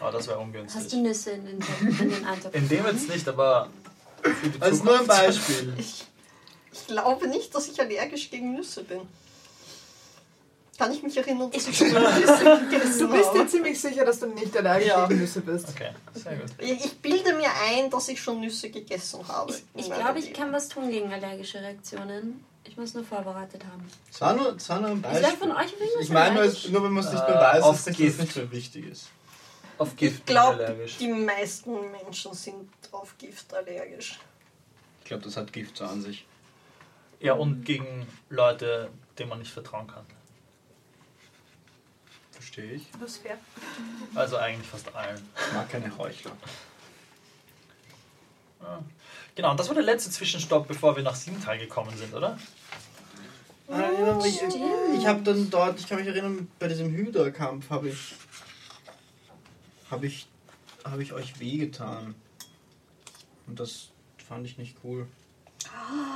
Oh, 0.00 0.10
das 0.12 0.26
wäre 0.28 0.38
Hast 0.38 0.38
du 0.38 0.40
ungünstig. 0.42 0.92
Nüsse 1.00 1.30
in 1.32 1.46
den, 1.46 1.60
in 1.80 1.98
den 2.10 2.24
Eintopf? 2.26 2.54
In 2.54 2.68
dem 2.68 2.86
jetzt 2.86 3.08
nicht, 3.08 3.28
aber 3.28 3.68
für 4.22 4.48
die 4.50 4.58
Das 4.60 4.70
ist 4.72 4.84
nur 4.84 4.98
ein. 5.00 5.06
Beispiel. 5.06 5.74
Ich, 5.78 6.04
ich 6.72 6.86
glaube 6.86 7.28
nicht, 7.28 7.54
dass 7.54 7.68
ich 7.68 7.80
allergisch 7.80 8.30
gegen 8.30 8.54
Nüsse 8.54 8.84
bin. 8.84 9.00
Kann 10.78 10.90
ich 10.92 11.02
mich 11.02 11.16
erinnern, 11.16 11.50
dass 11.50 11.68
ich 11.68 11.76
schon 11.76 11.92
mal 11.92 12.18
Nüsse 12.18 12.66
gegessen 12.68 12.98
Du 12.98 13.08
bist 13.12 13.34
dir 13.34 13.38
habe? 13.40 13.46
ziemlich 13.46 13.80
sicher, 13.80 14.04
dass 14.04 14.18
du 14.20 14.26
nicht 14.26 14.56
allergisch 14.56 14.88
Ja. 14.88 15.06
gegen 15.06 15.20
Nüsse 15.20 15.40
bist. 15.42 15.68
Okay, 15.68 15.90
sehr 16.14 16.36
gut. 16.36 16.50
Ich 16.58 16.84
ich 16.86 16.98
bilde 16.98 17.34
mir 17.34 17.50
ein, 17.68 17.90
dass 17.90 18.08
ich 18.08 18.20
schon 18.20 18.40
Nüsse 18.40 18.70
gegessen 18.70 19.26
habe. 19.28 19.54
Ich 19.74 19.88
meinem 19.88 20.00
glaube, 20.00 20.18
ich 20.18 20.32
kann 20.32 20.52
was 20.52 20.68
tun 20.68 20.90
gegen 20.90 21.12
allergische 21.12 21.60
Reaktionen. 21.60 22.44
Ich 22.64 22.76
muss 22.76 22.94
nur 22.94 23.04
vorbereitet 23.04 23.62
haben. 23.64 23.86
Es 24.10 24.20
war 24.20 24.34
nur, 24.34 24.56
es 24.56 24.68
war 24.68 24.80
nur 24.80 24.90
ein 24.90 24.96
Ist 24.96 25.02
Beispiel. 25.02 25.22
wer 25.22 25.36
von 25.36 25.50
euch 25.52 25.72
übrigens 25.72 25.94
Ich 26.00 26.08
meine, 26.10 26.34
nur, 26.34 26.42
allergisch? 26.44 26.68
nur 26.68 26.84
wenn 26.84 26.92
man 26.92 27.04
es 27.04 27.12
nicht 27.12 27.24
Äh, 27.24 27.30
mehr 27.30 27.40
weiß, 27.40 27.62
auf 27.64 27.76
ist 27.76 27.86
nicht, 27.88 27.98
dass 27.98 28.06
Gift. 28.06 28.18
es 28.18 28.24
nicht 28.24 28.36
mehr 28.36 28.50
wichtig 28.52 28.86
ist. 28.86 29.06
Auf 29.78 29.96
Gift 29.96 30.12
Ich 30.18 30.24
bin 30.24 30.36
ich 30.36 30.40
glaube, 30.40 30.56
allergisch. 30.64 30.96
die 30.98 31.08
meisten 31.08 31.90
Menschen 31.90 32.34
sind 32.34 32.68
auf 32.92 33.18
Gift 33.18 33.52
allergisch. 33.52 34.18
Ich 35.00 35.06
glaube, 35.06 35.24
das 35.24 35.36
hat 35.36 35.52
Gift 35.52 35.76
so 35.76 35.84
an 35.84 36.02
sich. 36.02 36.24
Ja, 37.22 37.34
und 37.34 37.64
gegen 37.64 38.06
Leute, 38.30 38.90
denen 39.16 39.30
man 39.30 39.38
nicht 39.38 39.52
vertrauen 39.52 39.86
kann. 39.86 40.04
Verstehe 42.32 42.72
ich. 42.72 42.90
Das 43.00 43.12
ist 43.12 43.22
fair. 43.22 43.38
Also 44.14 44.36
eigentlich 44.36 44.66
fast 44.66 44.92
allen. 44.94 45.22
Ich 45.36 45.54
mag 45.54 45.70
keine 45.70 45.96
Heuchler. 45.96 46.32
Genau, 49.36 49.52
und 49.52 49.60
das 49.60 49.68
war 49.68 49.74
der 49.74 49.84
letzte 49.84 50.10
Zwischenstopp, 50.10 50.66
bevor 50.66 50.96
wir 50.96 51.02
nach 51.04 51.14
Siebental 51.14 51.58
gekommen 51.58 51.96
sind, 51.96 52.12
oder? 52.12 52.38
Ah, 53.68 54.20
ich 54.24 54.40
ich 54.42 55.06
habe 55.06 55.22
dann 55.22 55.48
dort, 55.48 55.78
ich 55.78 55.88
kann 55.88 55.98
mich 55.98 56.06
erinnern, 56.06 56.48
bei 56.58 56.68
diesem 56.68 56.90
Hydra-Kampf 56.90 57.70
habe 57.70 57.88
ich, 57.88 58.14
habe 59.90 60.06
ich, 60.06 60.26
habe 60.84 61.02
ich 61.02 61.12
euch 61.12 61.38
wehgetan. 61.38 62.14
Und 63.46 63.60
das 63.60 63.90
fand 64.28 64.44
ich 64.46 64.58
nicht 64.58 64.76
cool. 64.82 65.06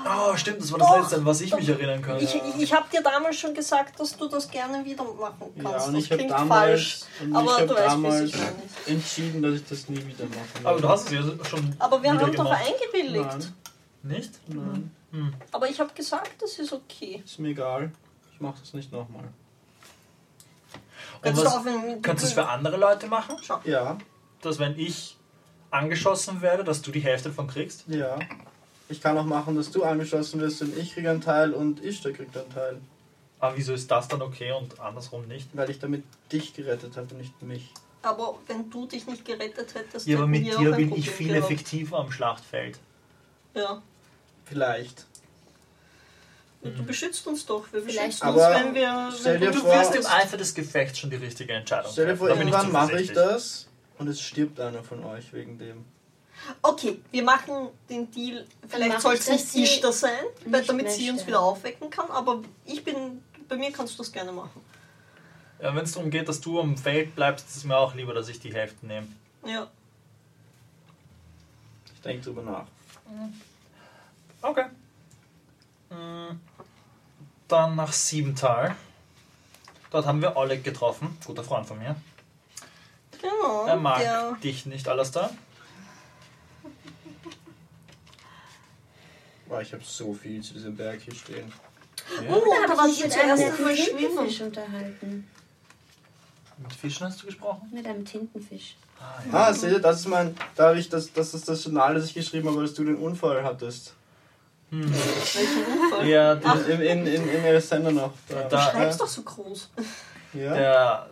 Oh, 0.04 0.36
stimmt, 0.36 0.60
das 0.60 0.70
war 0.72 0.78
das 0.78 0.88
Doch, 0.88 0.98
letzte, 1.00 1.16
an 1.16 1.24
was 1.26 1.40
ich 1.40 1.50
doch. 1.50 1.58
mich 1.58 1.68
erinnern 1.68 2.00
kann. 2.02 2.18
Ich, 2.20 2.34
ich, 2.34 2.62
ich 2.62 2.72
habe 2.72 2.86
dir 2.90 3.02
damals 3.02 3.36
schon 3.36 3.54
gesagt, 3.54 3.98
dass 4.00 4.16
du 4.16 4.28
das 4.28 4.50
gerne 4.50 4.84
wieder 4.84 5.04
machen 5.04 5.52
kannst. 5.60 5.62
Ja, 5.64 5.84
und 5.86 5.94
das 5.94 6.04
ich 6.04 6.10
habe 6.10 6.16
klingt 6.18 6.30
damals, 6.32 7.06
und 7.20 7.30
ich 7.30 7.36
aber 7.36 7.56
hab 7.56 7.66
du 7.68 7.74
weißt, 7.74 7.86
damals 7.86 8.32
meine. 8.32 8.52
entschieden, 8.86 9.42
dass 9.42 9.54
ich 9.54 9.66
das 9.68 9.88
nie 9.88 9.96
wieder 10.06 10.24
mache. 10.26 10.64
Aber 10.68 10.80
du 10.80 10.88
hast 10.88 11.06
es 11.06 11.12
ja 11.12 11.22
schon 11.44 11.74
Aber 11.78 12.02
wir 12.02 12.10
haben 12.10 12.18
doch 12.20 12.30
gemacht. 12.30 12.60
eingewilligt. 12.66 13.52
Nein, 14.02 14.16
Nicht? 14.18 14.32
nein, 14.48 14.92
Aber 15.52 15.68
ich 15.68 15.80
habe 15.80 15.92
gesagt, 15.94 16.40
das 16.40 16.58
ist 16.58 16.72
okay. 16.72 17.22
ist 17.24 17.38
mir 17.38 17.48
egal. 17.48 17.90
Ich 18.32 18.40
mache 18.40 18.60
das 18.60 18.72
nicht 18.74 18.92
nochmal. 18.92 19.24
Kannst 21.22 21.40
du 21.40 21.46
was, 21.46 21.56
aufhören 21.56 21.86
mit- 21.86 22.02
kannst 22.02 22.22
du 22.22 22.28
es 22.28 22.32
für 22.34 22.46
andere 22.48 22.76
Leute 22.76 23.06
machen? 23.08 23.36
Schau. 23.42 23.58
Ja, 23.64 23.96
Dass 24.42 24.58
wenn 24.58 24.78
ich 24.78 25.16
angeschossen 25.70 26.40
werde, 26.42 26.62
dass 26.62 26.82
du 26.82 26.90
die 26.92 27.00
Hälfte 27.00 27.30
davon 27.30 27.48
kriegst? 27.48 27.84
ja. 27.88 28.16
Ich 28.88 29.00
kann 29.00 29.18
auch 29.18 29.24
machen, 29.24 29.56
dass 29.56 29.70
du 29.70 29.82
angeschossen 29.84 30.40
wirst 30.40 30.62
und 30.62 30.76
ich 30.78 30.92
kriege 30.94 31.10
einen 31.10 31.20
Teil 31.20 31.52
und 31.52 31.82
Ishtar 31.84 32.12
kriegt 32.12 32.36
einen 32.36 32.52
Teil. 32.52 32.78
Aber 33.40 33.56
wieso 33.56 33.74
ist 33.74 33.90
das 33.90 34.08
dann 34.08 34.22
okay 34.22 34.52
und 34.52 34.78
andersrum 34.80 35.26
nicht? 35.26 35.48
Weil 35.54 35.70
ich 35.70 35.78
damit 35.78 36.04
dich 36.32 36.54
gerettet 36.54 36.96
habe 36.96 37.08
und 37.12 37.18
nicht 37.18 37.42
mich. 37.42 37.70
Aber 38.02 38.38
wenn 38.46 38.70
du 38.70 38.86
dich 38.86 39.06
nicht 39.06 39.24
gerettet 39.24 39.74
hättest, 39.74 40.06
Ja, 40.06 40.18
aber 40.18 40.26
mit 40.28 40.46
dir 40.46 40.72
bin 40.72 40.94
ich 40.94 41.10
viel 41.10 41.28
gehabt. 41.34 41.44
effektiver 41.50 41.98
am 41.98 42.12
Schlachtfeld. 42.12 42.78
Ja. 43.54 43.82
Vielleicht. 44.44 45.06
Du 46.62 46.82
beschützt 46.84 47.26
uns 47.26 47.46
doch. 47.46 47.64
Wir 47.72 47.82
Vielleicht 47.82 48.20
beschützen 48.20 48.28
uns, 48.28 48.42
Aber 48.42 48.54
wenn 48.54 48.74
wir. 48.74 49.12
Wenn 49.22 49.40
dir 49.40 49.50
Du 49.52 49.58
vor- 49.60 49.72
wirst 49.72 49.94
im 49.94 50.06
Eifer 50.06 50.36
des 50.36 50.54
Gefechts 50.54 50.98
schon 50.98 51.10
die 51.10 51.16
richtige 51.16 51.52
Entscheidung 51.52 51.90
Stell 51.92 52.06
dir 52.06 52.16
vor, 52.16 52.28
irgendwann 52.28 52.72
mache 52.72 53.00
ich 53.00 53.12
das 53.12 53.68
und 53.98 54.08
es 54.08 54.20
stirbt 54.20 54.58
einer 54.60 54.82
von 54.82 55.04
euch 55.04 55.32
wegen 55.32 55.58
dem. 55.58 55.84
Okay, 56.62 57.00
wir 57.10 57.22
machen 57.22 57.68
den 57.88 58.10
Deal. 58.10 58.46
Vielleicht 58.68 58.92
mach 58.94 59.00
soll 59.00 59.14
ich, 59.14 59.20
es 59.20 59.28
nicht 59.28 59.46
sie 59.48 59.62
Ishtar 59.62 59.92
sein, 59.92 60.24
weil 60.46 60.64
damit 60.64 60.90
sie 60.90 61.08
uns 61.10 61.18
möchte. 61.18 61.26
wieder 61.28 61.40
aufwecken 61.40 61.90
kann. 61.90 62.10
Aber 62.10 62.42
ich 62.64 62.82
bin. 62.84 63.22
Bei 63.48 63.56
mir 63.56 63.70
kannst 63.72 63.94
du 63.94 63.98
das 63.98 64.10
gerne 64.10 64.32
machen. 64.32 64.60
Ja, 65.62 65.74
Wenn 65.74 65.84
es 65.84 65.92
darum 65.92 66.10
geht, 66.10 66.28
dass 66.28 66.40
du 66.40 66.60
am 66.60 66.76
Feld 66.76 67.14
bleibst, 67.14 67.48
ist 67.48 67.56
es 67.56 67.64
mir 67.64 67.76
auch 67.76 67.94
lieber, 67.94 68.12
dass 68.12 68.28
ich 68.28 68.40
die 68.40 68.52
Hälfte 68.52 68.84
nehme. 68.86 69.06
Ja. 69.44 69.68
Ich 71.94 72.00
denke 72.02 72.24
drüber 72.24 72.42
nach. 72.42 72.66
Okay. 74.42 74.66
Mm, 75.90 76.38
Dann 77.48 77.76
nach 77.76 77.92
Siebental. 77.92 78.74
Dort 79.90 80.06
haben 80.06 80.20
wir 80.20 80.36
Oleg 80.36 80.64
getroffen, 80.64 81.16
guter 81.24 81.44
Freund 81.44 81.66
von 81.66 81.78
mir. 81.78 81.96
Genau. 83.22 83.66
Er 83.66 83.76
mag 83.76 84.00
der, 84.00 84.32
dich 84.42 84.66
nicht, 84.66 84.88
Alastair. 84.88 85.30
Boah, 89.48 89.60
ich 89.60 89.72
habe 89.72 89.82
so 89.84 90.12
viel 90.14 90.42
zu 90.42 90.54
diesem 90.54 90.76
Berg 90.76 91.00
hier 91.00 91.14
stehen. 91.14 91.52
Ja. 92.22 92.34
Oh, 92.34 92.42
Da 92.44 92.68
habe 92.68 92.78
war 92.78 92.86
ich 92.88 92.98
ich 92.98 93.04
mich 93.06 93.14
mit 93.16 93.22
einem. 93.24 93.54
Tintenfisch 93.84 94.40
unterhalten. 94.42 95.28
Mit 96.58 96.72
Fischen 96.72 97.06
hast 97.06 97.22
du 97.22 97.26
gesprochen? 97.26 97.68
Mit 97.72 97.86
einem 97.86 98.04
Tintenfisch. 98.04 98.76
Ah, 99.30 99.52
seht 99.52 99.72
ihr, 99.72 99.78
das 99.78 100.00
ist 100.00 100.08
mein. 100.08 100.34
Da 100.54 100.68
habe 100.68 100.78
ich 100.78 100.88
das, 100.88 101.12
das 101.12 101.34
ist 101.34 101.48
das 101.48 101.62
Journal, 101.64 101.94
das 101.94 102.06
ich 102.06 102.14
geschrieben 102.14 102.48
habe, 102.48 102.60
als 102.60 102.72
du 102.74 102.82
den 102.84 102.96
Unfall 102.96 103.44
hattest. 103.44 103.94
Welchen 104.70 104.92
Unfall? 105.82 106.08
Ja, 106.08 106.32
In, 106.32 106.40
der, 106.40 106.80
in, 106.80 107.06
in, 107.06 107.28
in, 107.28 107.44
Alexander 107.44 107.92
noch. 107.92 108.12
Da. 108.28 108.44
Da- 108.44 108.48
Du 108.48 108.70
schreibst 108.78 109.00
doch 109.00 109.06
so 109.06 109.22
groß. 109.22 109.70
ja. 110.32 110.54
der, 110.54 111.10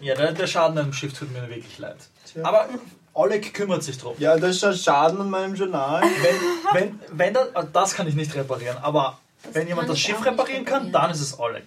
ja 0.00 0.14
der, 0.14 0.32
der 0.32 0.46
Schaden 0.46 0.78
am 0.78 0.92
Schiff 0.92 1.12
tut 1.12 1.32
mir 1.32 1.42
wirklich 1.48 1.78
leid. 1.78 1.96
Tja. 2.24 2.44
Aber 2.44 2.68
Oleg 3.14 3.54
kümmert 3.54 3.82
sich 3.84 3.96
drum. 3.98 4.14
ja, 4.18 4.36
das 4.36 4.50
ist 4.56 4.60
schon 4.60 4.74
Schaden 4.74 5.20
an 5.20 5.30
meinem 5.30 5.54
Journal. 5.54 6.02
Wenn, 6.02 6.40
wenn, 6.72 7.00
wenn 7.12 7.34
das, 7.34 7.48
das 7.72 7.94
kann 7.94 8.08
ich 8.08 8.14
nicht 8.14 8.34
reparieren, 8.34 8.76
aber 8.78 9.18
Das 9.42 9.54
wenn 9.54 9.68
jemand 9.68 9.88
das 9.88 9.98
Schiff 10.00 10.24
reparieren 10.24 10.64
kann, 10.64 10.86
reparieren. 10.86 10.92
dann 10.92 11.10
ist 11.12 11.20
es 11.20 11.38
Oleg. 11.38 11.64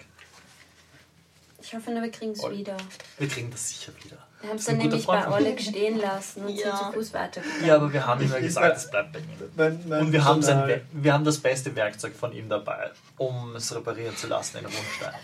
Ich 1.62 1.74
hoffe, 1.74 1.90
nur, 1.90 2.02
wir 2.02 2.10
kriegen 2.10 2.32
es 2.32 2.42
wieder. 2.50 2.76
Wir 3.18 3.28
kriegen 3.28 3.50
das 3.50 3.68
sicher 3.68 3.92
wieder. 4.02 4.16
Wir 4.40 4.50
haben 4.50 4.56
es 4.56 4.68
ein 4.68 4.78
dann 4.78 4.86
nämlich 4.88 5.04
Freund 5.04 5.26
bei. 5.26 5.36
Oleg 5.36 5.60
stehen 5.60 5.98
lassen 5.98 6.44
und 6.46 6.54
Ja. 6.54 6.76
sind 6.76 6.86
zu 6.86 6.92
Fuß 6.92 7.12
weitergegangen. 7.14 7.66
Ja, 7.66 7.74
aber 7.76 7.92
wir 7.92 8.06
haben 8.06 8.22
ihm 8.22 8.30
ja 8.32 8.38
gesagt, 8.38 8.76
es 8.76 8.90
bleibt 8.90 9.12
bei 9.12 9.18
ihm. 9.18 9.26
Mein, 9.56 9.88
mein 9.88 10.00
Und 10.02 10.12
wir 10.12 10.24
haben, 10.24 10.42
sein, 10.42 10.80
wir 10.92 11.12
haben 11.12 11.24
das 11.24 11.38
beste 11.38 11.74
Werkzeug 11.74 12.14
von 12.14 12.32
ihm 12.32 12.48
dabei, 12.48 12.90
um 13.16 13.56
es 13.56 13.74
reparieren 13.74 14.16
zu 14.16 14.28
lassen 14.28 14.58
in 14.58 14.64
Rundstein. 14.66 15.14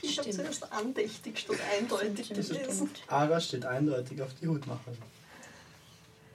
Ich 0.00 0.16
habe 0.18 0.30
zuerst 0.30 0.72
andächtig 0.72 1.38
statt 1.40 1.56
eindeutig 1.76 2.28
gelesen. 2.28 2.88
Ara 3.08 3.40
steht 3.40 3.64
eindeutig 3.66 4.22
auf 4.22 4.28
die 4.40 4.46
Hutmacher. 4.46 4.92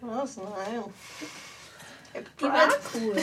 Was? 0.05 0.38
Nein. 0.38 0.84
Die 2.39 2.43
war 2.43 2.67
cool. 2.93 3.15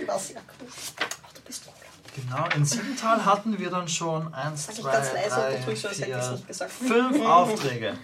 Die 0.00 0.08
war 0.08 0.18
sehr 0.18 0.36
cool. 0.60 0.68
Ach, 1.00 1.32
du 1.32 1.40
bist 1.42 1.62
cool. 1.66 1.72
Genau, 2.14 2.46
in 2.54 2.64
Siebental 2.64 3.24
hatten 3.24 3.58
wir 3.58 3.70
dann 3.70 3.88
schon 3.88 4.32
eins, 4.34 4.66
Sag 4.66 4.74
ich 4.74 4.80
zwei, 4.82 4.92
ganz 4.92 5.12
leise 5.14 5.34
und 5.36 5.42
drei, 5.42 5.56
du 5.56 5.64
tust 5.64 5.82
so, 5.82 5.88
als 5.88 5.98
hätte 6.00 6.10
ich 6.10 6.16
es 6.16 6.24
vier, 6.26 6.32
nicht 6.32 6.46
gesagt. 6.48 6.72
fünf 6.72 7.20
Aufträge. 7.26 7.98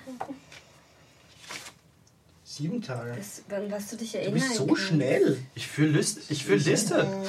Sieben 2.45 2.83
Tage. 2.83 3.15
Das, 3.17 3.43
an 3.55 3.71
was 3.71 3.89
du 3.89 3.97
dich 3.97 4.13
Du 4.13 4.19
erinnern 4.19 4.41
bist 4.41 4.55
so 4.57 4.75
schnell. 4.75 5.45
Ich 5.55 5.67
fühle 5.69 5.91
Liste. 5.99 6.21
Ich 6.29 6.45
fühl 6.45 6.57
Liste. 6.57 7.07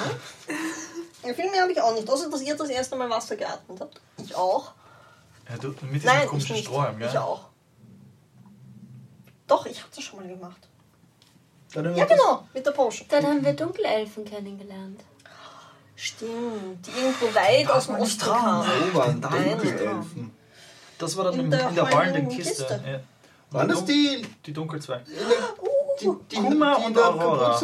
Ja, 1.21 1.33
viel 1.33 1.51
mehr 1.51 1.63
habe 1.63 1.71
ich 1.73 1.81
auch 1.81 1.93
nicht, 1.93 2.09
außer 2.09 2.29
dass 2.29 2.41
ihr 2.41 2.55
das 2.55 2.69
erste 2.69 2.95
Mal 2.95 3.09
Wasser 3.09 3.35
geatmet 3.35 3.81
habt. 3.81 3.99
Ich 4.23 4.33
auch. 4.35 4.71
Ja, 5.49 5.57
du, 5.57 5.67
mit 5.81 5.95
diesem 5.95 6.05
Nein, 6.05 6.21
ich 6.23 6.29
komischen 6.29 6.55
nicht. 6.55 6.65
Strohhalm, 6.65 7.01
Ich 7.01 7.11
ja? 7.11 7.21
auch. 7.23 7.48
Doch, 9.49 9.65
ich 9.65 9.79
habe 9.79 9.89
das 9.93 10.03
schon 10.03 10.19
mal 10.19 10.27
gemacht. 10.27 10.61
Dann 11.73 11.85
haben 11.87 11.95
wir 11.95 11.99
Ja, 11.99 12.05
genau, 12.05 12.47
mit 12.53 12.65
der 12.65 12.71
Potion. 12.71 13.07
Dann 13.09 13.25
haben 13.25 13.43
wir 13.43 13.53
Dunkelelfen 13.53 14.23
kennengelernt. 14.25 15.01
Stimmt, 15.95 16.87
die 16.87 16.91
irgendwo 16.91 17.25
weit 17.35 17.69
aus 17.69 17.87
dem 17.87 17.95
Osten 17.95 18.21
kamen. 18.21 18.69
Dunkelelfen? 18.93 20.31
Das 20.97 21.17
war 21.17 21.25
dann 21.25 21.33
In 21.33 21.39
in, 21.41 21.51
der 21.51 21.69
in 21.69 21.75
der 21.75 21.89
heulenden 21.91 22.29
Kiste. 22.29 22.63
Kiste. 22.65 22.81
Ja. 22.85 22.99
Waren 23.51 23.67
das 23.69 23.83
die, 23.85 24.25
Die 24.45 24.53
Dunkelzweige. 24.53 25.05
die, 25.99 26.09
die, 26.31 26.35
Kuma 26.37 26.75
die 26.75 26.81
und 26.81 26.87
in 26.87 26.93
der 26.93 27.05
Aurora. 27.05 27.61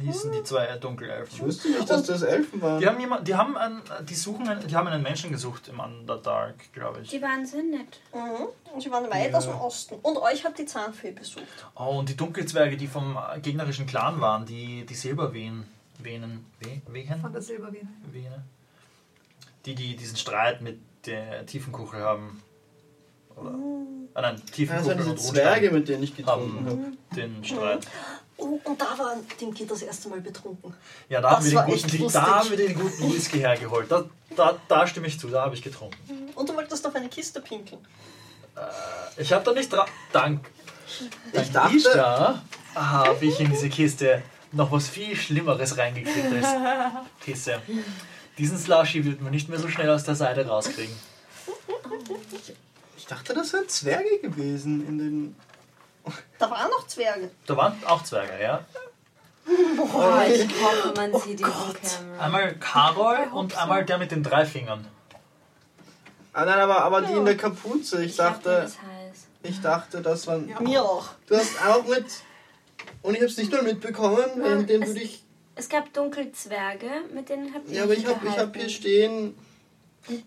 Hießen 0.00 0.30
die 0.32 0.42
zwei 0.44 0.68
Ich 0.74 0.80
Dunkelelfen. 0.80 1.40
wusste 1.46 1.68
nicht, 1.70 1.88
dass 1.88 2.02
das 2.04 2.22
Elfen 2.22 2.60
waren. 2.60 2.78
Die 2.78 2.86
haben 2.86 3.00
jemand, 3.00 3.26
die 3.26 3.34
haben 3.34 3.56
einen, 3.56 3.80
die 4.02 4.14
suchen, 4.14 4.46
einen, 4.46 4.66
die 4.66 4.76
haben 4.76 4.86
einen 4.86 5.02
Menschen 5.02 5.32
gesucht 5.32 5.68
im 5.68 5.80
Underdark, 5.80 6.56
glaube 6.74 7.00
ich. 7.00 7.08
Die 7.08 7.22
waren 7.22 7.46
sehr 7.46 7.62
nett. 7.62 8.00
Mhm. 8.14 8.48
Und 8.74 8.82
sie 8.82 8.90
waren 8.90 9.10
weit 9.10 9.32
Ja. 9.32 9.38
aus 9.38 9.46
dem 9.46 9.54
Osten. 9.58 9.94
Und 10.02 10.18
euch 10.18 10.44
hat 10.44 10.58
die 10.58 10.66
Zahnfee 10.66 11.12
besucht. 11.12 11.46
Oh, 11.74 11.98
und 11.98 12.08
die 12.10 12.16
Dunkelzwerge, 12.16 12.76
die 12.76 12.86
vom 12.86 13.16
gegnerischen 13.42 13.86
Clan 13.86 14.20
waren, 14.20 14.44
die, 14.44 14.84
die 14.84 14.94
Silberwehen, 14.94 15.64
Venen, 15.98 16.44
We, 16.60 16.80
Wehen? 16.92 17.20
Von 17.20 17.32
der 17.32 17.42
Silberwien. 17.42 17.88
Vene? 18.12 18.44
Die, 19.64 19.74
die 19.74 19.96
diesen 19.96 20.16
Streit 20.16 20.60
mit 20.60 20.78
der 21.06 21.46
Tiefenkuchel 21.46 22.00
haben. 22.02 22.42
Oder? 23.36 23.54
Ah 24.14 24.20
nein, 24.22 24.42
Tiefenkuchel 24.52 24.96
das 24.96 25.06
waren 25.06 25.10
und 25.10 25.18
diese 25.18 25.32
Zwerge, 25.32 25.70
mit 25.70 25.88
denen 25.88 26.02
ich 26.02 26.16
getrunken 26.16 26.66
habe. 26.66 26.70
haben 26.70 26.98
den 27.16 27.44
Streit. 27.44 27.86
Oh, 27.86 28.14
und 28.38 28.80
da 28.80 28.96
war 28.98 29.16
Dimki 29.40 29.66
das 29.66 29.82
erste 29.82 30.08
Mal 30.08 30.20
betrunken. 30.20 30.72
Ja, 31.08 31.20
da 31.20 31.30
haben, 31.32 31.44
wir 31.44 31.62
guten, 31.62 32.12
da 32.12 32.26
haben 32.38 32.50
wir 32.50 32.56
den 32.56 32.74
guten 32.78 33.12
Whisky 33.12 33.38
hergeholt. 33.40 33.90
Da, 33.90 34.04
da, 34.36 34.56
da 34.68 34.86
stimme 34.86 35.06
ich 35.08 35.18
zu, 35.18 35.28
da 35.28 35.42
habe 35.42 35.54
ich 35.54 35.62
getrunken. 35.62 35.96
Und 36.34 36.48
du 36.48 36.54
wolltest 36.54 36.86
auf 36.86 36.94
eine 36.94 37.08
Kiste 37.08 37.40
pinkeln. 37.40 37.80
Ich 39.16 39.32
habe 39.32 39.44
da 39.44 39.52
nicht 39.52 39.72
dran. 39.72 39.88
Dank. 40.12 40.44
Dank 41.32 41.52
dachte- 41.52 41.76
Ishtar 41.76 42.42
habe 42.74 43.24
ich 43.26 43.38
in 43.40 43.50
diese 43.50 43.68
Kiste 43.68 44.22
noch 44.52 44.72
was 44.72 44.88
viel 44.88 45.14
Schlimmeres 45.16 45.76
reingekriegt 45.76 46.32
als 46.32 46.46
Pisse. 47.20 47.60
Diesen 48.38 48.56
Slushy 48.58 49.04
wird 49.04 49.20
man 49.20 49.32
nicht 49.32 49.48
mehr 49.48 49.58
so 49.58 49.68
schnell 49.68 49.90
aus 49.90 50.04
der 50.04 50.14
Seite 50.14 50.46
rauskriegen. 50.46 50.94
Ich 52.96 53.06
dachte, 53.06 53.34
das 53.34 53.52
wären 53.52 53.68
Zwerge 53.68 54.18
gewesen 54.22 54.86
in 54.86 54.98
den. 54.98 55.36
Da 56.38 56.50
waren 56.50 56.70
noch 56.70 56.86
Zwerge. 56.86 57.30
Da 57.46 57.56
waren 57.56 57.82
auch 57.86 58.02
Zwerge, 58.02 58.42
ja. 58.42 58.64
Boah, 59.76 60.24
ich 60.26 60.46
hoffe, 60.62 60.92
man 60.94 61.20
sieht 61.20 61.40
ihn 61.40 61.46
on 61.46 61.52
camera. 61.52 62.24
Einmal 62.24 62.54
Karol 62.56 63.18
und 63.32 63.56
einmal 63.60 63.84
der 63.84 63.98
mit 63.98 64.10
den 64.10 64.22
drei 64.22 64.44
Fingern. 64.44 64.86
Ah 66.32 66.44
nein, 66.44 66.60
aber, 66.60 66.82
aber 66.82 67.02
die 67.02 67.14
in 67.14 67.24
der 67.24 67.36
Kapuze. 67.36 68.04
Ich 68.04 68.16
dachte, 68.16 68.70
ich 69.42 69.60
dachte, 69.60 70.00
das 70.02 70.26
waren. 70.26 70.54
Mir 70.60 70.82
auch. 70.82 71.08
Du 71.26 71.36
hast 71.36 71.60
auch 71.66 71.84
mit. 71.86 72.04
Und 73.02 73.14
ich 73.14 73.20
habe 73.20 73.30
es 73.30 73.36
nicht 73.36 73.50
nur 73.50 73.62
mitbekommen, 73.62 74.24
währenddem 74.36 74.82
du 74.82 74.94
dich. 74.94 75.24
Es 75.54 75.68
gab 75.68 75.92
Dunkelzwerge, 75.92 76.88
mit 77.12 77.28
denen 77.28 77.52
habt 77.52 77.68
ihr 77.68 77.78
Ja, 77.78 77.82
aber 77.84 77.94
ich 77.94 78.06
habe 78.06 78.26
ich 78.28 78.38
hab 78.38 78.56
hier 78.56 78.68
stehen 78.68 79.34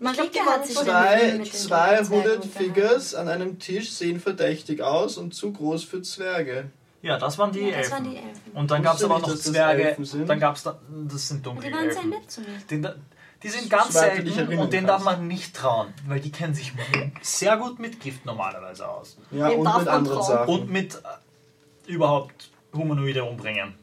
Marike 0.00 0.30
die 0.32 0.38
waren 0.38 0.48
hat 0.48 0.66
sich 0.66 0.76
zwei, 0.76 1.16
mit 1.16 1.46
den 1.46 1.52
zwei 1.52 1.96
Dunkelzwergen 1.96 2.10
Hooded 2.10 2.44
unterhalten. 2.44 2.50
Figures 2.74 3.14
an 3.14 3.28
einem 3.28 3.58
Tisch, 3.58 3.90
sehen 3.92 4.20
verdächtig 4.20 4.82
aus 4.82 5.16
und 5.18 5.34
zu 5.34 5.52
groß 5.52 5.84
für 5.84 6.02
Zwerge. 6.02 6.70
Ja, 7.02 7.18
das 7.18 7.36
waren 7.38 7.50
die 7.52 7.60
Ja, 7.60 7.66
das 7.68 7.76
Elfen. 7.78 7.92
waren 7.92 8.10
die 8.10 8.16
Elfen. 8.16 8.52
Und 8.54 8.70
dann 8.70 8.82
gab 8.82 8.96
es 8.96 9.02
aber 9.04 9.18
nicht, 9.18 9.26
noch 9.28 9.34
Zwerge. 9.36 9.88
Elfen 9.88 10.04
sind. 10.04 10.28
Dann 10.28 10.38
gab 10.38 10.54
es 10.56 10.62
da, 10.62 10.78
das 11.08 11.28
sind 11.28 11.44
dunkle 11.44 11.68
die 11.68 11.74
waren 11.74 11.82
sehr 11.90 11.96
Elfen. 11.96 12.10
nett 12.10 12.30
zu 12.30 12.40
mir. 12.42 12.46
Den, 12.70 12.88
die 13.42 13.48
sind 13.48 13.68
ganz 13.68 13.86
dich 13.88 13.94
selten 13.94 14.58
und 14.58 14.72
denen 14.72 14.86
darf 14.86 15.02
man 15.02 15.26
nicht 15.26 15.56
trauen, 15.56 15.92
weil 16.06 16.20
die 16.20 16.30
kennen 16.30 16.54
sich 16.54 16.72
sehr 17.22 17.56
gut 17.56 17.80
mit 17.80 17.98
Gift 17.98 18.24
normalerweise 18.24 18.88
aus. 18.88 19.18
Ja, 19.32 19.50
Wem 19.50 19.58
und 19.58 19.64
darf 19.64 19.78
mit 19.78 19.86
man 19.86 19.94
anderen 19.96 20.18
trauen? 20.18 20.28
Sachen. 20.28 20.54
Und 20.54 20.70
mit 20.70 20.94
äh, 20.94 21.90
überhaupt 21.90 22.50
Humanoide 22.72 23.24
umbringen. 23.24 23.74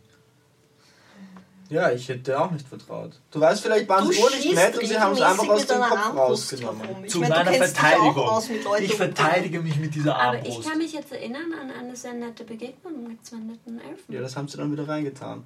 Ja, 1.70 1.92
ich 1.92 2.10
hätte 2.10 2.40
auch 2.42 2.50
nicht 2.50 2.68
vertraut. 2.68 3.12
Du 3.30 3.40
weißt, 3.40 3.62
vielleicht 3.62 3.88
waren 3.88 4.12
sie 4.12 4.20
urlich 4.20 4.42
schießt 4.42 4.56
nett 4.56 4.78
und 4.78 4.88
sie 4.88 5.00
haben 5.00 5.14
es 5.14 5.22
einfach 5.22 5.48
aus 5.50 5.68
dem 5.68 5.80
Kopf 5.80 5.92
Armbrust 5.92 6.54
rausgenommen. 6.54 7.04
Ich 7.04 7.12
Zu 7.12 7.20
meine, 7.20 7.36
meiner 7.36 7.54
Verteidigung. 7.54 8.44
Ich 8.80 8.96
verteidige 8.96 9.60
mich 9.62 9.76
mit 9.76 9.94
dieser 9.94 10.16
Aber 10.16 10.40
ich 10.40 10.46
Armbrust. 10.46 10.70
kann 10.70 10.78
mich 10.80 10.94
jetzt 10.94 11.12
erinnern 11.12 11.54
an 11.54 11.70
eine 11.72 11.96
sehr 11.96 12.14
nette 12.14 12.44
Begegnung 12.44 13.08
mit 13.08 13.24
zwei 13.24 13.38
netten 13.38 13.80
Elfen. 13.80 14.14
Ja, 14.14 14.22
das 14.22 14.36
haben 14.36 14.48
sie 14.48 14.58
dann 14.58 14.72
wieder 14.72 14.88
reingetan. 14.88 15.44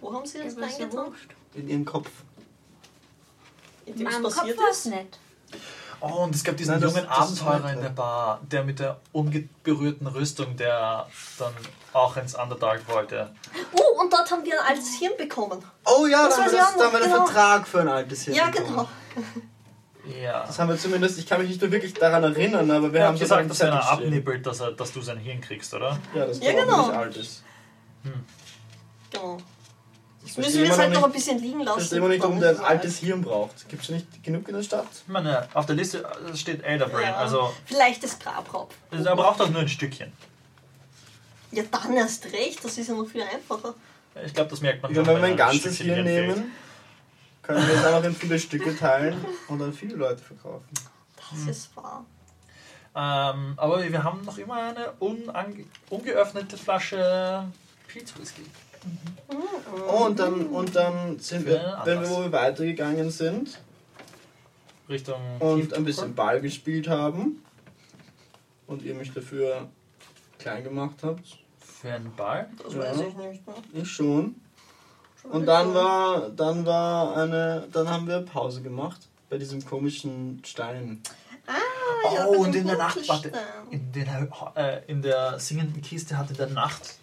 Wo 0.00 0.12
haben 0.12 0.26
sie 0.26 0.38
das 0.38 0.56
ja 0.56 0.62
reingetan? 0.62 1.14
In 1.54 1.68
ihren 1.68 1.84
Kopf. 1.84 2.10
In 3.86 3.94
dem 3.96 4.02
meinem 4.04 4.22
Kopf 4.24 4.36
war 4.36 4.70
es 4.70 4.84
nett. 4.86 5.18
Oh, 6.00 6.22
und 6.24 6.34
es 6.34 6.44
gab 6.44 6.56
diesen 6.56 6.72
Nein, 6.72 6.80
das- 6.80 6.94
jungen 6.94 7.06
das 7.08 7.18
Abenteurer 7.18 7.70
in 7.72 7.76
ja. 7.78 7.82
der 7.82 7.90
Bar, 7.90 8.40
der 8.50 8.62
mit 8.64 8.78
der 8.78 8.98
unberührten 9.12 10.06
Rüstung, 10.06 10.56
der 10.56 11.06
dann 11.38 11.52
auch 11.92 12.16
ins 12.16 12.34
Underdark 12.36 12.82
wollte. 12.88 13.34
Oh, 13.72 14.00
und 14.00 14.12
dort 14.12 14.30
haben 14.30 14.44
wir 14.44 14.60
ein 14.62 14.68
altes 14.76 14.94
Hirn 14.94 15.12
bekommen. 15.18 15.62
Oh 15.84 16.06
ja, 16.06 16.26
Das 16.26 16.36
da 16.36 16.42
haben 16.44 16.52
wir, 16.52 16.58
das, 16.58 16.68
auch 16.74 16.76
da 16.78 16.84
haben 16.84 16.92
wir 16.92 17.00
genau. 17.00 17.26
Vertrag 17.26 17.66
für 17.68 17.80
ein 17.80 17.88
altes 17.88 18.22
Hirn 18.22 18.36
Ja, 18.36 18.46
bekommen. 18.46 18.86
genau. 19.14 20.16
Ja. 20.22 20.44
Das 20.46 20.58
haben 20.58 20.68
wir 20.70 20.78
zumindest, 20.78 21.18
ich 21.18 21.26
kann 21.26 21.40
mich 21.40 21.48
nicht 21.50 21.60
mehr 21.60 21.70
wirklich 21.72 21.92
daran 21.94 22.22
erinnern, 22.24 22.70
aber 22.70 22.84
wir 22.86 22.92
Wir 22.94 23.06
haben 23.06 23.18
gesagt, 23.18 23.50
dass 23.50 23.60
er 23.60 23.82
stehen. 23.82 24.06
abnippelt, 24.06 24.46
dass, 24.46 24.60
er, 24.60 24.72
dass 24.72 24.92
du 24.92 25.02
sein 25.02 25.18
Hirn 25.18 25.40
kriegst, 25.40 25.74
oder? 25.74 25.98
Ja, 26.14 26.24
das 26.26 26.38
Ja, 26.40 26.52
ja, 26.52 26.64
genau. 26.64 26.86
nicht 26.86 26.96
alt 26.96 27.16
ist. 27.16 27.42
genau. 29.10 29.38
Ich 30.30 30.36
Müssen 30.36 30.62
wir 30.62 30.68
das 30.68 30.78
halt 30.78 30.92
noch 30.92 31.04
ein 31.04 31.12
bisschen 31.12 31.38
liegen 31.38 31.60
ich 31.60 31.66
lassen. 31.66 31.78
verstehe 31.78 31.98
immer 31.98 32.08
nicht, 32.08 32.22
warum 32.22 32.38
der 32.38 32.50
ein 32.50 32.54
es 32.56 32.60
altes 32.60 32.98
Hirn 32.98 33.22
braucht. 33.22 33.68
Gibt 33.68 33.82
es 33.82 33.88
nicht 33.88 34.22
genug 34.22 34.46
in 34.48 34.54
der 34.56 34.62
Stadt? 34.62 34.86
Ich 34.92 35.08
meine, 35.08 35.48
auf 35.54 35.64
der 35.66 35.74
Liste 35.76 36.04
äh, 36.04 36.36
steht 36.36 36.62
Elderbrain, 36.62 37.02
Ja. 37.04 37.16
also 37.16 37.54
Vielleicht 37.64 38.02
das 38.04 38.18
Grabraub. 38.18 38.72
er 38.90 39.16
braucht 39.16 39.40
auch 39.40 39.48
nur 39.48 39.62
ein 39.62 39.68
Stückchen. 39.68 40.12
Ja, 41.50 41.62
dann 41.70 41.94
erst 41.96 42.26
recht. 42.26 42.62
Das 42.62 42.76
ist 42.76 42.88
ja 42.88 42.94
noch 42.94 43.06
viel 43.08 43.22
einfacher. 43.22 43.74
Ich 44.24 44.34
glaube, 44.34 44.50
das 44.50 44.60
merkt 44.60 44.82
man 44.82 44.90
Ich 44.92 44.96
schon, 44.98 45.06
wenn 45.06 45.16
wir 45.16 45.22
ein 45.24 45.30
ein 45.32 45.36
ganzes 45.36 45.78
Hirn 45.78 46.04
fehlt. 46.04 46.26
nehmen, 46.28 46.52
können 47.42 47.66
wir 47.66 47.74
es 47.74 47.84
einfach 47.86 48.04
in 48.04 48.14
viele 48.14 48.38
Stücke 48.38 48.76
teilen 48.76 49.24
und 49.48 49.58
dann 49.60 49.72
viele 49.72 49.94
Leute 49.96 50.22
verkaufen. 50.22 50.68
Das 51.46 51.56
ist 51.56 51.74
wahr. 51.76 52.04
Ähm, 52.94 53.54
aber 53.56 53.82
wir 53.88 54.02
haben 54.02 54.24
noch 54.24 54.36
immer 54.38 54.54
eine 54.62 54.92
unange 54.98 55.64
ungeöffnete 55.88 56.56
Flasche 56.58 57.44
Pilzwhisky. 57.86 58.42
Oh, 58.44 58.67
und 60.06 60.18
dann, 60.18 60.46
und 60.46 60.74
dann 60.76 61.18
sind 61.18 61.46
wir, 61.46 61.56
Ja, 61.56 61.82
wenn 61.84 62.00
wir, 62.00 62.10
wo 62.10 62.20
wir 62.22 62.32
weitergegangen 62.32 63.10
sind 63.10 63.60
Richtung 64.88 65.20
und 65.40 65.74
ein 65.74 65.84
bisschen 65.84 66.14
Ball 66.14 66.40
gespielt 66.40 66.88
haben 66.88 67.42
und 68.66 68.82
ihr 68.82 68.94
mich 68.94 69.12
dafür 69.12 69.68
klein 70.38 70.64
gemacht 70.64 70.96
habt, 71.02 71.38
für 71.60 71.92
einen 71.92 72.14
Ball. 72.16 72.48
Das 72.62 72.74
Ja. 72.74 72.80
weiß 72.80 73.00
ich 73.00 73.16
nicht. 73.16 73.46
Ne? 73.46 73.54
ich 73.74 73.90
schon. 73.90 74.34
Schon 75.20 75.30
Und 75.30 75.46
dann 75.46 75.74
war, 75.74 76.30
dann 76.30 76.64
war 76.66 77.16
eine, 77.16 77.68
dann 77.72 77.88
haben 77.88 78.06
wir 78.08 78.20
Pause 78.20 78.62
gemacht 78.62 79.08
bei 79.28 79.38
diesem 79.38 79.64
komischen 79.64 80.42
Stein. 80.44 81.02
Ah, 81.46 81.52
ja, 82.14 82.26
oh, 82.26 82.32
bei 82.32 82.38
und 82.38 82.54
in 82.54 82.66
der 82.66 82.76
Nacht, 82.76 83.08
warte, 83.08 83.32
in, 83.70 83.92
den, 83.92 84.08
äh, 84.54 84.80
in 84.86 85.02
der 85.02 85.38
singenden 85.38 85.82
Kiste 85.82 86.16
hat 86.18 86.30
in 86.30 86.36
der 86.36 86.48
Nacht, 86.48 86.96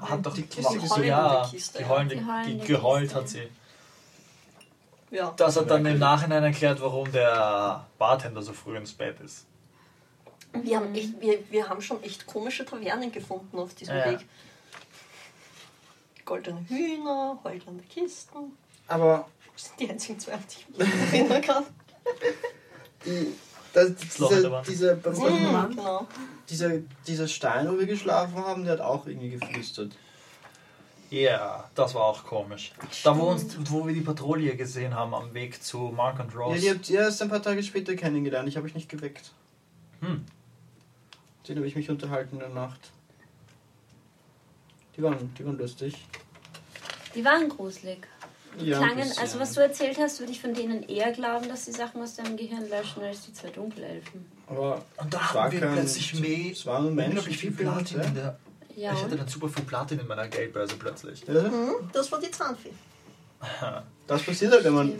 hat 0.00 0.24
doch 0.26 0.34
die 0.34 0.42
Kiste 0.42 0.74
die 0.74 0.80
gesungen. 0.80 1.04
ja, 1.08 1.46
Kiste, 1.50 1.78
die 1.78 1.84
ja. 1.84 1.88
heulende, 1.90 2.14
Die 2.16 2.20
die, 2.20 2.26
heulende 2.26 2.66
geheult 2.66 3.02
Kiste. 3.04 3.16
hat 3.16 3.28
sie. 3.28 3.48
Ja. 5.10 5.32
Das 5.36 5.56
hat 5.56 5.70
dann 5.70 5.86
im 5.86 5.98
Nachhinein 5.98 6.42
erklärt, 6.44 6.80
warum 6.82 7.10
der 7.12 7.86
Bartender 7.98 8.42
so 8.42 8.52
früh 8.52 8.76
ins 8.76 8.92
Bett 8.92 9.18
ist. 9.20 9.46
Wir 10.52 10.76
haben, 10.78 10.94
echt, 10.94 11.20
wir, 11.20 11.38
wir 11.50 11.68
haben 11.68 11.80
schon 11.80 12.02
echt 12.02 12.26
komische 12.26 12.64
Tavernen 12.64 13.10
gefunden 13.12 13.58
auf 13.58 13.74
diesem 13.74 13.96
Ja. 13.96 14.12
Weg. 14.12 14.20
Goldene 16.24 16.64
Hühner, 16.68 17.38
heulende 17.44 17.84
Kisten. 17.84 18.56
Aber 18.86 19.26
Das 19.54 19.64
sind 19.66 19.80
die 19.80 19.90
einzigen 19.90 20.18
zwei, 20.20 20.32
die 20.36 20.56
ich 20.74 20.78
mich 20.78 21.12
erinnern 21.12 21.42
kann. 21.42 21.64
die, 23.04 23.34
das, 23.72 24.18
Loch 24.18 24.30
in 24.32 24.42
der 24.42 24.62
diese, 24.62 25.02
Wand. 25.04 25.16
diese, 25.16 25.30
Mhm, 25.30 25.76
genau. 25.76 26.06
Dieser, 26.50 26.78
dieser 27.06 27.28
Stein, 27.28 27.68
wo 27.70 27.78
wir 27.78 27.86
geschlafen 27.86 28.36
haben, 28.36 28.64
der 28.64 28.74
hat 28.74 28.80
auch 28.80 29.06
irgendwie 29.06 29.30
geflüstert. 29.30 29.92
Ja, 31.10 31.70
das 31.74 31.94
war 31.94 32.02
auch 32.02 32.24
komisch. 32.24 32.72
Da, 33.02 33.16
wo, 33.18 33.30
uns, 33.30 33.56
wo 33.70 33.86
wir 33.86 33.94
die 33.94 34.02
Patrouille 34.02 34.56
gesehen 34.56 34.94
haben 34.94 35.14
am 35.14 35.32
Weg 35.32 35.62
zu 35.62 35.78
Mark 35.96 36.20
und 36.20 36.32
Ja, 36.34 36.38
Rose. 36.40 36.60
die 36.60 36.70
habt 36.70 36.90
ihr 36.90 37.00
erst 37.00 37.22
ein 37.22 37.30
paar 37.30 37.42
Tage 37.42 37.62
später 37.62 37.94
kennengelernt. 37.94 38.46
Ich 38.48 38.56
habe 38.56 38.66
euch 38.66 38.74
nicht 38.74 38.90
geweckt. 38.90 39.32
Hm. 40.00 40.24
Den 41.48 41.56
habe 41.56 41.66
ich 41.66 41.76
mich 41.76 41.88
unterhalten 41.88 42.34
in 42.34 42.40
der 42.40 42.48
Nacht. 42.50 42.90
Die 44.96 45.02
waren, 45.02 45.32
die 45.38 45.46
waren 45.46 45.56
lustig. 45.56 45.94
Die 47.14 47.24
waren 47.24 47.48
gruselig. 47.48 48.06
Die 48.60 48.66
Ja, 48.66 48.78
klangen, 48.78 49.10
also 49.18 49.38
was 49.40 49.54
du 49.54 49.60
erzählt 49.60 49.96
hast, 49.98 50.20
würde 50.20 50.32
ich 50.32 50.40
von 50.42 50.52
denen 50.52 50.82
eher 50.82 51.12
glauben, 51.12 51.48
dass 51.48 51.64
sie 51.64 51.72
Sachen 51.72 52.02
aus 52.02 52.16
deinem 52.16 52.36
Gehirn 52.36 52.68
löschen 52.68 53.02
als 53.02 53.24
die 53.24 53.32
zwei 53.32 53.48
Dunkelelfen. 53.48 54.26
Aber 54.50 54.82
Und 54.96 55.12
da 55.12 55.34
haben 55.34 55.52
wir 55.52 55.60
plötzlich 55.60 56.14
mehr, 56.20 56.52
Es 56.52 56.64
waren 56.66 56.86
unglaublich 56.98 57.36
viel 57.38 57.50
Menschen, 57.50 57.66
Platin 57.72 58.00
in 58.00 58.14
der. 58.14 58.38
Ja. 58.76 58.92
Ich 58.92 59.02
hatte 59.02 59.16
dann 59.16 59.28
super 59.28 59.48
viel 59.48 59.64
Platin 59.64 59.98
in 59.98 60.06
meiner 60.06 60.28
Geldbörse 60.28 60.76
plötzlich. 60.78 61.24
Ja, 61.26 61.42
Mhm, 61.42 61.90
das 61.92 62.10
war 62.12 62.20
die 62.20 62.30
Zahnfee. 62.30 62.70
das 64.06 64.22
passiert 64.22 64.52
halt, 64.52 64.64
wenn 64.64 64.74
man 64.74 64.92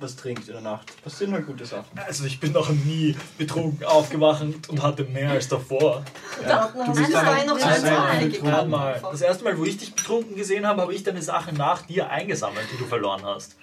was 0.00 0.16
trinkt 0.16 0.46
in 0.48 0.52
der 0.54 0.62
Nacht. 0.62 1.02
Passieren 1.02 1.32
halt 1.32 1.46
gute 1.46 1.64
Sachen. 1.64 1.98
Also 2.06 2.24
ich 2.24 2.40
bin 2.40 2.52
noch 2.52 2.68
nie 2.70 3.16
betrunken 3.38 3.86
aufgewacht 3.86 4.42
und 4.68 4.82
hatte 4.82 5.04
mehr 5.04 5.30
als 5.30 5.48
davor. 5.48 6.02
Bist 6.38 6.50
du 6.50 7.16
aber- 7.16 7.26
vorhin 7.26 7.46
noch 7.46 7.62
Einmal. 7.62 8.60
Einmal. 8.60 9.02
Das 9.12 9.20
erste 9.22 9.44
Mal, 9.44 9.56
wo 9.56 9.64
ich 9.64 9.76
dich 9.78 9.94
betrunken 9.94 10.34
gesehen 10.36 10.66
habe, 10.66 10.82
habe 10.82 10.94
ich 10.94 11.02
deine 11.04 11.22
Sachen 11.22 11.56
nach 11.56 11.82
dir 11.82 12.10
eingesammelt, 12.10 12.66
die 12.72 12.78
du 12.78 12.84
verloren 12.84 13.22
hast. 13.24 13.56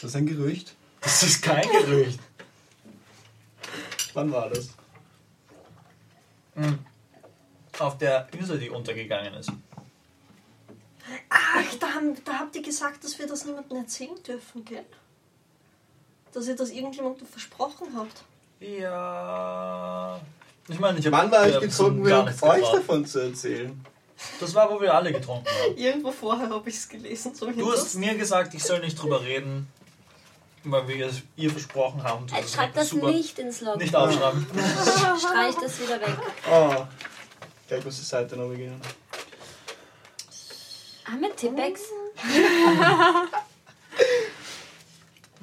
Das 0.00 0.10
ist 0.10 0.16
ein 0.16 0.26
Gerücht. 0.26 0.74
Das 1.00 1.22
ist 1.22 1.42
kein 1.42 1.62
Gerücht. 1.68 2.18
Wann 4.14 4.32
war 4.32 4.48
das? 4.48 4.68
Mhm. 6.54 6.78
Auf 7.78 7.98
der 7.98 8.28
Insel, 8.32 8.58
die 8.58 8.70
untergegangen 8.70 9.34
ist. 9.34 9.50
Ach, 11.28 11.74
da, 11.80 11.88
haben, 11.94 12.16
da 12.24 12.38
habt 12.40 12.54
ihr 12.56 12.62
gesagt, 12.62 13.02
dass 13.04 13.18
wir 13.18 13.26
das 13.26 13.44
niemandem 13.44 13.78
erzählen 13.78 14.20
dürfen, 14.26 14.64
gell? 14.64 14.84
Dass 16.32 16.46
ihr 16.46 16.56
das 16.56 16.70
irgendjemandem 16.70 17.26
versprochen 17.26 17.88
habt. 17.96 18.22
Ja. 18.60 20.20
Ich 20.68 20.78
meine, 20.78 20.98
ich 20.98 21.06
habe 21.06 21.16
Wann 21.16 21.30
war 21.30 21.48
ich 21.48 21.60
nichts 21.60 21.78
euch 21.80 21.94
getraut. 22.02 22.74
davon 22.74 23.04
zu 23.06 23.18
erzählen? 23.20 23.84
Das 24.40 24.54
war, 24.54 24.70
wo 24.70 24.80
wir 24.80 24.94
alle 24.94 25.12
getrunken 25.12 25.46
haben. 25.46 25.76
Irgendwo 25.76 26.10
vorher 26.12 26.48
habe 26.48 26.68
ich 26.70 26.76
es 26.76 26.88
gelesen, 26.88 27.32
Du 27.32 27.38
zumindest. 27.40 27.68
hast 27.76 27.94
mir 27.96 28.14
gesagt, 28.14 28.54
ich 28.54 28.62
soll 28.62 28.80
nicht 28.80 29.00
drüber 29.00 29.22
reden, 29.22 29.68
weil 30.64 30.88
wir 30.88 31.06
es 31.06 31.22
ihr 31.36 31.50
versprochen 31.50 32.02
haben. 32.02 32.26
Äh, 32.28 32.46
Schreib 32.46 32.74
das 32.74 32.90
Super. 32.90 33.10
nicht 33.10 33.38
ins 33.38 33.60
Log. 33.60 33.76
Nicht 33.76 33.94
aufschreiben. 33.94 34.46
Streich 35.18 35.54
das 35.60 35.80
wieder 35.80 36.00
weg. 36.00 36.16
Oh. 36.50 36.86
Gleich 37.68 37.84
muss 37.84 37.96
die 37.96 38.04
Seite 38.04 38.36
noch 38.36 38.48
beginnen. 38.48 38.80
Haben 41.04 41.20
wir 41.20 41.36
Tippex? 41.36 41.80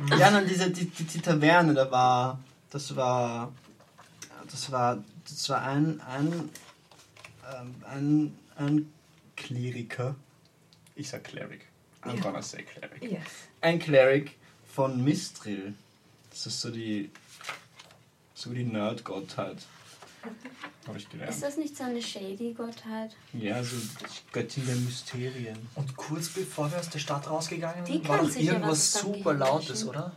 Ja, 0.10 0.32
nein, 0.32 0.48
diese, 0.48 0.72
die, 0.72 0.86
die, 0.86 1.04
die 1.04 1.22
Taverne, 1.22 1.74
da 1.74 1.92
war, 1.92 2.40
das 2.70 2.96
war, 2.96 3.52
das 4.50 4.72
war, 4.72 5.04
das 5.30 5.50
war 5.50 5.62
ein, 5.62 6.02
ein, 6.02 6.50
ähm, 7.54 7.76
ein, 7.88 8.40
ein 8.56 8.94
Kleriker. 9.36 10.16
Ich 10.96 11.10
sag 11.10 11.24
Cleric. 11.24 11.68
I'm 12.04 12.20
gonna 12.20 12.42
say 12.42 12.64
Cleric. 12.64 13.04
Yes. 13.04 13.22
Ein 13.62 13.78
Cleric 13.78 14.38
von 14.74 15.04
Mistril. 15.04 15.74
Das 16.30 16.46
ist 16.46 16.62
so 16.62 16.70
die, 16.70 17.12
so 18.34 18.52
die 18.52 18.64
Nerd-Gottheit. 18.64 19.58
Habe 20.88 20.98
ich 20.98 21.04
Ist 21.04 21.12
gelernt. 21.12 21.44
das 21.44 21.58
nicht 21.58 21.76
so 21.76 21.84
eine 21.84 22.02
shady 22.02 22.54
Gottheit? 22.54 23.16
Ja, 23.34 23.64
so 23.64 23.76
die 23.76 24.32
Göttin 24.32 24.66
der 24.66 24.76
Mysterien. 24.76 25.58
Und 25.76 25.96
kurz 25.98 26.30
bevor 26.30 26.72
wir 26.72 26.80
aus 26.80 26.90
der 26.90 27.00
Stadt 27.00 27.30
rausgegangen 27.30 27.86
sind, 27.86 28.08
war 28.08 28.20
doch 28.20 28.36
irgendwas 28.36 28.94
super 28.94 29.34
Lautes, 29.34 29.86
oder? 29.88 30.12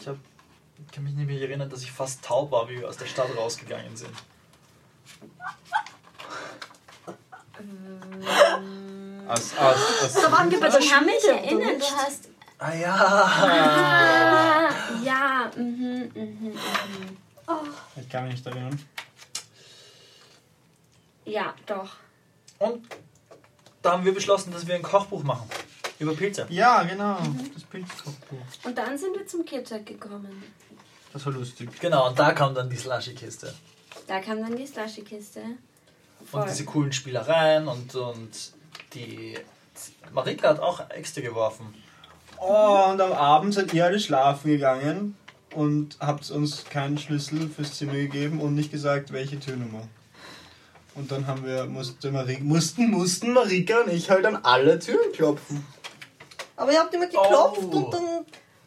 Ich 0.00 0.06
hab, 0.08 0.16
kann 0.92 1.04
mich 1.04 1.14
nicht 1.14 1.26
mehr 1.26 1.40
erinnern, 1.40 1.68
dass 1.70 1.82
ich 1.82 1.92
fast 1.92 2.24
taub 2.24 2.50
war, 2.50 2.68
wie 2.68 2.78
wir 2.78 2.88
aus 2.88 2.96
der 2.96 3.06
Stadt 3.06 3.36
rausgegangen 3.36 3.96
sind. 3.96 4.12
Aus, 9.28 9.56
aus, 9.56 9.76
aus 10.02 10.12
Da 10.14 10.32
waren 10.32 10.50
wir 10.50 10.60
bei 10.60 10.68
der 10.68 10.80
Ich 10.80 10.90
kann 10.90 11.04
mich 11.06 11.14
Schmiede, 11.20 11.38
erinnern, 11.38 11.78
du 11.78 11.84
hast. 11.84 12.28
Ah 12.64 12.74
ja! 12.74 12.94
Ah, 12.94 14.70
ja, 15.04 15.50
mhm, 15.56 16.12
mhm, 16.14 16.52
mhm. 16.52 16.58
ich 18.00 18.08
kann 18.08 18.24
mich 18.26 18.34
nicht 18.34 18.46
erinnern. 18.46 18.78
Ja, 21.24 21.54
doch. 21.66 21.90
Und 22.60 22.86
da 23.82 23.92
haben 23.92 24.04
wir 24.04 24.14
beschlossen, 24.14 24.52
dass 24.52 24.64
wir 24.64 24.76
ein 24.76 24.82
Kochbuch 24.82 25.24
machen. 25.24 25.48
Über 25.98 26.14
Pilze. 26.14 26.46
Ja, 26.50 26.84
genau. 26.84 27.18
Das 27.52 27.64
Pilzkochbuch. 27.64 28.38
Und 28.62 28.78
dann 28.78 28.96
sind 28.96 29.18
wir 29.18 29.26
zum 29.26 29.44
Kirtag 29.44 29.84
gekommen. 29.84 30.44
Das 31.12 31.26
war 31.26 31.32
lustig. 31.32 31.68
Genau, 31.80 32.10
und 32.10 32.18
da 32.18 32.32
kam 32.32 32.54
dann 32.54 32.70
die 32.70 32.76
Slushy-Kiste. 32.76 33.52
Da 34.06 34.20
kam 34.20 34.40
dann 34.40 34.54
die 34.54 34.66
Slushy-Kiste. 34.68 35.42
Voll. 36.30 36.42
Und 36.42 36.50
diese 36.50 36.64
coolen 36.64 36.92
Spielereien 36.92 37.66
und, 37.66 37.92
und 37.96 38.52
die. 38.94 39.36
Marika 40.12 40.50
hat 40.50 40.60
auch 40.60 40.88
Äxte 40.90 41.22
geworfen. 41.22 41.81
Oh, 42.44 42.90
und 42.90 43.00
am 43.00 43.12
Abend 43.12 43.54
seid 43.54 43.72
ihr 43.72 43.84
alle 43.84 44.00
schlafen 44.00 44.50
gegangen 44.50 45.16
und 45.54 45.96
habt 46.00 46.28
uns 46.30 46.64
keinen 46.70 46.98
Schlüssel 46.98 47.48
fürs 47.48 47.74
Zimmer 47.78 47.92
gegeben 47.94 48.40
und 48.40 48.54
nicht 48.54 48.72
gesagt, 48.72 49.12
welche 49.12 49.38
Türnummer. 49.38 49.86
Und 50.94 51.10
dann 51.12 51.26
haben 51.26 51.46
wir, 51.46 51.64
musste 51.66 52.10
Mari 52.10 52.38
mussten, 52.42 52.90
mussten 52.90 53.32
Marika 53.32 53.80
und 53.82 53.90
ich 53.92 54.10
halt 54.10 54.26
an 54.26 54.36
alle 54.42 54.78
Türen 54.78 55.12
klopfen. 55.12 55.64
Aber 56.56 56.72
ihr 56.72 56.80
habt 56.80 56.92
immer 56.94 57.06
geklopft 57.06 57.60
Oh. 57.62 57.76
und 57.76 57.94
dann. 57.94 58.04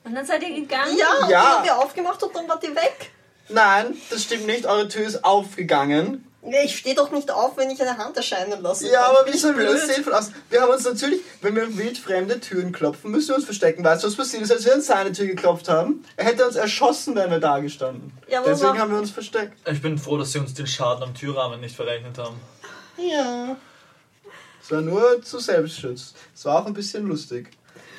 Und 0.05 0.13
dann 0.15 0.25
seid 0.25 0.41
ihr 0.43 0.55
gegangen? 0.55 0.95
Ja, 0.97 1.07
und 1.23 1.29
Ja. 1.29 1.41
dann 1.43 1.51
habt 1.57 1.65
ihr 1.67 1.77
aufgemacht 1.77 2.21
und 2.23 2.35
dann 2.35 2.47
wart 2.47 2.63
ihr 2.63 2.75
weg. 2.75 3.11
Nein, 3.49 3.95
das 4.09 4.23
stimmt 4.23 4.47
nicht, 4.47 4.65
eure 4.65 4.87
Tür 4.87 5.05
ist 5.05 5.23
aufgegangen. 5.23 6.24
Ich 6.63 6.77
stehe 6.77 6.93
doch 6.95 7.11
nicht 7.11 7.31
auf, 7.31 7.57
wenn 7.57 7.69
ich 7.71 7.81
eine 7.81 7.97
Hand 7.97 8.15
erscheinen 8.17 8.61
lasse. 8.61 8.89
Ja, 8.89 9.07
aber 9.07 9.25
wie 9.25 9.31
ich 9.31 9.41
sollen 9.41 9.57
wir 9.57 9.65
das 9.65 9.87
sehen 9.87 10.03
von 10.03 10.13
außen? 10.13 10.33
Wir 10.49 10.61
haben 10.61 10.71
uns 10.71 10.83
natürlich, 10.83 11.21
wenn 11.41 11.55
wir 11.55 11.77
wildfremde 11.77 12.39
Türen 12.39 12.71
klopfen, 12.71 13.11
müssen 13.11 13.29
wir 13.29 13.35
uns 13.35 13.45
verstecken. 13.45 13.83
Weißt 13.83 14.03
du, 14.03 14.07
was 14.07 14.15
passiert 14.15 14.43
ist, 14.43 14.51
als 14.51 14.65
wir 14.65 14.73
an 14.73 14.81
seine 14.81 15.11
Tür 15.11 15.25
geklopft 15.25 15.69
haben? 15.69 16.05
Er 16.17 16.25
hätte 16.25 16.45
uns 16.45 16.55
erschossen, 16.55 17.15
wenn 17.15 17.31
wir 17.31 17.39
da 17.39 17.59
gestanden. 17.59 18.11
Ja, 18.27 18.39
aber 18.39 18.49
Deswegen 18.49 18.77
haben 18.77 18.91
wir 18.91 18.99
uns 18.99 19.11
versteckt. 19.11 19.53
Ich 19.69 19.81
bin 19.81 19.97
froh, 19.97 20.17
dass 20.17 20.31
sie 20.33 20.39
uns 20.39 20.53
den 20.53 20.67
Schaden 20.67 21.03
am 21.03 21.13
Türrahmen 21.15 21.61
nicht 21.61 21.75
verrechnet 21.75 22.17
haben. 22.17 22.39
Ja. 22.97 23.55
Es 24.61 24.71
war 24.71 24.81
nur 24.81 25.21
zu 25.21 25.39
Selbstschutz. 25.39 26.13
Es 26.33 26.45
war 26.45 26.61
auch 26.61 26.65
ein 26.65 26.73
bisschen 26.73 27.07
lustig. 27.07 27.49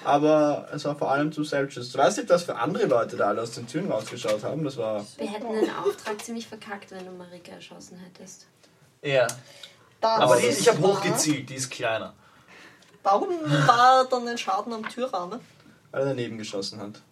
Aber 0.07 0.69
es 0.73 0.85
war 0.85 0.95
vor 0.95 1.11
allem 1.11 1.33
zu 1.33 1.43
Selbstschutz. 1.43 1.91
Du 1.91 1.99
weißt 1.99 2.19
nicht, 2.19 2.31
was 2.31 2.45
für 2.45 2.55
andere 2.55 2.87
Leute 2.87 3.17
da 3.17 3.27
alle 3.27 3.43
aus 3.43 3.51
den 3.51 3.67
Türen 3.67 3.91
rausgeschaut 3.91 4.45
haben. 4.45 4.63
Das 4.63 4.77
war. 4.77 5.05
Wir 5.17 5.29
hätten 5.29 5.53
den 5.53 5.69
Auftrag 5.69 6.25
ziemlich 6.25 6.47
verkackt, 6.47 6.93
wenn 6.93 7.05
du 7.05 7.11
Marika 7.11 7.51
erschossen 7.51 7.99
hättest. 7.99 8.47
Ja. 9.03 9.27
Das 10.01 10.21
Aber 10.21 10.37
die, 10.37 10.47
ist 10.47 10.61
ich 10.61 10.69
habe 10.69 10.79
hochgezielt, 10.81 11.51
die 11.51 11.57
ist 11.57 11.71
kleiner. 11.71 12.15
Warum 13.03 13.31
war 13.67 14.07
dann 14.09 14.29
ein 14.29 14.39
Schaden 14.39 14.73
am 14.73 14.89
Türrahmen? 14.89 15.41
Weil 15.91 16.01
er 16.03 16.07
daneben 16.07 16.39
geschossen 16.39 16.81
hat. 16.81 17.03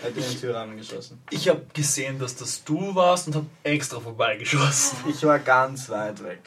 Er 0.00 0.10
hat 0.10 0.16
in 0.16 0.22
den 0.22 0.40
Türrahmen 0.40 0.76
geschossen. 0.76 1.20
Ich 1.30 1.48
habe 1.48 1.66
gesehen, 1.74 2.20
dass 2.20 2.36
das 2.36 2.62
du 2.62 2.94
warst 2.94 3.26
und 3.26 3.34
habe 3.34 3.46
extra 3.64 3.98
vorbeigeschossen. 3.98 4.98
Ich 5.08 5.20
war 5.24 5.40
ganz 5.40 5.88
weit 5.88 6.22
weg. 6.22 6.42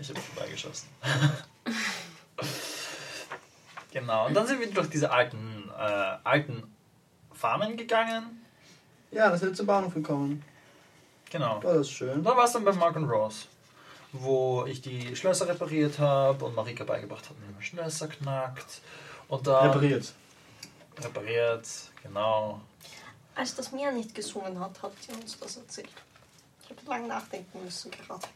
Ich 0.00 0.08
habe 0.08 0.20
vorbeigeschossen. 0.20 0.88
genau, 3.94 4.26
und 4.26 4.34
dann 4.34 4.46
sind 4.46 4.60
wir 4.60 4.70
durch 4.70 4.90
diese 4.90 5.10
alten, 5.10 5.70
äh, 5.70 6.16
alten 6.24 6.62
Farmen 7.32 7.76
gegangen. 7.78 8.44
Ja, 9.10 9.30
dann 9.30 9.38
sind 9.38 9.48
wir 9.50 9.54
zum 9.54 9.66
Bahnhof 9.66 9.94
gekommen. 9.94 10.44
Genau. 11.30 11.62
War 11.62 11.74
das 11.74 11.90
schön. 11.90 12.22
da 12.22 12.36
war 12.36 12.44
es 12.44 12.52
dann 12.52 12.64
bei 12.64 12.72
Mark 12.72 12.94
und 12.96 13.08
Rose, 13.08 13.46
wo 14.12 14.64
ich 14.66 14.82
die 14.82 15.16
Schlösser 15.16 15.48
repariert 15.48 15.98
habe 15.98 16.44
und 16.44 16.54
Marika 16.54 16.84
beigebracht 16.84 17.28
hat, 17.28 17.36
wie 17.40 17.52
man 17.52 17.62
Schlösser 17.62 18.08
knackt. 18.08 18.82
Und 19.28 19.46
dann 19.46 19.68
Repariert. 19.68 20.12
repariert, 21.00 21.66
genau. 22.02 22.60
Als 23.34 23.54
das 23.56 23.72
Meer 23.72 23.90
nicht 23.90 24.14
gesungen 24.14 24.60
hat, 24.60 24.80
hat 24.82 24.92
sie 25.00 25.12
uns 25.12 25.38
das 25.40 25.56
erzählt. 25.56 25.88
Ich 26.62 26.70
habe 26.70 26.80
lange 26.88 27.08
nachdenken 27.08 27.64
müssen 27.64 27.90
gerade. 27.90 28.26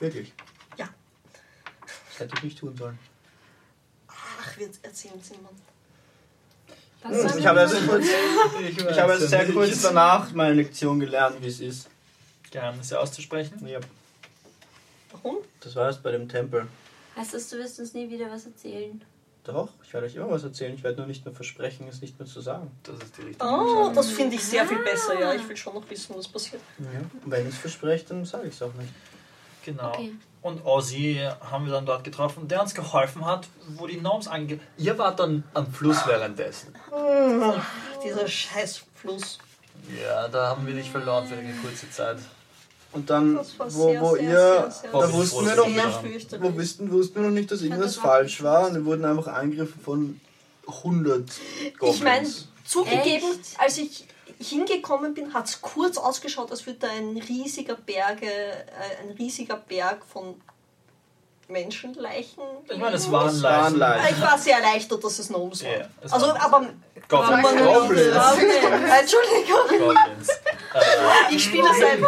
Wirklich. 0.00 0.32
Ja. 0.76 0.88
Das 2.10 2.20
hätte 2.20 2.34
ich 2.36 2.42
nicht 2.42 2.58
tun 2.58 2.76
sollen. 2.76 2.98
Ach, 4.40 4.58
wir 4.58 4.68
erzählen 4.82 5.14
es. 5.20 5.30
Was 7.02 7.10
Hm, 7.22 7.28
soll 7.28 7.38
Ich 7.40 7.46
habe 7.46 7.60
erst 7.60 7.74
das? 7.74 7.86
kurz, 7.86 8.04
ich 8.60 8.98
habe 9.00 9.12
erst 9.12 9.28
sehr 9.28 9.52
kurz 9.52 9.82
danach 9.82 10.32
meine 10.32 10.54
Lektion 10.54 11.00
gelernt, 11.00 11.36
wie 11.40 11.48
es 11.48 11.60
ist. 11.60 11.88
Geheimnisse 12.50 12.98
auszusprechen. 13.00 13.66
Ja, 13.66 13.78
Warum? 15.12 15.38
das 15.60 15.76
war 15.76 15.86
erst 15.86 16.02
bei 16.02 16.10
dem 16.12 16.28
Tempel. 16.28 16.66
Heißt 17.16 17.32
das, 17.34 17.48
du 17.48 17.56
wirst 17.58 17.78
uns 17.80 17.94
nie 17.94 18.08
wieder 18.10 18.30
was 18.30 18.44
erzählen? 18.46 19.02
Doch, 19.44 19.70
ich 19.82 19.92
werde 19.94 20.06
euch 20.06 20.14
immer 20.16 20.30
was 20.30 20.42
erzählen. 20.44 20.74
Ich 20.74 20.82
werde 20.82 20.98
nur 20.98 21.06
nicht 21.06 21.24
mehr 21.24 21.34
versprechen, 21.34 21.88
es 21.88 22.00
nicht 22.02 22.18
mehr 22.18 22.28
zu 22.28 22.40
sagen. 22.40 22.70
Das 22.82 22.96
ist 22.96 23.16
die 23.16 23.22
richtige 23.22 23.44
Oh, 23.46 23.60
Entscheidung. 23.60 23.94
das 23.94 24.10
finde 24.10 24.36
ich 24.36 24.44
sehr 24.44 24.66
viel 24.66 24.78
besser, 24.80 25.18
ja. 25.18 25.32
Ich 25.34 25.48
will 25.48 25.56
schon 25.56 25.74
noch 25.74 25.88
wissen, 25.88 26.14
was 26.16 26.28
passiert. 26.28 26.60
Ja. 26.78 27.00
Und 27.24 27.30
wenn 27.30 27.48
ich 27.48 27.54
es 27.54 27.58
verspreche, 27.60 28.04
dann 28.08 28.24
sage 28.26 28.48
ich 28.48 28.54
es 28.54 28.62
auch 28.62 28.74
nicht. 28.74 28.92
Genau. 29.64 29.88
Okay. 29.90 30.12
Und 30.42 30.64
Ozzy 30.64 31.20
haben 31.50 31.66
wir 31.66 31.72
dann 31.72 31.84
dort 31.84 32.02
getroffen, 32.02 32.48
der 32.48 32.62
uns 32.62 32.74
geholfen 32.74 33.26
hat, 33.26 33.46
wo 33.76 33.86
die 33.86 33.98
Gnomes 33.98 34.26
ange... 34.26 34.58
Ihr 34.78 34.96
wart 34.96 35.20
dann 35.20 35.44
am 35.52 35.70
Fluss 35.70 36.06
währenddessen. 36.06 36.74
Dieser 38.02 38.26
scheiß 38.26 38.82
Fluss. 38.94 39.38
Ja, 40.02 40.28
da 40.28 40.48
haben 40.48 40.66
wir 40.66 40.74
dich 40.74 40.90
verloren 40.90 41.26
für 41.26 41.34
eine 41.36 41.52
kurze 41.54 41.90
Zeit. 41.90 42.18
Und 42.92 43.08
dann, 43.08 43.36
wo, 43.36 43.42
sehr, 43.44 44.00
wo 44.00 44.14
sehr, 44.14 44.22
ihr, 44.22 44.30
sehr, 44.30 44.70
sehr, 44.70 44.90
da 44.92 45.12
wussten 45.12 45.46
wir 45.46 45.56
noch 45.56 45.68
nicht, 45.68 46.42
wo 46.42 46.54
wussten, 46.54 46.90
wussten 46.90 47.14
wir 47.16 47.22
noch 47.22 47.34
nicht, 47.34 47.50
dass 47.50 47.62
irgendwas 47.62 47.94
das 47.94 47.96
falsch 47.96 48.42
war. 48.42 48.66
Und 48.68 48.74
wir 48.74 48.84
wurden 48.84 49.04
einfach 49.04 49.28
angegriffen 49.28 49.80
von 49.80 50.20
100 50.66 51.30
Goblins. 51.78 51.96
Ich 51.96 52.02
meine, 52.02 52.28
zugegeben, 52.64 53.30
Echt? 53.40 53.60
als 53.60 53.78
ich 53.78 54.06
hingekommen 54.40 55.14
bin, 55.14 55.34
hat 55.34 55.46
es 55.46 55.60
kurz 55.60 55.96
ausgeschaut, 55.98 56.50
als 56.50 56.64
würde 56.66 56.78
da 56.80 56.88
ein 56.88 57.16
riesiger 57.28 57.74
Berge, 57.76 58.26
äh, 58.26 59.02
ein 59.02 59.10
riesiger 59.18 59.56
Berg 59.56 60.02
von 60.10 60.40
Menschenleichen. 61.48 62.42
Ich 62.68 62.78
meine, 62.78 62.96
es 62.96 63.10
waren 63.10 63.34
Leichen. 63.40 63.76
Leichen. 63.78 64.14
Ich 64.16 64.22
war 64.22 64.38
sehr 64.38 64.56
erleichtert, 64.58 65.02
dass 65.02 65.18
es 65.18 65.28
Gnomes 65.28 65.64
waren. 65.64 65.80
Ja, 65.80 65.86
es 66.02 66.12
also, 66.12 66.28
waren- 66.28 66.36
aber 66.36 66.66
Goblins. 67.08 67.42
man 67.42 67.64
Goblins. 67.64 68.16
Entschuldigung. 69.00 69.68
Goblins. 69.68 70.28
Äh, 70.72 71.34
Ich 71.34 71.42
spiele 71.44 71.66
seit 71.74 71.98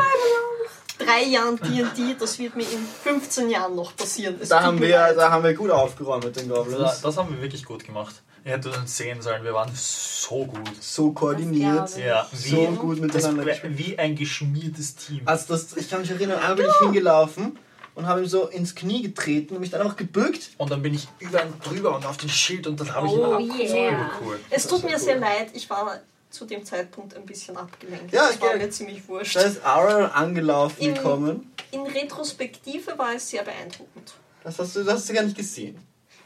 drei 1.05 1.23
Jahren 1.25 1.57
D&D, 1.57 2.15
das 2.17 2.39
wird 2.39 2.55
mir 2.55 2.63
in 2.63 2.87
15 3.03 3.51
Jahren 3.51 3.75
noch 3.75 3.97
passieren. 3.97 4.39
Es 4.41 4.51
Da 4.51 4.63
haben, 4.63 4.81
wir, 4.81 4.89
leid. 4.89 5.17
da 5.17 5.33
haben 5.33 5.43
wir 5.43 5.53
gut 5.55 5.73
aufgeräumt 5.73 6.25
mit 6.25 6.37
den 6.37 6.49
das, 6.49 6.59
Goblins. 6.59 7.01
das 7.01 7.17
haben 7.17 7.35
wir 7.35 7.43
wirklich 7.43 7.65
gut 7.65 7.85
gemacht. 7.85 8.23
Ihr 8.45 8.53
hättet 8.53 8.77
uns 8.77 8.97
sehen 8.97 9.23
sollen, 9.23 9.45
wir 9.45 9.55
waren 9.55 9.71
so 9.75 10.45
gut. 10.47 10.71
So 10.83 11.13
koordiniert. 11.13 11.97
Ja, 11.97 12.29
So 12.33 12.57
wie, 12.73 12.77
gut 12.77 12.97
das, 12.99 13.15
miteinander 13.25 13.47
wie 13.65 13.99
ein 13.99 14.17
geschmiertes 14.17 14.97
Team. 14.97 15.23
Also 15.27 15.55
das, 15.55 15.77
ich 15.77 15.89
kann 15.89 16.01
mich 16.01 16.11
erinnern, 16.11 16.39
einmal 16.41 16.57
bin 16.57 16.67
ich 16.67 16.77
hingelaufen 16.85 17.59
und 17.95 18.07
habe 18.07 18.21
ihm 18.23 18.27
so 18.27 18.49
ins 18.49 18.75
Knie 18.75 19.03
getreten 19.03 19.55
und 19.55 19.61
mich 19.61 19.71
dann 19.71 19.81
einfach 19.83 19.97
gebückt. 19.97 20.51
Und 20.59 20.71
dann 20.73 20.83
bin 20.83 20.95
ich 20.95 21.07
über 21.21 21.43
ihn 21.45 21.53
drüber 21.63 21.95
und 21.95 22.05
auf 22.05 22.17
den 22.17 22.29
Schild 22.31 22.67
und 22.67 22.81
dann 22.81 22.93
habe 22.95 23.07
ich 23.07 23.13
ihn 23.13 23.19
Oh, 23.21 23.35
ab. 23.35 23.41
yeah. 23.41 24.11
Cool. 24.25 24.41
Es 24.51 24.67
tut 24.67 24.83
mir 24.83 24.93
cool. 24.95 24.99
sehr 24.99 25.19
leid, 25.19 25.51
ich 25.53 25.69
war 25.71 26.01
zu 26.31 26.45
dem 26.47 26.65
Zeitpunkt 26.65 27.15
ein 27.15 27.27
bisschen 27.27 27.57
abgelenkt. 27.57 28.13
Ja, 28.13 28.27
das 28.29 28.41
war 28.41 28.57
mir 28.57 28.71
ziemlich 28.71 29.07
wurscht. 29.07 29.37
Da 29.37 29.41
ist 29.43 29.65
Aura 29.65 30.07
angelaufen 30.07 30.81
Im- 30.83 30.95
gekommen. 30.95 31.53
In 31.71 31.83
Retrospektive 31.83 32.97
war 32.99 33.15
es 33.15 33.29
sehr 33.31 33.43
beeindruckend. 33.45 34.15
Das 34.43 34.59
hast 34.59 34.75
du, 34.75 34.83
das 34.83 34.95
hast 34.95 35.09
du 35.09 35.13
gar 35.15 35.23
nicht 35.23 35.37
gesehen. 35.37 35.77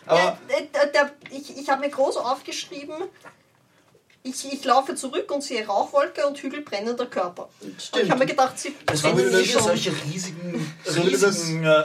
Aber 0.06 0.38
Äh, 0.48 0.62
äh, 0.62 0.92
der, 0.92 1.12
ich 1.30 1.56
ich 1.56 1.68
habe 1.68 1.80
mir 1.82 1.90
groß 1.90 2.16
aufgeschrieben, 2.18 2.94
ich, 4.22 4.52
ich 4.52 4.64
laufe 4.64 4.94
zurück 4.96 5.30
und 5.30 5.42
sehe 5.42 5.66
Rauchwolke 5.66 6.26
und 6.26 6.38
Hügel 6.38 6.62
brennender 6.62 7.06
Körper. 7.06 7.48
Und 7.60 7.76
ich 8.02 8.10
habe 8.10 8.18
mir 8.20 8.26
gedacht, 8.26 8.58
sie 8.58 8.74
Es 8.90 9.02
waren 9.04 9.16
würde 9.16 9.30
brennen 9.30 9.44
eh 9.44 9.44
das 9.44 9.48
wieder 9.50 9.58
schon. 9.60 9.68
solche 9.68 9.92
riesigen, 10.04 10.74
das- 10.84 10.96
riesigen, 10.96 11.64
äh, 11.64 11.84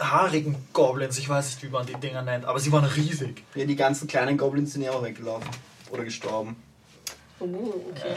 haarigen 0.00 0.56
Goblins. 0.72 1.18
Ich 1.18 1.28
weiß 1.28 1.46
nicht, 1.46 1.62
wie 1.62 1.68
man 1.68 1.86
die 1.86 1.94
Dinger 1.94 2.22
nennt, 2.22 2.44
aber 2.44 2.58
sie 2.58 2.70
waren 2.72 2.84
riesig. 2.84 3.42
Ja, 3.54 3.64
die 3.64 3.76
ganzen 3.76 4.08
kleinen 4.08 4.36
Goblins 4.36 4.72
sind 4.72 4.82
ja 4.82 4.92
auch 4.92 5.02
weggelaufen. 5.02 5.48
Oder 5.90 6.04
gestorben. 6.04 6.56
Oh, 7.38 7.44
okay. 7.92 8.16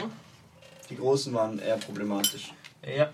Die 0.90 0.96
großen 0.96 1.32
waren 1.32 1.58
eher 1.60 1.76
problematisch. 1.76 2.52
Ja. 2.84 3.10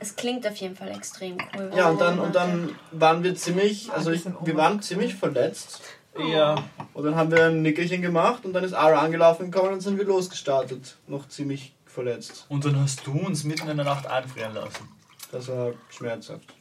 Es 0.00 0.14
klingt 0.16 0.46
auf 0.46 0.56
jeden 0.56 0.76
Fall 0.76 0.88
extrem 0.90 1.38
cool. 1.56 1.72
Ja, 1.74 1.88
und 1.90 2.00
dann, 2.00 2.18
und 2.20 2.34
dann 2.34 2.78
waren 2.92 3.22
wir 3.24 3.34
ziemlich, 3.34 3.90
also 3.92 4.10
ich, 4.12 4.24
wir 4.24 4.56
waren 4.56 4.80
ziemlich 4.80 5.14
verletzt. 5.16 5.80
Ja. 6.16 6.56
Und 6.94 7.04
dann 7.04 7.16
haben 7.16 7.30
wir 7.30 7.46
ein 7.46 7.62
Nickerchen 7.62 8.02
gemacht 8.02 8.44
und 8.44 8.52
dann 8.52 8.64
ist 8.64 8.72
Ara 8.74 9.00
angelaufen 9.00 9.50
gekommen 9.50 9.68
und 9.68 9.74
dann 9.74 9.80
sind 9.80 9.98
wir 9.98 10.04
losgestartet. 10.04 10.96
Noch 11.06 11.28
ziemlich 11.28 11.74
verletzt. 11.86 12.46
Und 12.48 12.64
dann 12.64 12.80
hast 12.80 13.06
du 13.06 13.12
uns 13.12 13.44
mitten 13.44 13.68
in 13.68 13.76
der 13.76 13.86
Nacht 13.86 14.06
einfrieren 14.06 14.54
lassen. 14.54 14.88
Das 15.32 15.48
war 15.48 15.72
schmerzhaft. 15.90 16.54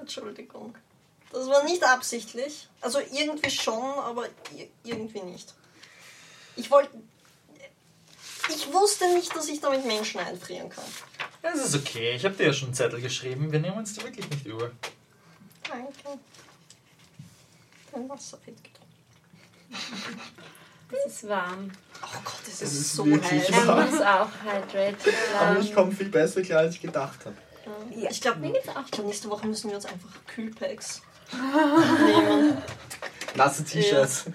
Entschuldigung. 0.00 0.74
Das 1.32 1.48
war 1.48 1.64
nicht 1.64 1.82
absichtlich. 1.84 2.68
Also 2.80 2.98
irgendwie 3.12 3.50
schon, 3.50 3.82
aber 3.82 4.26
i- 4.56 4.68
irgendwie 4.84 5.20
nicht. 5.22 5.54
Ich 6.56 6.70
wollte. 6.70 6.90
Ich 8.48 8.72
wusste 8.72 9.12
nicht, 9.14 9.34
dass 9.34 9.48
ich 9.48 9.60
damit 9.60 9.84
Menschen 9.86 10.20
einfrieren 10.20 10.68
kann. 10.70 10.84
Es 11.54 11.64
ist 11.64 11.74
okay, 11.76 12.12
ich 12.14 12.24
habe 12.24 12.34
dir 12.34 12.46
ja 12.46 12.52
schon 12.52 12.68
einen 12.68 12.74
Zettel 12.74 13.00
geschrieben. 13.00 13.50
Wir 13.52 13.60
nehmen 13.60 13.76
uns 13.78 13.94
da 13.94 14.02
wirklich 14.04 14.28
nicht 14.30 14.46
übel. 14.46 14.72
Danke. 15.68 16.18
Dein 17.92 18.08
Wasser 18.08 18.38
wird 18.44 18.56
getrunken. 18.62 20.20
Es 21.06 21.12
ist 21.12 21.28
warm. 21.28 21.70
Oh 22.02 22.18
Gott, 22.24 22.34
es 22.46 22.62
Es 22.62 22.72
ist, 22.72 22.80
ist 22.80 22.92
so 22.94 23.04
heiß. 23.06 23.66
warm. 23.66 23.78
Er 23.78 23.86
muss 23.86 24.00
auch 24.00 24.28
hydrated 24.44 25.14
Aber 25.40 25.58
ich 25.60 25.74
komme 25.74 25.92
viel 25.92 26.08
besser 26.08 26.42
klar, 26.42 26.60
als 26.60 26.74
ich 26.76 26.80
gedacht 26.80 27.24
habe. 27.24 27.36
Ja, 27.96 28.10
ich 28.10 28.20
glaube, 28.20 28.40
glaub, 28.40 29.06
nächste 29.06 29.28
Woche 29.28 29.46
müssen 29.46 29.70
wir 29.70 29.76
uns 29.76 29.86
einfach 29.86 30.10
Kühlpacks 30.28 31.02
nehmen. 31.32 32.58
Nasse 33.36 33.64
T-Shirts. 33.64 34.26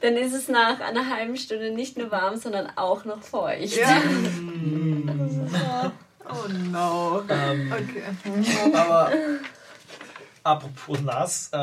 dann 0.00 0.16
ist 0.16 0.32
es 0.34 0.48
nach 0.48 0.80
einer 0.80 1.08
halben 1.08 1.36
Stunde 1.36 1.70
nicht 1.70 1.96
nur 1.98 2.10
warm, 2.10 2.36
sondern 2.36 2.70
auch 2.76 3.04
noch 3.04 3.22
feucht. 3.22 3.76
Ja. 3.76 4.00
oh 6.28 6.48
no. 6.70 7.22
Ähm, 7.28 7.72
Okay. 7.72 8.02
aber 8.74 9.10
apropos 10.42 11.00
nass, 11.00 11.48
äh, 11.52 11.56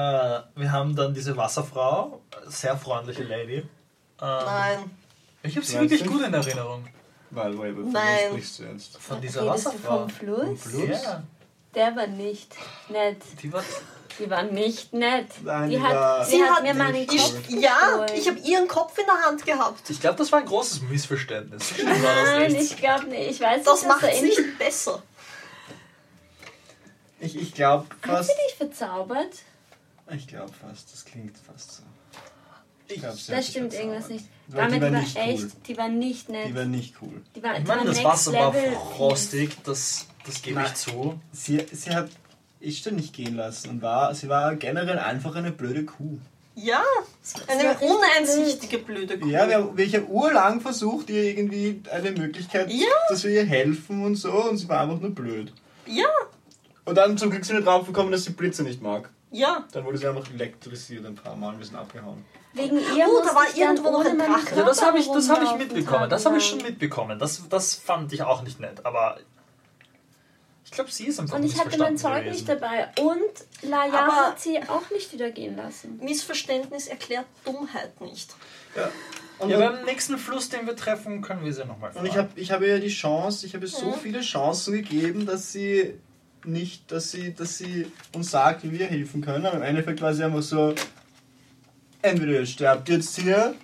wir 0.55 0.71
haben 0.71 0.95
dann 0.95 1.13
diese 1.13 1.35
Wasserfrau, 1.37 2.21
sehr 2.47 2.77
freundliche 2.77 3.23
Lady. 3.23 3.57
Ähm, 3.57 3.67
Nein. 4.19 4.91
Ich 5.43 5.55
habe 5.55 5.65
sie 5.65 5.79
wirklich 5.79 6.05
gut 6.05 6.21
in 6.23 6.33
Erinnerung. 6.33 6.85
Weil, 7.31 7.57
weil, 7.57 7.73
von 7.73 7.91
Nein. 7.91 8.03
wem 8.05 8.29
sprichst 8.31 8.59
du 8.59 8.63
jetzt? 8.63 8.97
Von 8.97 9.19
dieser 9.19 9.41
Redest 9.41 9.65
du 9.65 9.69
Wasserfrau. 9.69 9.99
vom 10.01 10.09
Fluss? 10.09 10.43
Vom 10.45 10.57
Fluss? 10.57 11.03
Ja, 11.03 11.23
Der 11.75 11.95
war 11.95 12.07
nicht 12.07 12.53
nett. 12.89 13.17
die 13.41 13.51
war. 13.51 13.63
Die 14.19 14.29
war 14.29 14.43
nicht 14.43 14.93
nett. 14.93 15.27
Nein, 15.43 15.71
die 15.71 15.75
die 15.77 15.81
hat, 15.81 15.95
war 15.95 16.23
sie 16.23 16.35
Sie 16.37 16.43
hat 16.43 16.57
hat 16.57 16.63
mir 16.63 16.73
meinen 16.75 17.07
Kopf 17.07 17.33
cool. 17.49 17.59
Ja, 17.59 18.05
ich 18.13 18.27
habe 18.27 18.37
ihren 18.39 18.67
Kopf 18.67 18.95
in 18.99 19.05
der 19.07 19.15
Hand 19.25 19.43
gehabt. 19.43 19.89
Ich 19.89 19.99
glaube, 19.99 20.17
das 20.17 20.31
war 20.31 20.37
ein 20.39 20.45
großes 20.45 20.81
Missverständnis. 20.83 21.73
War 21.83 22.23
Nein, 22.37 22.55
ich 22.55 22.77
glaube 22.77 23.05
nicht. 23.07 23.31
Ich 23.31 23.41
weiß 23.41 23.63
Das 23.63 23.81
nicht, 23.81 23.87
macht 23.87 24.03
es 24.03 24.21
nicht 24.21 24.57
besser. 24.59 25.01
Ich, 27.19 27.35
ich 27.35 27.53
glaube 27.53 27.85
Hat 28.03 28.09
fast. 28.17 28.29
sie 28.29 28.35
dich 28.47 28.55
verzaubert? 28.55 29.33
Ich 30.11 30.27
glaube 30.27 30.51
fast, 30.53 30.91
das 30.93 31.05
klingt 31.05 31.35
fast 31.37 31.77
so. 31.77 31.83
Ich- 32.87 32.99
glaub, 32.99 33.13
sie 33.13 33.31
hat 33.31 33.39
Das 33.39 33.47
stimmt 33.47 33.73
verzaubert. 33.73 33.93
irgendwas 33.99 34.09
nicht. 34.11 34.25
Weil 34.47 34.61
Damit 34.61 34.75
die 34.75 34.81
war, 34.81 34.91
war 34.91 34.99
nicht 34.99 35.15
echt, 35.17 35.43
cool. 35.43 35.51
die 35.67 35.77
war 35.77 35.87
nicht 35.89 36.29
nett. 36.29 36.47
Die 36.49 36.55
war 36.55 36.65
nicht 36.65 36.95
cool. 37.01 37.21
Die 37.35 37.41
war, 37.41 37.57
Ich 37.57 37.67
war 37.67 37.75
meine, 37.77 37.89
das 37.89 38.03
Wasser 38.03 38.33
war 38.33 38.53
level 38.53 38.73
frostig, 38.95 39.57
das, 39.63 40.05
das 40.25 40.41
gebe 40.41 40.59
ich 40.61 40.65
Nein. 40.67 40.75
zu. 40.75 41.19
Sie, 41.31 41.65
sie 41.71 41.91
hat 41.95 42.09
Ishtar 42.59 42.93
nicht 42.93 43.13
gehen 43.13 43.35
lassen 43.35 43.69
und 43.69 43.81
war, 43.81 44.13
sie 44.15 44.29
war 44.29 44.55
generell 44.55 44.99
einfach 44.99 45.35
eine 45.35 45.51
blöde 45.51 45.83
Kuh. 45.85 46.17
Ja, 46.55 46.83
war 47.47 47.55
eine 47.57 47.77
uneinsichtige 47.79 48.77
blöde 48.77 49.19
Kuh. 49.19 49.27
Ja, 49.27 49.47
wir, 49.49 49.75
wir, 49.75 49.85
ich 49.85 49.95
habe 49.95 50.05
urlang 50.05 50.61
versucht, 50.61 51.09
ihr 51.09 51.23
irgendwie 51.23 51.81
eine 51.91 52.11
Möglichkeit, 52.11 52.69
Ja. 52.71 52.85
dass 53.09 53.23
wir 53.23 53.31
ihr 53.31 53.45
helfen 53.45 54.03
und 54.05 54.15
so 54.15 54.31
und 54.31 54.57
sie 54.57 54.69
war 54.69 54.81
einfach 54.81 54.99
nur 54.99 55.11
blöd. 55.15 55.51
ja, 55.87 56.05
Und 56.85 56.95
dann 56.95 57.17
zum 57.17 57.31
Glück 57.31 57.43
sind 57.43 57.57
wir 57.57 57.63
drauf 57.63 57.87
gekommen, 57.87 58.11
dass 58.11 58.25
sie 58.25 58.31
Blitze 58.33 58.63
nicht 58.63 58.81
mag. 58.81 59.09
ja. 59.31 59.65
Dann 59.71 59.83
wurde 59.83 59.97
sie 59.97 60.07
einfach 60.07 60.29
elektrisiert 60.31 61.05
ein 61.05 61.15
paar 61.15 61.35
Mal 61.35 61.49
und 61.53 61.59
wir 61.59 61.65
sind 61.65 61.75
abgehauen. 61.75 62.23
Wegen 62.53 62.77
ihr 62.77 63.07
Oh, 63.09 63.19
da 63.25 63.33
war 63.33 63.45
ich 63.51 63.55
dann 63.59 63.75
irgendwo 63.75 63.89
noch 63.89 64.05
ein 64.05 64.15
Drache. 64.19 64.55
Ja, 64.55 64.63
das 64.63 64.79
habe 64.83 64.99
ich, 64.99 65.07
das 65.07 65.27
hab 65.27 65.41
ich 65.41 65.55
mitbekommen. 65.57 66.07
Das 66.07 66.23
habe 66.27 66.37
ich 66.37 66.45
schon 66.45 66.61
mitbekommen. 66.61 67.17
Das, 67.17 67.41
das 67.49 67.73
fand 67.73 68.13
ich 68.13 68.21
auch 68.21 68.43
nicht 68.43 68.59
nett. 68.59 68.85
Aber 68.85 69.17
ich 69.19 69.25
glaube, 70.75 70.91
sie 70.91 71.05
ist 71.07 71.19
einfach 71.19 71.35
Und 71.37 71.43
ich 71.45 71.59
hatte 71.59 71.77
mein 71.77 71.97
Zeug 71.97 72.25
nicht 72.25 72.47
dabei. 72.47 72.89
Und 72.99 73.69
Laia 73.69 73.93
Aber- 73.93 74.15
hat 74.27 74.39
sie 74.39 74.59
auch 74.67 74.89
nicht 74.91 75.11
wieder 75.13 75.31
gehen 75.31 75.55
lassen. 75.55 75.99
Missverständnis 76.01 76.87
erklärt 76.87 77.25
Dummheit 77.45 77.99
nicht. 78.01 78.33
Ja. 78.75 78.89
Und, 79.39 79.49
Ja, 79.49 79.57
beim 79.71 79.83
nächsten 79.85 80.17
Fluss, 80.17 80.49
den 80.49 80.65
wir 80.67 80.75
treffen, 80.75 81.21
können 81.21 81.43
wir 81.43 81.53
sie 81.53 81.65
nochmal 81.65 81.91
fragen. 81.91 82.05
und 82.05 82.11
ich 82.11 82.17
habe 82.17 82.29
ich 82.35 82.51
hab 82.51 82.61
ihr 82.61 82.79
die 82.79 82.87
Chance, 82.89 83.45
ich 83.45 83.53
habe 83.55 83.65
ihr 83.65 83.69
so 83.71 83.87
Mhm. 83.87 83.93
viele 84.01 84.21
Chancen 84.21 84.73
gegeben, 84.73 85.25
dass 85.25 85.51
sie 85.51 85.95
nicht, 86.45 86.91
dass 86.91 87.11
sie, 87.11 87.33
dass 87.33 87.57
sie 87.57 87.91
uns 88.13 88.31
sagt, 88.31 88.63
wie 88.63 88.71
wir 88.77 88.85
helfen 88.85 89.21
können. 89.21 89.45
Und 89.45 89.53
im 89.53 89.61
Endeffekt 89.63 90.01
war 90.01 90.13
sie 90.13 90.23
einfach 90.23 90.41
so, 90.43 90.75
entweder 92.01 92.33
ihr 92.33 92.45
sterbt 92.45 92.89
jetzt 92.89 93.17
hier 93.17 93.55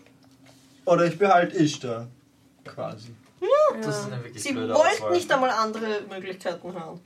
oder 0.85 1.05
ich 1.05 1.17
behalte 1.17 1.55
Ishtar. 1.57 2.07
Quasi. 2.65 3.09
Das 3.81 3.99
ist 3.99 4.05
eine 4.11 4.23
wirklich 4.23 4.43
Sie 4.43 4.51
blöde 4.53 4.73
wollten 4.73 4.87
Auswahl. 4.87 5.11
nicht 5.11 5.31
einmal 5.31 5.49
andere 5.51 6.01
Möglichkeiten 6.09 6.73
hören. 6.73 6.99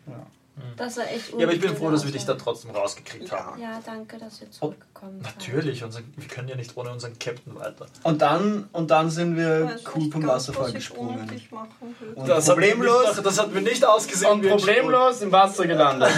Das 0.77 0.97
war 0.97 1.05
echt 1.11 1.31
Ja, 1.35 1.45
aber 1.47 1.53
ich 1.53 1.59
bin 1.61 1.75
froh, 1.75 1.89
dass 1.89 2.05
wir 2.05 2.11
dich 2.11 2.25
da 2.25 2.35
trotzdem 2.35 2.69
rausgekriegt 2.71 3.27
Ja. 3.29 3.43
haben. 3.45 3.59
Ja, 3.61 3.79
danke, 3.83 4.19
dass 4.19 4.39
ihr 4.39 4.51
zurückgekommen 4.51 5.19
seid. 5.23 5.35
Natürlich, 5.35 5.83
unser, 5.83 6.01
wir 6.15 6.27
können 6.27 6.47
ja 6.47 6.55
nicht 6.55 6.77
ohne 6.77 6.91
unseren 6.91 7.17
Captain 7.17 7.55
weiter. 7.55 7.87
Und 8.03 8.21
dann, 8.21 8.69
und 8.71 8.91
dann 8.91 9.09
sind 9.09 9.35
wir 9.35 9.65
Weiß 9.65 9.81
cool 9.95 10.03
nicht 10.03 10.11
vom 10.13 10.21
ganz, 10.21 10.33
Wasserfall 10.49 10.71
gesprungen. 10.71 11.27
dich 11.27 11.51
machen. 11.51 11.95
Und 12.15 12.29
Das 12.29 12.47
hat, 12.47 12.57
mir 12.57 12.67
problemlos, 12.67 13.07
nicht, 13.15 13.25
das 13.25 13.39
hat 13.39 13.51
mir 13.51 13.61
nicht 13.61 13.83
ausgesehen. 13.83 14.31
und 14.31 14.43
wie 14.43 14.51
ein 14.51 14.57
problemlos 14.57 15.21
im 15.21 15.31
Wasser 15.31 15.65
gelandet. 15.65 16.11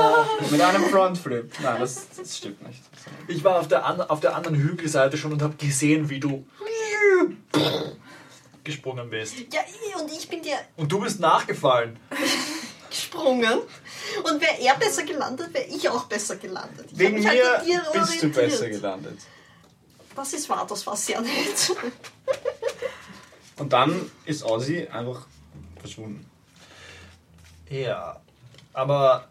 Mit 0.50 0.60
einem 0.60 0.84
Frontflip. 0.84 1.50
Nein, 1.62 1.76
das, 1.80 2.08
das 2.14 2.36
stimmt 2.36 2.66
nicht. 2.66 2.82
Ich 3.26 3.42
war 3.42 3.58
auf 3.58 3.68
der, 3.68 3.86
an, 3.86 4.02
auf 4.02 4.20
der 4.20 4.36
anderen 4.36 4.58
Hügelseite 4.58 5.16
schon 5.16 5.32
und 5.32 5.40
habe 5.40 5.54
gesehen, 5.56 6.10
wie 6.10 6.20
du 6.20 6.44
gesprungen 8.68 9.08
bist. 9.08 9.34
Ja, 9.52 9.60
und 9.98 10.10
ich 10.12 10.28
bin 10.28 10.42
dir 10.42 10.58
Und 10.76 10.92
du 10.92 11.00
bist 11.00 11.18
nachgefallen. 11.20 11.98
gesprungen. 12.90 13.60
Und 14.24 14.40
wäre 14.40 14.60
er 14.60 14.76
besser 14.76 15.04
gelandet, 15.04 15.52
wäre 15.54 15.66
ich 15.66 15.88
auch 15.88 16.04
besser 16.04 16.36
gelandet. 16.36 16.86
Ich 16.92 16.98
Wegen 16.98 17.14
mich 17.16 17.24
mir 17.24 17.54
halt 17.54 17.92
bist 17.92 18.22
du 18.22 18.28
besser 18.30 18.68
gelandet. 18.68 19.18
Das 20.14 20.32
ist 20.32 20.48
wahr, 20.48 20.66
das 20.68 20.86
war 20.86 20.96
sehr 20.96 21.20
nett. 21.20 21.76
Und 23.56 23.72
dann 23.72 24.10
ist 24.24 24.44
Ozzy 24.44 24.86
einfach 24.88 25.26
verschwunden. 25.80 26.28
Ja, 27.70 28.20
aber 28.72 29.28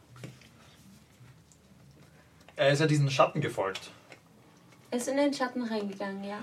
er 2.56 2.72
ist 2.72 2.80
ja 2.80 2.88
diesen 2.88 3.10
Schatten 3.12 3.42
gefolgt. 3.42 3.92
Er 4.90 4.98
ist 4.98 5.08
in 5.08 5.18
den 5.18 5.34
Schatten 5.34 5.64
reingegangen, 5.64 6.24
ja. 6.24 6.40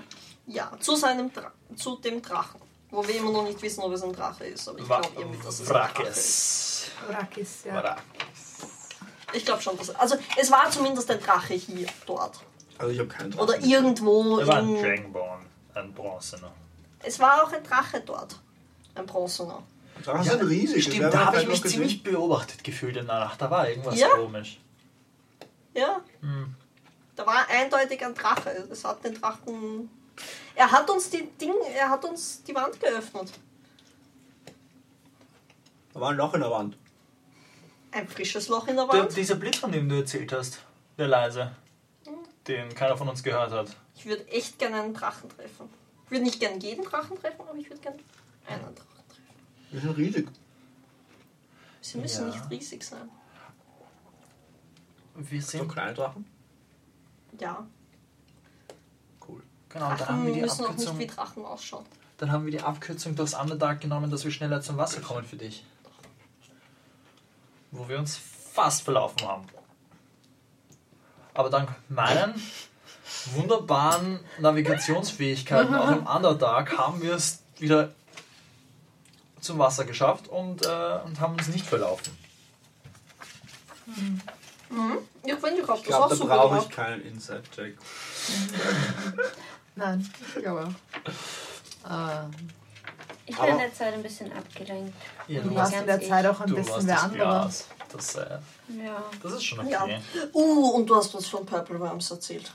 Ja, 0.47 0.71
zu 0.79 0.95
seinem 0.95 1.33
Dra 1.33 1.51
zu 1.75 1.95
dem 1.97 2.21
Drachen. 2.21 2.61
Wo 2.95 3.05
wir 3.07 3.15
immer 3.17 3.31
noch 3.31 3.43
nicht 3.43 3.61
wissen, 3.61 3.81
ob 3.83 3.91
es 3.91 4.01
ein 4.03 4.13
Drache 4.13 4.45
ist. 4.45 4.67
Aber 4.69 4.79
ich 4.79 4.85
glaube 4.85 5.07
irgendwie, 5.17 5.43
dass 5.43 5.59
es 5.59 5.67
ein 5.67 5.73
Drache 5.73 6.03
ist. 6.03 6.91
Wrackes. 7.07 7.63
Ja. 7.65 7.81
Wra- 7.81 7.97
Ich 9.33 9.45
glaube 9.45 9.61
schon, 9.61 9.77
dass. 9.77 9.89
Also, 9.95 10.15
es 10.37 10.49
war 10.51 10.69
zumindest 10.71 11.11
ein 11.11 11.19
Drache 11.19 11.53
hier, 11.55 11.87
dort. 12.05 12.39
Also 12.77 12.91
ich 12.91 12.99
habe 12.99 13.09
keinen 13.09 13.31
Drachen. 13.31 13.43
Oder 13.49 13.59
irgendwo. 13.63 14.37
Er 14.39 14.47
war 14.47 14.57
ein 14.57 14.75
in, 14.75 14.81
Dragonborn, 14.81 15.45
ein 15.73 15.93
Bronzener. 15.93 16.51
es 17.03 17.19
war 17.19 17.43
auch 17.43 17.51
ein 17.51 17.63
Drache 17.63 18.01
dort. 18.05 18.39
Ein 18.95 19.05
Bronzener. 19.05 19.61
Drachen 20.03 20.23
sind 20.23 20.41
riesig. 20.43 20.85
das 20.85 20.93
Stimmt, 20.93 21.13
da 21.13 21.25
habe 21.25 21.41
ich 21.41 21.47
mich 21.47 21.61
noch 21.63 21.69
ziemlich 21.69 22.03
beobachtet 22.03 22.63
gefühlt 22.63 22.95
in 22.97 23.07
der 23.07 23.19
Nacht. 23.19 23.41
Da 23.41 23.49
war 23.51 23.67
irgendwas 23.69 23.99
Ja. 23.99 24.07
komisch. 24.09 24.59
Ja. 25.73 26.01
Hm. 26.21 26.55
Da 27.15 27.25
war 27.25 27.45
eindeutig 27.49 28.05
ein 28.05 28.13
Drache. 28.13 28.49
Es 28.71 28.83
hat 28.85 29.03
den 29.03 29.13
Drachen. 29.19 29.89
Er 30.55 30.71
hat 30.71 30.89
uns 30.89 31.09
die 31.09 31.27
Ding, 31.39 31.53
er 31.75 31.89
hat 31.89 32.03
uns 32.05 32.43
die 32.43 32.55
Wand 32.55 32.79
geöffnet. 32.79 33.31
Da 35.93 35.99
war 35.99 36.11
ein 36.11 36.17
Loch 36.17 36.33
in 36.33 36.41
der 36.41 36.51
Wand. 36.51 36.77
Ein 37.91 38.07
frisches 38.07 38.47
Loch 38.49 38.67
in 38.67 38.75
der 38.75 38.85
Der, 38.87 39.01
Wand. 39.01 39.15
dieser 39.15 39.35
Blitz, 39.35 39.57
von 39.57 39.71
dem 39.71 39.87
du 39.87 39.95
erzählt 39.95 40.31
hast, 40.33 40.59
der 40.97 41.07
leise, 41.07 41.55
den 42.47 42.73
keiner 42.75 42.97
von 42.97 43.07
uns 43.09 43.23
gehört 43.23 43.51
hat. 43.51 43.75
Ich 43.95 44.05
würde 44.05 44.27
echt 44.29 44.59
gerne 44.59 44.81
einen 44.81 44.93
Drachen 44.93 45.29
treffen. 45.29 45.69
Ich 46.05 46.11
würde 46.11 46.23
nicht 46.25 46.39
gerne 46.39 46.57
jeden 46.59 46.83
Drachen 46.83 47.17
treffen, 47.17 47.41
aber 47.41 47.57
ich 47.57 47.69
würde 47.69 47.81
gerne 47.81 47.97
einen 48.47 48.75
Drachen 48.75 49.07
treffen. 49.07 49.35
Die 49.71 49.79
sind 49.79 49.97
riesig. 49.97 50.27
Sie 51.81 51.97
müssen 51.97 52.27
Ja. 52.29 52.33
nicht 52.35 52.49
riesig 52.49 52.83
sein. 52.83 53.09
Wir 55.15 55.41
So 55.41 55.49
sind. 55.59 55.71
kleine 55.71 55.93
Drachen? 55.93 56.25
Ja. 57.39 57.65
Genau, 59.75 59.89
dann 59.89 59.99
haben 59.99 60.07
Drachen 60.07 60.25
wir 60.27 60.33
die 60.33 60.39
müssen 60.39 60.63
auch 60.63 60.69
nicht 60.69 60.87
Abkürzung. 60.87 60.99
wie 60.99 61.07
Drachen 61.07 61.45
ausschauen. 61.45 61.85
Dann 62.17 62.31
haben 62.31 62.45
wir 62.45 62.51
die 62.51 62.61
Abkürzung 62.61 63.13
durchs 63.13 63.33
Underdark 63.33 63.81
genommen, 63.81 64.09
dass 64.09 64.23
wir 64.23 64.31
schneller 64.31 64.61
zum 64.61 64.77
Wasser 64.77 65.01
kommen 65.01 65.25
für 65.25 65.35
dich. 65.35 65.65
Wo 67.71 67.89
wir 67.89 67.99
uns 67.99 68.17
fast 68.53 68.83
verlaufen 68.83 69.27
haben. 69.27 69.47
Aber 71.33 71.49
dank 71.49 71.75
meinen 71.89 72.41
wunderbaren 73.33 74.21
Navigationsfähigkeiten 74.39 75.75
auch 75.75 75.91
im 75.91 76.07
Underdark 76.15 76.77
haben 76.77 77.01
wir 77.01 77.15
es 77.15 77.43
wieder 77.57 77.93
zum 79.41 79.59
Wasser 79.59 79.83
geschafft 79.83 80.29
und, 80.29 80.65
äh, 80.65 80.99
und 81.03 81.19
haben 81.19 81.33
uns 81.33 81.49
nicht 81.49 81.65
verlaufen. 81.65 82.17
Ich 85.25 85.33
finde, 85.33 85.61
ich 85.61 85.67
habe 85.67 85.79
Ich 85.79 85.83
glaube, 85.83 86.15
da 86.15 86.23
brauche 86.23 86.59
ich 86.59 86.69
keinen 86.69 87.01
Inside-Check. 87.01 87.77
Nein, 89.75 90.09
ich 90.35 90.41
glaube. 90.41 90.73
Ähm, 91.89 92.31
Ich 93.27 93.37
war 93.37 93.47
in 93.47 93.57
der 93.57 93.73
Zeit 93.73 93.93
ein 93.93 94.03
bisschen 94.03 94.31
abgelenkt. 94.31 94.93
Ja, 95.27 95.41
du 95.41 95.49
Ja, 95.49 95.55
warst 95.55 95.73
in 95.73 95.85
der 95.87 95.99
ich. 96.01 96.07
Zeit 96.07 96.25
auch 96.27 96.39
ein 96.41 96.47
du 96.49 96.55
bisschen 96.55 96.87
das 96.87 97.03
andere. 97.03 97.17
Glas. 97.17 97.67
Das, 97.91 98.15
äh, 98.15 98.37
Ja. 98.83 99.03
das 99.23 99.33
ist 99.33 99.43
schon 99.43 99.67
Ja. 99.67 99.83
okay. 99.83 99.99
Uh, 100.33 100.69
und 100.71 100.85
du 100.87 100.95
hast 100.95 101.13
uns 101.15 101.27
von 101.27 101.45
Purple 101.45 101.79
Worms 101.79 102.11
erzählt. 102.11 102.51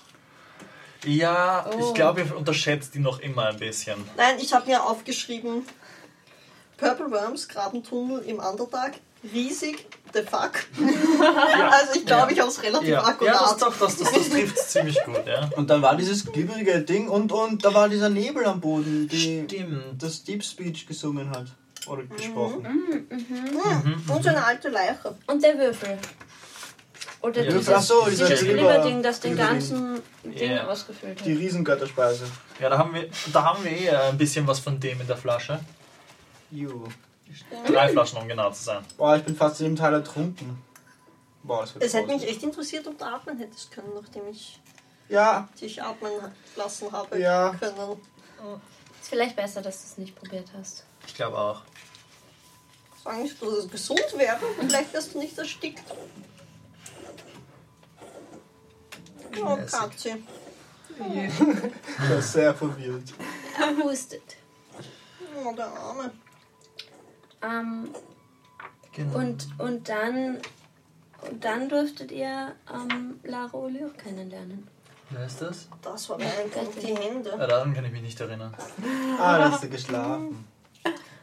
Ja, 1.04 1.66
Oh. 1.66 1.78
ich 1.88 1.94
glaube, 1.94 2.20
ihr 2.20 2.36
unterschätzt 2.36 2.94
die 2.94 2.98
noch 2.98 3.20
immer 3.20 3.46
ein 3.46 3.58
bisschen. 3.58 4.04
Nein, 4.16 4.36
ich 4.38 4.52
habe 4.52 4.66
mir 4.66 4.82
aufgeschrieben, 4.84 5.66
Purple 6.76 7.10
Worms, 7.10 7.48
Grabentunnel 7.48 8.20
im 8.20 8.38
Underdark, 8.38 8.94
riesig, 9.32 9.86
the 10.14 10.22
fuck. 10.22 10.52
Also 11.70 11.98
ich 11.98 12.06
glaube, 12.06 12.32
ich 12.32 12.40
habe 12.40 12.50
es 12.50 12.62
relativ 12.62 12.88
Ja, 12.88 13.00
ja 13.02 13.04
akkurat. 13.06 13.34
das, 13.42 13.56
doch, 13.58 13.76
das, 13.78 13.96
das, 13.98 14.12
das 14.12 14.28
trifft 14.30 14.58
ziemlich 14.70 14.98
gut, 15.04 15.26
ja. 15.26 15.48
Und 15.56 15.68
dann 15.70 15.82
war 15.82 15.96
dieses 15.96 16.24
glibberige 16.26 16.80
Ding 16.80 17.08
und, 17.08 17.30
und 17.32 17.64
da 17.64 17.72
war 17.74 17.88
dieser 17.88 18.08
Nebel 18.08 18.44
am 18.46 18.60
Boden, 18.60 19.08
die 19.08 19.44
Stimmt. 19.46 20.02
das 20.02 20.24
Deep 20.24 20.42
Speech 20.44 20.86
gesungen 20.86 21.30
hat. 21.30 21.46
Oder 21.86 22.02
gesprochen. 22.04 22.64
Hm, 22.64 24.02
Und 24.08 24.22
so 24.22 24.28
eine 24.28 24.44
alte 24.44 24.68
Leiche. 24.68 25.14
Und 25.26 25.42
der 25.42 25.56
Würfel. 25.58 25.96
Oder 27.22 27.42
Ja, 27.42 27.50
dieses, 27.52 27.68
ach 27.70 27.82
so, 27.82 28.06
dieses 28.08 28.40
Glibberding, 28.40 29.02
das 29.02 29.20
den 29.20 29.36
ganzen 29.36 30.00
Ding 30.24 30.52
Ja. 30.52 30.66
ausgefüllt 30.66 31.18
hat. 31.20 31.26
Die 31.26 31.32
Riesengötterspeise. 31.34 32.24
Ja, 32.60 32.68
da 32.70 32.78
haben 32.78 32.94
wir, 32.94 33.08
da 33.32 33.42
haben 33.44 33.64
wir 33.64 33.72
eh 33.72 33.90
ein 33.90 34.18
bisschen 34.18 34.46
was 34.46 34.58
von 34.58 34.78
dem 34.80 35.00
in 35.00 35.06
der 35.06 35.16
Flasche. 35.16 35.60
Ju. 36.50 36.84
Drei 37.66 37.88
Flaschen, 37.88 38.18
um 38.18 38.28
genau 38.28 38.50
zu 38.50 38.62
sein. 38.64 38.84
Boah, 38.96 39.16
ich 39.16 39.24
bin 39.24 39.36
fast 39.36 39.60
in 39.60 39.66
dem 39.66 39.76
Teil 39.76 39.94
ertrunken. 39.94 40.62
Boah, 41.42 41.62
das 41.62 41.74
wird 41.74 41.84
Es 41.84 41.94
hätte 41.94 42.08
mich 42.08 42.26
echt 42.26 42.42
interessiert, 42.42 42.86
ob 42.86 42.98
du 42.98 43.04
atmen 43.04 43.38
hättest 43.38 43.70
können, 43.70 43.90
nachdem 43.94 44.28
ich 44.28 44.60
Ja, 45.08 45.48
dich 45.60 45.82
atmen 45.82 46.12
lassen 46.56 46.90
habe 46.92 47.18
Ja. 47.18 47.54
können. 47.58 48.00
Ist 49.00 49.08
vielleicht 49.08 49.36
besser, 49.36 49.62
dass 49.62 49.80
du 49.82 49.86
es 49.88 49.98
nicht 49.98 50.14
probiert 50.14 50.48
hast. 50.56 50.84
Ich 51.06 51.14
glaube 51.14 51.38
auch. 51.38 51.62
Sagen 53.02 53.22
nicht, 53.22 53.40
dass 53.40 53.48
es 53.48 53.70
gesund 53.70 54.04
wäre. 54.16 54.38
Vielleicht 54.58 54.92
wirst 54.92 55.14
du 55.14 55.18
nicht 55.18 55.38
erstickt. 55.38 55.82
Oh. 59.42 59.56
Katze. 59.70 60.18
ich 60.98 62.10
war 62.10 62.20
sehr 62.22 62.54
verwirrt. 62.54 63.14
Er 63.58 63.76
hustet. 63.76 64.36
Oh, 65.42 65.52
der 65.54 65.66
Arme. 65.66 66.10
Ähm, 67.42 67.88
Genau. 68.92 69.18
und, 69.18 69.46
und 69.58 69.88
dann 69.88 70.38
und 71.30 71.44
dann 71.44 71.68
durftet 71.68 72.10
ihr 72.10 72.52
ähm, 72.72 73.20
Lara 73.22 73.56
O'Leary 73.56 73.92
kennenlernen. 73.96 74.66
Wer 75.10 75.26
ist 75.26 75.40
das? 75.42 75.68
Das 75.82 76.08
war. 76.08 76.18
Die 76.18 76.24
Hände. 76.96 77.30
Ja, 77.38 77.46
daran 77.46 77.72
kann 77.74 77.84
ich 77.84 77.92
mich 77.92 78.02
nicht 78.02 78.20
erinnern. 78.20 78.52
Ah, 79.20 79.38
da 79.38 79.52
hast 79.52 79.62
du 79.62 79.68
geschlafen. 79.68 80.44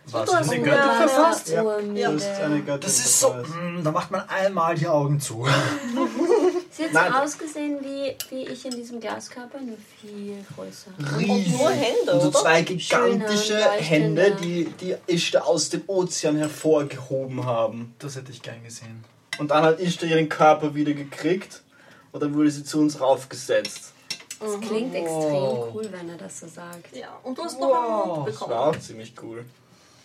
Was? 0.10 0.30
du 0.30 0.36
hast 0.38 0.50
Eine 0.52 0.64
Göttin 0.64 0.92
verfasst? 0.92 1.50
Ja. 1.50 1.62
Du 1.64 2.14
bist 2.14 2.30
eine 2.40 2.62
Göttin. 2.62 2.80
Das 2.82 3.00
ist 3.00 3.20
so. 3.20 3.30
weiß. 3.34 3.48
mm, 3.50 3.84
Da 3.84 3.92
macht 3.92 4.12
man 4.12 4.22
einmal 4.30 4.76
die 4.76 4.88
Augen 4.88 5.20
zu. 5.20 5.46
Sie 6.78 6.84
hat 6.84 6.94
Nein. 6.94 7.12
so 7.12 7.18
ausgesehen 7.20 7.80
wie, 7.84 8.16
wie 8.30 8.44
ich 8.48 8.64
in 8.66 8.72
diesem 8.72 9.00
Glaskörper, 9.00 9.60
nur 9.60 9.78
viel 10.00 10.46
größer. 10.56 10.92
Und 10.98 11.28
nur 11.58 11.70
Hände, 11.72 12.12
Und 12.14 12.22
so 12.22 12.30
zwei 12.32 12.62
gigantische 12.62 13.54
Schöner, 13.54 13.72
Hände, 13.72 14.38
die 14.42 14.66
die 14.80 14.96
Ishtar 15.08 15.48
aus 15.48 15.70
dem 15.70 15.82
Ozean 15.88 16.38
hervorgehoben 16.38 17.46
haben. 17.46 17.96
Das 17.98 18.16
hätte 18.16 18.32
ich 18.32 18.42
gern 18.44 18.64
gesehen. 18.64 19.04
Und 19.40 19.50
dann 19.52 19.64
hat 19.64 19.80
Ishtar 19.80 20.08
ihren 20.08 20.30
Körper 20.30 20.76
wieder 20.76 20.94
gekriegt 20.94 21.64
und 22.12 22.22
dann 22.22 22.36
wurde 22.36 22.52
sie 22.52 22.64
zu 22.64 22.80
uns 22.80 23.02
raufgesetzt. 23.02 23.94
Das 24.40 24.60
klingt 24.62 24.94
Wow. 24.94 25.02
extrem 25.02 25.74
cool, 25.76 25.90
wenn 25.92 26.10
er 26.10 26.18
das 26.18 26.40
so 26.42 26.48
sagt. 26.48 26.96
Ja, 26.96 27.18
und 27.24 27.36
du 27.38 27.44
hast 27.44 27.60
noch 27.60 27.74
einen 27.74 28.08
Mund 28.18 28.28
Das 28.28 28.40
war 28.42 28.48
bekommen. 28.50 28.76
auch 28.76 28.80
ziemlich 28.80 29.14
cool. 29.24 29.46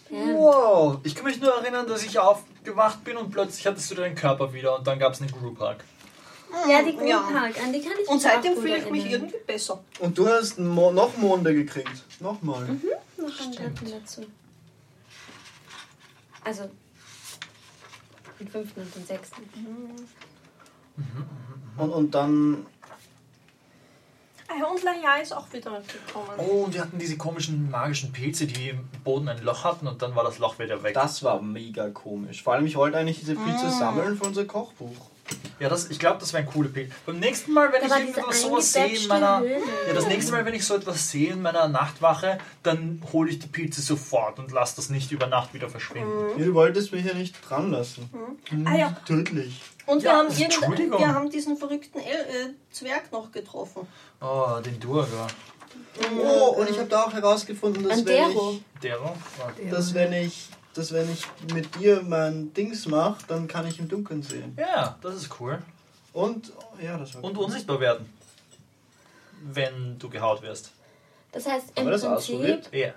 Ja. 0.08 0.18
Wow! 0.34 0.98
Ich 1.04 1.14
kann 1.14 1.24
mich 1.24 1.38
nur 1.40 1.52
erinnern, 1.54 1.86
dass 1.86 2.02
ich 2.02 2.18
aufgewacht 2.18 3.02
bin 3.04 3.16
und 3.18 3.30
plötzlich 3.30 3.66
hattest 3.66 3.90
du 3.90 3.94
deinen 3.94 4.14
Körper 4.14 4.52
wieder 4.54 4.78
und 4.78 4.86
dann 4.86 4.98
gab 4.98 5.12
es 5.12 5.20
einen 5.20 5.30
Group 5.30 5.58
Hug. 5.60 5.76
Ja, 6.68 6.82
die 6.82 6.96
Group 6.96 7.08
Ja. 7.08 7.26
Hug, 7.28 7.62
an 7.62 7.72
die 7.72 7.80
kann 7.80 7.92
ich 8.02 8.08
Und 8.08 8.20
seitdem 8.20 8.54
fühle 8.56 8.76
ich 8.78 8.90
mich 8.90 9.04
erinnern. 9.04 9.22
irgendwie 9.28 9.44
besser. 9.46 9.82
Und 9.98 10.16
du 10.18 10.28
hast 10.28 10.58
Mo 10.58 10.90
noch 10.92 11.16
Monde 11.16 11.54
gekriegt. 11.54 12.04
Nochmal. 12.20 12.68
Noch 13.16 13.40
einen 13.40 13.52
dritten 13.52 13.90
dazu. 13.90 14.22
Also, 16.44 16.68
den 18.40 18.48
fünften 18.48 18.80
und 18.80 18.94
den 18.94 19.06
sechsten. 19.06 19.42
Und, 21.78 21.90
und 21.90 22.14
dann. 22.14 22.66
Ah, 24.48 24.66
und 24.66 24.82
Laia 24.82 25.16
ist 25.22 25.32
auch 25.32 25.50
wieder 25.52 25.80
gekommen. 25.80 26.28
Oh, 26.36 26.64
und 26.64 26.74
wir 26.74 26.82
hatten 26.82 26.98
diese 26.98 27.16
komischen 27.16 27.70
magischen 27.70 28.12
Pilze, 28.12 28.46
die 28.46 28.70
im 28.70 28.86
Boden 29.02 29.28
ein 29.28 29.42
Loch 29.42 29.64
hatten 29.64 29.86
und 29.86 30.02
dann 30.02 30.14
war 30.14 30.24
das 30.24 30.38
Loch 30.38 30.58
wieder 30.58 30.82
weg. 30.82 30.92
Das 30.94 31.22
war 31.22 31.40
mega 31.40 31.88
komisch. 31.88 32.42
Vor 32.42 32.52
allem, 32.52 32.66
ich 32.66 32.76
wollte 32.76 32.98
eigentlich 32.98 33.20
diese 33.20 33.34
Pilze 33.36 33.70
sammeln 33.70 34.16
für 34.18 34.24
unser 34.24 34.44
Kochbuch. 34.44 35.11
Ja, 35.60 35.68
das, 35.68 35.88
ich 35.90 35.98
glaube, 36.00 36.18
das 36.18 36.32
wäre 36.32 36.42
ein 36.42 36.48
cooler 36.48 36.68
Pilz. 36.68 36.92
Beim 37.06 37.20
nächsten 37.20 37.52
Mal, 37.52 37.72
wenn 37.72 37.88
Da 37.88 37.96
ich 37.98 38.08
irgendwas 38.08 38.42
sowas 38.42 38.72
sehe 38.72 38.86
in 38.96 39.06
meiner. 39.06 39.38
Höhle. 39.40 39.60
Ja, 39.86 39.92
das 39.94 40.06
nächste 40.06 40.32
Mal, 40.32 40.44
wenn 40.44 40.54
ich 40.54 40.64
so 40.64 40.74
etwas 40.74 41.10
sehe 41.10 41.32
in 41.32 41.42
meiner 41.42 41.68
Nachtwache, 41.68 42.38
dann 42.64 43.00
hole 43.12 43.30
ich 43.30 43.38
die 43.38 43.46
Pilze 43.46 43.80
sofort 43.80 44.38
und 44.40 44.50
lasse 44.50 44.74
das 44.76 44.90
nicht 44.90 45.12
über 45.12 45.28
Nacht 45.28 45.54
wieder 45.54 45.68
verschwinden. 45.70 46.38
Ja, 46.38 46.44
du 46.46 46.54
wolltest 46.54 46.92
mich 46.92 47.04
ja 47.06 47.14
nicht 47.14 47.36
dran 47.48 47.70
lassen. 47.70 48.10
Ah 48.64 48.74
ja, 48.76 48.96
Tödlich. 49.06 49.60
und 49.86 50.02
wir, 50.02 50.10
Ja, 50.10 50.16
haben 50.18 50.26
irgendein- 50.26 50.44
Entschuldigung. 50.50 50.98
wir 50.98 51.14
haben 51.14 51.30
diesen 51.30 51.56
verrückten 51.56 51.98
El 52.00 52.20
äh, 52.50 52.54
Zwerg 52.72 53.12
noch 53.12 53.30
getroffen. 53.30 53.86
Oh, 54.20 54.58
den 54.64 54.80
Durga. 54.80 55.28
Oh, 56.20 56.56
und 56.58 56.68
ich 56.70 56.78
habe 56.78 56.88
da 56.88 57.04
auch 57.04 57.12
herausgefunden, 57.12 57.84
dass 57.88 58.04
wenn 58.04 58.30
ich, 58.30 58.62
Dero? 58.82 59.16
dass 59.70 59.94
wenn 59.94 60.12
ich, 60.12 60.48
dass 60.74 60.92
wenn 60.92 61.10
ich 61.12 61.24
mit 61.52 61.74
dir 61.78 62.02
mein 62.02 62.52
Dings 62.54 62.86
mache, 62.86 63.18
dann 63.28 63.46
kann 63.48 63.66
ich 63.66 63.78
im 63.78 63.88
Dunkeln 63.88 64.22
sehen. 64.22 64.56
Ja, 64.58 64.98
das 65.02 65.16
ist 65.16 65.40
cool. 65.40 65.58
Und 66.12 66.52
ja, 66.82 66.96
das 66.98 67.14
war 67.14 67.24
Und 67.24 67.36
cool. 67.36 67.44
unsichtbar 67.44 67.80
werden. 67.80 68.12
Wenn 69.44 69.98
du 69.98 70.08
gehaut 70.08 70.42
wirst. 70.42 70.70
Das 71.32 71.46
heißt, 71.46 71.72
im 71.76 71.86
das 71.86 72.02
Prinzip? 72.02 72.72
Ja. 72.72 72.92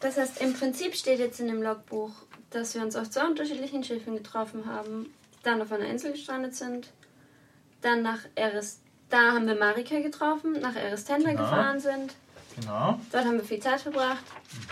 das 0.00 0.16
heißt, 0.16 0.40
im 0.42 0.52
Prinzip 0.54 0.94
steht 0.94 1.18
jetzt 1.18 1.40
in 1.40 1.46
dem 1.48 1.62
Logbuch, 1.62 2.10
dass 2.50 2.74
wir 2.74 2.82
uns 2.82 2.94
auf 2.96 3.08
zwei 3.10 3.26
unterschiedlichen 3.26 3.82
Schiffen 3.84 4.16
getroffen 4.16 4.66
haben, 4.66 5.06
dann 5.42 5.62
auf 5.62 5.72
einer 5.72 5.86
Insel 5.86 6.12
gestrandet 6.12 6.54
sind, 6.54 6.88
dann 7.80 8.02
nach 8.02 8.20
Eris, 8.34 8.80
da 9.10 9.32
haben 9.32 9.46
wir 9.46 9.54
Marika 9.54 10.00
getroffen, 10.00 10.60
nach 10.60 10.74
Eristenda 10.76 11.30
Genau. 11.30 11.42
gefahren 11.42 11.80
sind, 11.80 12.14
Genau. 12.56 12.98
dort 13.10 13.24
haben 13.24 13.36
wir 13.36 13.44
viel 13.44 13.58
Zeit 13.60 13.80
verbracht, 13.80 14.22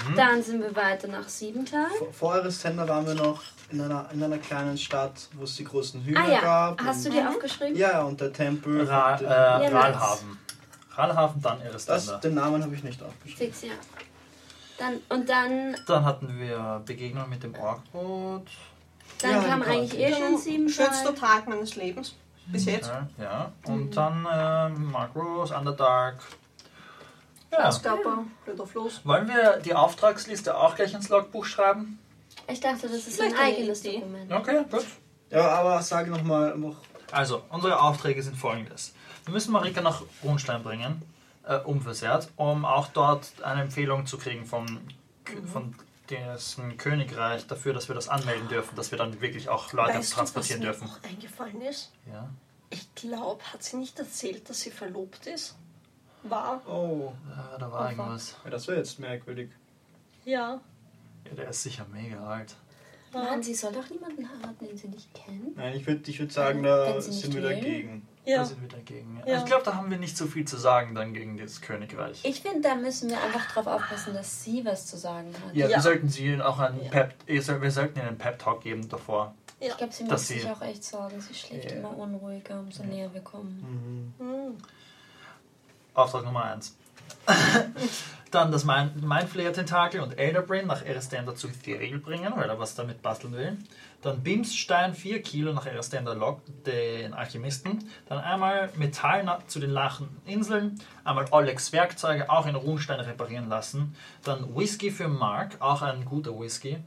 Mhm. 0.08 0.14
dann 0.16 0.42
sind 0.42 0.60
wir 0.62 0.74
weiter 0.76 1.08
nach 1.08 1.28
Siebental. 1.28 1.86
Vor- 1.98 2.12
Vor 2.12 2.34
Aristenda 2.34 2.86
waren 2.88 3.06
wir 3.06 3.14
noch 3.14 3.42
in 3.70 3.80
einer, 3.80 4.08
in 4.12 4.22
einer 4.22 4.38
kleinen 4.38 4.78
Stadt, 4.78 5.28
wo 5.34 5.44
es 5.44 5.56
die 5.56 5.64
großen 5.64 6.02
Hühner 6.04 6.20
Ah 6.22 6.28
ja, 6.30 6.40
gab. 6.40 6.82
hast 6.84 7.04
du 7.04 7.08
und, 7.08 7.16
dir 7.16 7.28
aufgeschrieben? 7.28 7.76
Ja, 7.76 8.02
und 8.02 8.20
der 8.20 8.32
Tempel. 8.32 8.86
Ra 8.88 9.14
und 9.16 9.22
äh, 9.22 9.24
Ja, 9.24 9.58
nice. 9.58 9.72
Ralhaven. 9.72 10.38
Ralhaven, 10.94 11.42
dann 11.42 11.60
Eristenda. 11.62 12.12
das, 12.12 12.20
den 12.20 12.34
Namen 12.34 12.62
habe 12.62 12.74
ich 12.74 12.84
nicht 12.84 13.02
aufgeschrieben. 13.02 13.52
Fix, 13.52 13.62
ja. 13.62 13.72
Dann, 14.78 14.94
und 15.08 15.28
dann, 15.28 15.76
Dann 15.86 16.04
hatten 16.04 16.38
wir 16.38 16.82
Begegnung 16.84 17.28
mit 17.28 17.42
dem 17.42 17.54
Orkboot. 17.54 18.46
dann 19.20 19.30
Ja, 19.30 19.42
kam 19.42 19.62
die 19.62 19.66
eigentlich 19.68 19.98
eh 19.98 20.12
schon 20.12 20.38
Schönster 20.68 20.84
Siebental. 20.94 21.14
Tag 21.14 21.48
meines 21.48 21.76
Lebens. 21.76 22.14
Bis 22.46 22.64
jetzt. 22.64 22.88
Ja, 22.88 23.08
ja. 23.18 23.52
Und 23.66 23.96
dann 23.96 24.26
äh, 24.26 24.68
Magros, 24.70 25.50
Underdark. 25.52 26.16
Ja. 27.52 27.58
Glaskörper, 27.58 28.24
blöder 28.44 28.66
Floß. 28.66 29.04
Wollen 29.04 29.28
wir 29.28 29.58
die 29.58 29.74
Auftragsliste 29.74 30.56
auch 30.56 30.74
gleich 30.74 30.94
ins 30.94 31.08
Logbuch 31.10 31.44
schreiben? 31.44 31.98
Ich 32.48 32.60
dachte, 32.60 32.88
das 32.88 33.06
ist 33.06 33.16
Vielleicht 33.16 33.36
ein 33.36 33.40
eine 33.44 33.54
eigenes 33.56 33.80
Idee. 33.84 33.98
Dokument. 34.00 34.32
Okay, 34.32 34.64
gut. 34.70 34.86
Ja, 35.30 35.48
aber 35.50 35.82
sage 35.82 36.10
nochmal 36.10 36.56
noch. 36.56 36.76
Also, 37.10 37.42
unsere 37.50 37.80
Aufträge 37.80 38.22
sind 38.22 38.36
folgendes. 38.36 38.94
Wir 39.26 39.34
müssen 39.34 39.52
Marika 39.52 39.82
nach 39.82 40.02
Rundstein 40.24 40.62
bringen, 40.62 41.02
äh, 41.46 41.58
unversehrt, 41.58 42.30
um 42.36 42.64
auch 42.64 42.88
dort 42.88 43.30
eine 43.42 43.60
Empfehlung 43.62 44.06
zu 44.06 44.16
kriegen 44.18 44.46
vom, 44.46 44.66
K- 45.24 45.34
von 45.52 45.74
dessen 46.08 46.76
Königreich 46.78 47.46
dafür, 47.46 47.74
dass 47.74 47.86
wir 47.88 47.94
das 47.94 48.08
anmelden 48.08 48.48
dürfen, 48.48 48.74
dass 48.76 48.90
wir 48.90 48.98
dann 48.98 49.20
wirklich 49.20 49.48
auch 49.50 49.72
Leute 49.74 49.90
Weißt 49.90 49.96
du, 49.98 50.00
was 50.00 50.10
transportieren 50.10 50.60
mir 50.60 50.66
dürfen. 50.68 50.88
auch 50.88 51.08
eingefallen 51.08 51.60
ist? 51.60 51.92
Ja. 52.10 52.28
Ich 52.70 52.94
glaube, 52.94 53.42
hat 53.52 53.62
sie 53.62 53.76
nicht 53.76 53.98
erzählt, 53.98 54.48
dass 54.48 54.60
sie 54.62 54.70
verlobt 54.70 55.26
ist? 55.26 55.54
War? 56.24 56.60
Oh, 56.68 57.12
ja, 57.28 57.58
da 57.58 57.70
war 57.72 57.90
irgendwas. 57.90 58.36
ja, 58.44 58.50
das 58.50 58.68
wäre 58.68 58.78
jetzt 58.78 58.98
merkwürdig. 59.00 59.50
Ja. 60.24 60.60
Ja, 61.28 61.34
der 61.36 61.48
ist 61.48 61.62
sicher 61.62 61.86
mega 61.92 62.24
alt. 62.24 62.54
Mann, 63.12 63.42
sie 63.42 63.54
soll 63.54 63.72
doch 63.72 63.88
niemanden 63.90 64.26
heiraten, 64.26 64.66
den 64.66 64.76
sie 64.78 64.88
nicht 64.88 65.12
kennt. 65.12 65.56
Nein, 65.56 65.76
ich 65.76 65.86
würde 65.86 66.08
ich 66.10 66.18
würd 66.18 66.32
sagen, 66.32 66.62
da 66.62 66.98
sind 67.00 67.34
wir 67.34 67.42
dagegen. 67.42 68.06
Da 68.24 68.30
Ja. 68.30 68.44
sind 68.44 68.62
wir 68.62 68.68
dagegen. 68.68 69.20
Ja. 69.26 69.38
Ich 69.38 69.44
glaube, 69.44 69.64
da 69.64 69.74
haben 69.74 69.90
wir 69.90 69.98
nicht 69.98 70.16
so 70.16 70.26
viel 70.26 70.46
zu 70.46 70.56
sagen 70.56 70.94
dann 70.94 71.12
gegen 71.12 71.36
das 71.36 71.60
Königreich. 71.60 72.20
Ich 72.24 72.40
finde, 72.40 72.60
da 72.68 72.74
müssen 72.76 73.10
wir 73.10 73.20
einfach 73.20 73.52
drauf 73.52 73.66
aufpassen, 73.66 74.14
dass 74.14 74.44
sie 74.44 74.64
was 74.64 74.86
zu 74.86 74.96
sagen 74.96 75.28
hat. 75.44 75.54
ja, 75.54 75.66
Ja. 75.66 75.76
wir 75.76 75.82
sollten 75.82 76.08
sie 76.08 76.40
auch 76.40 76.58
einen 76.60 76.82
Ja. 76.84 76.90
Pep, 76.90 77.14
ihr 77.26 77.60
wir 77.60 77.70
sollten 77.70 77.98
ihnen 77.98 78.08
einen 78.08 78.18
Pep-Talk 78.18 78.62
geben 78.62 78.88
davor. 78.88 79.34
Ja. 79.60 79.68
Ich 79.68 79.76
glaube, 79.76 79.92
sie 79.92 80.04
macht 80.04 80.18
sich 80.20 80.48
auch 80.48 80.62
echt 80.62 80.82
Sorgen. 80.84 81.20
Sie 81.20 81.34
schläft 81.34 81.70
Ja. 81.70 81.76
immer 81.78 81.94
unruhiger, 81.96 82.60
umso 82.60 82.82
näher 82.84 83.12
wir 83.12 83.20
kommen. 83.20 84.14
Mhm. 84.18 84.26
Hm. 84.26 84.56
Auftrag 85.94 86.24
Nummer 86.24 86.44
1. 86.44 86.76
Dann 88.30 88.50
das 88.50 88.64
Mind- 88.64 89.02
Mindflayer-Tentakel 89.02 90.00
und 90.00 90.18
Elderbrain 90.18 90.66
nach 90.66 90.82
Eristender 90.84 91.34
zu 91.34 91.48
Ethereal 91.48 91.98
bringen, 91.98 92.32
weil 92.34 92.48
er 92.48 92.58
was 92.58 92.74
damit 92.74 93.02
basteln 93.02 93.34
will. 93.34 93.58
Dann 94.00 94.22
Bimsstein 94.22 94.94
4 94.94 95.20
Kilo 95.22 95.52
nach 95.52 95.66
Eristender 95.66 96.14
Log, 96.14 96.40
den 96.64 97.12
Alchemisten. 97.12 97.90
Dann 98.08 98.18
einmal 98.18 98.70
Metall 98.76 99.38
zu 99.48 99.60
den 99.60 99.70
Lachen 99.70 100.08
Inseln. 100.24 100.80
Einmal 101.04 101.26
Olex 101.30 101.72
Werkzeuge, 101.72 102.30
auch 102.30 102.46
in 102.46 102.54
Runstein 102.54 103.00
reparieren 103.00 103.50
lassen. 103.50 103.94
Dann 104.24 104.56
Whisky 104.56 104.90
für 104.90 105.08
Mark, 105.08 105.56
auch 105.60 105.82
ein 105.82 106.06
guter 106.06 106.32
Whisky. 106.38 106.78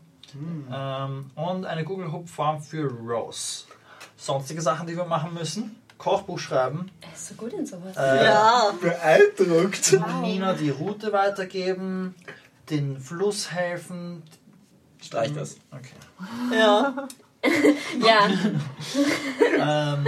Ähm, 0.73 1.31
und 1.35 1.65
eine 1.65 1.83
Google-Hub-Form 1.85 2.61
für 2.61 2.89
Rose. 2.91 3.65
Sonstige 4.17 4.61
Sachen, 4.61 4.87
die 4.87 4.97
wir 4.97 5.05
machen 5.05 5.33
müssen. 5.33 5.79
Kochbuch 5.97 6.39
schreiben. 6.39 6.91
Er 7.01 7.13
ist 7.13 7.27
so 7.29 7.35
gut 7.35 7.53
in 7.53 7.65
sowas. 7.65 7.95
Äh, 7.97 8.25
Ja. 8.25 8.71
Beeindruckt. 8.81 9.97
Nina 10.21 10.53
die 10.53 10.69
Route 10.69 11.11
weitergeben, 11.13 12.15
den 12.69 12.99
Fluss 12.99 13.51
helfen. 13.51 14.23
Streich 15.01 15.33
das. 15.33 15.57
Okay. 15.71 15.95
Ja. 16.53 17.07
Ja, 18.03 18.27
Ähm, 19.97 20.07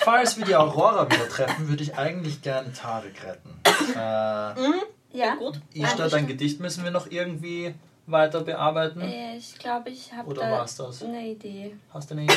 falls 0.00 0.38
wir 0.38 0.46
die 0.46 0.56
Aurora 0.56 1.06
wieder 1.10 1.28
treffen, 1.28 1.68
würde 1.68 1.82
ich 1.82 1.96
eigentlich 1.96 2.40
gerne 2.40 2.72
Tarek 2.72 3.22
retten. 3.24 3.60
Äh, 3.94 5.18
ja. 5.18 5.34
Gut. 5.38 5.60
Ishtar, 5.74 6.08
dein 6.08 6.26
Gedicht 6.26 6.60
müssen 6.60 6.82
wir 6.84 6.90
noch 6.90 7.10
irgendwie 7.10 7.74
weiter 8.06 8.40
bearbeiten. 8.40 9.00
Äh, 9.02 9.36
Ich 9.36 9.58
glaube, 9.58 9.90
ich 9.90 10.12
habe 10.12 10.28
Oder 10.30 10.42
da 10.42 10.66
eine 11.06 11.28
Idee. 11.28 11.76
Hast 11.92 12.10
du 12.10 12.14
eine 12.14 12.24
Idee? 12.24 12.32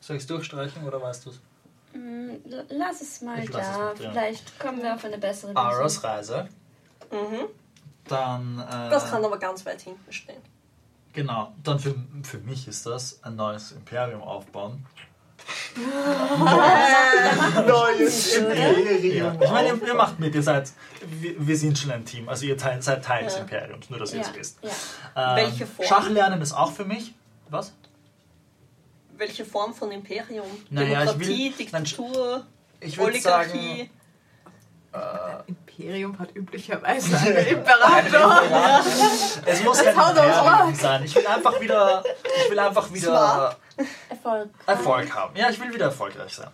Soll 0.00 0.16
ich 0.16 0.22
es 0.22 0.26
durchstreichen 0.26 0.84
oder 0.86 1.00
weißt 1.00 1.26
du 1.26 1.30
es? 1.30 1.40
L- 1.92 2.66
Lass 2.70 3.00
es 3.00 3.20
mal 3.22 3.38
Ich 3.40 3.50
es 3.50 3.56
da. 3.56 3.92
drin. 3.94 4.10
Vielleicht 4.12 4.58
kommen 4.60 4.82
wir 4.82 4.94
auf 4.94 5.04
eine 5.04 5.18
bessere 5.18 5.56
Aras 5.56 5.96
Lösung. 5.96 6.04
Reise. 6.10 6.48
Mhm. 7.10 7.46
Dann. 8.08 8.58
Äh, 8.60 8.90
Das 8.90 9.10
kann 9.10 9.24
aber 9.24 9.38
ganz 9.38 9.64
weit 9.66 9.80
hinten 9.80 10.12
stehen. 10.12 10.40
Genau, 11.12 11.52
dann 11.64 11.78
für, 11.80 11.94
für 12.22 12.38
mich 12.38 12.68
ist 12.68 12.86
das 12.86 13.18
ein 13.24 13.34
neues 13.36 13.72
Imperium 13.72 14.22
aufbauen. 14.22 14.86
Neues 17.66 18.34
Ja. 18.36 18.40
Imperium. 18.42 19.38
Ich 19.42 19.50
meine, 19.50 19.68
ihr, 19.68 19.86
ihr 19.86 19.94
macht 19.94 20.18
mit, 20.20 20.34
ihr 20.34 20.42
seid, 20.42 20.70
wir, 21.06 21.34
wir 21.46 21.56
sind 21.56 21.78
schon 21.78 21.90
ein 21.90 22.04
Team, 22.04 22.28
also 22.28 22.44
ihr 22.46 22.56
teil, 22.56 22.80
seid 22.82 23.04
Teil 23.04 23.24
des 23.24 23.34
Ja. 23.34 23.40
Imperiums, 23.40 23.90
nur 23.90 23.98
dass 23.98 24.12
ihr 24.12 24.20
Ja, 24.20 24.26
es 24.28 24.34
wisst. 24.36 24.58
ja. 24.62 24.70
Ähm, 25.30 25.36
Welche 25.36 25.66
Form? 25.66 25.88
Schachlernen 25.88 26.40
ist 26.42 26.52
auch 26.52 26.72
für 26.72 26.84
mich. 26.84 27.14
Was? 27.48 27.72
Welche 29.20 29.44
Form 29.44 29.74
von 29.74 29.90
Imperium? 29.92 30.46
Naja, 30.70 31.04
ich 31.04 31.10
Demokratie, 31.10 31.44
will- 31.50 31.52
Diktatur, 31.58 32.46
Ich 32.80 32.96
würde 32.96 33.20
sagen, 33.20 33.50
Oligarchie. 33.52 33.90
Imperium 35.46 36.18
hat 36.18 36.34
üblicherweise 36.34 37.16
einen 37.18 37.46
Imperator. 37.58 38.40
es 39.46 39.62
muss 39.62 39.82
kein 39.84 39.96
haut 39.96 40.18
aufs 40.18 40.38
Imperium 40.38 40.74
sein. 40.74 41.04
Ich 41.04 41.14
will 41.14 41.26
einfach 41.26 41.60
wieder, 41.60 42.02
ich 42.44 42.50
will 42.50 42.58
einfach 42.58 42.92
wieder. 42.92 43.56
Erfolg. 44.08 44.48
Erfolg 44.66 45.14
haben. 45.14 45.36
Ja, 45.36 45.48
ich 45.50 45.60
will 45.60 45.72
wieder 45.72 45.84
erfolgreich 45.86 46.34
sein. 46.34 46.50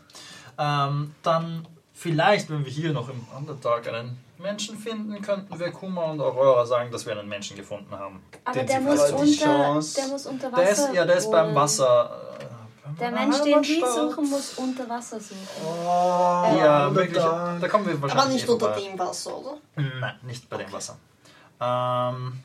Ähm, 0.58 1.14
dann 1.22 1.66
vielleicht, 1.94 2.50
wenn 2.50 2.64
wir 2.64 2.72
hier 2.72 2.92
noch 2.92 3.08
im 3.08 3.26
Underdark 3.36 3.88
einen 3.88 4.18
Menschen 4.38 4.76
finden, 4.76 5.22
könnten 5.22 5.58
wir 5.58 5.70
Kuma 5.70 6.02
und 6.10 6.20
Aurora 6.20 6.66
sagen, 6.66 6.90
dass 6.90 7.06
wir 7.06 7.18
einen 7.18 7.28
Menschen 7.28 7.56
gefunden 7.56 7.96
haben. 7.96 8.22
Aber 8.44 8.58
den 8.58 8.66
der 8.66 8.78
sie 8.80 8.84
muss, 8.84 9.10
unter, 9.12 9.80
der 10.02 10.08
muss 10.08 10.26
unter 10.26 10.52
Wasser. 10.52 10.62
Der 10.62 10.70
ist, 10.72 10.88
ja, 10.94 11.04
der 11.06 11.16
ist 11.16 11.30
beim. 11.30 11.54
Wasser. 11.54 12.10
äh, 12.40 12.44
Der 12.98 13.10
beim 13.10 13.28
Mensch, 13.28 13.42
den 13.42 13.62
die 13.62 13.80
suchen, 13.80 14.30
muss 14.30 14.54
unter 14.54 14.88
Wasser 14.88 15.20
suchen. 15.20 15.46
Oh, 15.64 16.56
Ja, 16.58 16.94
wirklich. 16.94 17.16
da. 17.16 17.58
Da 17.60 17.68
kommen 17.68 17.86
wir 17.86 18.00
wahrscheinlich. 18.00 18.24
Aber 18.24 18.32
nicht 18.32 18.48
eh 18.48 18.50
unter 18.52 18.72
dem 18.72 18.98
Wasser, 18.98 19.36
oder? 19.36 19.58
Nein, 19.76 20.14
nicht 20.22 20.48
bei 20.48 20.56
dem 20.56 20.72
Wasser. 20.72 20.96
Ähm, 21.60 22.40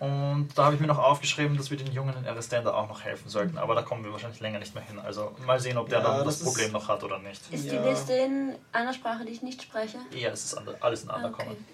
und 0.00 0.48
da 0.54 0.64
habe 0.66 0.74
ich 0.76 0.80
mir 0.80 0.86
noch 0.86 0.98
aufgeschrieben, 0.98 1.56
dass 1.56 1.70
wir 1.70 1.76
den 1.76 1.90
Jungen 1.92 2.14
in 2.16 2.26
Aristenda 2.26 2.72
auch 2.72 2.88
noch 2.88 3.02
helfen 3.02 3.28
sollten. 3.28 3.58
Aber 3.58 3.74
da 3.74 3.82
kommen 3.82 4.04
wir 4.04 4.12
wahrscheinlich 4.12 4.40
länger 4.40 4.58
nicht 4.60 4.74
mehr 4.74 4.84
hin. 4.84 4.98
Also 5.00 5.32
mal 5.44 5.58
sehen, 5.58 5.76
ob 5.76 5.88
der 5.88 5.98
Ja, 6.00 6.04
dann 6.04 6.24
das, 6.24 6.38
das 6.38 6.44
Problem 6.44 6.70
noch 6.72 6.86
hat 6.88 7.02
oder 7.02 7.18
nicht. 7.18 7.40
Ist 7.52 7.64
Ja. 7.64 7.82
die 7.82 7.88
Liste 7.88 8.12
in 8.12 8.54
einer 8.72 8.92
Sprache, 8.94 9.24
die 9.24 9.32
ich 9.32 9.42
nicht 9.42 9.62
spreche? 9.62 9.98
Ja, 10.12 10.30
es 10.30 10.44
ist 10.44 10.60
alles 10.80 11.02
in 11.02 11.10
Ah, 11.10 11.16
Undercommon. 11.16 11.52
okay. 11.52 11.64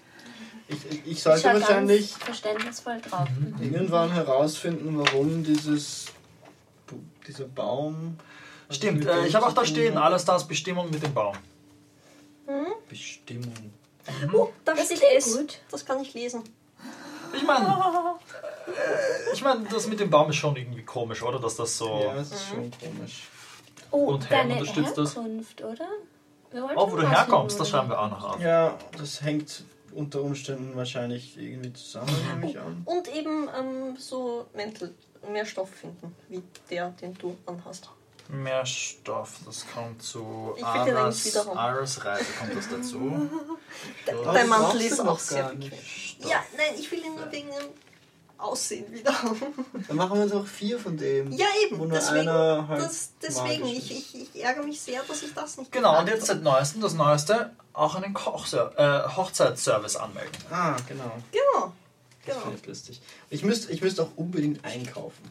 Ich, 0.67 1.07
ich, 1.07 1.23
sollte 1.23 1.45
wahrscheinlich 1.45 2.13
ganz 2.13 2.25
verständnisvoll 2.25 2.99
drauf. 3.03 3.29
Mhm. 3.39 3.63
irgendwann 3.63 4.11
herausfinden, 4.13 4.95
warum 4.99 5.45
dieses 5.45 6.07
dieser 7.27 7.45
Baum. 7.47 8.19
was 8.69 8.77
Stimmt, 8.77 9.07
äh, 9.07 9.27
ich 9.27 9.35
habe 9.35 9.47
auch 9.47 9.53
da 9.53 9.65
stehen, 9.65 9.95
hat. 9.97 10.05
Alastars 10.05 10.47
Bestimmung 10.47 10.91
mit 10.91 11.03
dem 11.03 11.13
Baum. 11.15 11.35
Bestimmung. 12.89 13.53
Oh, 14.33 14.49
da 14.65 14.75
Das 14.75 14.87
steht 14.87 15.01
es. 15.17 15.37
gut. 15.37 15.59
Das 15.71 15.85
kann 15.85 16.01
ich 16.01 16.13
lesen. 16.15 16.43
Ich 17.35 17.43
meine, 17.43 17.67
äh, 18.67 19.33
ich 19.33 19.43
meine, 19.43 19.65
das 19.71 19.87
mit 19.87 19.99
dem 19.99 20.11
Baum 20.11 20.31
ist 20.31 20.37
schon 20.37 20.55
irgendwie 20.57 20.83
komisch, 20.83 21.23
oder? 21.23 21.39
Dass 21.41 21.57
das 21.57 21.77
so. 21.77 22.01
Ja, 22.05 22.15
es 22.17 22.31
ist 22.33 22.49
schon 22.49 22.71
komisch. 22.71 23.29
Oh, 23.91 24.09
Und 24.13 24.29
Helm 24.29 24.51
unterstützt 24.53 24.99
das? 24.99 25.15
Herkunft, 25.15 25.63
oder? 25.63 25.89
Wir 26.51 26.63
wollten 26.63 26.79
Oh, 26.79 26.93
wo 26.93 26.97
du 26.97 27.09
herkommst, 27.09 27.59
das 27.59 27.71
schreiben 27.71 27.89
wir 27.89 27.99
auch 28.01 28.11
noch 28.11 28.35
auf. 28.35 28.41
Ja, 28.41 28.79
das 28.99 29.23
hängt 29.23 29.65
unter 29.93 30.21
Umständen 30.23 30.77
wahrscheinlich 30.77 31.37
irgendwie 31.39 31.73
zusammen, 31.73 32.11
nehme 32.35 32.51
ich 32.51 32.59
an. 32.59 32.83
Und 32.85 33.09
eben 33.15 33.49
ähm, 33.59 33.97
so 33.97 34.47
Mäntel, 34.55 34.95
mehr 35.31 35.47
Stoff 35.47 35.71
finden, 35.71 36.15
wie 36.29 36.43
der, 36.71 36.91
den 36.91 37.15
du 37.15 37.37
anhast. 37.47 37.91
Mehr 38.29 38.65
Stoff, 38.65 39.35
das 39.45 39.67
kommt 39.73 40.03
zu 40.03 40.55
Ich 40.57 40.65
Aras. 40.65 41.37
Aras 41.37 42.05
Reise, 42.05 42.25
kommt 42.39 42.57
das 42.57 42.69
dazu? 42.71 43.31
Dein 44.33 44.49
Mantel 44.49 44.81
ist 44.81 45.01
auch 45.01 45.05
noch 45.05 45.19
sehr 45.19 45.45
bequem. 45.45 45.73
Ja, 46.21 46.43
nein, 46.57 46.75
ich 46.79 46.91
will 46.91 47.01
ihn 47.01 47.17
nur 47.17 47.31
wegen 47.31 47.49
dem 47.49 47.69
Aussehen 48.39 48.91
wieder 48.93 49.13
haben. 49.23 49.41
Dann 49.89 49.97
machen 49.97 50.17
wir 50.17 50.25
uns 50.25 50.33
auch 50.33 50.47
vier 50.47 50.79
von 50.79 50.97
dem. 50.97 51.33
Ja, 51.33 51.47
eben. 51.65 51.77
nur 51.77 51.89
Deswegen, 51.89 52.29
einer 52.29 52.67
halt 52.67 52.83
das, 52.83 53.13
deswegen 53.23 53.67
ich, 53.67 53.91
ich, 53.91 54.35
ich 54.35 54.43
ärgere 54.43 54.65
mich 54.65 54.81
sehr, 54.81 55.03
dass 55.03 55.23
ich 55.23 55.35
das 55.35 55.59
nicht 55.59 55.71
Genau, 55.71 56.01
und 56.01 56.09
jetzt 56.09 56.27
seit 56.27 56.43
neuestem, 56.43 56.81
das 56.81 56.95
Neueste, 56.95 57.51
auch 57.75 57.95
einen 57.95 58.15
äh, 58.15 59.17
Hochzeitsservice 59.17 59.97
anmelden. 59.97 60.33
Ah, 60.51 60.77
genau. 60.89 61.13
Genau. 61.31 61.73
Das 62.27 62.35
genau. 62.35 62.47
finde 62.47 62.61
ich 62.61 62.67
lustig. 62.67 63.03
Ich 63.31 63.45
müsste, 63.45 63.73
ich 63.73 63.83
müsste 63.83 64.03
auch 64.03 64.11
unbedingt 64.17 64.65
einkaufen. 64.65 65.31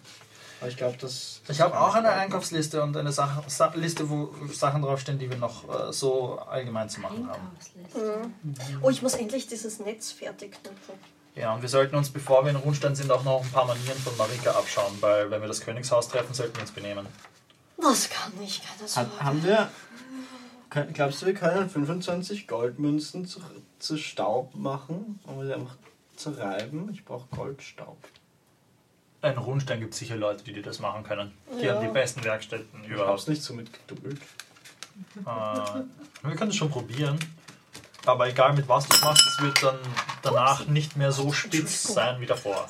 Aber 0.59 0.69
ich 0.69 0.77
glaube, 0.77 0.95
das. 0.97 1.41
Ich 1.49 1.59
habe 1.59 1.77
auch 1.77 1.93
eine 1.93 2.09
Einkaufsliste 2.09 2.81
und 2.81 2.95
eine 2.95 3.11
Sache, 3.11 3.43
Sa 3.47 3.73
Liste, 3.75 4.09
wo 4.09 4.33
Sachen 4.53 4.81
draufstehen, 4.81 5.19
die 5.19 5.29
wir 5.29 5.37
noch 5.37 5.89
äh, 5.89 5.91
so 5.91 6.39
allgemein 6.39 6.87
zu 6.89 7.01
machen 7.01 7.27
haben. 7.27 7.51
Einkaufsliste. 7.93 8.79
Oh, 8.81 8.89
ich 8.89 9.01
muss 9.01 9.13
endlich 9.15 9.47
dieses 9.47 9.79
Netz 9.79 10.11
fertig 10.11 10.51
knüpfen. 10.51 10.95
Ja, 11.35 11.53
und 11.53 11.61
wir 11.61 11.69
sollten 11.69 11.95
uns, 11.95 12.11
bevor 12.11 12.45
wir 12.45 12.51
in 12.51 12.55
Rundstein 12.55 12.95
sind, 12.95 13.11
auch 13.11 13.23
noch 13.23 13.43
ein 13.43 13.51
paar 13.51 13.65
Manieren 13.65 13.97
von 13.97 14.15
Marika 14.17 14.51
abschauen, 14.51 14.95
weil 15.01 15.31
wenn 15.31 15.41
wir 15.41 15.47
das 15.47 15.61
Königshaus 15.61 16.07
treffen, 16.07 16.33
sollten 16.33 16.55
wir 16.55 16.61
uns 16.61 16.71
benehmen. 16.71 17.07
Das 17.81 18.09
kann 18.09 18.31
ich, 18.41 18.61
keine 18.63 18.87
Sorge. 18.87 19.09
Hat, 19.11 19.21
haben 19.21 19.43
wir. 19.43 19.69
Glaubst 20.93 21.21
du, 21.21 21.25
wir 21.25 21.33
können 21.33 21.69
25 21.69 22.47
Goldmünzen 22.47 23.25
zu, 23.25 23.41
zu 23.79 23.97
Staub 23.97 24.55
machen? 24.55 25.19
Um 25.25 25.45
sie 25.45 25.53
einfach 25.53 25.75
zu 26.23 26.31
reiben? 26.31 26.89
Ich 26.91 27.05
brauche 27.05 27.27
Goldstaub. 27.35 27.97
In 29.21 29.37
Rundstein 29.37 29.79
gibt 29.79 29.93
es 29.93 29.99
sicher 29.99 30.17
Leute, 30.17 30.43
die 30.43 30.51
dir 30.53 30.63
das 30.63 30.79
machen 30.79 31.03
können. 31.03 31.31
Die 31.61 31.65
Ja. 31.65 31.75
haben 31.75 31.85
die 31.87 31.93
besten 31.93 32.23
Werkstätten 32.23 32.67
Ich 32.83 32.89
hab's 32.89 32.99
überhaupt. 33.01 33.27
nicht 33.29 33.41
so 33.43 33.53
mit 33.53 33.69
Geduld. 33.87 34.19
Äh, 35.25 35.25
wir 35.25 36.35
können 36.35 36.49
es 36.51 36.55
schon 36.55 36.69
probieren. 36.69 37.17
Aber 38.05 38.27
egal 38.27 38.53
mit 38.53 38.67
was 38.67 38.85
du 38.87 38.95
es 38.95 39.01
machst, 39.01 39.25
es 39.25 39.41
wird 39.41 39.63
dann 39.63 39.79
danach 40.21 40.65
nicht 40.67 40.97
mehr 40.97 41.11
so 41.13 41.31
spitz 41.31 41.83
sein 41.83 42.19
wie 42.19 42.25
davor. 42.25 42.67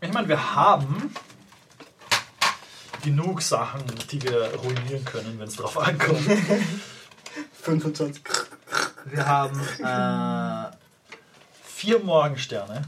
Ich 0.00 0.12
meine, 0.12 0.28
wir 0.28 0.54
haben 0.54 1.14
genug 3.02 3.42
Sachen, 3.42 3.84
die 4.10 4.22
wir 4.22 4.54
ruinieren 4.54 5.04
können, 5.04 5.38
wenn 5.38 5.48
es 5.48 5.56
drauf 5.56 5.76
ankommt. 5.78 6.20
25. 7.62 8.22
Wir 9.06 9.26
haben 9.26 9.60
äh, 9.60 10.76
vier 11.62 11.98
Morgensterne, 12.00 12.82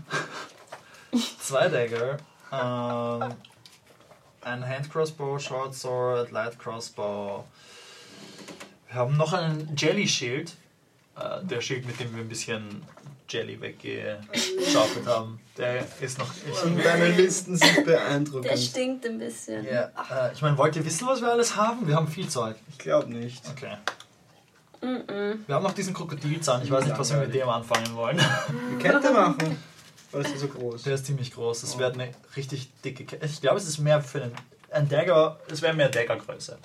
zwei 1.41 1.69
Dagger, 1.69 2.17
ähm, 2.53 3.35
ein 4.43 4.67
Handcrossbow, 4.67 5.39
Short 5.39 5.75
Sword, 5.75 6.31
Light 6.31 6.59
Crossbow. 6.59 7.45
Wir 8.89 8.95
haben 8.95 9.17
noch 9.17 9.33
einen 9.33 9.75
Jelly 9.77 10.09
Shield, 10.09 10.53
äh, 11.19 11.45
der 11.45 11.61
Schild, 11.61 11.87
mit 11.87 12.01
dem 12.01 12.15
wir 12.15 12.23
ein 12.23 12.29
bisschen 12.29 12.83
Jelly 13.29 13.61
weggeschaufelt 13.61 15.07
haben. 15.07 15.41
Der 15.59 15.85
ist 16.01 16.19
noch. 16.19 16.29
Ich, 16.49 16.83
Deine 16.83 17.09
Listen 17.11 17.57
sind 17.57 17.77
Der 17.79 17.83
beeindruckend. 17.83 18.59
stinkt 18.59 19.05
ein 19.05 19.19
bisschen. 19.19 19.65
ja, 19.67 19.91
äh, 20.11 20.33
ich 20.33 20.41
meine, 20.41 20.57
wollt 20.57 20.77
ihr 20.77 20.85
wissen, 20.85 21.07
was 21.07 21.21
wir 21.21 21.31
alles 21.31 21.57
haben? 21.57 21.87
Wir 21.87 21.97
haben 21.97 22.09
viel 22.09 22.29
Zeug. 22.29 22.57
Ich 22.71 22.79
glaube 22.79 23.13
nicht. 23.13 23.43
Okay. 23.51 23.77
Mm-mm. 24.87 25.39
Wir 25.47 25.55
haben 25.55 25.63
noch 25.65 25.73
diesen 25.73 25.95
Krokodilzahn. 25.95 26.63
Ich 26.63 26.71
weiß 26.71 26.85
nicht, 26.85 26.99
was 26.99 27.13
wir 27.13 27.19
mit 27.21 27.35
dem 27.35 27.49
anfangen 27.49 27.95
wollen. 27.95 28.21
Eine 28.71 28.79
Kette 28.79 29.13
machen. 29.13 29.57
Oder 30.13 30.23
ist 30.23 30.35
die 30.35 30.39
so 30.39 30.49
groß? 30.49 30.83
Der 30.85 30.95
ist 30.95 31.07
ziemlich 31.07 31.33
groß. 31.33 31.63
Das 31.63 31.79
wäre 31.79 31.93
eine 31.93 32.11
richtig 32.37 32.71
dicke 32.83 33.05
Kette. 33.05 33.27
Ich 33.27 33.41
glaube, 33.41 33.59
es 33.59 33.67
ist 33.67 33.79
mehr 33.79 34.01
für 34.01 34.23
einen 34.23 34.33
ein 34.71 34.89
Dagger. 34.89 35.39
Es 35.51 35.61
wäre 35.63 35.75
mehr 35.75 35.89
Dagger-Größe. 35.89 36.59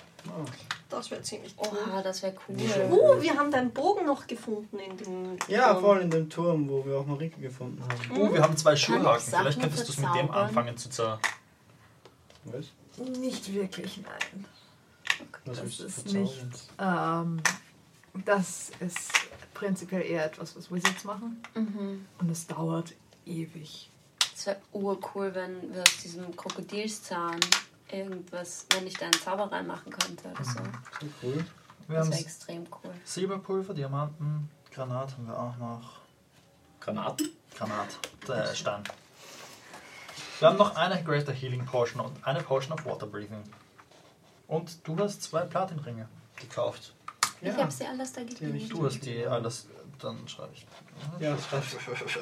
Das 0.88 1.10
wäre 1.10 1.22
ziemlich 1.22 1.54
cool. 1.58 1.78
Oh, 1.96 2.00
das 2.02 2.22
wäre 2.22 2.34
cool. 2.48 2.56
Oh, 2.90 3.20
wir 3.20 3.36
haben 3.36 3.50
deinen 3.50 3.72
Bogen 3.72 4.06
noch 4.06 4.26
gefunden 4.26 4.78
in 4.78 4.96
dem. 4.96 5.36
Ja, 5.48 5.72
Turm. 5.72 5.82
voll 5.82 6.00
in 6.00 6.10
dem 6.10 6.30
Turm, 6.30 6.68
wo 6.68 6.84
wir 6.84 6.98
auch 6.98 7.06
Marike 7.06 7.40
gefunden 7.40 7.82
haben. 7.82 8.20
Oh, 8.20 8.32
wir 8.32 8.42
haben 8.42 8.56
zwei. 8.56 8.76
Sachen 8.76 9.00
Vielleicht 9.20 9.60
könntest 9.60 9.88
du 9.88 9.92
es 9.92 9.98
mit 9.98 10.14
dem 10.14 10.30
anfangen 10.30 10.76
zu 10.76 10.90
zer. 10.90 11.18
Was? 12.44 12.66
Nicht 13.18 13.52
wirklich, 13.52 14.00
nein. 14.02 14.44
Was 15.44 15.58
Das 15.58 15.66
ist 15.66 15.94
verzaubern? 15.94 16.22
nicht. 16.22 16.42
Ähm, 16.78 17.42
das 18.14 18.70
ist 18.80 19.12
prinzipiell 19.54 20.02
eher 20.02 20.26
etwas, 20.26 20.56
was 20.56 20.70
Wizards 20.70 21.04
machen. 21.04 21.42
Mhm. 21.54 22.06
Und 22.18 22.30
es 22.30 22.46
dauert 22.46 22.94
ewig. 23.26 23.90
Es 24.34 24.46
wäre 24.46 24.60
urcool, 24.72 25.34
wenn 25.34 25.74
wir 25.74 25.82
aus 25.82 25.96
diesem 25.98 26.34
Krokodilszahn 26.36 27.40
irgendwas, 27.90 28.66
wenn 28.74 28.86
ich 28.86 28.94
da 28.94 29.06
einen 29.06 29.20
Zauber 29.20 29.50
reinmachen 29.52 29.92
könnte 29.92 30.28
oder 30.28 30.44
so. 30.44 30.52
So 30.52 31.06
cool. 31.22 31.44
Wir 31.88 31.96
Das 31.96 32.06
haben 32.06 32.12
wäre 32.12 32.20
extrem 32.22 32.66
cool. 32.82 32.90
Silberpulver, 33.04 33.74
Diamanten, 33.74 34.50
Granat 34.70 35.12
haben 35.12 35.26
wir 35.26 35.38
auch 35.38 35.56
noch. 35.58 36.00
Granaten? 36.80 37.28
Granat, 37.54 37.98
der 38.26 38.54
Stein. 38.54 38.82
Wir 40.38 40.48
haben 40.48 40.58
noch 40.58 40.74
eine 40.74 41.02
Greater 41.04 41.32
Healing 41.32 41.64
Potion 41.64 42.00
und 42.00 42.26
eine 42.26 42.42
Potion 42.42 42.72
of 42.72 42.84
Water 42.84 43.06
Breathing. 43.06 43.44
Und 44.48 44.86
du 44.88 44.98
hast 44.98 45.22
zwei 45.22 45.42
Platinringe 45.42 46.08
gekauft. 46.36 46.94
Ich 47.42 47.52
habe 47.52 47.70
sie 47.70 47.84
alles 47.84 48.12
da 48.12 48.22
gegeben. 48.22 48.68
Du 48.68 48.84
hast 48.86 49.00
die 49.04 49.26
alles. 49.26 49.66
Dann 50.00 50.26
schreibe 50.26 50.52
ich. 50.54 50.66
Ja. 51.20 51.36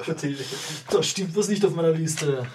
Natürlich. 0.07 0.47
Da 0.89 1.01
stimmt 1.01 1.35
was 1.35 1.47
nicht 1.47 1.63
auf 1.65 1.73
meiner 1.73 1.91
Liste. 1.91 2.47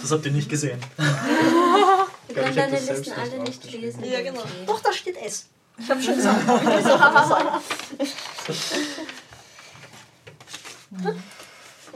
Das 0.00 0.10
habt 0.12 0.24
ihr 0.26 0.32
nicht 0.32 0.48
gesehen. 0.48 0.80
Wir 0.96 2.34
können 2.34 2.56
deine 2.56 2.78
Listen 2.78 3.12
alle 3.12 3.38
nicht 3.42 3.70
lesen. 3.72 4.04
Ja, 4.04 4.22
genau. 4.22 4.42
Doch, 4.66 4.80
da 4.80 4.92
steht 4.92 5.16
S. 5.16 5.46
Ich 5.78 5.90
habe 5.90 6.02
schon 6.02 6.16
gesagt. 6.16 6.46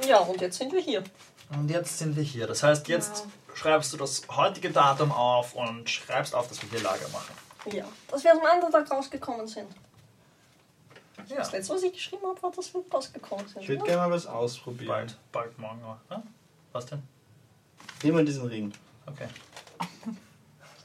Ja, 0.06 0.18
und 0.18 0.40
jetzt 0.40 0.58
sind 0.58 0.72
wir 0.72 0.80
hier. 0.80 1.04
Und 1.50 1.70
jetzt 1.70 1.98
sind 1.98 2.16
wir 2.16 2.22
hier. 2.22 2.46
Das 2.46 2.62
heißt, 2.62 2.88
jetzt 2.88 3.24
schreibst 3.54 3.92
du 3.92 3.96
das 3.96 4.22
heutige 4.30 4.70
Datum 4.70 5.12
auf 5.12 5.54
und 5.54 5.88
schreibst 5.88 6.34
auf, 6.34 6.48
dass 6.48 6.62
wir 6.62 6.70
hier 6.70 6.80
Lager 6.80 7.08
machen. 7.08 7.34
Ja. 7.70 7.84
Dass 8.08 8.24
wir 8.24 8.32
dem 8.32 8.44
anderen 8.44 8.72
Tag 8.72 8.90
rausgekommen 8.90 9.46
sind. 9.46 9.68
Ja. 11.28 11.36
Das 11.36 11.52
letzte, 11.52 11.74
was 11.74 11.82
ich 11.82 11.92
geschrieben 11.92 12.26
habe, 12.26 12.42
war, 12.42 12.50
dass 12.50 12.74
wir 12.74 12.82
rausgekommen 12.92 13.46
sind. 13.46 13.62
Ich 13.62 13.68
würde 13.68 13.82
oder? 13.82 13.90
gerne 13.92 14.08
mal 14.08 14.14
was 14.14 14.26
ausprobieren. 14.26 14.88
Bald, 14.88 15.16
bald 15.30 15.58
morgen. 15.58 15.80
Ja? 16.10 16.22
Was 16.72 16.86
denn? 16.86 17.02
Nimm 18.02 18.14
mal 18.14 18.24
diesen 18.24 18.46
Ring. 18.46 18.72
Okay. 19.06 19.28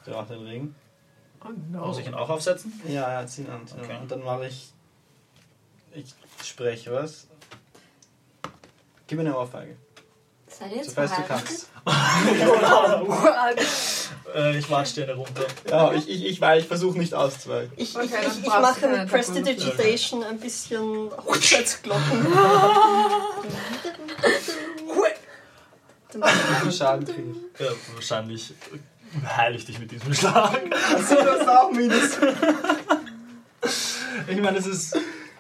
Du 0.05 0.15
auch 0.15 0.27
den 0.27 0.45
Ring? 0.45 0.75
Oh 1.43 1.49
no. 1.71 1.87
Muss 1.87 1.99
ich 1.99 2.07
ihn 2.07 2.13
auch 2.13 2.29
aufsetzen? 2.29 2.81
Ja, 2.87 3.11
ja, 3.11 3.27
zieh 3.27 3.41
ihn 3.41 3.49
an. 3.49 3.61
Okay. 3.63 3.93
an. 3.93 4.01
Und 4.03 4.11
dann 4.11 4.23
mache 4.23 4.47
ich. 4.47 4.71
Ich 5.93 6.13
spreche 6.43 6.91
was. 6.91 7.27
Gib 9.07 9.17
mir 9.17 9.25
eine 9.25 9.37
Ohrfeige. 9.37 9.77
Seid 10.59 10.71
ihr 10.71 10.84
So 10.84 10.84
jetzt 10.84 10.93
fest 10.95 11.13
du 11.17 11.23
verheiratet? 11.23 11.27
kannst. 11.27 11.69
Äh, 14.35 14.57
ich 14.59 14.69
watsch 14.69 14.93
dir 14.93 15.09
runter. 15.15 15.45
Ja, 15.69 15.93
ich, 15.93 16.09
ich, 16.09 16.25
ich, 16.25 16.41
weil 16.41 16.59
ich 16.59 16.67
versuche 16.67 16.97
nicht 16.97 17.13
auszuweichen. 17.13 17.71
Ich, 17.77 17.95
Okay, 17.95 18.07
ich, 18.21 18.27
ich, 18.27 18.39
ich 18.43 18.47
mache 18.47 18.88
mit 18.89 19.09
Prestidigitation 19.09 20.21
ein 20.23 20.38
bisschen 20.38 21.09
Hochzeitsglocken. 21.25 22.27
Schaden 26.71 27.05
kriege 27.05 27.31
ich. 27.31 27.59
Ja, 27.59 27.67
wahrscheinlich 27.93 28.53
heile 29.25 29.55
ich 29.55 29.65
dich 29.65 29.79
mit 29.79 29.91
diesem 29.91 30.13
Schlag. 30.13 30.59
Achso, 30.95 31.15
du 31.15 31.31
hast 31.39 31.47
auch 31.47 31.71
Minus. 31.71 32.17
Ich 34.27 34.41
meine, 34.41 34.57
es 34.57 34.67
ist. 34.67 34.97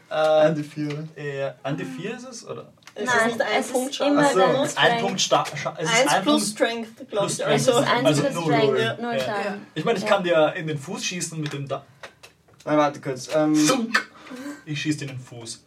An 0.09 0.53
Äh, 0.53 0.55
die 0.55 0.63
vier, 0.63 0.87
oder? 0.87 1.07
eher, 1.15 1.55
an 1.63 1.75
die 1.75 1.83
4 1.83 2.15
ist 2.15 2.27
es? 2.29 2.47
Oder? 2.47 2.71
Es 2.99 3.05
Nein, 3.05 3.17
ist 3.19 3.25
nicht 3.37 3.41
ein 3.41 3.61
es 3.61 3.67
Punkt 3.71 3.89
ist 3.91 3.95
Schaden. 3.97 4.13
immer 4.13 4.29
so. 4.33 4.39
dein 4.39 4.91
Ein. 4.91 5.01
Punkt 5.01 5.21
Sta 5.21 5.45
Scha 5.55 5.75
es 5.77 5.89
ist 5.89 5.95
Eins 6.01 6.11
ein 6.11 6.23
plus 6.23 6.41
Punkt. 6.41 6.57
Strength, 6.57 6.95
glaube 6.97 7.09
plus 7.09 7.31
ich. 7.31 7.35
Strength. 7.37 7.61
Es 7.61 7.67
Also, 7.69 7.79
1 7.81 8.05
Also 8.05 8.21
plus 8.23 8.33
null 8.33 8.43
Strength, 8.45 9.01
null 9.01 9.13
Ja. 9.13 9.19
Schaden. 9.19 9.67
Ich 9.75 9.85
meine, 9.85 9.97
ich 9.97 10.03
Ja. 10.03 10.09
kann 10.09 10.23
dir 10.23 10.53
in 10.55 10.67
den 10.67 10.77
Fuß 10.79 11.03
schießen 11.05 11.39
mit 11.39 11.53
dem 11.53 11.67
da. 11.67 11.85
Nein, 12.65 12.77
warte 12.77 12.99
kurz. 13.01 13.29
Ähm. 13.35 13.93
Ich 14.65 14.81
schieße 14.81 14.97
dir 14.99 15.05
in 15.05 15.17
den 15.17 15.19
Fuß. 15.19 15.63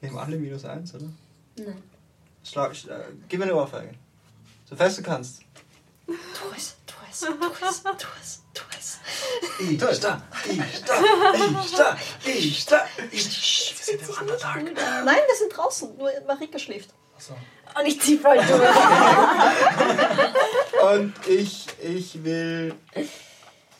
wir 0.00 0.08
haben 0.10 0.18
alle 0.18 0.36
minus 0.36 0.64
eins, 0.64 0.94
oder? 0.94 1.06
Nein. 1.56 1.82
Schlag, 2.44 2.72
sch- 2.72 2.88
äh, 2.88 3.04
gib 3.28 3.38
mir 3.40 3.44
eine 3.46 3.54
Ohrfeige. 3.56 3.90
So 4.64 4.76
fest 4.76 4.98
du 4.98 5.02
kannst. 5.02 5.40
tu 6.06 6.14
es, 6.56 6.76
tu 6.86 6.94
es, 7.10 7.20
tu 7.20 7.26
es, 7.68 7.82
tu 7.82 7.90
es, 8.20 8.42
tu 8.54 8.62
es. 8.67 8.67
Ich 9.58 9.78
da, 9.78 9.90
ich 9.90 10.00
da, 10.00 10.22
ich 10.48 10.84
da, 10.84 10.94
ich 11.34 11.74
da, 11.74 11.96
ich 12.32 12.66
da. 12.66 12.84
Wir 13.10 13.20
sind 13.20 14.02
im 14.02 14.08
Underdark. 14.20 14.62
Nein, 14.64 15.16
wir 15.26 15.36
sind 15.38 15.56
draußen, 15.56 15.96
nur 15.96 16.10
Marika 16.26 16.58
schläft. 16.58 16.90
Achso. 17.16 17.34
Und 17.78 17.86
ich 17.86 18.00
zieh 18.00 18.18
voll 18.18 18.36
durch. 18.36 18.48
Und 20.94 21.14
ich, 21.26 21.66
ich 21.82 22.24
will, 22.24 22.74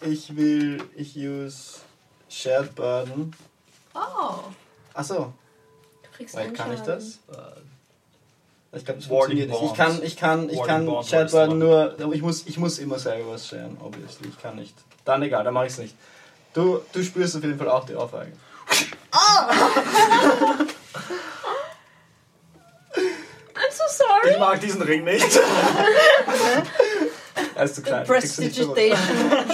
ich 0.01 0.36
will, 0.36 0.82
ich 0.97 1.16
use 1.16 1.78
Shared 2.28 2.74
Burden. 2.74 3.35
Oh. 3.94 4.40
Achso, 4.94 5.32
Du 6.02 6.09
kriegst 6.16 6.35
wait, 6.35 6.47
einen 6.47 6.55
kann 6.55 6.74
ich 6.74 6.80
das? 6.80 7.20
Ich 8.72 8.85
glaube, 8.85 9.01
das 9.01 9.09
Warding 9.09 9.48
funktioniert 9.48 9.51
nicht. 9.51 9.62
Ich 9.62 9.74
kann, 9.74 10.02
ich 10.02 10.16
kann, 10.16 10.51
ich 10.51 10.59
Warding 10.59 10.86
kann 10.86 11.05
Shared 11.05 11.30
Burden 11.30 11.59
nur, 11.59 12.12
ich 12.12 12.22
muss, 12.22 12.47
ich 12.47 12.59
muss 12.59 12.78
immer 12.78 12.98
selber 12.98 13.32
was 13.32 13.48
sharen, 13.48 13.78
obviously. 13.80 14.28
Ich 14.28 14.43
kann 14.43 14.56
nicht. 14.56 14.74
Dann 15.09 15.22
egal, 15.22 15.43
dann 15.43 15.55
mache 15.55 15.64
ich 15.64 15.72
es 15.72 15.78
nicht. 15.78 15.97
Du, 16.52 16.82
du 16.93 17.02
spürst 17.02 17.35
auf 17.35 17.43
jeden 17.43 17.56
Fall 17.59 17.70
auch 17.70 17.86
die 17.86 17.94
Ohrfeige. 17.94 18.30
I'm 23.55 23.70
so 23.70 23.85
sorry. 23.89 24.32
Ich 24.32 24.39
mag 24.39 24.60
diesen 24.60 24.82
Ring 24.82 25.05
nicht. 25.05 25.24
Er 27.55 27.64
ist 27.64 27.76
zu 27.76 27.82
klein. 27.82 28.05
Prestidigitation 28.06 28.98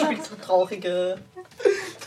spielt 0.04 0.24
so 0.24 0.34
traurige, 0.44 1.18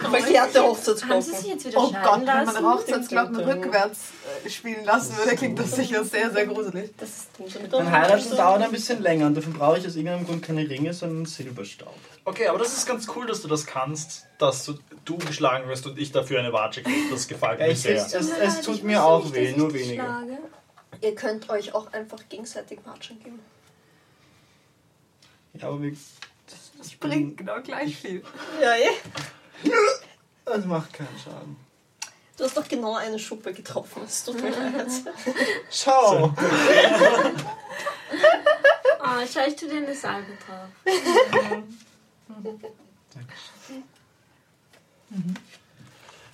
verkehrte 0.06 0.38
Haben 0.38 0.52
sie 0.52 0.60
Hochzeitsglocken. 0.62 1.46
jetzt 1.46 1.66
wieder 1.66 1.80
Oh 1.80 1.92
Gott, 1.92 2.22
wenn 2.26 2.46
man? 2.46 2.66
Hochzeitsglocken 2.74 3.36
rückwärts 3.38 4.00
äh, 4.46 4.50
spielen 4.50 4.86
lassen 4.86 5.18
würde, 5.18 5.36
klingt 5.36 5.60
das 5.60 5.72
sicher 5.76 6.04
sehr, 6.04 6.32
sehr 6.32 6.46
gruselig. 6.46 6.92
Das 6.98 7.10
ist 7.10 7.72
Mein 7.72 7.92
Heiraten 7.92 8.36
dauert 8.36 8.62
ein 8.62 8.72
bisschen 8.72 9.02
länger 9.02 9.28
und 9.28 9.36
dafür 9.36 9.54
brauche 9.54 9.78
ich 9.80 9.88
aus 9.88 9.96
irgendeinem 9.96 10.26
Grund 10.26 10.44
keine 10.44 10.70
Ringe, 10.70 10.94
sondern 10.94 11.26
Silberstaub. 11.26 11.94
Okay, 12.26 12.48
aber 12.48 12.60
das 12.60 12.74
ist 12.76 12.86
ganz 12.86 13.08
cool, 13.16 13.26
dass 13.28 13.42
du 13.42 13.48
das 13.48 13.66
kannst, 13.66 14.26
dass 14.38 14.66
du, 14.66 14.74
du 15.06 15.18
geschlagen 15.18 15.70
wirst 15.70 15.86
und 15.88 15.98
ich 15.98 16.12
dafür 16.12 16.40
eine 16.40 16.52
Watsche 16.54 16.84
kriege. 16.84 17.10
Das 17.10 17.28
gefällt 17.28 17.60
Ja, 17.60 17.68
mir 17.68 17.76
sehr. 17.76 18.06
es, 18.06 18.12
Tut 18.12 18.22
mir 18.22 18.44
es 18.44 18.56
leid, 18.56 18.66
tut 18.66 18.84
mir 18.84 19.04
auch 19.04 19.24
nicht, 19.24 19.36
weh, 19.36 19.54
nur 19.56 19.70
schlage. 19.72 20.38
Ihr 21.02 21.16
könnt 21.16 21.50
euch 21.50 21.74
auch 21.76 21.94
einfach 21.94 22.20
gegenseitig 22.28 22.80
Watschen 22.86 23.20
geben. 23.24 23.40
Ja, 25.54 25.68
aber 25.68 25.82
wir, 25.82 25.96
Das 26.78 26.92
bringt 27.00 27.38
genau 27.38 27.62
gleich 27.62 27.96
viel. 27.96 28.24
Ja, 28.62 28.76
eh. 28.76 28.90
Das 30.46 30.66
macht 30.66 30.94
keinen 30.94 31.20
Schaden. 31.24 31.56
Du 32.38 32.44
hast 32.44 32.56
doch 32.56 32.68
genau 32.68 32.94
eine 32.96 33.18
Schuppe 33.18 33.52
getroffen. 33.54 34.04
Es 34.06 34.24
tut 34.24 34.40
mir 34.42 34.52
leid. 34.52 34.88
Schau! 35.72 36.32
Oh, 39.00 39.26
schau, 39.34 39.48
ich 39.48 39.56
tu 39.56 39.66
dir 39.68 39.78
eine 39.78 39.96
Salbe 39.96 40.34
drauf. 40.46 40.70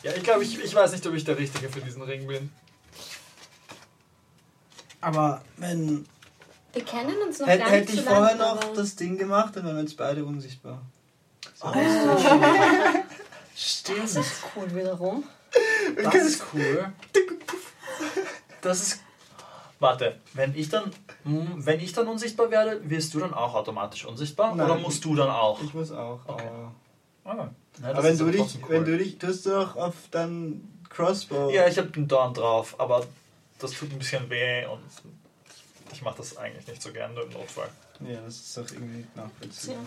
Ja, 0.04 0.12
ich 0.14 0.24
glaube, 0.24 0.44
ich, 0.44 0.62
ich 0.62 0.76
weiß 0.76 0.92
nicht, 0.92 1.06
ob 1.08 1.14
ich 1.14 1.24
der 1.24 1.38
Richtige 1.38 1.70
für 1.70 1.80
diesen 1.82 2.02
Ring 2.02 2.28
bin. 2.28 2.52
Aber 5.00 5.42
wenn. 5.58 6.06
Wir 6.74 6.84
kennen 6.84 7.16
uns 7.22 7.40
noch 7.40 7.48
Hätte 7.48 7.64
gar 7.64 7.70
hätte 7.72 7.92
nicht 7.92 8.00
ich 8.00 8.06
so 8.06 8.10
vorher 8.10 8.36
lange, 8.36 8.56
noch 8.56 8.64
aber- 8.64 8.76
das 8.76 8.96
Ding 8.96 9.18
gemacht, 9.18 9.56
dann 9.56 9.66
wären 9.66 9.76
wir 9.76 9.84
jetzt 9.84 9.96
beide 9.98 10.26
unsichtbar. 10.26 10.82
Stimmt. 13.56 14.04
Das 14.04 14.16
ist 14.16 14.44
cool 14.56 14.76
wiederum. 14.76 15.24
Das 16.02 16.16
ist 16.16 16.44
cool. 16.54 16.92
Das 18.62 18.82
ist. 18.82 19.00
Warte, 19.80 20.20
wenn 20.34 20.56
ich 20.56 20.70
dann, 20.70 20.92
hm, 21.24 21.66
wenn 21.66 21.80
ich 21.82 21.92
dann 21.92 22.08
unsichtbar 22.08 22.50
werde, 22.52 22.90
wirst 22.90 23.14
du 23.14 23.20
dann 23.20 23.34
auch 23.34 23.54
automatisch 23.54 24.06
unsichtbar? 24.06 24.56
Nein. 24.56 24.66
Oder 24.66 24.80
musst 24.80 25.04
du 25.04 25.14
dann 25.16 25.30
auch? 25.30 25.62
Ich 25.62 25.74
muss 25.74 25.92
auch. 25.92 26.20
Okay. 26.26 26.44
Aber, 26.46 26.72
Ah, 27.26 27.36
ja, 27.36 27.50
das 27.80 27.90
aber 27.98 28.04
wenn 28.04 28.18
du 28.18 28.32
dich, 28.32 28.42
cool. 28.64 28.70
wenn 28.70 28.86
du 28.86 28.98
dich, 28.98 29.18
du 29.18 29.28
hast 29.28 29.46
doch 29.46 29.76
auf 29.78 29.94
dein 30.12 30.62
Crossbow. 30.90 31.50
Ja, 31.52 31.68
ich 31.68 31.78
habe 31.78 31.88
den 31.90 32.08
Dorn 32.08 32.34
drauf, 32.34 32.76
aber 32.80 33.06
das 33.60 33.72
tut 33.72 33.92
ein 33.92 34.00
bisschen 34.00 34.30
weh 34.30 34.66
und 34.66 34.82
ich 35.92 36.02
mache 36.02 36.18
das 36.18 36.36
eigentlich 36.38 36.68
nicht 36.68 36.82
so 36.82 36.92
gern 36.92 37.14
nur 37.14 37.24
im 37.24 37.30
Notfall. 37.32 37.70
Ja, 38.02 38.20
das 38.26 38.36
ist 38.36 38.58
doch 38.58 38.70
irgendwie 38.72 39.06
nachvollziehbar. 39.16 39.78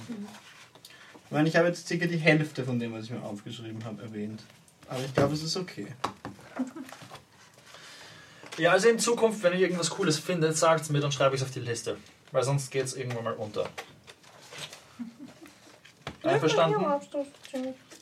Ich 1.27 1.32
meine, 1.32 1.48
ich 1.48 1.57
habe 1.57 1.69
jetzt 1.69 1.86
circa 1.89 2.07
die 2.07 2.16
Hälfte 2.19 2.65
von 2.65 2.78
dem, 2.78 2.93
was 2.94 3.05
ich 3.05 3.11
mir 3.11 3.23
aufgeschrieben 3.23 3.85
habe, 3.85 4.03
erwähnt. 4.03 4.40
Aber 4.89 5.01
ich 5.05 5.12
glaube, 5.15 5.35
es 5.35 5.43
ist 5.43 5.57
okay. 5.57 5.86
Ja, 8.59 8.73
also 8.73 8.89
in 8.89 8.98
Zukunft, 8.98 9.43
wenn 9.43 9.53
ihr 9.53 9.59
irgendwas 9.59 9.90
Cooles 9.90 10.19
findet, 10.19 10.57
sagt 10.57 10.81
es 10.81 10.89
mir, 10.89 10.98
dann 11.01 11.12
schreibe 11.12 11.35
ich 11.35 11.43
es 11.43 11.47
auf 11.47 11.53
die 11.53 11.61
Liste. 11.61 11.98
Weil 12.32 12.43
sonst 12.43 12.70
geht 12.70 12.86
es 12.86 12.94
irgendwann 12.97 13.24
mal 13.24 13.35
unter. 13.35 13.69
Einverstanden? 16.23 16.82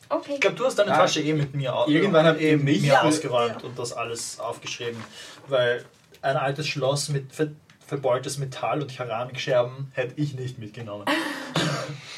Okay. 0.08 0.34
Ich 0.34 0.40
glaube, 0.40 0.54
du 0.54 0.64
hast 0.64 0.76
deine 0.78 0.90
Ja. 0.90 0.98
Tasche 0.98 1.20
eh 1.22 1.32
mit 1.32 1.56
mir, 1.56 1.74
au- 1.74 1.88
Irgendwann 1.88 2.38
eh 2.38 2.52
mit 2.54 2.64
mich- 2.66 2.82
mir 2.82 2.92
Ja. 2.92 3.02
ausgeräumt 3.02 3.64
und 3.64 3.76
das 3.76 3.92
alles 3.92 4.38
aufgeschrieben. 4.38 5.02
Weil 5.48 5.84
ein 6.22 6.36
altes 6.36 6.68
Schloss 6.68 7.08
mit 7.08 7.32
ver 7.32 7.48
verbeultes 7.84 8.38
Metall 8.38 8.80
und 8.80 8.90
Keramikscherben 8.94 9.90
hätte 9.92 10.14
ich 10.20 10.34
nicht 10.34 10.58
mitgenommen. 10.58 11.04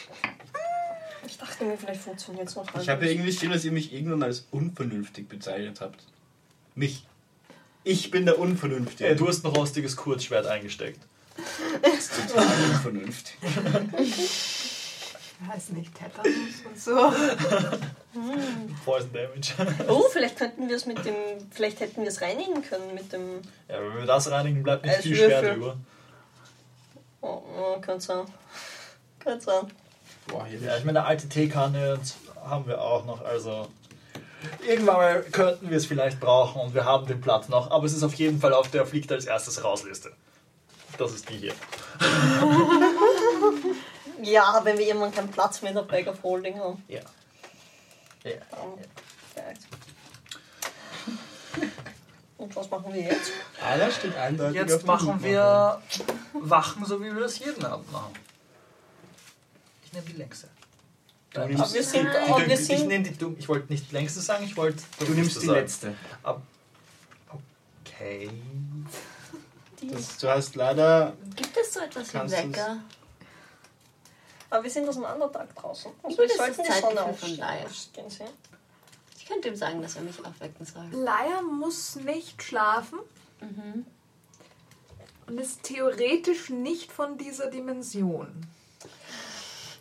Mir, 1.61 1.77
vielleicht 1.78 2.01
funktioniert 2.03 2.49
es 2.49 2.57
noch. 2.57 2.66
Ich 2.81 2.89
habe 2.89 3.05
ja 3.07 3.12
irgendwie 3.12 3.33
stehen, 3.33 3.51
dass 3.51 3.65
ihr 3.65 3.73
mich 3.73 3.93
irgendwann 3.93 4.23
als 4.23 4.47
unvernünftig 4.51 5.28
bezeichnet 5.28 5.81
habt. 5.81 6.03
Mich. 6.74 7.07
Ich 7.85 8.11
bin 8.11 8.27
der 8.27 8.39
Unvernünftige. 8.39 9.11
Äh, 9.11 9.16
du 9.16 9.28
hast 9.28 9.45
ein 9.45 9.53
rostiges 9.53 9.97
Kurzschwert 9.97 10.47
eingesteckt. 10.47 11.01
Das 11.83 11.95
ist 11.95 12.28
total 12.28 12.47
unvernünftig. 12.70 13.37
Ich 15.39 15.49
weiß 15.49 15.70
nicht, 15.70 15.93
Tetanus 15.95 16.35
und 16.65 16.81
so. 16.81 16.97
Poison 18.85 19.12
Damage. 19.12 19.53
Oh, 19.87 20.05
vielleicht 20.11 20.39
könnten 20.39 20.69
wir 20.69 20.77
es 20.77 20.87
mit 20.87 21.05
dem. 21.05 21.15
Vielleicht 21.51 21.81
hätten 21.81 22.03
wir 22.03 22.09
es 22.09 22.23
reinigen 22.23 22.62
können 22.62 22.95
mit 22.95 23.12
dem. 23.12 23.43
Ja, 23.69 23.83
wenn 23.83 23.99
wir 23.99 24.07
das 24.07 24.31
reinigen, 24.31 24.62
bleibt 24.62 24.85
nicht 24.85 24.99
viel 24.99 25.16
Schwert 25.16 25.57
über. 25.57 25.77
Oh, 27.20 27.43
oh, 27.59 27.81
könnte 27.81 28.05
sein. 28.05 28.27
Könnte 29.19 29.45
sein. 29.45 29.70
Boah, 30.28 30.47
hier 30.47 30.61
Ja, 30.61 30.77
ich 30.77 30.85
meine, 30.85 31.01
eine 31.01 31.09
alte 31.09 31.28
Teekanne 31.28 31.98
haben 32.44 32.66
wir 32.66 32.81
auch 32.81 33.05
noch, 33.05 33.24
also 33.24 33.69
irgendwann 34.66 34.97
mal 34.97 35.23
könnten 35.32 35.70
wir 35.70 35.77
es 35.77 35.86
vielleicht 35.86 36.20
brauchen 36.20 36.61
und 36.61 36.74
wir 36.74 36.85
haben 36.85 37.07
den 37.07 37.20
Platz 37.20 37.48
noch, 37.48 37.70
aber 37.70 37.86
es 37.86 37.93
ist 37.93 38.03
auf 38.03 38.15
jeden 38.15 38.40
Fall 38.40 38.53
auf 38.53 38.70
der 38.70 38.86
Fliegt 38.86 39.11
als 39.12 39.27
erstes 39.27 39.62
rausliste. 39.65 40.12
Das 40.98 41.12
ist 41.12 41.28
die 41.28 41.36
hier. 41.36 41.55
Ja, 44.23 44.61
wenn 44.65 44.78
wir 44.78 44.86
irgendwann 44.86 45.12
keinen 45.12 45.31
Platz 45.31 45.62
mehr 45.62 45.70
in 45.70 45.77
der 45.77 45.82
Bag 45.82 46.07
of 46.07 46.23
Holding 46.23 46.59
haben. 46.59 46.82
Ja. 46.89 47.01
ja. 48.24 48.32
Dann 48.51 48.78
vielleicht. 49.32 49.61
Und 52.39 52.57
was 52.57 52.70
machen 52.70 52.93
wir 52.93 53.03
jetzt? 53.03 53.32
Einer 53.62 53.90
steht 53.90 54.16
eindeutig 54.16 54.57
Jetzt 54.57 54.86
machen 54.86 55.23
wir 55.23 55.81
Wachen, 56.32 56.85
so 56.85 57.01
wie 57.01 57.15
wir 57.15 57.20
das 57.20 57.39
jeden 57.39 57.65
Abend 57.65 57.90
machen. 57.93 58.12
Ich 59.87 59.93
nehme 59.93 60.07
die 60.07 60.13
längste. 60.17 60.49
Du 61.33 61.41
Nein, 61.41 61.49
nimmst- 61.51 61.65
Aber 61.65 61.75
wir 61.75 61.83
sind, 61.83 62.07
die, 62.07 62.49
wir 62.49 62.57
die, 62.57 62.73
ich 62.75 62.85
nehme 62.85 63.05
die 63.05 63.17
dumm. 63.17 63.37
Ich 63.39 63.49
wollte 63.49 63.73
nicht 63.73 63.91
die 63.91 63.95
längste 63.95 64.21
sagen, 64.21 64.45
ich 64.45 64.57
wollte. 64.57 64.83
Du 64.99 65.13
nimmst 65.13 65.41
die 65.43 65.47
sagen. 65.47 65.61
letzte. 65.61 65.95
Okay. 67.85 68.31
Das, 69.83 70.19
du 70.19 70.29
hast 70.29 70.55
leider. 70.57 71.15
Gibt 71.37 71.57
es 71.57 71.73
so 71.75 71.81
etwas 71.81 72.13
wie 72.13 72.31
Wecker? 72.31 72.79
Aber 74.51 74.63
wir 74.63 74.71
sind 74.71 74.89
aus 74.89 74.97
einem 74.97 75.07
anderen 75.07 75.33
Tag 75.33 75.55
draußen. 75.55 75.91
Also 76.03 76.19
wir 76.19 76.29
sollten 76.29 76.63
die 76.63 76.81
Sonne 76.81 77.03
aufstehen 77.03 78.11
sehen. 78.11 78.29
Ich 79.19 79.27
könnte 79.27 79.49
ihm 79.49 79.57
sagen, 79.57 79.83
dass 79.83 79.97
er 79.97 80.03
mich 80.03 80.25
aufwecken 80.25 80.65
soll. 80.65 80.87
Laia 80.93 81.43
muss 81.43 81.97
nicht 81.97 82.43
schlafen 82.43 82.99
und 85.27 85.39
ist 85.39 85.63
theoretisch 85.65 86.49
nicht 86.51 86.93
von 86.93 87.19
dieser 87.19 87.51
Dimension. 87.51 88.47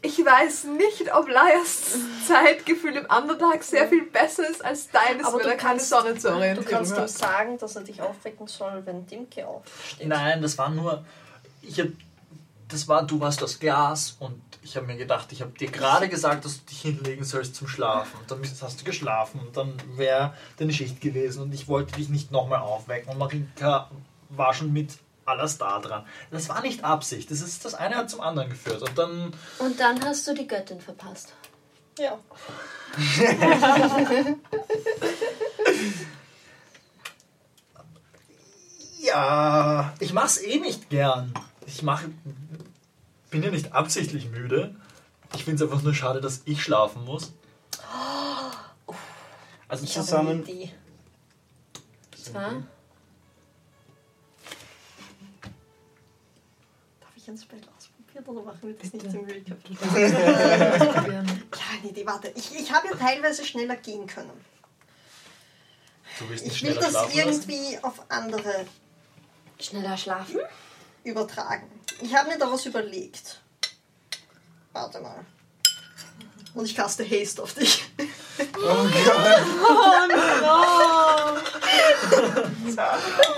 Ich 0.06 0.18
weiß 0.24 0.66
nicht, 0.66 1.14
ob 1.14 1.28
Laias 1.28 1.98
Zeitgefühl 2.28 2.96
im 2.96 3.06
Underdark 3.06 3.64
sehr 3.64 3.88
viel 3.88 4.04
besser 4.04 4.48
ist 4.50 4.64
als 4.64 4.90
deines, 4.90 5.26
Aber 5.26 5.40
du 5.40 5.50
er 5.50 5.56
keine 5.58 5.78
kannst- 5.78 5.90
Sonne 5.90 6.16
zur 6.18 6.32
Du 6.32 6.38
Orientierung 6.38 6.70
kannst 6.70 6.98
ihm 6.98 7.08
sagen, 7.08 7.58
dass 7.58 7.76
er 7.76 7.84
dich 7.84 8.02
aufwecken 8.02 8.48
soll, 8.48 8.82
wenn 8.86 9.06
Dimke 9.08 9.48
aufsteht. 9.48 10.08
Nein, 10.08 10.42
das 10.42 10.58
war 10.58 10.70
nur. 10.70 11.04
Ich 11.62 11.80
hab, 11.80 11.88
das 12.68 12.88
war, 12.88 13.04
du 13.06 13.20
warst 13.20 13.42
das 13.42 13.60
Glas 13.60 14.16
und 14.20 14.42
ich 14.62 14.76
habe 14.76 14.88
mir 14.88 14.98
gedacht, 14.98 15.32
ich 15.32 15.42
habe 15.42 15.52
dir 15.58 15.70
gerade 15.72 16.10
gesagt, 16.10 16.46
dass 16.46 16.60
du 16.60 16.66
dich 16.70 16.82
hinlegen 16.82 17.24
sollst 17.24 17.56
zum 17.56 17.68
Schlafen. 17.68 18.20
Und 18.20 18.30
dann 18.32 18.42
hast 18.62 18.82
du 18.82 18.84
geschlafen 18.86 19.40
und 19.40 19.56
dann 19.58 19.74
wäre 19.96 20.34
deine 20.58 20.74
Schicht 20.74 21.02
gewesen 21.02 21.44
und 21.44 21.54
ich 21.54 21.68
wollte 21.68 21.96
dich 21.96 22.10
nicht 22.10 22.32
nochmal 22.32 22.60
aufwecken. 22.60 23.12
Und 23.12 23.18
Marika 23.20 23.90
war 24.30 24.54
schon 24.54 24.74
mit 24.74 24.90
alles 25.26 25.58
da 25.58 25.80
dran. 25.80 26.06
Das 26.32 26.50
war 26.50 26.62
nicht 26.62 26.84
Absicht. 26.84 27.32
Das 27.32 27.42
ist 27.42 27.66
das 27.66 27.74
eine 27.74 27.96
hat 27.96 28.10
zum 28.10 28.22
anderen 28.22 28.50
geführt. 28.50 28.82
Und 28.82 28.98
dann. 28.98 29.34
Und 29.60 29.80
dann 29.80 30.04
hast 30.06 30.28
du 30.28 30.34
die 30.34 30.48
Göttin 30.48 30.80
verpasst. 30.82 31.34
Ja. 31.98 32.18
Ja, 39.00 39.94
ich 40.00 40.14
mach's 40.14 40.42
eh 40.42 40.60
nicht 40.60 40.90
gern. 40.90 41.32
Ich 41.68 41.84
mach, 41.84 42.04
bin 43.30 43.44
ja 43.44 43.52
nicht 43.52 43.74
absichtlich 43.74 44.30
müde. 44.32 44.76
Ich 45.36 45.44
finde 45.44 45.64
es 45.64 45.70
einfach 45.70 45.84
nur 45.84 45.94
schade, 45.94 46.22
dass 46.22 46.42
ich 46.46 46.64
schlafen 46.64 47.04
muss. 47.06 47.34
Also 49.68 49.84
Ich 49.84 49.98
habe 49.98 50.00
eine 50.02 50.06
zusammen. 50.08 50.44
Idee. 50.44 50.72
Zwar, 52.16 52.52
ich 57.26 57.30
ein 57.32 57.38
Spell 57.38 57.60
ausprobieren 57.76 58.26
oder 58.26 58.44
machen 58.44 58.60
wir 58.64 58.74
das 58.76 58.94
nicht 58.94 59.06
im 59.06 59.26
Recap? 59.26 59.64
probieren. 59.64 60.12
Ja, 60.12 61.20
eine 61.82 61.90
Idee, 61.90 62.06
warte. 62.06 62.30
Ich, 62.36 62.56
ich 62.56 62.72
habe 62.72 62.88
ja 62.88 62.96
teilweise 62.96 63.44
schneller 63.44 63.76
gehen 63.78 64.06
können. 64.08 64.32
Du 66.20 66.30
willst 66.30 66.46
nicht 66.46 66.56
Ich 66.56 66.64
will 66.64 66.72
schneller 66.72 66.82
das 66.82 66.92
schlafen 66.92 67.18
lassen? 67.28 67.50
irgendwie 67.50 67.84
auf 67.84 68.02
andere 68.10 68.66
schneller 69.60 69.98
schlafen? 69.98 70.40
übertragen. 71.04 71.70
Ich 72.02 72.16
habe 72.16 72.30
mir 72.30 72.38
da 72.38 72.52
was 72.52 72.66
überlegt. 72.66 73.42
Warte 74.72 75.00
mal. 75.02 75.26
Und 76.56 76.66
ich 76.66 76.76
caste 76.76 77.04
Haste 77.04 77.44
auf 77.44 77.54
dich. 77.54 77.84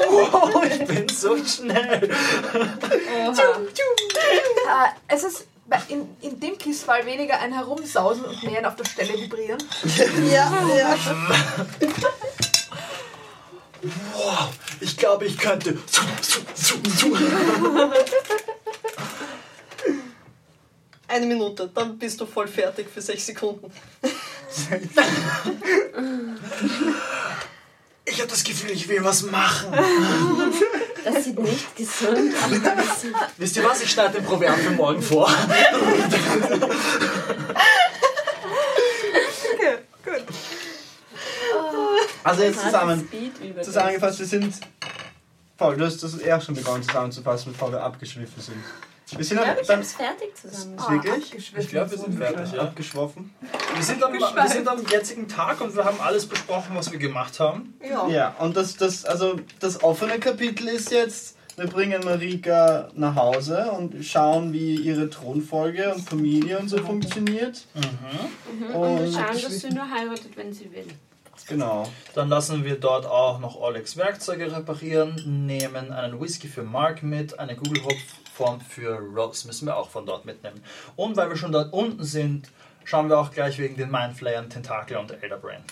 Oh, 0.10 0.62
ich 0.64 0.86
bin 0.88 1.10
so 1.10 1.38
schnell. 1.44 2.10
Äh, 4.68 4.90
es 5.08 5.24
ist 5.24 5.48
in, 5.90 6.08
in 6.22 6.40
dem 6.40 6.58
Kissfall 6.58 7.06
weniger 7.06 7.40
ein 7.40 7.54
Herumsausen 7.54 8.26
und 8.26 8.44
mehr 8.44 8.60
ein 8.60 8.66
auf 8.66 8.76
der 8.76 8.86
Stelle 8.86 9.14
vibrieren. 9.14 9.62
ja, 10.32 10.52
ja. 10.76 10.96
Wow, 14.14 14.50
ich 14.80 14.98
glaube, 14.98 15.26
ich 15.26 15.38
könnte. 15.38 15.78
Eine 21.08 21.26
Minute, 21.26 21.70
dann 21.74 21.98
bist 21.98 22.20
du 22.20 22.26
voll 22.26 22.48
fertig 22.48 22.88
für 22.94 23.02
sechs 23.02 23.26
Sekunden. 23.26 23.72
Ich 28.10 28.22
habe 28.22 28.30
das 28.30 28.44
Gefühl, 28.44 28.72
ich 28.72 28.88
will 28.88 29.04
was 29.04 29.24
machen. 29.24 29.70
Das 31.04 31.26
sieht 31.26 31.38
nicht 31.38 31.76
gesund 31.76 32.34
aus. 32.34 33.06
Wisst 33.38 33.58
ihr 33.58 33.66
was? 33.66 33.82
Ich 33.82 33.92
schneide 33.92 34.14
den 34.14 34.24
Proviant 34.24 34.58
für 34.60 34.72
morgen 34.72 35.02
vor. 35.02 35.30
Okay, 39.54 39.78
gut. 40.06 40.24
Also 42.24 42.44
jetzt 42.44 42.62
zusammen. 42.62 43.10
Zusammengefasst, 43.62 44.20
wir 44.20 44.26
sind. 44.26 44.56
Paul, 45.58 45.76
du 45.76 45.86
hast 45.86 46.02
das 46.02 46.16
eher 46.18 46.40
schon 46.40 46.56
begonnen 46.56 46.84
zusammenzufassen, 46.84 47.52
bevor 47.52 47.72
wir 47.74 47.84
abgeschwiffen 47.84 48.42
sind. 48.42 48.64
Wir 49.16 49.24
sind 49.24 49.38
Ja, 49.38 49.46
dann, 49.46 49.58
ich 49.62 49.70
hab's 49.70 49.94
fertig 49.94 50.36
zusammen. 50.36 50.78
wirklich 51.04 51.54
Ich 51.58 51.70
glaube, 51.70 51.92
wir 51.92 51.98
sind 51.98 52.18
fertig, 52.18 52.52
ja. 52.54 52.62
abgeschwoffen. 52.64 53.34
Wir 53.76 53.84
sind, 53.84 54.04
am, 54.04 54.14
wir 54.14 54.48
sind 54.50 54.68
am 54.68 54.86
jetzigen 54.86 55.28
Tag 55.30 55.62
und 55.62 55.76
wir 55.76 55.86
haben 55.86 56.00
alles 56.02 56.26
besprochen, 56.26 56.76
was 56.76 56.92
wir 56.92 57.00
gemacht 57.00 57.40
haben. 57.40 57.74
Ja. 57.88 58.08
Ja, 58.10 58.36
und 58.40 58.58
das, 58.58 58.76
das, 58.76 59.06
also 59.06 59.40
das 59.60 59.82
offene 59.82 60.20
Kapitel 60.20 60.68
ist 60.68 60.92
jetzt, 60.92 61.38
wir 61.56 61.68
bringen 61.68 62.04
Marika 62.04 62.90
nach 62.96 63.16
Hause 63.16 63.72
und 63.72 64.04
schauen, 64.06 64.52
wie 64.52 64.76
ihre 64.76 65.10
Thronfolge 65.10 65.94
und 65.94 66.08
Familie 66.08 66.60
und 66.60 66.68
so 66.68 66.78
funktioniert. 66.78 67.66
Und 67.76 68.60
wir 68.70 68.76
Und 68.76 69.14
schauen, 69.14 69.42
dass 69.42 69.60
sie 69.62 69.70
nur 69.70 69.90
heiratet, 69.90 70.36
wenn 70.36 70.52
sie 70.54 70.70
will. 70.72 70.86
genau. 71.48 71.90
Dann 72.14 72.28
lassen 72.30 72.64
wir 72.66 72.76
dort 72.80 73.06
auch 73.06 73.40
noch 73.40 73.56
Olegs 73.56 73.96
Werkzeuge 73.96 74.52
reparieren, 74.56 75.46
nehmen 75.48 75.92
einen 75.94 76.20
Whisky 76.22 76.48
für 76.48 76.64
Mark 76.64 77.02
mit, 77.04 77.40
eine 77.40 77.56
Google-Hopf-Form 78.38 78.62
für 78.62 78.98
Rose 79.00 79.48
müssen 79.48 79.66
wir 79.68 79.76
auch 79.78 79.90
von 79.90 80.06
dort 80.06 80.26
mitnehmen. 80.26 80.62
Und 80.96 81.18
weil 81.18 81.30
wir 81.30 81.38
schon 81.38 81.52
dort 81.52 81.74
unten 81.74 82.04
sind, 82.04 82.50
schauen 82.86 83.10
wir 83.10 83.20
auch 83.20 83.32
gleich 83.32 83.58
wegen 83.60 83.76
den 83.76 83.92
Mindflayern 83.92 84.50
Tentakel 84.50 84.98
und 84.98 85.12
Elderbrain. 85.24 85.64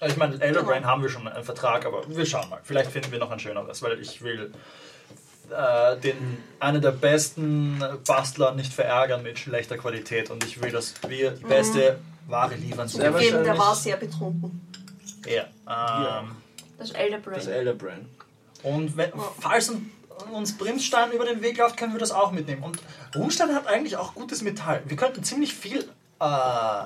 Äh, 0.00 0.08
Ich 0.08 0.16
meine, 0.16 0.40
Elderbrain 0.40 0.84
haben 0.84 1.02
wir 1.02 1.08
schon 1.08 1.28
einen 1.28 1.44
Vertrag, 1.44 1.86
aber 1.86 2.02
wir 2.08 2.26
schauen 2.26 2.48
mal. 2.48 2.60
Vielleicht 2.64 2.90
finden 2.90 3.12
wir 3.12 3.18
noch 3.18 3.30
ein 3.30 3.38
schöneres, 3.38 3.82
weil 3.82 4.00
ich 4.00 4.22
will 4.22 4.52
äh, 5.50 5.96
den, 5.98 6.38
einen 6.60 6.80
der 6.82 6.92
besten 6.92 7.82
Bastler 8.06 8.52
nicht 8.54 8.72
verärgern 8.72 9.22
mit 9.22 9.38
schlechter 9.38 9.76
Qualität 9.76 10.30
und 10.30 10.44
ich 10.44 10.60
will, 10.60 10.70
dass 10.72 10.94
wir 11.08 11.32
die 11.32 11.44
beste 11.44 11.98
Ware 12.26 12.54
liefern. 12.54 12.88
Sehr 12.88 13.14
Eben, 13.20 13.44
der 13.44 13.58
war 13.58 13.74
sehr 13.74 13.96
betrunken. 13.96 14.60
er. 15.26 15.48
Ähm, 15.68 16.36
Das 16.78 16.90
Elder 16.92 17.18
Brain. 17.18 17.34
Das 17.34 17.46
Elderbrain. 17.46 18.08
Und 18.62 18.96
wenn, 18.96 19.10
falls 19.40 19.70
un- 19.70 19.90
uns 20.32 20.56
Brimstein 20.56 21.12
über 21.12 21.24
den 21.24 21.42
Weg 21.42 21.58
läuft, 21.58 21.76
können 21.76 21.92
wir 21.92 22.00
das 22.00 22.12
auch 22.12 22.32
mitnehmen. 22.32 22.62
Und 22.62 22.78
Runstein 23.14 23.54
hat 23.54 23.66
eigentlich 23.66 23.96
auch 23.96 24.14
gutes 24.14 24.42
Metall. 24.42 24.82
Wir 24.86 24.96
könnten 24.96 25.22
ziemlich 25.24 25.54
viel 25.54 25.80
äh, 26.20 26.84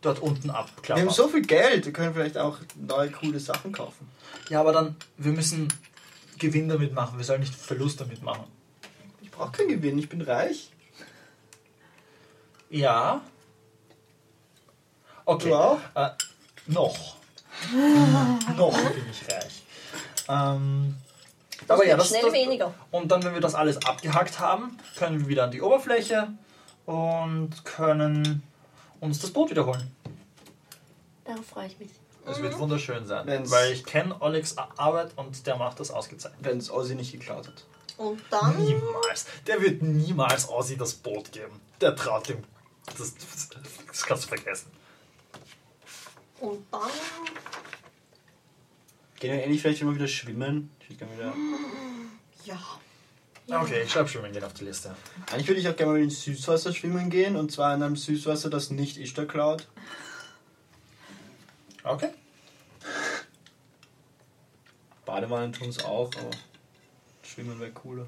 dort 0.00 0.20
unten 0.20 0.48
Wir 0.48 0.54
abklappern. 0.54 1.06
haben 1.06 1.14
so 1.14 1.28
viel 1.28 1.42
Geld, 1.42 1.86
wir 1.86 1.92
können 1.92 2.14
vielleicht 2.14 2.38
auch 2.38 2.58
neue 2.76 3.10
coole 3.10 3.40
Sachen 3.40 3.72
kaufen. 3.72 4.08
ja, 4.48 4.60
aber 4.60 4.72
dann, 4.72 4.96
wir 5.16 5.32
müssen 5.32 5.68
Gewinn 6.38 6.68
damit 6.68 6.94
machen. 6.94 7.18
Wir 7.18 7.24
sollen 7.24 7.40
nicht 7.40 7.54
Verlust 7.54 8.00
damit 8.00 8.22
machen. 8.22 8.44
Ich 9.20 9.30
brauche 9.30 9.52
keinen 9.52 9.68
Gewinn, 9.68 9.98
ich 9.98 10.08
bin 10.08 10.22
reich. 10.22 10.70
Ja. 12.70 13.22
Okay. 15.24 15.48
Du 15.48 15.54
auch? 15.54 15.80
Äh, 15.94 16.10
noch. 16.66 17.16
noch 18.56 18.78
bin 18.92 19.04
ich 19.10 19.34
reich. 19.34 19.62
Ähm, 20.28 20.94
aber 21.66 21.86
ja, 21.86 21.96
das, 21.96 22.08
Schnell 22.08 22.22
das, 22.22 22.32
weniger. 22.32 22.72
Und 22.90 23.10
dann, 23.10 23.22
wenn 23.24 23.34
wir 23.34 23.40
das 23.40 23.54
alles 23.54 23.78
abgehackt 23.84 24.38
haben, 24.38 24.76
können 24.96 25.20
wir 25.20 25.28
wieder 25.28 25.44
an 25.44 25.50
die 25.50 25.60
Oberfläche 25.62 26.28
und 26.86 27.64
können 27.64 28.42
uns 29.00 29.18
das 29.20 29.30
Boot 29.30 29.50
wiederholen. 29.50 29.90
Darauf 31.24 31.46
freue 31.46 31.66
ich 31.66 31.78
mich. 31.78 31.90
Es 32.26 32.42
wird 32.42 32.58
wunderschön 32.58 33.06
sein, 33.06 33.26
Wenn's- 33.26 33.50
weil 33.50 33.72
ich 33.72 33.84
kenne 33.84 34.20
Olegs 34.20 34.56
Arbeit 34.58 35.12
und 35.16 35.46
der 35.46 35.56
macht 35.56 35.80
das 35.80 35.90
ausgezeichnet. 35.90 36.38
Wenn 36.44 36.58
es 36.58 36.70
Ozzy 36.70 36.94
nicht 36.94 37.12
geklaut 37.12 37.48
hat. 37.48 37.64
Und 37.96 38.20
dann. 38.30 38.56
Niemals. 38.62 39.26
Der 39.46 39.60
wird 39.60 39.82
niemals 39.82 40.48
Ozzy 40.48 40.76
das 40.76 40.94
Boot 40.94 41.32
geben. 41.32 41.60
Der 41.80 41.96
traut 41.96 42.28
dem. 42.28 42.44
Das, 42.96 43.14
das 43.86 44.02
kannst 44.04 44.24
du 44.24 44.28
vergessen. 44.28 44.70
Und 46.40 46.64
dann. 46.70 46.80
Gehen 49.18 49.32
wir 49.32 49.42
endlich 49.42 49.60
vielleicht 49.62 49.80
immer 49.82 49.94
wieder 49.94 50.06
schwimmen? 50.06 50.70
Ich 50.88 50.98
gerne 50.98 51.14
wieder. 51.14 51.34
Ja. 52.44 52.58
Okay, 53.50 53.82
ich 53.82 53.92
schreibe 53.92 54.08
Schwimmen 54.08 54.32
gehen 54.32 54.44
auf 54.44 54.54
die 54.54 54.64
Liste. 54.64 54.94
Eigentlich 55.30 55.48
würde 55.48 55.60
ich 55.60 55.68
auch 55.68 55.76
gerne 55.76 55.92
mal 55.92 56.02
ins 56.02 56.22
Süßwasser 56.22 56.72
schwimmen 56.74 57.08
gehen 57.08 57.36
und 57.36 57.50
zwar 57.50 57.74
in 57.74 57.82
einem 57.82 57.96
Süßwasser, 57.96 58.50
das 58.50 58.70
nicht 58.70 58.98
Ishtar 58.98 59.26
klaut. 59.26 59.66
Okay. 61.82 62.10
Badewannen 65.06 65.52
tun 65.54 65.70
es 65.70 65.82
auch, 65.84 66.10
aber 66.14 66.30
schwimmen 67.22 67.58
wäre 67.60 67.72
cooler. 67.72 68.06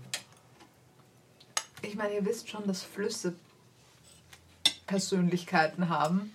Ich 1.81 1.95
meine, 1.95 2.15
ihr 2.15 2.25
wisst 2.27 2.51
schon, 2.51 2.67
dass 2.67 2.83
Flüsse 2.83 3.35
Persönlichkeiten 4.87 5.89
haben. 5.89 6.31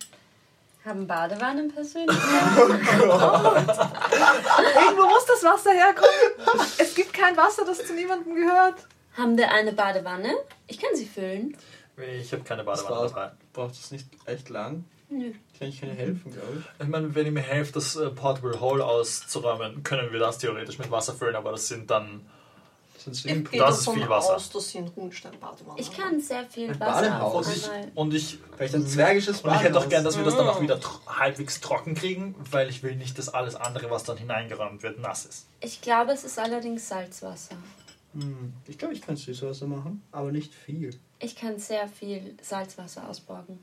Haben 0.86 1.06
Badewannen 1.08 1.72
persönlich? 1.72 2.16
Irgendwo 2.16 3.06
muss 5.08 5.26
das 5.26 5.42
Wasser 5.42 5.72
herkommen. 5.72 6.68
Es 6.78 6.94
gibt 6.94 7.12
kein 7.12 7.36
Wasser, 7.36 7.64
das 7.64 7.84
zu 7.84 7.92
niemandem 7.94 8.34
gehört. 8.36 8.74
Haben 9.16 9.36
wir 9.36 9.50
eine 9.50 9.72
Badewanne? 9.72 10.32
Ich 10.68 10.78
kann 10.78 10.94
sie 10.94 11.06
füllen. 11.06 11.56
Ich 12.20 12.30
habe 12.32 12.44
keine 12.44 12.62
Das 12.64 12.82
Badewanne 12.84 13.00
war- 13.02 13.08
dabei. 13.08 13.30
Braucht 13.52 13.76
das 13.78 13.90
nicht 13.90 14.06
echt 14.26 14.48
lang? 14.50 14.84
Nö. 15.08 15.32
Kann 15.58 15.68
ich 15.68 15.80
keine 15.80 15.94
helfen, 15.94 16.32
glaube 16.32 16.58
ich. 16.60 16.64
Ich 16.82 16.88
meine, 16.88 17.14
wenn 17.14 17.26
ihr 17.26 17.32
mir 17.32 17.40
helft, 17.40 17.74
das 17.76 17.96
äh, 17.96 18.10
Portable 18.10 18.60
Hole 18.60 18.84
auszuräumen, 18.84 19.82
können 19.82 20.12
wir 20.12 20.18
das 20.20 20.38
theoretisch 20.38 20.78
mit 20.78 20.90
Wasser 20.90 21.14
füllen, 21.14 21.36
aber 21.36 21.52
das 21.52 21.66
sind 21.68 21.90
dann. 21.90 22.26
Das 23.06 23.18
sind 23.22 23.30
Ich 23.30 23.32
Swimmingpools. 23.32 23.50
gehe 23.52 23.60
Das 23.60 23.78
ist 23.78 23.86
davon 23.86 24.00
viel 24.00 24.08
Wasser. 24.10 24.34
aus, 24.36 24.50
dass 24.50 24.68
sie 24.68 24.78
in 24.78 24.96
Hohenstein-Badewanne 24.96 25.80
Ich 25.80 25.90
kann 25.96 26.20
sehr 26.20 26.44
viel 26.46 26.70
Ein 26.70 26.80
Wasser 26.80 27.02
Badehaus. 27.10 27.34
auf 27.34 27.46
Und 27.46 27.56
ich, 27.56 27.70
einmal. 27.70 27.92
und 27.94 28.14
ich, 28.14 28.38
Vielleicht 28.56 28.74
ein 28.74 28.86
zwergisches 28.86 29.40
und 29.42 29.50
ich 29.54 29.56
hätte 29.60 29.68
auch 29.70 29.72
Badehaus. 29.84 29.88
gern, 29.90 30.04
dass 30.04 30.16
wir 30.18 30.24
das 30.24 30.36
dann 30.36 30.48
auch 30.48 30.60
wieder 30.60 30.80
tro 30.80 30.98
halbwegs 31.06 31.60
trocken 31.60 31.94
kriegen, 31.94 32.34
weil 32.50 32.68
ich 32.68 32.82
will 32.82 32.96
nicht, 32.96 33.16
dass 33.18 33.28
alles 33.28 33.54
andere, 33.54 33.90
was 33.90 34.04
dann 34.04 34.16
hineingeräumt 34.16 34.82
wird, 34.82 34.98
nass 34.98 35.24
ist. 35.24 35.46
Ich 35.60 35.80
glaube, 35.80 36.12
es 36.12 36.24
ist 36.24 36.38
allerdings 36.38 36.88
Salzwasser. 36.88 37.56
Hm, 38.14 38.52
Ich 38.66 38.78
glaube, 38.78 38.94
ich 38.94 39.02
kann 39.02 39.16
Süßwasser 39.16 39.66
machen, 39.66 40.02
aber 40.12 40.32
nicht 40.32 40.54
viel. 40.54 40.98
Ich 41.18 41.36
kann 41.36 41.58
sehr 41.58 41.86
viel 41.88 42.36
Salzwasser 42.42 43.08
ausborgen. 43.08 43.58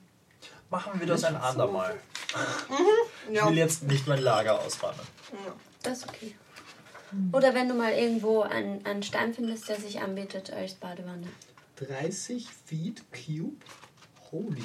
Machen 0.70 1.00
wir 1.00 1.06
das 1.08 1.24
ein 1.24 1.36
andermal. 1.36 1.96
Ich 3.30 3.36
Ja. 3.36 3.48
will 3.50 3.58
jetzt 3.58 3.84
nicht 3.84 4.08
mein 4.08 4.22
Lager 4.22 4.54
ja. 4.54 4.60
Das 5.84 5.98
ist 6.00 6.08
okay. 6.10 6.36
Oder 7.32 7.54
wenn 7.54 7.68
du 7.68 7.76
mal 7.76 7.94
irgendwo 7.94 8.42
einen, 8.42 8.86
einen 8.86 9.04
Stein 9.04 9.34
findest, 9.34 9.70
der 9.70 9.80
sich 9.80 10.02
anbietet 10.02 10.52
als 10.52 10.74
Badewanne. 10.76 11.28
30 11.78 12.48
Feet 12.66 13.04
Cube? 13.12 13.58
Holy. 14.32 14.64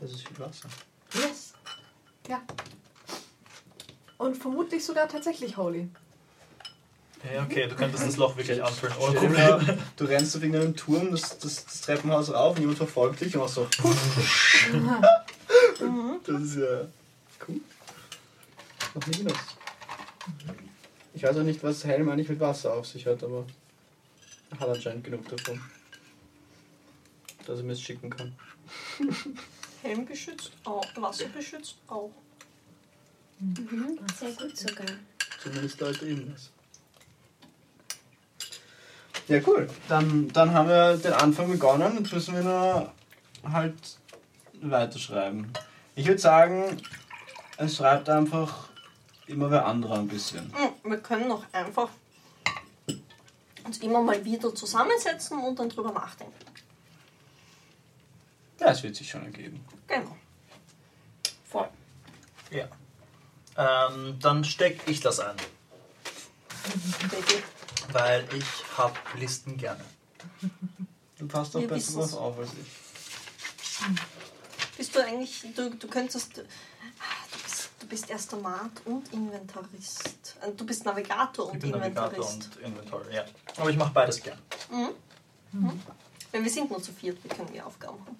Das 0.00 0.12
ist 0.12 0.26
viel 0.26 0.38
Wasser. 0.38 0.68
Yes. 1.14 1.52
Ja. 2.28 2.42
Und 4.18 4.36
vermutlich 4.36 4.84
sogar 4.84 5.08
tatsächlich 5.08 5.56
Holy. 5.56 5.88
Ja, 7.34 7.42
okay, 7.42 7.66
du 7.66 7.74
könntest 7.74 8.06
das 8.06 8.16
Loch 8.16 8.36
wirklich 8.36 8.62
anfüllen. 8.62 8.94
Oh, 9.00 9.12
cool. 9.20 9.78
du 9.96 10.04
rennst 10.04 10.36
auf 10.36 10.42
irgendeinem 10.42 10.76
Turm, 10.76 11.10
das, 11.10 11.38
das, 11.38 11.64
das 11.64 11.80
Treppenhaus 11.80 12.32
rauf 12.32 12.54
und 12.54 12.60
jemand 12.60 12.78
verfolgt 12.78 13.20
dich 13.20 13.34
und 13.34 13.42
machst 13.42 13.56
so. 13.56 13.66
das 16.26 16.42
ist 16.42 16.56
ja 16.56 16.86
cool. 17.48 17.60
Noch 18.94 19.06
nie 19.06 19.16
benutzt. 19.18 19.56
Ich 21.18 21.24
weiß 21.24 21.36
auch 21.38 21.42
nicht, 21.42 21.64
was 21.64 21.82
Helm 21.82 22.08
eigentlich 22.08 22.28
mit 22.28 22.38
Wasser 22.38 22.74
auf 22.74 22.86
sich 22.86 23.04
hat, 23.04 23.24
aber 23.24 23.44
er 24.52 24.60
hat 24.60 24.68
anscheinend 24.68 25.02
genug 25.02 25.28
davon. 25.28 25.60
Dass 27.44 27.58
er 27.58 27.64
mir 27.64 27.72
es 27.72 27.82
schicken 27.82 28.08
kann. 28.08 28.36
Helm 29.82 30.06
beschützt 30.06 30.52
auch. 30.62 30.84
Wasser 30.94 31.26
beschützt 31.26 31.78
auch. 31.88 32.12
Sehr 34.16 34.30
gut 34.30 34.56
sogar. 34.56 34.86
Zumindest 35.42 35.80
Leute 35.80 36.06
irgendwas. 36.06 36.52
Ja, 39.26 39.40
cool. 39.44 39.68
Dann, 39.88 40.28
dann 40.28 40.52
haben 40.52 40.68
wir 40.68 40.98
den 40.98 41.14
Anfang 41.14 41.50
begonnen. 41.50 41.98
Jetzt 41.98 42.12
müssen 42.12 42.36
wir 42.36 42.42
nur 42.44 42.92
halt 43.42 43.74
weiterschreiben. 44.62 45.52
Ich 45.96 46.06
würde 46.06 46.20
sagen, 46.20 46.80
es 47.56 47.74
schreibt 47.74 48.08
einfach 48.08 48.68
immer 49.28 49.50
wer 49.50 49.66
anderer 49.66 49.98
ein 49.98 50.08
bisschen. 50.08 50.52
Hm, 50.56 50.90
Wir 50.90 50.98
können 51.00 51.28
noch 51.28 51.44
einfach 51.52 51.88
uns 53.64 53.78
immer 53.78 54.02
mal 54.02 54.24
wieder 54.24 54.54
zusammensetzen 54.54 55.38
und 55.40 55.58
dann 55.58 55.68
drüber 55.68 55.92
nachdenken. 55.92 56.34
Ja, 58.60 58.68
es 58.70 58.82
wird 58.82 58.96
sich 58.96 59.08
schon 59.10 59.24
ergeben. 59.24 59.64
Genau. 59.86 60.16
Voll. 61.48 61.68
Ja. 62.50 62.66
Ähm, 63.56 64.18
dann 64.20 64.44
stecke 64.44 64.90
ich 64.90 65.00
das 65.00 65.20
ein, 65.20 65.36
Baby. 67.10 67.42
weil 67.92 68.26
ich 68.36 68.44
habe 68.78 68.94
Listen 69.18 69.56
gerne. 69.56 69.84
Du 71.18 71.26
passt 71.26 71.54
doch 71.54 71.60
Wir 71.60 71.68
besser 71.68 71.88
wissen's. 71.98 72.12
drauf 72.12 72.20
auf 72.20 72.38
als 72.38 72.50
ich. 72.52 72.68
Bist 74.76 74.94
du 74.94 75.04
eigentlich, 75.04 75.44
du, 75.56 75.70
du 75.74 75.88
könntest, 75.88 76.44
bist, 77.88 78.04
du 78.04 78.06
bist 78.06 78.10
erster 78.10 78.36
Mat 78.38 78.70
und 78.84 79.12
Inventarist. 79.12 80.36
Äh, 80.40 80.52
Du 80.52 80.64
bist 80.66 80.84
Navigator 80.84 81.46
Ich 81.48 81.52
und 81.54 81.58
bin 81.60 81.70
Navigator 81.70 82.06
Inventarist. 82.12 82.56
und 82.56 82.64
Inventory, 82.64 83.14
ja. 83.14 83.24
Aber 83.56 83.70
ich 83.70 83.76
mache 83.76 83.92
beides 83.92 84.22
gern. 84.22 84.38
Weil 86.32 86.44
wir 86.44 86.50
sind 86.50 86.70
nur 86.70 86.82
zu 86.82 86.92
viert, 86.92 87.22
wir 87.24 87.30
können 87.30 87.50
die 87.52 87.60
Aufgaben 87.60 87.98
haben. 88.06 88.16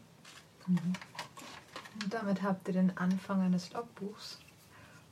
Und 2.02 2.14
damit 2.14 2.42
habt 2.42 2.66
ihr 2.68 2.74
den 2.74 2.96
Anfang 2.96 3.40
eines 3.42 3.72
Logbuchs. 3.72 4.38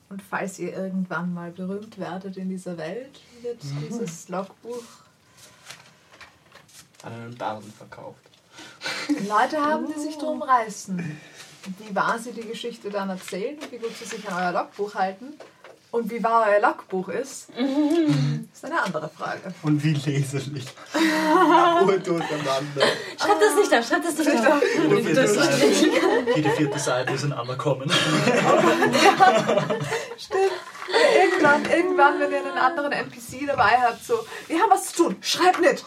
Und 0.08 0.22
falls 0.22 0.58
ihr 0.60 0.72
irgendwann 0.72 1.34
mal 1.34 1.50
berühmt 1.50 1.98
werdet 1.98 2.36
in 2.36 2.48
dieser 2.48 2.76
Welt, 2.78 3.20
wird 3.42 3.60
dieses 3.62 4.28
Logbuch 4.28 4.82
An 7.02 7.12
einen 7.12 7.36
Barden 7.36 7.72
verkauft. 7.72 8.20
Leute 9.28 9.60
haben, 9.60 9.86
die 9.92 9.98
sich 10.00 10.16
drum 10.16 10.42
reißen. 10.42 11.20
Wie 11.78 11.94
wahr 11.94 12.18
sie 12.18 12.32
die 12.32 12.46
Geschichte 12.46 12.90
dann 12.90 13.10
erzählen 13.10 13.58
und 13.58 13.72
wie 13.72 13.78
gut 13.78 13.96
sie 13.98 14.04
sich 14.04 14.28
an 14.28 14.42
euer 14.42 14.52
Logbuch 14.52 14.94
halten 14.94 15.34
und 15.96 16.10
wie 16.10 16.22
wahr 16.22 16.46
euer 16.48 16.60
Logbuch 16.60 17.08
ist, 17.08 17.48
ist 18.52 18.64
eine 18.64 18.82
andere 18.82 19.08
Frage. 19.08 19.54
Und 19.62 19.82
wie 19.82 19.94
leserlich. 19.94 20.66
Uhr 21.84 21.98
durcheinander. 21.98 22.82
Schreib 23.18 23.40
das 23.40 23.56
nicht 23.56 23.74
auf, 23.74 23.86
schreib 23.86 24.02
das 24.02 24.18
nicht 24.18 24.46
auf. 24.46 24.62
Jede 24.74 25.02
vierte 25.02 25.26
Seite, 25.28 25.66
jede 26.34 26.50
vierte 26.50 26.78
Seite 26.78 27.14
ist 27.14 27.24
ein 27.24 27.32
Underkommen. 27.32 27.90
Stimmt. 30.18 30.52
Irgendwann, 31.14 31.64
irgendwann, 31.64 32.20
wenn 32.20 32.30
ihr 32.30 32.38
einen 32.38 32.58
anderen 32.58 32.92
NPC 32.92 33.46
dabei 33.46 33.78
habt, 33.80 34.04
so, 34.04 34.14
wir 34.46 34.60
haben 34.60 34.70
was 34.70 34.92
zu 34.92 35.04
tun, 35.04 35.16
schreib 35.20 35.58
nicht. 35.60 35.84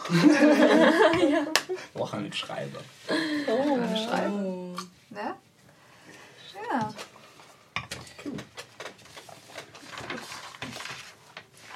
Auch 1.94 2.12
einen 2.12 2.32
Schreiber. 2.32 2.80
Schreiben. 3.46 4.74
Ne? 5.10 5.34
Ja. 6.70 6.92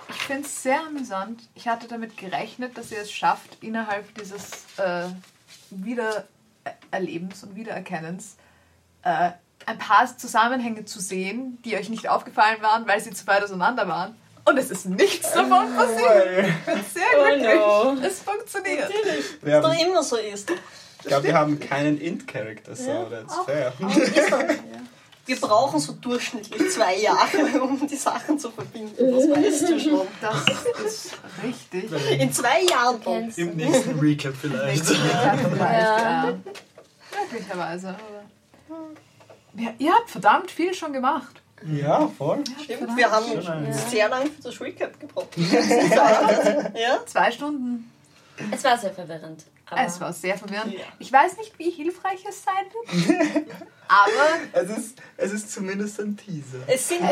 Ich 0.09 0.17
finde 0.27 0.47
es 0.47 0.63
sehr 0.63 0.81
amüsant. 0.87 1.43
Ich 1.55 1.69
hatte 1.69 1.87
damit 1.87 2.17
gerechnet, 2.17 2.79
dass 2.79 2.91
ihr 2.91 3.01
es 3.01 3.13
schafft, 3.13 3.63
innerhalb 3.63 4.15
dieses 4.15 4.51
äh, 4.79 5.09
Wiedererlebens 5.71 7.43
und 7.43 7.57
Wiedererkennens 7.57 8.37
äh, 9.03 9.33
ein 9.67 9.79
paar 9.79 10.17
Zusammenhänge 10.17 10.85
zu 10.85 11.01
sehen, 11.01 11.59
die 11.65 11.77
euch 11.77 11.89
nicht 11.89 12.09
aufgefallen 12.09 12.63
waren, 12.63 12.87
weil 12.87 13.01
sie 13.01 13.11
zu 13.11 13.27
weit 13.27 13.43
auseinander 13.43 13.89
waren. 13.89 14.17
Und 14.47 14.59
es 14.59 14.71
ist 14.71 14.87
nichts 14.87 15.33
davon 15.33 15.75
passiert. 15.75 16.49
Ich 16.49 16.65
bin 16.67 16.85
sehr 16.93 17.37
glücklich. 17.37 17.55
no. 17.55 17.97
Es 18.03 18.21
funktioniert. 18.21 18.93
Wir 19.41 19.61
Doch 19.61 19.71
haben, 19.71 19.79
immer 19.79 20.03
so 20.03 20.17
ist. 20.17 20.53
Ich 21.05 21.09
glaube, 21.09 21.25
wir 21.25 21.35
haben 21.35 21.61
keinen 21.61 22.01
Int-Character, 22.01 22.75
so 22.75 23.05
that's 23.11 23.35
fair. 23.45 23.73
Wir 25.27 25.37
brauchen 25.41 25.81
so 25.81 25.93
durchschnittlich 25.95 26.71
zwei 26.73 26.97
Jahre, 26.99 27.63
um 27.63 27.87
die 27.87 27.97
Sachen 27.97 28.39
zu 28.39 28.51
verbinden. 28.51 28.95
Das 28.99 29.31
weißt 29.31 29.69
du 29.71 29.81
schon. 29.81 30.07
Das 30.21 30.45
ist 30.85 31.13
richtig. 31.43 32.21
In 32.21 32.31
zwei 32.33 32.63
Jahren. 32.65 33.01
Kennst 33.01 33.39
Im 33.39 33.57
du. 33.57 33.65
nächsten 33.65 33.99
Recap 33.99 34.35
vielleicht. 34.39 34.85
Ja. 34.91 35.35
ja. 35.39 36.35
Möglicherweise. 37.31 37.89
aber- 37.89 39.63
Ja, 39.63 39.71
ihr 39.79 39.93
habt 39.93 40.11
verdammt 40.11 40.51
viel 40.51 40.75
schon 40.75 40.93
gemacht. 40.93 41.41
Ja, 41.73 42.07
voll. 42.19 42.45
Stimmt, 42.63 42.95
wir 42.95 43.11
haben 43.11 43.25
Schön. 43.43 43.73
sehr 43.91 44.09
lange 44.11 44.27
für 44.27 44.43
das 44.43 44.61
Recap 44.61 45.01
gebraucht. 45.01 45.29
ja? 45.39 47.01
Zwei 47.07 47.31
Stunden. 47.33 47.91
Es 48.51 48.63
war 48.65 48.77
sehr 48.77 48.91
verwirrend. 48.93 49.45
Es 49.77 50.01
war 50.01 50.13
sehr 50.13 50.37
verwirrend. 50.39 50.73
Ja. 50.75 50.85
Ich 50.99 51.13
weiß 51.13 51.37
nicht, 51.39 51.59
wie 51.59 51.71
hilfreich 51.71 52.25
es 52.29 52.43
sein 52.45 52.65
wird. 52.73 53.47
Aber 53.89 54.39
Es 54.53 54.71
ist, 54.79 54.99
es 55.19 55.33
ist 55.33 55.53
zumindest 55.53 56.01
ein 56.01 56.17
Teaser. 56.17 56.59
Es 56.67 56.89
sind 56.89 57.03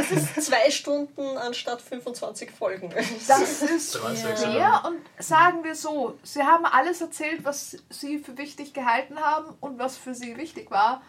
zwei 0.43 0.71
Stunden 0.71 1.37
anstatt 1.37 1.83
25 1.83 2.51
Folgen. 2.51 2.91
das 3.29 3.63
ist 3.63 3.97
fair 3.99 4.83
und 4.87 4.99
sagen 5.23 5.65
wir 5.65 5.75
so, 5.75 6.19
sie 6.23 6.43
haben 6.43 6.65
alles 6.65 7.01
erzählt, 7.03 7.45
was 7.45 7.77
sie 7.91 8.19
für 8.19 8.37
wichtig 8.39 8.73
gehalten 8.73 9.19
haben 9.21 9.55
und 9.61 9.79
was 9.79 9.97
für 9.99 10.15
sie 10.15 10.37
wichtig 10.37 10.71
war. 10.71 11.03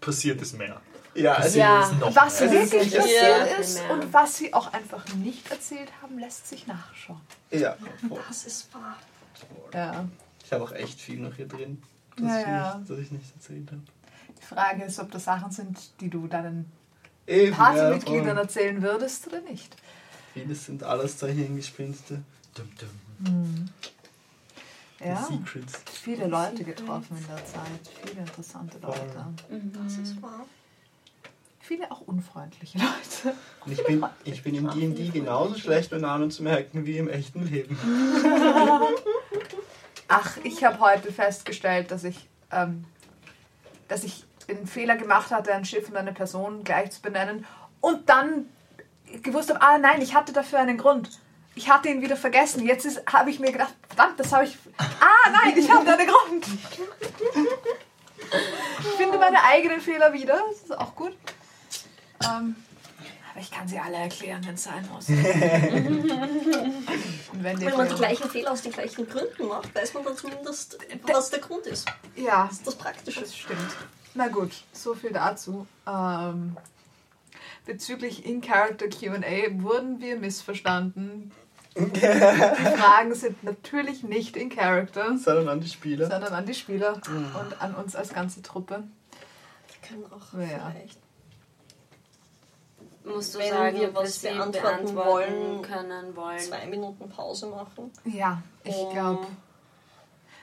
Passiert 0.00 0.42
ist 0.42 0.58
mehr. 0.58 0.80
Ja, 1.14 1.34
also 1.34 1.58
Ja. 1.58 1.82
ist 1.82 2.00
noch 2.00 2.16
Was 2.16 2.40
mehr. 2.40 2.50
wirklich 2.52 2.92
passiert 2.96 3.22
Ja. 3.22 3.44
ist 3.60 3.78
Mehr. 3.82 3.90
und 3.92 4.12
was 4.12 4.36
sie 4.36 4.52
auch 4.52 4.72
einfach 4.72 5.06
nicht 5.14 5.48
erzählt 5.50 5.90
haben, 6.00 6.18
lässt 6.18 6.48
sich 6.48 6.66
nachschauen. 6.66 7.20
ja. 7.50 7.76
Das 8.26 8.44
ist 8.44 8.72
wahr. 8.74 8.96
Ja. 9.74 10.06
Ich 10.52 10.54
habe 10.54 10.64
auch 10.64 10.72
echt 10.72 11.00
viel 11.00 11.18
noch 11.18 11.34
hier 11.34 11.48
drin, 11.48 11.82
das, 12.14 12.26
Ja, 12.26 12.40
ich, 12.40 12.46
ja. 12.46 12.76
Nicht, 12.76 12.90
das 12.90 12.98
ich 12.98 13.10
nicht 13.10 13.34
erzählt 13.34 13.70
habe. 13.70 13.80
Die 14.38 14.44
Frage 14.44 14.84
ist, 14.84 15.00
ob 15.00 15.10
das 15.10 15.24
Sachen 15.24 15.50
sind, 15.50 15.78
die 15.98 16.10
du 16.10 16.26
deinen 16.26 16.70
Eben, 17.26 17.56
Partymitgliedern 17.56 18.34
voll. 18.34 18.36
erzählen 18.36 18.82
würdest 18.82 19.28
oder 19.28 19.40
nicht. 19.40 19.74
Vieles 20.34 20.66
sind 20.66 20.82
alles 20.84 21.18
solche 21.18 21.40
Hingespinste. 21.40 22.20
Dum, 22.54 22.68
dum. 22.78 23.70
Ja. 25.00 25.16
Secrets. 25.24 25.80
Viele 25.90 26.26
Leute 26.26 26.64
getroffen 26.64 27.16
in 27.16 27.26
der 27.26 27.42
Zeit. 27.46 28.04
Viele 28.04 28.20
interessante 28.20 28.76
Leute. 28.80 29.24
Das 29.86 29.96
ist 29.96 30.20
wahr. 30.20 30.44
Viele 31.60 31.90
auch 31.90 32.02
unfreundliche 32.02 32.76
Leute. 32.76 33.38
Und 33.64 33.72
ich 33.72 33.82
bin, 33.86 34.04
ich 34.24 34.42
bin 34.42 34.54
im 34.54 34.68
D&D 34.68 35.08
genauso 35.08 35.54
schlecht, 35.54 35.92
Namen 35.92 36.30
zu 36.30 36.42
merken, 36.42 36.84
wie 36.84 36.98
im 36.98 37.08
echten 37.08 37.46
Leben. 37.46 37.78
Ach, 40.08 40.36
ich 40.42 40.64
habe 40.64 40.80
heute 40.80 41.12
festgestellt, 41.12 41.90
dass 41.90 42.04
ich, 42.04 42.28
ähm, 42.50 42.84
dass 43.88 44.04
ich 44.04 44.24
den 44.48 44.66
Fehler 44.66 44.96
gemacht 44.96 45.30
hatte, 45.30 45.54
ein 45.54 45.64
Schiff 45.64 45.88
und 45.88 45.96
eine 45.96 46.12
Person 46.12 46.64
gleich 46.64 46.90
zu 46.90 47.00
benennen 47.00 47.46
und 47.80 48.08
dann 48.08 48.48
gewusst 49.22 49.50
habe, 49.50 49.62
ah 49.62 49.78
nein, 49.78 50.00
ich 50.00 50.14
hatte 50.14 50.32
dafür 50.32 50.60
einen 50.60 50.78
Grund. 50.78 51.10
Ich 51.54 51.70
hatte 51.70 51.88
ihn 51.88 52.00
wieder 52.00 52.16
vergessen. 52.16 52.66
Jetzt 52.66 53.02
habe 53.12 53.30
ich 53.30 53.38
mir 53.38 53.52
gedacht, 53.52 53.74
verdammt, 53.88 54.18
das 54.18 54.32
habe 54.32 54.44
ich. 54.44 54.56
Ah 54.78 55.30
nein, 55.30 55.52
ich 55.56 55.70
hatte 55.70 55.92
einen 55.92 56.08
Grund. 56.08 56.46
Ich 58.80 58.96
finde 58.96 59.18
meine 59.18 59.42
eigenen 59.44 59.80
Fehler 59.80 60.12
wieder. 60.14 60.40
Das 60.48 60.62
ist 60.62 60.78
auch 60.78 60.94
gut. 60.94 61.14
Ähm, 62.24 62.56
aber 63.32 63.40
ich 63.40 63.50
kann 63.50 63.66
sie 63.66 63.78
alle 63.78 63.96
erklären, 63.96 64.40
wenn 64.46 64.54
es 64.54 64.64
sein 64.64 64.86
muss. 64.92 65.08
Und 65.08 65.16
wenn 67.42 67.58
die 67.58 67.66
Wenn 67.66 67.76
man 67.76 67.88
die 67.88 67.94
gleichen 67.94 68.28
Fehler 68.28 68.52
aus 68.52 68.62
den 68.62 68.72
gleichen 68.72 69.08
Gründen 69.08 69.48
macht, 69.48 69.74
weiß 69.74 69.94
man 69.94 70.04
dann 70.04 70.16
zumindest, 70.16 70.78
was 71.02 71.30
der 71.30 71.40
Grund 71.40 71.66
ist. 71.66 71.86
ja, 72.16 72.44
Das 72.46 72.58
ist 72.58 72.66
das 72.66 72.74
Praktische. 72.74 73.20
Das 73.20 73.34
stimmt. 73.36 73.58
Na 74.14 74.28
gut, 74.28 74.52
so 74.72 74.94
viel 74.94 75.10
dazu. 75.12 75.66
Ähm, 75.86 76.56
bezüglich 77.64 78.26
In-Character 78.26 78.88
QA 78.88 79.62
wurden 79.62 80.00
wir 80.00 80.16
missverstanden. 80.16 81.32
Die 81.74 82.00
Fragen 82.76 83.14
sind 83.14 83.42
natürlich 83.44 84.02
nicht 84.02 84.36
in 84.36 84.50
Character, 84.50 85.16
Sondern 85.16 85.48
an 85.48 85.60
die 85.60 85.68
Spieler. 85.70 86.06
sondern 86.10 86.34
an 86.34 86.44
die 86.44 86.52
Spieler 86.54 87.00
und 87.08 87.62
an 87.62 87.74
uns 87.74 87.96
als 87.96 88.12
ganze 88.12 88.42
Truppe. 88.42 88.82
Wir 89.68 89.88
können 89.88 90.04
auch 90.12 90.34
Ja. 90.38 90.70
vielleicht. 90.74 90.98
Musst 93.04 93.34
du 93.34 93.38
Wenn 93.40 93.50
sagen, 93.50 93.80
wir 93.80 93.94
was 93.94 94.18
beantworten 94.20 94.94
beantworten 94.94 94.96
wollen, 94.96 95.62
können 95.62 96.16
wollen. 96.16 96.38
Zwei 96.38 96.66
Minuten 96.66 97.08
Pause 97.08 97.46
machen, 97.46 97.90
Ja, 98.04 98.40
ich 98.62 98.76
um 98.76 98.92
glaube, 98.92 99.26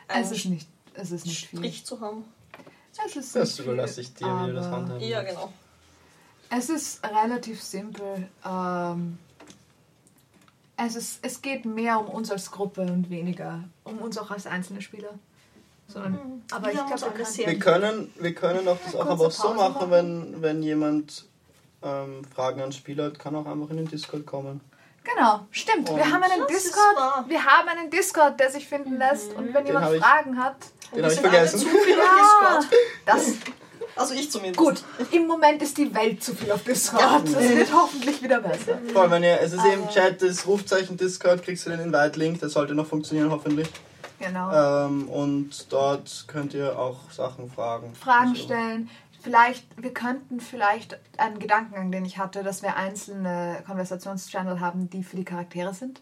es 0.09 0.31
ist 0.31 0.45
nicht, 0.45 0.67
es 0.93 1.11
ist 1.11 1.25
nicht 1.25 1.47
viel. 1.47 1.59
Strich 1.59 1.85
zu 1.85 2.01
haben. 2.01 2.25
Es 3.05 3.15
ist 3.15 3.35
Das 3.35 3.49
nicht 3.57 3.59
überlasse 3.65 4.01
ich 4.01 4.13
dir, 4.13 4.25
wie 4.25 4.47
du 4.47 4.53
das 4.55 4.65
handhaben 4.67 4.99
Ja, 4.99 5.21
genau. 5.23 5.53
Es 6.49 6.69
ist 6.69 7.01
relativ 7.05 7.61
simpel. 7.63 8.27
Ähm, 8.45 9.19
es, 10.75 10.95
ist, 10.95 11.19
es 11.23 11.41
geht 11.41 11.63
mehr 11.65 11.99
um 11.99 12.07
uns 12.07 12.31
als 12.31 12.51
Gruppe 12.51 12.81
und 12.81 13.09
weniger 13.09 13.63
um 13.83 13.99
uns 13.99 14.17
auch 14.17 14.31
als 14.31 14.47
einzelne 14.47 14.81
Spieler. 14.81 15.13
Sondern, 15.87 16.43
aber 16.51 16.67
Wir 16.67 16.73
ich 16.73 16.85
glaube, 16.85 17.17
Wir 17.17 17.59
können, 17.59 18.13
wir 18.19 18.35
können 18.35 18.67
auch 18.67 18.77
das 18.83 18.95
auch 18.95 19.07
aber 19.07 19.27
auch 19.27 19.31
so 19.31 19.53
machen, 19.53 19.73
machen. 19.73 19.91
wenn, 19.91 20.41
wenn 20.41 20.61
jemand 20.61 21.25
ähm, 21.83 22.21
Fragen 22.35 22.61
an 22.61 22.71
Spieler 22.71 23.11
kann 23.11 23.35
auch 23.35 23.45
einfach 23.45 23.69
in 23.69 23.77
den 23.77 23.87
Discord 23.87 24.25
kommen. 24.25 24.61
Genau, 25.03 25.41
stimmt. 25.51 25.87
Wir 25.87 25.95
Und- 25.95 26.13
haben 26.13 26.23
einen 26.23 26.45
Discord. 26.47 26.95
Wir 27.27 27.43
haben 27.45 27.67
einen 27.69 27.89
Discord, 27.89 28.39
der 28.39 28.51
sich 28.51 28.67
finden 28.67 28.97
lässt. 28.97 29.33
Und 29.33 29.53
wenn 29.53 29.65
jemand 29.65 29.85
hab 29.85 29.93
ich- 29.93 30.01
Fragen 30.01 30.37
hat, 30.43 30.55
Den 30.93 31.03
habe 31.03 31.13
ich 31.13 31.19
vergessen. 31.19 31.59
zu 31.61 31.67
viel 31.67 31.97
Ja. 31.97 32.57
auf 32.57 32.65
Discord. 32.69 32.83
das 33.05 33.33
Also 33.95 34.13
ich 34.13 34.29
zumindest. 34.29 34.57
gut. 34.59 34.83
Im 35.11 35.25
Moment 35.27 35.61
ist 35.61 35.77
die 35.77 35.93
Welt 35.95 36.21
zu 36.23 36.35
viel 36.35 36.51
auf 36.51 36.63
Discord. 36.63 37.23
Das 37.25 37.33
wird 37.49 37.73
hoffentlich 37.73 38.21
wieder 38.21 38.39
besser. 38.41 38.77
Vor 38.93 39.03
allem, 39.03 39.11
wenn 39.11 39.23
ihr, 39.23 39.39
es 39.41 39.53
ist 39.53 39.65
im 39.65 39.83
Aber- 39.83 39.89
Chat 39.91 40.21
das 40.21 40.45
Rufzeichen 40.45 40.97
Discord, 40.97 41.43
kriegst 41.43 41.65
du 41.65 41.69
den 41.71 41.79
Invite-Link, 41.79 42.39
der 42.41 42.49
sollte 42.49 42.75
noch 42.75 42.85
funktionieren, 42.87 43.31
hoffentlich. 43.31 43.67
Genau. 44.19 44.85
Ähm, 44.85 45.07
und 45.07 45.71
dort 45.71 46.25
könnt 46.27 46.53
ihr 46.53 46.77
auch 46.77 47.09
Sachen 47.09 47.49
fragen. 47.49 47.95
Fragen 47.95 48.31
Also, 48.31 48.43
stellen. 48.43 48.89
Vielleicht, 49.21 49.65
wir 49.81 49.93
könnten 49.93 50.39
vielleicht 50.39 50.97
einen 51.17 51.39
Gedankengang, 51.39 51.91
den 51.91 52.05
ich 52.05 52.17
hatte, 52.17 52.43
dass 52.43 52.61
wir 52.61 52.75
einzelne 52.77 53.61
Konversationschannel 53.65 54.59
haben, 54.59 54.89
die 54.89 55.03
für 55.03 55.17
die 55.17 55.25
Charaktere 55.25 55.73
sind. 55.73 56.01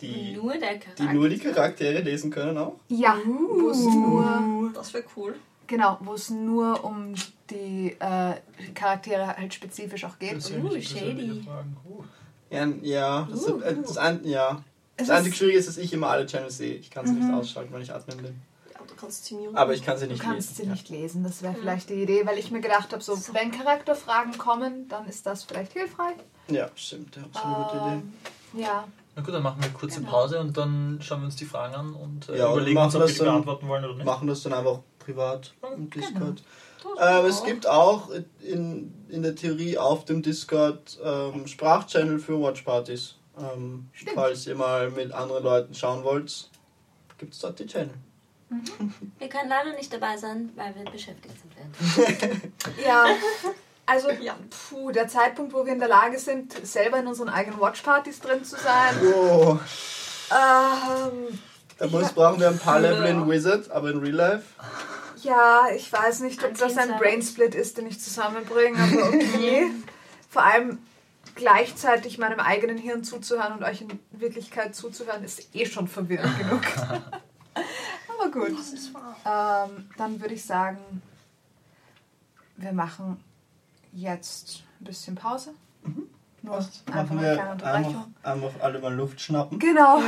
Die, 0.00 0.32
Nur 0.34 0.52
der 0.54 0.78
Charakter. 0.78 1.06
die 1.06 1.12
nur 1.12 1.28
die 1.28 1.38
Charaktere 1.38 2.00
lesen 2.00 2.30
können 2.30 2.58
auch. 2.58 2.74
Ja, 2.88 3.16
wo 3.24 3.70
es 3.70 3.78
nur, 3.84 4.70
Das 4.74 4.92
wäre 4.92 5.04
cool. 5.16 5.36
genau, 5.66 5.98
wo 6.00 6.14
es 6.14 6.30
nur 6.30 6.84
um 6.84 7.14
die 7.50 7.96
äh, 8.00 8.34
Charaktere 8.74 9.36
halt 9.36 9.54
spezifisch 9.54 10.04
auch 10.04 10.18
geht. 10.18 10.36
Uh, 10.36 10.80
shady. 10.80 11.44
Ja, 12.50 12.66
ja, 12.82 13.28
das, 13.30 13.48
Uh. 13.48 13.60
äh, 13.60 13.74
das, 13.80 13.96
ein, 13.96 14.20
ja. 14.24 14.62
Es 14.96 15.08
das 15.08 15.16
einzige 15.18 15.30
ist- 15.32 15.38
Schwierige 15.38 15.58
ist, 15.58 15.68
dass 15.68 15.76
ich 15.78 15.92
immer 15.92 16.08
alle 16.08 16.26
Channels 16.26 16.56
sehe. 16.58 16.74
Ich 16.76 16.90
kann 16.90 17.06
sie 17.06 17.12
Mhm. 17.12 17.26
nicht 17.26 17.34
ausschalten, 17.34 17.72
wenn 17.72 17.82
ich 17.82 17.92
Admin 17.92 18.16
bin. 18.18 18.42
Ja, 19.04 19.10
du 19.10 19.12
kannst 19.12 19.24
sie 19.26 19.34
muten. 19.36 19.56
Aber 19.56 19.74
ich 19.74 19.82
kann 19.82 19.98
sie 19.98 20.06
Du 20.06 20.12
nicht 20.12 20.22
kannst 20.22 20.50
lesen. 20.50 20.64
sie 20.64 20.70
nicht 20.70 20.88
lesen, 20.88 21.24
das 21.24 21.42
wäre 21.42 21.54
vielleicht 21.54 21.88
die 21.90 21.94
Idee, 22.02 22.24
weil 22.26 22.38
ich 22.38 22.50
mir 22.50 22.60
gedacht 22.60 22.92
habe, 22.92 23.02
so, 23.02 23.12
wenn 23.32 23.50
Charakterfragen 23.50 24.36
kommen, 24.38 24.88
dann 24.88 25.06
ist 25.06 25.26
das 25.26 25.44
vielleicht 25.44 25.72
hilfreich. 25.72 26.16
Ja, 26.48 26.68
stimmt. 26.74 27.16
Ja, 27.16 27.22
absolut 27.24 27.56
gute 27.68 27.76
Idee. 27.76 27.92
Ähm, 27.94 28.12
ja, 28.60 28.84
Na 29.16 29.22
gut, 29.22 29.32
dann 29.34 29.42
machen 29.42 29.60
wir 29.60 29.66
eine 29.66 29.74
kurze 29.74 30.00
Genau. 30.00 30.10
Pause 30.10 30.40
und 30.40 30.56
dann 30.56 30.98
schauen 31.02 31.20
wir 31.20 31.26
uns 31.26 31.36
die 31.36 31.44
Fragen 31.44 31.74
an 31.74 31.94
und 31.94 32.28
äh, 32.28 32.38
Ja, 32.38 32.46
und 32.46 32.54
überlegen 32.54 32.78
uns, 32.78 32.94
ob 32.94 33.00
wir 33.02 33.06
das 33.06 33.12
die 33.14 33.18
dann- 33.20 33.26
beantworten 33.28 33.68
wollen 33.68 33.84
oder 33.84 33.94
nicht. 33.94 34.04
Machen 34.06 34.26
das 34.28 34.42
dann 34.42 34.52
einfach 34.54 34.80
privat 34.98 35.54
im 35.74 35.88
Discord. 35.90 36.42
Genau. 36.82 37.00
Ähm, 37.00 37.26
es 37.26 37.42
gibt 37.44 37.66
auch 37.66 38.10
in, 38.42 38.92
in 39.08 39.22
der 39.22 39.34
Theorie 39.34 39.78
auf 39.78 40.04
dem 40.04 40.20
Discord 40.22 40.98
ähm, 41.02 41.46
Sprachchannel 41.46 42.18
für 42.18 42.38
Watchpartys. 42.40 43.16
Ähm, 43.38 43.88
falls 44.14 44.46
ihr 44.46 44.54
mal 44.54 44.90
mit 44.90 45.10
anderen 45.12 45.42
Leuten 45.44 45.74
schauen 45.74 46.04
wollt, 46.04 46.50
gibt 47.18 47.34
es 47.34 47.40
dort 47.40 47.58
die 47.58 47.66
Channel. 47.66 47.94
Wir 49.18 49.28
können 49.28 49.48
leider 49.48 49.72
nicht 49.76 49.92
dabei 49.92 50.16
sein, 50.16 50.50
weil 50.56 50.74
wir 50.74 50.90
beschäftigt 50.90 51.34
sind. 51.40 52.52
Ja, 52.84 53.06
also 53.86 54.10
Ja. 54.10 54.36
puh, 54.70 54.90
der 54.90 55.08
Zeitpunkt, 55.08 55.52
wo 55.52 55.64
wir 55.66 55.72
in 55.72 55.78
der 55.78 55.88
Lage 55.88 56.18
sind, 56.18 56.54
selber 56.66 56.98
in 56.98 57.06
unseren 57.06 57.28
eigenen 57.28 57.60
Watchpartys 57.60 58.20
drin 58.20 58.44
zu 58.44 58.56
sein. 58.56 58.94
Oh, 59.14 59.58
Ähm, 60.30 61.38
da 61.78 61.86
muss, 61.88 62.12
brauchen 62.12 62.40
wir 62.40 62.48
ein 62.48 62.58
paar 62.58 62.80
Level 62.80 63.04
in 63.06 63.28
Wizard, 63.28 63.70
aber 63.70 63.90
in 63.90 63.98
Real 63.98 64.14
Life. 64.14 64.44
ja, 65.22 65.66
ich 65.74 65.92
weiß 65.92 66.20
nicht, 66.20 66.42
ob 66.44 66.56
das 66.56 66.78
ein 66.78 66.96
Brainsplit 66.98 67.54
ist, 67.54 67.76
den 67.78 67.86
ich 67.86 68.00
zusammenbringe, 68.00 68.78
aber 68.78 69.08
okay. 69.08 69.70
Vor 70.30 70.42
allem 70.44 70.78
gleichzeitig 71.36 72.18
meinem 72.18 72.40
eigenen 72.40 72.78
Hirn 72.78 73.04
zuzuhören 73.04 73.54
und 73.54 73.64
euch 73.64 73.80
in 73.82 73.98
Wirklichkeit 74.12 74.74
zuzuhören, 74.74 75.22
ist 75.24 75.54
eh 75.54 75.66
schon 75.66 75.88
verwirrend 75.88 76.38
genug. 76.38 76.62
aber 78.20 78.30
gut. 78.30 78.58
Das 78.58 78.72
ist 78.72 78.92
wahr. 78.94 79.68
Ähm, 79.68 79.88
dann 79.96 80.20
würde 80.20 80.34
ich 80.34 80.44
sagen, 80.44 80.78
wir 82.56 82.72
machen 82.72 83.22
jetzt 83.92 84.62
ein 84.80 84.84
bisschen 84.84 85.14
Pause. 85.14 85.54
Nur 86.42 86.56
einfach 86.58 86.70
Machen 86.94 87.18
eine 87.18 87.34
kleine 87.36 87.60
wir 87.60 87.72
einfach, 87.72 88.06
einfach 88.22 88.50
alle 88.60 88.78
mal 88.78 88.94
Luft 88.94 89.18
schnappen. 89.20 89.58
Genau. 89.58 90.02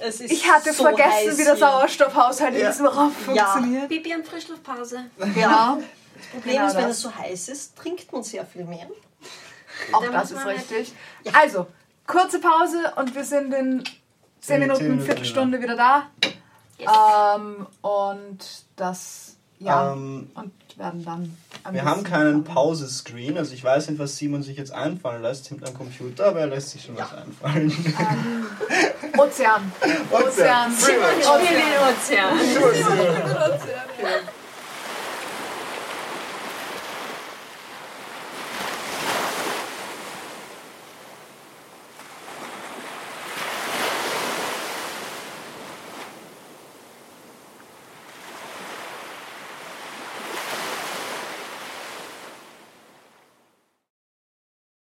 Es 0.00 0.20
ist 0.20 0.30
Ich 0.32 0.50
hatte 0.50 0.72
so 0.72 0.84
vergessen, 0.84 1.36
wie 1.38 1.44
der. 1.44 1.56
Sauerstoffhaushalt 1.56 2.54
in 2.54 2.60
Ja. 2.62 2.70
diesem 2.70 2.86
Raum 2.86 3.12
Ja. 3.34 3.44
funktioniert. 3.46 3.88
Pipi 3.90 4.14
und 4.14 4.26
Frischluftpause. 4.26 5.04
Genau. 5.18 5.76
Das 6.16 6.26
Problem 6.32 6.54
Genau 6.54 6.66
ist, 6.68 6.74
wenn 6.76 6.82
das. 6.88 6.96
es 6.96 7.02
so 7.02 7.14
heiß 7.14 7.48
ist, 7.48 7.76
trinkt 7.76 8.10
man 8.12 8.22
sehr 8.22 8.46
viel 8.46 8.64
mehr. 8.64 8.86
Auch 9.92 10.02
Dann 10.04 10.12
das 10.12 10.30
ist 10.30 10.46
richtig. 10.46 10.94
Also, 11.34 11.66
kurze 12.06 12.38
Pause 12.38 12.92
und 12.96 13.14
wir 13.14 13.24
sind 13.24 13.52
in 13.52 13.84
10 13.84 13.92
Zehn 14.40 14.60
Minuten, 14.60 14.82
Minuten, 14.84 15.02
Viertelstunde 15.04 15.60
wieder 15.60 15.76
da. 15.76 16.10
Yes. 16.78 16.90
Ähm, 17.36 17.66
und 17.82 18.38
das, 18.76 19.36
ja, 19.58 19.92
Ähm, 19.92 20.30
und 20.34 20.52
werden 20.76 21.04
dann. 21.04 21.36
wir 21.70 21.84
haben 21.84 22.02
keinen 22.02 22.42
Pause-Screen, 22.42 23.38
also 23.38 23.54
ich 23.54 23.62
weiß 23.62 23.88
nicht, 23.88 23.98
was 23.98 24.16
Simon 24.16 24.42
sich 24.42 24.56
jetzt 24.56 24.72
einfallen 24.72 25.22
lässt 25.22 25.46
hinter 25.46 25.66
dem 25.66 25.76
Computer, 25.76 26.26
aber 26.26 26.40
er 26.40 26.46
lässt 26.48 26.70
sich 26.70 26.84
schon 26.84 26.96
was 26.96 27.12
einfallen. 27.12 27.70
Ozean. 29.16 29.72
Ozean. 30.10 30.72
Simon 30.72 31.22
spielt 31.22 31.60
den 31.60 31.78
Ozean. 31.88 32.38
Ozean. 32.38 34.28